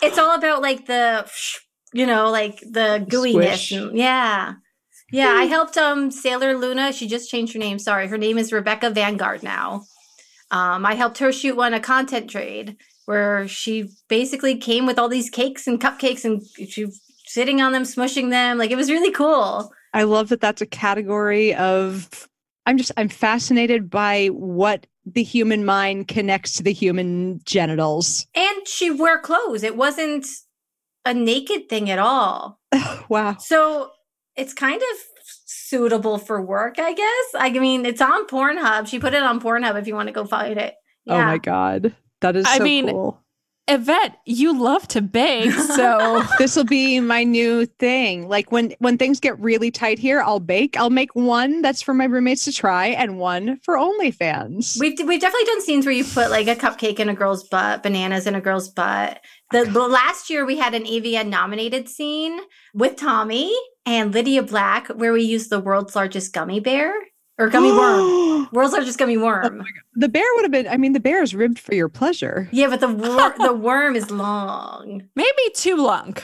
it's 0.00 0.16
all 0.16 0.36
about 0.36 0.62
like 0.62 0.86
the, 0.86 1.28
you 1.92 2.06
know, 2.06 2.30
like 2.30 2.60
the 2.60 3.04
gooiness. 3.08 3.66
Squish. 3.66 3.72
yeah. 3.94 4.54
Yeah, 5.12 5.34
I 5.36 5.44
helped 5.44 5.76
um 5.76 6.10
Sailor 6.10 6.56
Luna. 6.56 6.92
She 6.92 7.06
just 7.06 7.30
changed 7.30 7.52
her 7.52 7.58
name. 7.58 7.78
Sorry, 7.78 8.06
her 8.08 8.18
name 8.18 8.38
is 8.38 8.52
Rebecca 8.52 8.90
Vanguard 8.90 9.42
now. 9.42 9.84
Um, 10.50 10.84
I 10.84 10.94
helped 10.94 11.18
her 11.18 11.32
shoot 11.32 11.56
one 11.56 11.74
a 11.74 11.80
content 11.80 12.30
trade 12.30 12.76
where 13.06 13.46
she 13.48 13.88
basically 14.08 14.56
came 14.56 14.86
with 14.86 14.98
all 14.98 15.08
these 15.08 15.30
cakes 15.30 15.66
and 15.66 15.80
cupcakes 15.80 16.24
and 16.24 16.42
she 16.68 16.86
sitting 17.26 17.60
on 17.60 17.72
them, 17.72 17.84
smushing 17.84 18.30
them. 18.30 18.58
Like 18.58 18.70
it 18.70 18.76
was 18.76 18.90
really 18.90 19.12
cool. 19.12 19.72
I 19.92 20.04
love 20.04 20.28
that. 20.28 20.40
That's 20.40 20.62
a 20.62 20.66
category 20.66 21.54
of. 21.54 22.28
I'm 22.66 22.76
just. 22.76 22.92
I'm 22.96 23.08
fascinated 23.08 23.90
by 23.90 24.28
what 24.28 24.86
the 25.06 25.22
human 25.22 25.64
mind 25.64 26.08
connects 26.08 26.56
to 26.56 26.62
the 26.62 26.72
human 26.72 27.40
genitals. 27.44 28.26
And 28.34 28.68
she 28.68 28.90
wore 28.90 29.20
clothes. 29.20 29.62
It 29.62 29.76
wasn't 29.76 30.26
a 31.04 31.14
naked 31.14 31.68
thing 31.68 31.90
at 31.90 31.98
all. 31.98 32.60
wow. 33.08 33.36
So 33.38 33.90
it's 34.40 34.54
kind 34.54 34.80
of 34.80 34.98
suitable 35.46 36.18
for 36.18 36.40
work, 36.40 36.78
I 36.78 36.92
guess. 36.94 37.26
I 37.34 37.50
mean, 37.50 37.86
it's 37.86 38.00
on 38.00 38.26
Pornhub. 38.26 38.88
She 38.88 38.98
put 38.98 39.14
it 39.14 39.22
on 39.22 39.40
Pornhub 39.40 39.78
if 39.78 39.86
you 39.86 39.94
want 39.94 40.08
to 40.08 40.12
go 40.12 40.24
find 40.24 40.58
it. 40.58 40.74
Oh 41.08 41.18
my 41.18 41.38
god. 41.38 41.94
That 42.20 42.36
is 42.36 42.44
I 42.46 42.58
so 42.58 42.64
mean- 42.64 42.88
cool. 42.88 43.20
Yvette, 43.68 44.16
you 44.26 44.58
love 44.60 44.88
to 44.88 45.00
bake, 45.00 45.52
so 45.76 46.24
This 46.38 46.56
will 46.56 46.64
be 46.64 46.98
my 46.98 47.22
new 47.22 47.66
thing. 47.66 48.26
Like 48.28 48.50
when 48.50 48.74
when 48.80 48.98
things 48.98 49.20
get 49.20 49.38
really 49.38 49.70
tight 49.70 50.00
here, 50.00 50.20
I'll 50.20 50.40
bake. 50.40 50.76
I'll 50.76 50.90
make 50.90 51.14
one 51.14 51.62
that's 51.62 51.80
for 51.80 51.94
my 51.94 52.06
roommates 52.06 52.44
to 52.46 52.52
try 52.52 52.86
and 52.86 53.18
one 53.18 53.60
for 53.62 53.76
OnlyFans. 53.76 54.80
We've 54.80 54.98
we've 55.06 55.20
definitely 55.20 55.46
done 55.46 55.62
scenes 55.62 55.86
where 55.86 55.94
you 55.94 56.04
put 56.04 56.30
like 56.30 56.48
a 56.48 56.56
cupcake 56.56 56.98
in 56.98 57.08
a 57.08 57.14
girl's 57.14 57.48
butt, 57.48 57.84
bananas 57.84 58.26
in 58.26 58.34
a 58.34 58.40
girl's 58.40 58.68
butt. 58.68 59.20
The, 59.52 59.64
the 59.64 59.88
last 59.88 60.30
year 60.30 60.46
we 60.46 60.58
had 60.58 60.74
an 60.74 60.84
AVN 60.84 61.28
nominated 61.28 61.88
scene 61.88 62.38
with 62.72 62.96
Tommy 62.96 63.52
and 63.84 64.12
Lydia 64.14 64.42
Black 64.44 64.88
where 64.88 65.12
we 65.12 65.22
used 65.22 65.50
the 65.50 65.58
world's 65.60 65.96
largest 65.96 66.32
gummy 66.32 66.60
bear 66.60 66.94
or 67.36 67.48
gummy 67.48 67.72
worm. 67.72 68.48
World's 68.52 68.72
largest 68.74 68.98
gummy 68.98 69.16
worm. 69.16 69.62
Oh 69.62 69.64
the 69.94 70.08
bear 70.08 70.26
would 70.36 70.42
have 70.44 70.52
been. 70.52 70.68
I 70.68 70.76
mean, 70.76 70.92
the 70.92 71.00
bear 71.00 71.22
is 71.22 71.34
ribbed 71.34 71.58
for 71.58 71.74
your 71.74 71.88
pleasure. 71.88 72.48
Yeah, 72.52 72.68
but 72.68 72.80
the 72.80 72.88
wor- 72.88 73.34
the 73.46 73.52
worm 73.52 73.96
is 73.96 74.10
long. 74.10 75.08
maybe 75.16 75.42
too 75.54 75.76
long. 75.76 76.16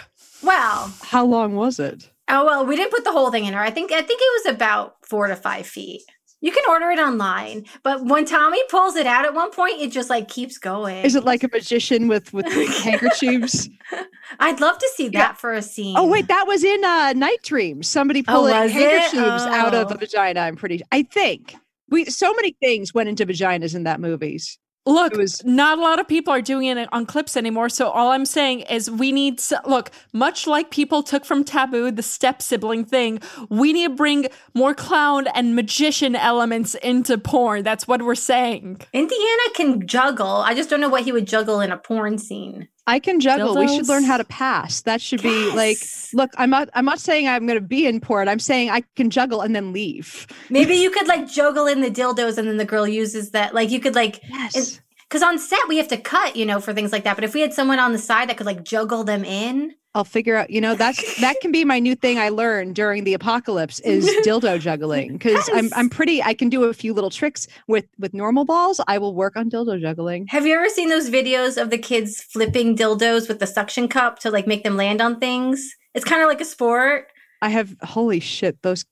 Well, 0.43 0.93
How 1.03 1.25
long 1.25 1.57
was 1.57 1.81
it? 1.81 2.11
Oh 2.29 2.45
well, 2.45 2.65
we 2.67 2.77
didn't 2.77 2.91
put 2.93 3.05
the 3.05 3.13
whole 3.13 3.31
thing 3.31 3.45
in 3.47 3.55
her. 3.55 3.61
I 3.61 3.71
think 3.71 3.91
I 3.93 4.03
think 4.03 4.21
it 4.23 4.45
was 4.45 4.55
about 4.55 4.97
four 5.05 5.27
to 5.27 5.35
five 5.37 5.67
feet. 5.67 6.03
You 6.43 6.53
can 6.53 6.63
order 6.69 6.91
it 6.91 6.99
online, 6.99 7.65
but 7.83 8.05
when 8.05 8.25
Tommy 8.27 8.61
pulls 8.69 8.95
it 8.95 9.07
out 9.07 9.25
at 9.25 9.33
one 9.35 9.51
point, 9.51 9.81
it 9.81 9.91
just 9.91 10.11
like 10.11 10.29
keeps 10.29 10.59
going. 10.59 11.05
Is 11.05 11.15
it 11.15 11.25
like 11.25 11.43
a 11.43 11.49
magician 11.51 12.09
with 12.09 12.33
with 12.35 12.47
handkerchiefs? 12.85 13.69
I'd 14.39 14.61
love 14.61 14.79
to 14.79 14.89
see 14.95 15.09
that 15.09 15.13
Yeah. 15.19 15.33
for 15.33 15.53
a 15.55 15.63
scene. 15.63 15.97
Oh 15.97 16.07
wait, 16.07 16.29
that 16.29 16.47
was 16.47 16.63
in 16.63 16.85
uh, 16.85 17.15
Night 17.15 17.43
Dreams. 17.43 17.89
Somebody 17.89 18.23
Oh, 18.29 18.33
pulling 18.33 18.55
it? 18.55 18.71
handkerchiefs 18.71 19.45
out 19.47 19.75
of 19.75 19.91
Oh. 19.91 19.95
a 19.95 19.99
vagina. 19.99 20.41
I'm 20.41 20.57
pretty. 20.57 20.83
I 20.93 21.03
think 21.05 21.57
we 21.89 22.05
so 22.05 22.35
many 22.35 22.55
things 22.61 22.93
went 22.93 23.09
into 23.09 23.25
vaginas 23.27 23.75
in 23.75 23.85
that 23.85 23.99
movies. 24.01 24.59
Look, 24.87 25.15
was- 25.17 25.45
not 25.45 25.79
a 25.79 25.81
lot 25.83 25.99
of 25.99 26.07
people 26.07 26.33
are 26.33 26.41
doing 26.41 26.79
it 26.79 26.89
on 26.93 27.07
clips 27.07 27.37
anymore. 27.37 27.69
So 27.69 27.91
all 27.91 28.13
I'm 28.13 28.25
saying 28.25 28.61
is 28.61 28.91
we 28.91 29.13
need 29.13 29.39
to 29.39 29.61
look, 29.67 29.91
much 30.13 30.47
like 30.47 30.71
people 30.71 31.03
took 31.03 31.25
from 31.25 31.45
Taboo, 31.45 31.91
the 31.91 32.03
step 32.03 32.41
sibling 32.41 32.85
thing, 32.85 33.21
we 33.51 33.73
need 33.73 33.89
to 33.89 33.95
bring 33.95 34.29
more 34.55 34.75
clown 34.75 35.27
and 35.29 35.57
magician 35.57 36.15
elements 36.15 36.75
into 36.77 37.19
porn. 37.19 37.65
That's 37.65 37.89
what 37.89 38.03
we're 38.03 38.15
saying. 38.15 38.81
Indiana 38.93 39.43
can 39.55 39.87
juggle. 39.87 40.37
I 40.37 40.55
just 40.55 40.71
don't 40.71 40.81
know 40.81 40.89
what 40.89 41.03
he 41.03 41.13
would 41.13 41.27
juggle 41.27 41.61
in 41.61 41.73
a 41.73 41.77
porn 41.77 42.19
scene. 42.19 42.69
I 42.87 43.01
can 43.01 43.19
juggle. 43.21 43.57
We 43.57 43.69
should 43.69 43.89
learn 43.89 44.05
how 44.05 44.17
to 44.17 44.25
pass. 44.25 44.83
That 44.83 45.01
should 45.01 45.23
be 45.23 45.51
like. 45.55 45.79
Look, 46.13 46.31
I'm 46.37 46.51
not. 46.51 46.69
I'm 46.75 46.85
not 46.85 47.01
saying 47.01 47.27
I'm 47.27 47.47
going 47.47 47.59
to 47.59 47.67
be 47.67 47.87
in 47.87 48.01
port. 48.01 48.29
I'm 48.29 48.39
saying 48.39 48.71
I 48.71 48.83
can 48.95 49.11
juggle 49.11 49.41
and 49.41 49.57
then 49.57 49.73
leave. 49.73 50.27
Maybe 50.51 50.77
you 50.77 50.91
could 50.91 51.09
like 51.09 51.29
juggle 51.29 51.67
in 51.67 51.81
the 51.81 51.91
dildos, 51.91 52.39
and 52.39 52.47
then 52.47 52.57
the 52.57 52.65
girl 52.65 52.87
uses 52.87 53.31
that. 53.33 53.55
Like 53.55 53.71
you 53.71 53.81
could 53.81 53.95
like 53.95 54.21
Yes. 54.29 54.81
Because 55.17 55.27
on 55.27 55.39
set 55.39 55.67
we 55.67 55.79
have 55.79 55.89
to 55.89 55.97
cut, 55.97 56.37
you 56.37 56.45
know, 56.45 56.61
for 56.61 56.75
things 56.75 56.93
like 56.93 57.05
that. 57.05 57.15
But 57.15 57.25
if 57.25 57.33
we 57.33 57.41
had 57.41 57.55
someone 57.55 57.79
on 57.79 57.93
the 57.93 57.99
side 57.99 58.29
that 58.29 58.37
could 58.37 58.45
like 58.45 58.63
juggle 58.63 59.03
them 59.03 59.25
in, 59.25 59.75
I'll 59.95 60.05
figure 60.05 60.37
out. 60.37 60.51
You 60.51 60.61
know, 60.61 60.75
that's 60.75 61.19
that 61.23 61.37
can 61.41 61.53
be 61.53 61.65
my 61.65 61.79
new 61.79 61.95
thing 61.95 62.19
I 62.19 62.29
learned 62.29 62.75
during 62.75 63.05
the 63.05 63.15
apocalypse 63.15 63.81
is 63.81 64.07
dildo 64.27 64.61
juggling 64.61 65.15
because 65.15 65.49
I'm 65.55 65.71
I'm 65.75 65.89
pretty. 65.89 66.23
I 66.23 66.35
can 66.35 66.51
do 66.51 66.65
a 66.65 66.75
few 66.75 66.93
little 66.93 67.09
tricks 67.09 67.47
with 67.67 67.87
with 67.99 68.13
normal 68.13 68.45
balls. 68.45 68.79
I 68.87 68.99
will 68.99 69.15
work 69.15 69.37
on 69.39 69.49
dildo 69.49 69.81
juggling. 69.81 70.27
Have 70.27 70.47
you 70.47 70.55
ever 70.55 70.69
seen 70.69 70.91
those 70.91 71.09
videos 71.09 71.61
of 71.61 71.71
the 71.71 71.79
kids 71.79 72.21
flipping 72.21 72.77
dildos 72.77 73.27
with 73.27 73.39
the 73.39 73.47
suction 73.47 73.89
cup 73.89 74.19
to 74.19 74.31
like 74.31 74.47
make 74.47 74.65
them 74.65 74.77
land 74.77 75.01
on 75.01 75.19
things? 75.19 75.75
It's 75.95 76.05
kind 76.05 76.21
of 76.21 76.29
like 76.29 76.43
a 76.43 76.45
sport. 76.45 77.07
I 77.41 77.49
have 77.49 77.75
holy 77.81 78.21
shit. 78.21 78.61
Those 78.61 78.85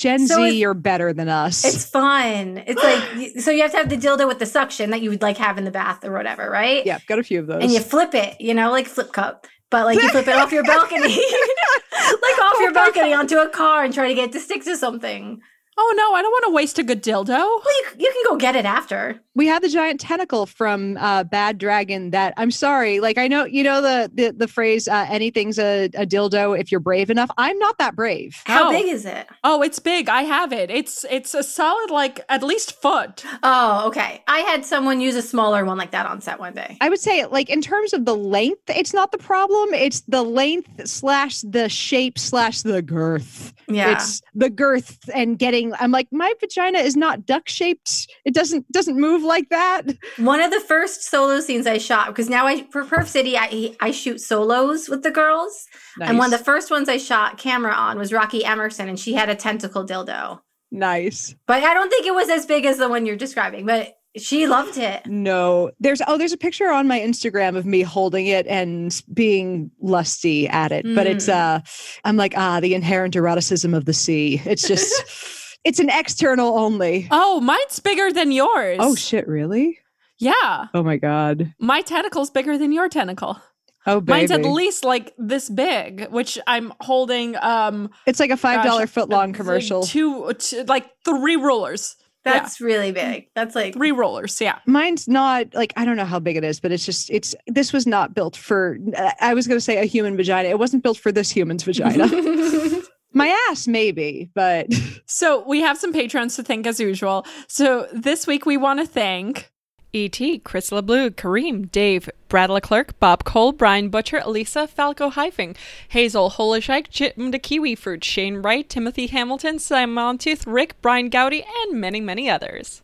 Gen 0.00 0.26
So 0.26 0.36
Z, 0.36 0.58
you're 0.58 0.72
better 0.72 1.12
than 1.12 1.28
us. 1.28 1.62
It's 1.62 1.84
fun. 1.84 2.62
It's 2.66 2.82
like 2.82 3.38
so 3.40 3.50
you 3.50 3.60
have 3.60 3.70
to 3.72 3.76
have 3.76 3.90
the 3.90 3.98
dildo 3.98 4.26
with 4.26 4.38
the 4.38 4.46
suction 4.46 4.90
that 4.90 5.02
you 5.02 5.10
would 5.10 5.20
like 5.20 5.36
have 5.36 5.58
in 5.58 5.64
the 5.64 5.70
bath 5.70 6.04
or 6.04 6.12
whatever, 6.12 6.50
right? 6.50 6.84
yeah, 6.86 6.98
got 7.06 7.18
a 7.18 7.22
few 7.22 7.38
of 7.38 7.46
those. 7.46 7.62
And 7.62 7.70
you 7.70 7.80
flip 7.80 8.14
it, 8.14 8.40
you 8.40 8.54
know, 8.54 8.70
like 8.70 8.86
flip 8.86 9.12
cup, 9.12 9.46
but 9.68 9.84
like 9.84 10.00
you 10.00 10.08
flip 10.08 10.26
it 10.26 10.34
off 10.34 10.52
your 10.52 10.64
balcony, 10.64 11.00
like 11.02 12.38
off 12.40 12.54
oh 12.54 12.60
your 12.62 12.72
balcony 12.72 13.12
onto 13.12 13.36
a 13.36 13.48
car 13.50 13.84
and 13.84 13.92
try 13.92 14.08
to 14.08 14.14
get 14.14 14.30
it 14.30 14.32
to 14.32 14.40
stick 14.40 14.64
to 14.64 14.74
something. 14.74 15.42
Oh 15.82 15.94
no, 15.96 16.12
I 16.12 16.20
don't 16.20 16.30
want 16.30 16.44
to 16.48 16.50
waste 16.52 16.78
a 16.78 16.82
good 16.82 17.02
dildo. 17.02 17.28
Well, 17.28 17.62
you, 17.64 17.84
you 17.98 18.12
can 18.12 18.22
go 18.32 18.36
get 18.36 18.54
it 18.54 18.66
after. 18.66 19.18
we 19.34 19.46
had 19.46 19.62
the 19.62 19.68
giant 19.70 19.98
tentacle 20.00 20.44
from 20.44 20.98
uh, 20.98 21.24
Bad 21.24 21.56
Dragon. 21.56 22.10
That 22.10 22.34
I'm 22.36 22.50
sorry, 22.50 23.00
like 23.00 23.16
I 23.16 23.26
know 23.28 23.44
you 23.46 23.62
know 23.62 23.80
the 23.80 24.10
the, 24.12 24.32
the 24.36 24.46
phrase 24.48 24.86
uh, 24.88 25.06
"anything's 25.08 25.58
a, 25.58 25.86
a 25.94 26.04
dildo 26.06 26.58
if 26.58 26.70
you're 26.70 26.80
brave 26.80 27.08
enough." 27.08 27.30
I'm 27.38 27.58
not 27.58 27.78
that 27.78 27.96
brave. 27.96 28.36
How 28.44 28.68
Oh. 28.68 28.70
big 28.72 28.86
is 28.88 29.06
it? 29.06 29.26
Oh, 29.42 29.62
it's 29.62 29.78
big. 29.78 30.08
I 30.10 30.22
have 30.22 30.52
it. 30.52 30.70
It's 30.70 31.06
it's 31.10 31.32
a 31.34 31.42
solid 31.42 31.90
like 31.90 32.20
at 32.28 32.42
least 32.42 32.80
foot. 32.82 33.24
Oh, 33.42 33.86
okay. 33.88 34.22
I 34.28 34.40
had 34.40 34.66
someone 34.66 35.00
use 35.00 35.16
a 35.16 35.22
smaller 35.22 35.64
one 35.64 35.78
like 35.78 35.92
that 35.92 36.04
on 36.04 36.20
set 36.20 36.38
one 36.38 36.52
day. 36.52 36.76
I 36.82 36.90
would 36.90 37.00
say, 37.00 37.24
like 37.24 37.48
in 37.48 37.62
terms 37.62 37.94
of 37.94 38.04
the 38.04 38.14
length, 38.16 38.68
it's 38.68 38.92
not 38.92 39.12
the 39.12 39.18
problem. 39.18 39.72
It's 39.72 40.00
the 40.02 40.22
length 40.22 40.86
slash 40.86 41.40
the 41.40 41.68
shape 41.70 42.18
slash 42.18 42.60
the 42.62 42.82
girth. 42.82 43.54
Yeah. 43.66 43.92
It's 43.92 44.20
the 44.34 44.50
girth 44.50 44.98
and 45.14 45.38
getting. 45.38 45.69
I'm 45.78 45.90
like, 45.90 46.08
my 46.10 46.32
vagina 46.40 46.78
is 46.78 46.96
not 46.96 47.26
duck 47.26 47.48
shaped. 47.48 48.08
It 48.24 48.34
doesn't 48.34 48.70
doesn't 48.72 48.98
move 48.98 49.22
like 49.22 49.48
that. 49.50 49.82
One 50.16 50.40
of 50.40 50.50
the 50.50 50.60
first 50.60 51.04
solo 51.04 51.40
scenes 51.40 51.66
I 51.66 51.78
shot 51.78 52.08
because 52.08 52.28
now 52.28 52.46
I 52.46 52.64
for 52.70 52.84
Perv 52.84 53.06
City 53.06 53.36
I 53.36 53.76
I 53.80 53.90
shoot 53.90 54.20
solos 54.20 54.88
with 54.88 55.02
the 55.02 55.10
girls, 55.10 55.66
and 56.00 56.18
one 56.18 56.32
of 56.32 56.38
the 56.38 56.44
first 56.44 56.70
ones 56.70 56.88
I 56.88 56.96
shot 56.96 57.38
camera 57.38 57.72
on 57.72 57.98
was 57.98 58.12
Rocky 58.12 58.44
Emerson, 58.44 58.88
and 58.88 58.98
she 58.98 59.12
had 59.14 59.28
a 59.28 59.34
tentacle 59.34 59.86
dildo. 59.86 60.40
nice. 60.70 61.34
But 61.46 61.62
I 61.62 61.74
don't 61.74 61.90
think 61.90 62.06
it 62.06 62.14
was 62.14 62.28
as 62.28 62.46
big 62.46 62.64
as 62.64 62.78
the 62.78 62.88
one 62.88 63.06
you're 63.06 63.16
describing. 63.16 63.66
But 63.66 63.94
she 64.16 64.48
loved 64.48 64.76
it. 64.76 65.06
No, 65.06 65.70
there's 65.78 66.02
oh, 66.06 66.18
there's 66.18 66.32
a 66.32 66.36
picture 66.36 66.68
on 66.68 66.88
my 66.88 66.98
Instagram 66.98 67.56
of 67.56 67.64
me 67.64 67.82
holding 67.82 68.26
it 68.26 68.44
and 68.48 69.00
being 69.14 69.70
lusty 69.80 70.48
at 70.48 70.72
it. 70.72 70.84
But 70.96 71.06
it's 71.06 71.28
uh, 71.28 71.60
I'm 72.04 72.16
like 72.16 72.34
ah, 72.36 72.58
the 72.58 72.74
inherent 72.74 73.14
eroticism 73.14 73.72
of 73.72 73.84
the 73.84 73.92
sea. 73.92 74.42
It's 74.44 74.66
just, 74.66 74.92
it's 75.64 75.78
an 75.78 75.90
external 75.90 76.58
only. 76.58 77.08
Oh, 77.10 77.40
mine's 77.40 77.80
bigger 77.80 78.12
than 78.12 78.32
yours. 78.32 78.78
Oh 78.80 78.94
shit, 78.94 79.26
really? 79.28 79.78
yeah. 80.18 80.66
Oh 80.74 80.82
my 80.82 80.96
god. 80.96 81.54
My 81.58 81.80
tentacle's 81.82 82.30
bigger 82.30 82.58
than 82.58 82.72
your 82.72 82.88
tentacle. 82.88 83.40
Oh 83.86 84.00
baby. 84.00 84.18
Mine's 84.18 84.30
at 84.30 84.44
least 84.44 84.84
like 84.84 85.14
this 85.16 85.48
big, 85.48 86.08
which 86.10 86.38
I'm 86.46 86.72
holding. 86.80 87.36
Um, 87.36 87.90
it's 88.06 88.20
like 88.20 88.30
a 88.30 88.36
five 88.36 88.64
dollar 88.64 88.86
foot 88.86 89.08
long 89.08 89.32
commercial. 89.32 89.82
Two, 89.82 90.32
two, 90.34 90.64
like 90.64 90.90
three 91.04 91.36
rulers. 91.36 91.96
That's 92.22 92.60
really 92.60 92.92
big. 92.92 93.28
That's 93.34 93.54
like 93.54 93.72
Three 93.72 93.92
rollers. 93.92 94.38
Yeah. 94.42 94.58
Mine's 94.66 95.08
not 95.08 95.54
like 95.54 95.72
I 95.76 95.86
don't 95.86 95.96
know 95.96 96.04
how 96.04 96.18
big 96.18 96.36
it 96.36 96.44
is, 96.44 96.60
but 96.60 96.70
it's 96.70 96.84
just 96.84 97.08
it's 97.08 97.34
this 97.46 97.72
was 97.72 97.86
not 97.86 98.14
built 98.14 98.36
for. 98.36 98.76
I 99.22 99.32
was 99.32 99.46
going 99.46 99.56
to 99.56 99.64
say 99.64 99.78
a 99.78 99.86
human 99.86 100.18
vagina. 100.18 100.50
It 100.50 100.58
wasn't 100.58 100.82
built 100.82 100.98
for 100.98 101.10
this 101.10 101.30
human's 101.30 101.62
vagina. 101.62 102.06
My 103.12 103.36
ass 103.48 103.66
maybe, 103.66 104.30
but 104.34 104.68
So 105.06 105.44
we 105.46 105.60
have 105.60 105.76
some 105.76 105.92
patrons 105.92 106.36
to 106.36 106.42
thank 106.42 106.66
as 106.66 106.78
usual. 106.78 107.26
So 107.48 107.88
this 107.92 108.26
week 108.26 108.46
we 108.46 108.56
want 108.56 108.80
to 108.80 108.86
thank 108.86 109.50
E.T., 109.92 110.38
Chris 110.40 110.70
LeBlue, 110.70 111.10
Kareem, 111.16 111.68
Dave, 111.72 112.08
Brad 112.28 112.48
Leclerc, 112.48 112.98
Bob 113.00 113.24
Cole, 113.24 113.50
Brian 113.50 113.88
Butcher, 113.88 114.18
Elisa, 114.18 114.68
Falco 114.68 115.10
Hyphing, 115.10 115.56
Hazel, 115.88 116.30
Holishike, 116.30 116.90
Jim 116.90 117.32
the 117.32 117.40
Kiwi 117.40 117.74
Fruit, 117.74 118.04
Shane 118.04 118.36
Wright, 118.36 118.68
Timothy 118.68 119.08
Hamilton, 119.08 119.58
Simon 119.58 120.16
Tooth, 120.16 120.46
Rick, 120.46 120.80
Brian 120.80 121.08
Gowdy, 121.08 121.44
and 121.62 121.80
many, 121.80 122.00
many 122.00 122.30
others. 122.30 122.82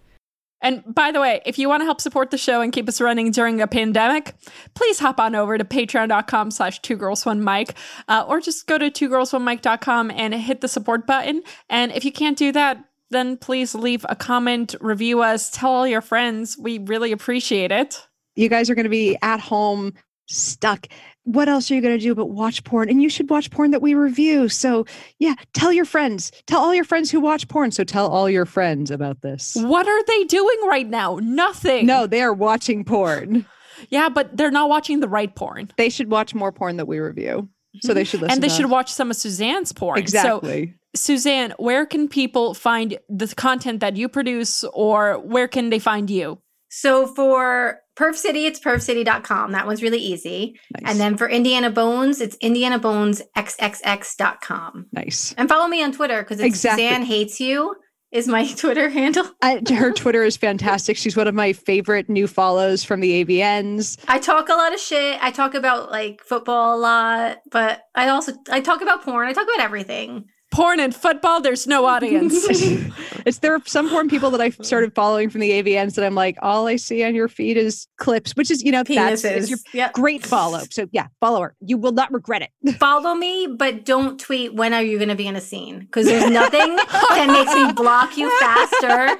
And 0.66 0.82
by 0.92 1.12
the 1.12 1.20
way, 1.20 1.40
if 1.46 1.60
you 1.60 1.68
want 1.68 1.82
to 1.82 1.84
help 1.84 2.00
support 2.00 2.32
the 2.32 2.38
show 2.38 2.60
and 2.60 2.72
keep 2.72 2.88
us 2.88 3.00
running 3.00 3.30
during 3.30 3.60
a 3.60 3.68
pandemic, 3.68 4.34
please 4.74 4.98
hop 4.98 5.20
on 5.20 5.36
over 5.36 5.56
to 5.56 5.64
patreon.com 5.64 6.50
slash 6.50 6.80
two 6.82 6.96
girls 6.96 7.24
one 7.24 7.44
mic, 7.44 7.76
uh, 8.08 8.24
or 8.26 8.40
just 8.40 8.66
go 8.66 8.76
to 8.76 8.90
two 8.90 9.08
girls 9.08 9.32
one 9.32 9.44
mic.com 9.44 10.10
and 10.10 10.34
hit 10.34 10.62
the 10.62 10.66
support 10.66 11.06
button. 11.06 11.40
And 11.70 11.92
if 11.92 12.04
you 12.04 12.10
can't 12.10 12.36
do 12.36 12.50
that, 12.50 12.84
then 13.10 13.36
please 13.36 13.76
leave 13.76 14.04
a 14.08 14.16
comment, 14.16 14.74
review 14.80 15.22
us, 15.22 15.52
tell 15.52 15.70
all 15.70 15.86
your 15.86 16.00
friends. 16.00 16.58
We 16.58 16.78
really 16.78 17.12
appreciate 17.12 17.70
it. 17.70 18.04
you 18.34 18.48
guys 18.48 18.68
are 18.68 18.74
going 18.74 18.86
to 18.86 18.90
be 18.90 19.16
at 19.22 19.38
home 19.38 19.94
stuck. 20.26 20.88
What 21.26 21.48
else 21.48 21.70
are 21.70 21.74
you 21.74 21.80
going 21.80 21.98
to 21.98 22.02
do 22.02 22.14
but 22.14 22.26
watch 22.26 22.62
porn? 22.62 22.88
And 22.88 23.02
you 23.02 23.08
should 23.08 23.28
watch 23.28 23.50
porn 23.50 23.72
that 23.72 23.82
we 23.82 23.94
review. 23.94 24.48
So, 24.48 24.86
yeah, 25.18 25.34
tell 25.54 25.72
your 25.72 25.84
friends. 25.84 26.30
Tell 26.46 26.60
all 26.60 26.72
your 26.72 26.84
friends 26.84 27.10
who 27.10 27.18
watch 27.18 27.48
porn. 27.48 27.72
So, 27.72 27.82
tell 27.82 28.06
all 28.06 28.30
your 28.30 28.46
friends 28.46 28.92
about 28.92 29.22
this. 29.22 29.56
What 29.56 29.88
are 29.88 30.04
they 30.04 30.22
doing 30.24 30.58
right 30.68 30.88
now? 30.88 31.18
Nothing. 31.20 31.84
No, 31.84 32.06
they 32.06 32.22
are 32.22 32.32
watching 32.32 32.84
porn. 32.84 33.44
Yeah, 33.90 34.08
but 34.08 34.36
they're 34.36 34.52
not 34.52 34.68
watching 34.68 35.00
the 35.00 35.08
right 35.08 35.34
porn. 35.34 35.70
They 35.76 35.88
should 35.88 36.10
watch 36.10 36.32
more 36.32 36.52
porn 36.52 36.76
that 36.76 36.86
we 36.86 37.00
review. 37.00 37.48
So, 37.82 37.92
they 37.92 38.04
should 38.04 38.18
mm-hmm. 38.18 38.26
listen 38.26 38.34
and 38.36 38.42
they 38.42 38.48
to 38.48 38.54
should 38.54 38.64
us. 38.66 38.70
watch 38.70 38.92
some 38.92 39.10
of 39.10 39.16
Suzanne's 39.16 39.72
porn. 39.72 39.96
So 39.96 40.00
Exactly. 40.00 40.74
Suzanne, 40.94 41.54
where 41.58 41.86
can 41.86 42.08
people 42.08 42.54
find 42.54 42.98
the 43.08 43.26
content 43.34 43.80
that 43.80 43.96
you 43.96 44.08
produce 44.08 44.64
or 44.72 45.18
where 45.18 45.48
can 45.48 45.70
they 45.70 45.78
find 45.78 46.08
you? 46.08 46.38
So 46.70 47.06
for 47.06 47.80
Perv 47.98 48.14
City, 48.14 48.46
it's 48.46 48.60
pervcity.com. 48.60 49.52
That 49.52 49.66
one's 49.66 49.82
really 49.82 49.98
easy. 49.98 50.58
nice. 50.80 50.90
And 50.90 51.00
then 51.00 51.16
for 51.16 51.28
Indiana 51.28 51.70
Bones, 51.70 52.20
it's 52.20 52.36
indianabonesxxx.com. 52.38 54.86
nice. 54.92 55.34
And 55.38 55.48
follow 55.48 55.68
me 55.68 55.82
on 55.82 55.92
Twitter 55.92 56.22
because 56.22 56.38
it's 56.40 56.46
Exactly. 56.46 56.84
Suzanne 56.84 57.02
Hates 57.04 57.40
You 57.40 57.74
is 58.12 58.28
my 58.28 58.46
Twitter 58.56 58.88
handle. 58.88 59.24
I, 59.42 59.60
her 59.74 59.92
Twitter 59.92 60.22
is 60.22 60.36
fantastic. 60.36 60.96
She's 60.96 61.16
one 61.16 61.26
of 61.26 61.34
my 61.34 61.52
favorite 61.52 62.08
new 62.08 62.26
follows 62.26 62.84
from 62.84 63.00
the 63.00 63.24
AVNs. 63.24 63.98
I 64.08 64.18
talk 64.18 64.48
a 64.48 64.54
lot 64.54 64.72
of 64.74 64.80
shit. 64.80 65.18
I 65.22 65.30
talk 65.30 65.54
about 65.54 65.90
like 65.90 66.22
football 66.22 66.76
a 66.76 66.80
lot, 66.80 67.38
but 67.50 67.82
I 67.94 68.08
also 68.08 68.32
I 68.50 68.60
talk 68.60 68.82
about 68.82 69.02
porn. 69.02 69.26
I 69.26 69.32
talk 69.32 69.44
about 69.52 69.64
everything. 69.64 70.26
Porn 70.52 70.78
and 70.80 70.94
football, 70.94 71.40
there's 71.40 71.66
no 71.66 71.86
audience. 71.86 72.34
it's 73.26 73.38
there 73.38 73.54
are 73.54 73.60
some 73.66 73.90
porn 73.90 74.08
people 74.08 74.30
that 74.30 74.40
I 74.40 74.50
started 74.50 74.94
following 74.94 75.28
from 75.28 75.40
the 75.40 75.50
AVNs 75.50 75.96
that 75.96 76.04
I'm 76.04 76.14
like, 76.14 76.38
all 76.40 76.66
I 76.66 76.76
see 76.76 77.02
on 77.04 77.14
your 77.14 77.28
feed 77.28 77.56
is 77.56 77.86
clips, 77.98 78.34
which 78.36 78.50
is 78.50 78.62
you 78.62 78.70
know 78.72 78.82
that's 78.84 79.22
Penises. 79.22 79.36
is 79.36 79.50
your 79.50 79.58
Yep. 79.72 79.92
great 79.92 80.24
follow. 80.24 80.60
So 80.70 80.86
yeah, 80.92 81.08
follow 81.20 81.42
her. 81.42 81.54
You 81.60 81.76
will 81.78 81.92
not 81.92 82.12
regret 82.12 82.42
it. 82.42 82.74
Follow 82.78 83.14
me, 83.14 83.48
but 83.48 83.84
don't 83.84 84.18
tweet 84.20 84.54
when 84.54 84.72
are 84.72 84.82
you 84.82 84.98
going 84.98 85.08
to 85.08 85.14
be 85.14 85.26
in 85.26 85.36
a 85.36 85.40
scene 85.40 85.80
because 85.80 86.06
there's 86.06 86.30
nothing 86.30 86.76
that 86.76 87.28
makes 87.28 87.54
me 87.54 87.72
block 87.72 88.16
you 88.16 88.30
faster 88.38 89.16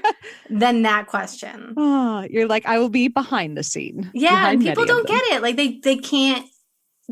than 0.49 0.83
that 0.83 1.07
question. 1.07 1.75
Oh, 1.77 2.27
you're 2.31 2.47
like, 2.47 2.67
I 2.67 2.79
will 2.79 2.89
be 2.89 3.09
behind 3.09 3.57
the 3.57 3.63
scene. 3.63 4.11
Yeah, 4.15 4.51
and 4.51 4.63
people 4.63 4.85
don't 4.85 5.07
get 5.07 5.23
it. 5.33 5.43
Like 5.43 5.57
they 5.57 5.79
they 5.83 5.97
can't. 5.97 6.47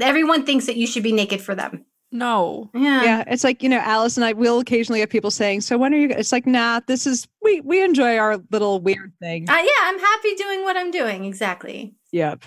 Everyone 0.01 0.45
thinks 0.47 0.67
that 0.67 0.77
you 0.77 0.87
should 0.87 1.03
be 1.03 1.13
naked 1.13 1.41
for 1.41 1.55
them. 1.55 1.85
No. 2.15 2.71
Yeah. 2.73 3.03
Yeah, 3.03 3.25
it's 3.27 3.45
like 3.45 3.63
you 3.63 3.69
know, 3.69 3.79
Alice 3.81 4.17
and 4.17 4.25
I 4.25 4.33
will 4.33 4.61
occasionally 4.61 5.01
have 5.01 5.11
people 5.11 5.31
saying, 5.31 5.61
"So 5.63 5.77
when 5.77 5.93
are 5.93 5.99
you?" 5.99 6.09
It's 6.11 6.33
like, 6.33 6.47
nah, 6.47 6.81
this 6.87 7.07
is 7.07 7.29
we 7.43 7.61
we 7.61 7.83
enjoy 7.83 8.17
our 8.17 8.39
little 8.51 8.81
weird 8.81 9.13
thing. 9.21 9.51
Uh, 9.51 9.53
yeah, 9.55 9.83
I'm 9.83 9.99
happy 9.99 10.35
doing 10.37 10.63
what 10.63 10.77
I'm 10.77 10.91
doing. 10.91 11.25
Exactly. 11.25 11.95
yep, 12.13 12.43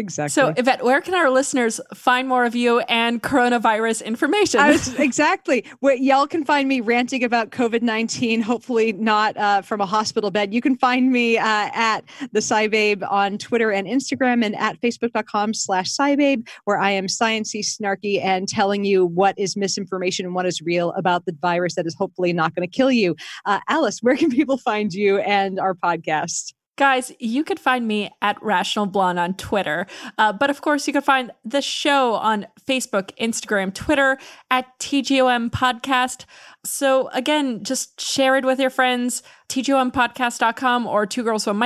exactly. 0.00 0.32
So, 0.32 0.52
Yvette, 0.56 0.84
where 0.84 1.00
can 1.00 1.14
our 1.14 1.30
listeners 1.30 1.80
find 1.94 2.26
more 2.26 2.44
of 2.44 2.56
you 2.56 2.80
and 2.80 3.22
coronavirus 3.22 4.04
information? 4.04 4.60
I 4.60 4.70
was 4.70 4.94
exactly 4.98 5.64
what 5.80 6.00
y'all 6.00 6.26
can 6.26 6.44
find 6.44 6.68
me 6.68 6.80
ranting 6.80 7.22
about 7.22 7.50
COVID 7.50 7.82
nineteen. 7.82 8.42
Hopefully 8.42 8.92
not 8.92 9.36
uh, 9.36 9.62
from 9.62 9.80
a 9.80 9.86
hospital 9.86 10.30
bed. 10.30 10.52
You 10.52 10.60
can 10.60 10.76
find 10.76 11.12
me 11.12 11.38
uh, 11.38 11.44
at 11.44 12.00
the 12.32 12.40
SciBabe 12.40 13.08
on 13.10 13.38
Twitter 13.38 13.70
and 13.70 13.86
Instagram, 13.86 14.44
and 14.44 14.56
at 14.56 14.80
facebook.com 14.80 15.54
slash 15.54 15.90
SciBabe, 15.90 16.48
where 16.64 16.78
I 16.78 16.90
am 16.90 17.06
sciencey, 17.06 17.60
snarky, 17.60 18.22
and 18.22 18.48
telling 18.48 18.84
you 18.84 19.06
what 19.06 19.38
is 19.38 19.56
misinformation 19.56 20.26
and 20.26 20.34
what 20.34 20.46
is 20.46 20.60
real 20.60 20.92
about 20.92 21.26
the 21.26 21.36
virus 21.40 21.74
that 21.74 21.86
is 21.86 21.94
hopefully 21.94 22.32
not 22.32 22.54
going 22.54 22.68
to 22.68 22.76
kill 22.76 22.90
you. 22.90 23.14
Uh, 23.44 23.60
Alice, 23.68 24.00
where 24.00 24.16
can 24.16 24.30
people 24.30 24.56
find 24.56 24.92
you 24.92 25.18
and 25.18 25.60
our 25.60 25.74
podcast? 25.74 26.52
Guys, 26.80 27.12
you 27.18 27.44
could 27.44 27.60
find 27.60 27.86
me 27.86 28.10
at 28.22 28.42
Rational 28.42 28.86
Blonde 28.86 29.18
on 29.18 29.34
Twitter. 29.34 29.86
Uh, 30.16 30.32
but 30.32 30.48
of 30.48 30.62
course, 30.62 30.86
you 30.86 30.94
can 30.94 31.02
find 31.02 31.30
the 31.44 31.60
show 31.60 32.14
on 32.14 32.46
Facebook, 32.66 33.10
Instagram, 33.20 33.74
Twitter 33.74 34.16
at 34.50 34.78
TGOM 34.78 35.50
Podcast. 35.50 36.24
So 36.64 37.08
again, 37.08 37.64
just 37.64 38.00
share 38.00 38.34
it 38.36 38.46
with 38.46 38.58
your 38.58 38.70
friends, 38.70 39.22
tgompodcast.com 39.50 40.86
or 40.86 41.04
two 41.04 41.22
girls 41.22 41.46
one 41.46 41.58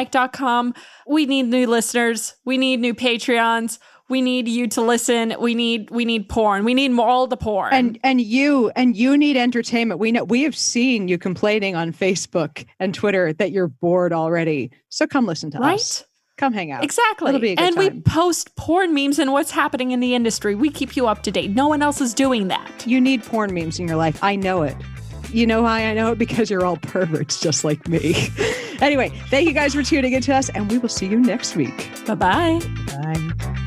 We 1.06 1.26
need 1.26 1.44
new 1.44 1.68
listeners. 1.68 2.34
We 2.44 2.58
need 2.58 2.80
new 2.80 2.92
Patreons. 2.92 3.78
We 4.08 4.20
need 4.20 4.48
you 4.48 4.66
to 4.68 4.82
listen. 4.82 5.34
We 5.40 5.54
need 5.54 5.90
we 5.90 6.04
need 6.04 6.28
porn. 6.28 6.64
We 6.64 6.74
need 6.74 6.90
more, 6.90 7.08
all 7.08 7.26
the 7.26 7.36
porn. 7.36 7.72
And 7.72 7.98
and 8.02 8.20
you 8.20 8.70
and 8.76 8.96
you 8.96 9.16
need 9.16 9.36
entertainment. 9.36 9.98
We 9.98 10.12
know 10.12 10.24
we 10.24 10.42
have 10.42 10.56
seen 10.56 11.08
you 11.08 11.16
complaining 11.16 11.74
on 11.74 11.92
Facebook 11.92 12.66
and 12.78 12.94
Twitter 12.94 13.32
that 13.34 13.50
you're 13.50 13.68
bored 13.68 14.12
already. 14.12 14.70
So 14.90 15.06
come 15.06 15.24
listen 15.24 15.50
to 15.52 15.58
right? 15.58 15.74
us. 15.74 16.04
Come 16.36 16.52
hang 16.52 16.72
out. 16.72 16.82
Exactly. 16.82 17.28
It'll 17.28 17.40
be 17.40 17.52
a 17.52 17.56
good 17.56 17.64
and 17.64 17.76
we 17.76 18.02
post 18.02 18.56
porn 18.56 18.92
memes 18.92 19.18
and 19.18 19.32
what's 19.32 19.52
happening 19.52 19.92
in 19.92 20.00
the 20.00 20.14
industry. 20.14 20.54
We 20.54 20.68
keep 20.68 20.96
you 20.96 21.06
up 21.06 21.22
to 21.22 21.30
date. 21.30 21.50
No 21.52 21.68
one 21.68 21.80
else 21.80 22.00
is 22.00 22.12
doing 22.12 22.48
that. 22.48 22.86
You 22.86 23.00
need 23.00 23.22
porn 23.22 23.54
memes 23.54 23.78
in 23.78 23.86
your 23.86 23.96
life. 23.96 24.18
I 24.22 24.34
know 24.34 24.62
it. 24.62 24.76
You 25.32 25.46
know 25.46 25.62
why 25.62 25.84
I 25.84 25.94
know 25.94 26.12
it? 26.12 26.18
Because 26.18 26.50
you're 26.50 26.64
all 26.64 26.76
perverts 26.76 27.40
just 27.40 27.64
like 27.64 27.88
me. 27.88 28.28
anyway, 28.80 29.10
thank 29.30 29.48
you 29.48 29.54
guys 29.54 29.74
for 29.74 29.82
tuning 29.82 30.12
in 30.12 30.22
to 30.22 30.34
us, 30.34 30.48
and 30.50 30.70
we 30.70 30.78
will 30.78 30.88
see 30.88 31.06
you 31.06 31.18
next 31.18 31.56
week. 31.56 31.90
Bye 32.06 32.14
bye. 32.14 32.60
Bye. 32.86 33.60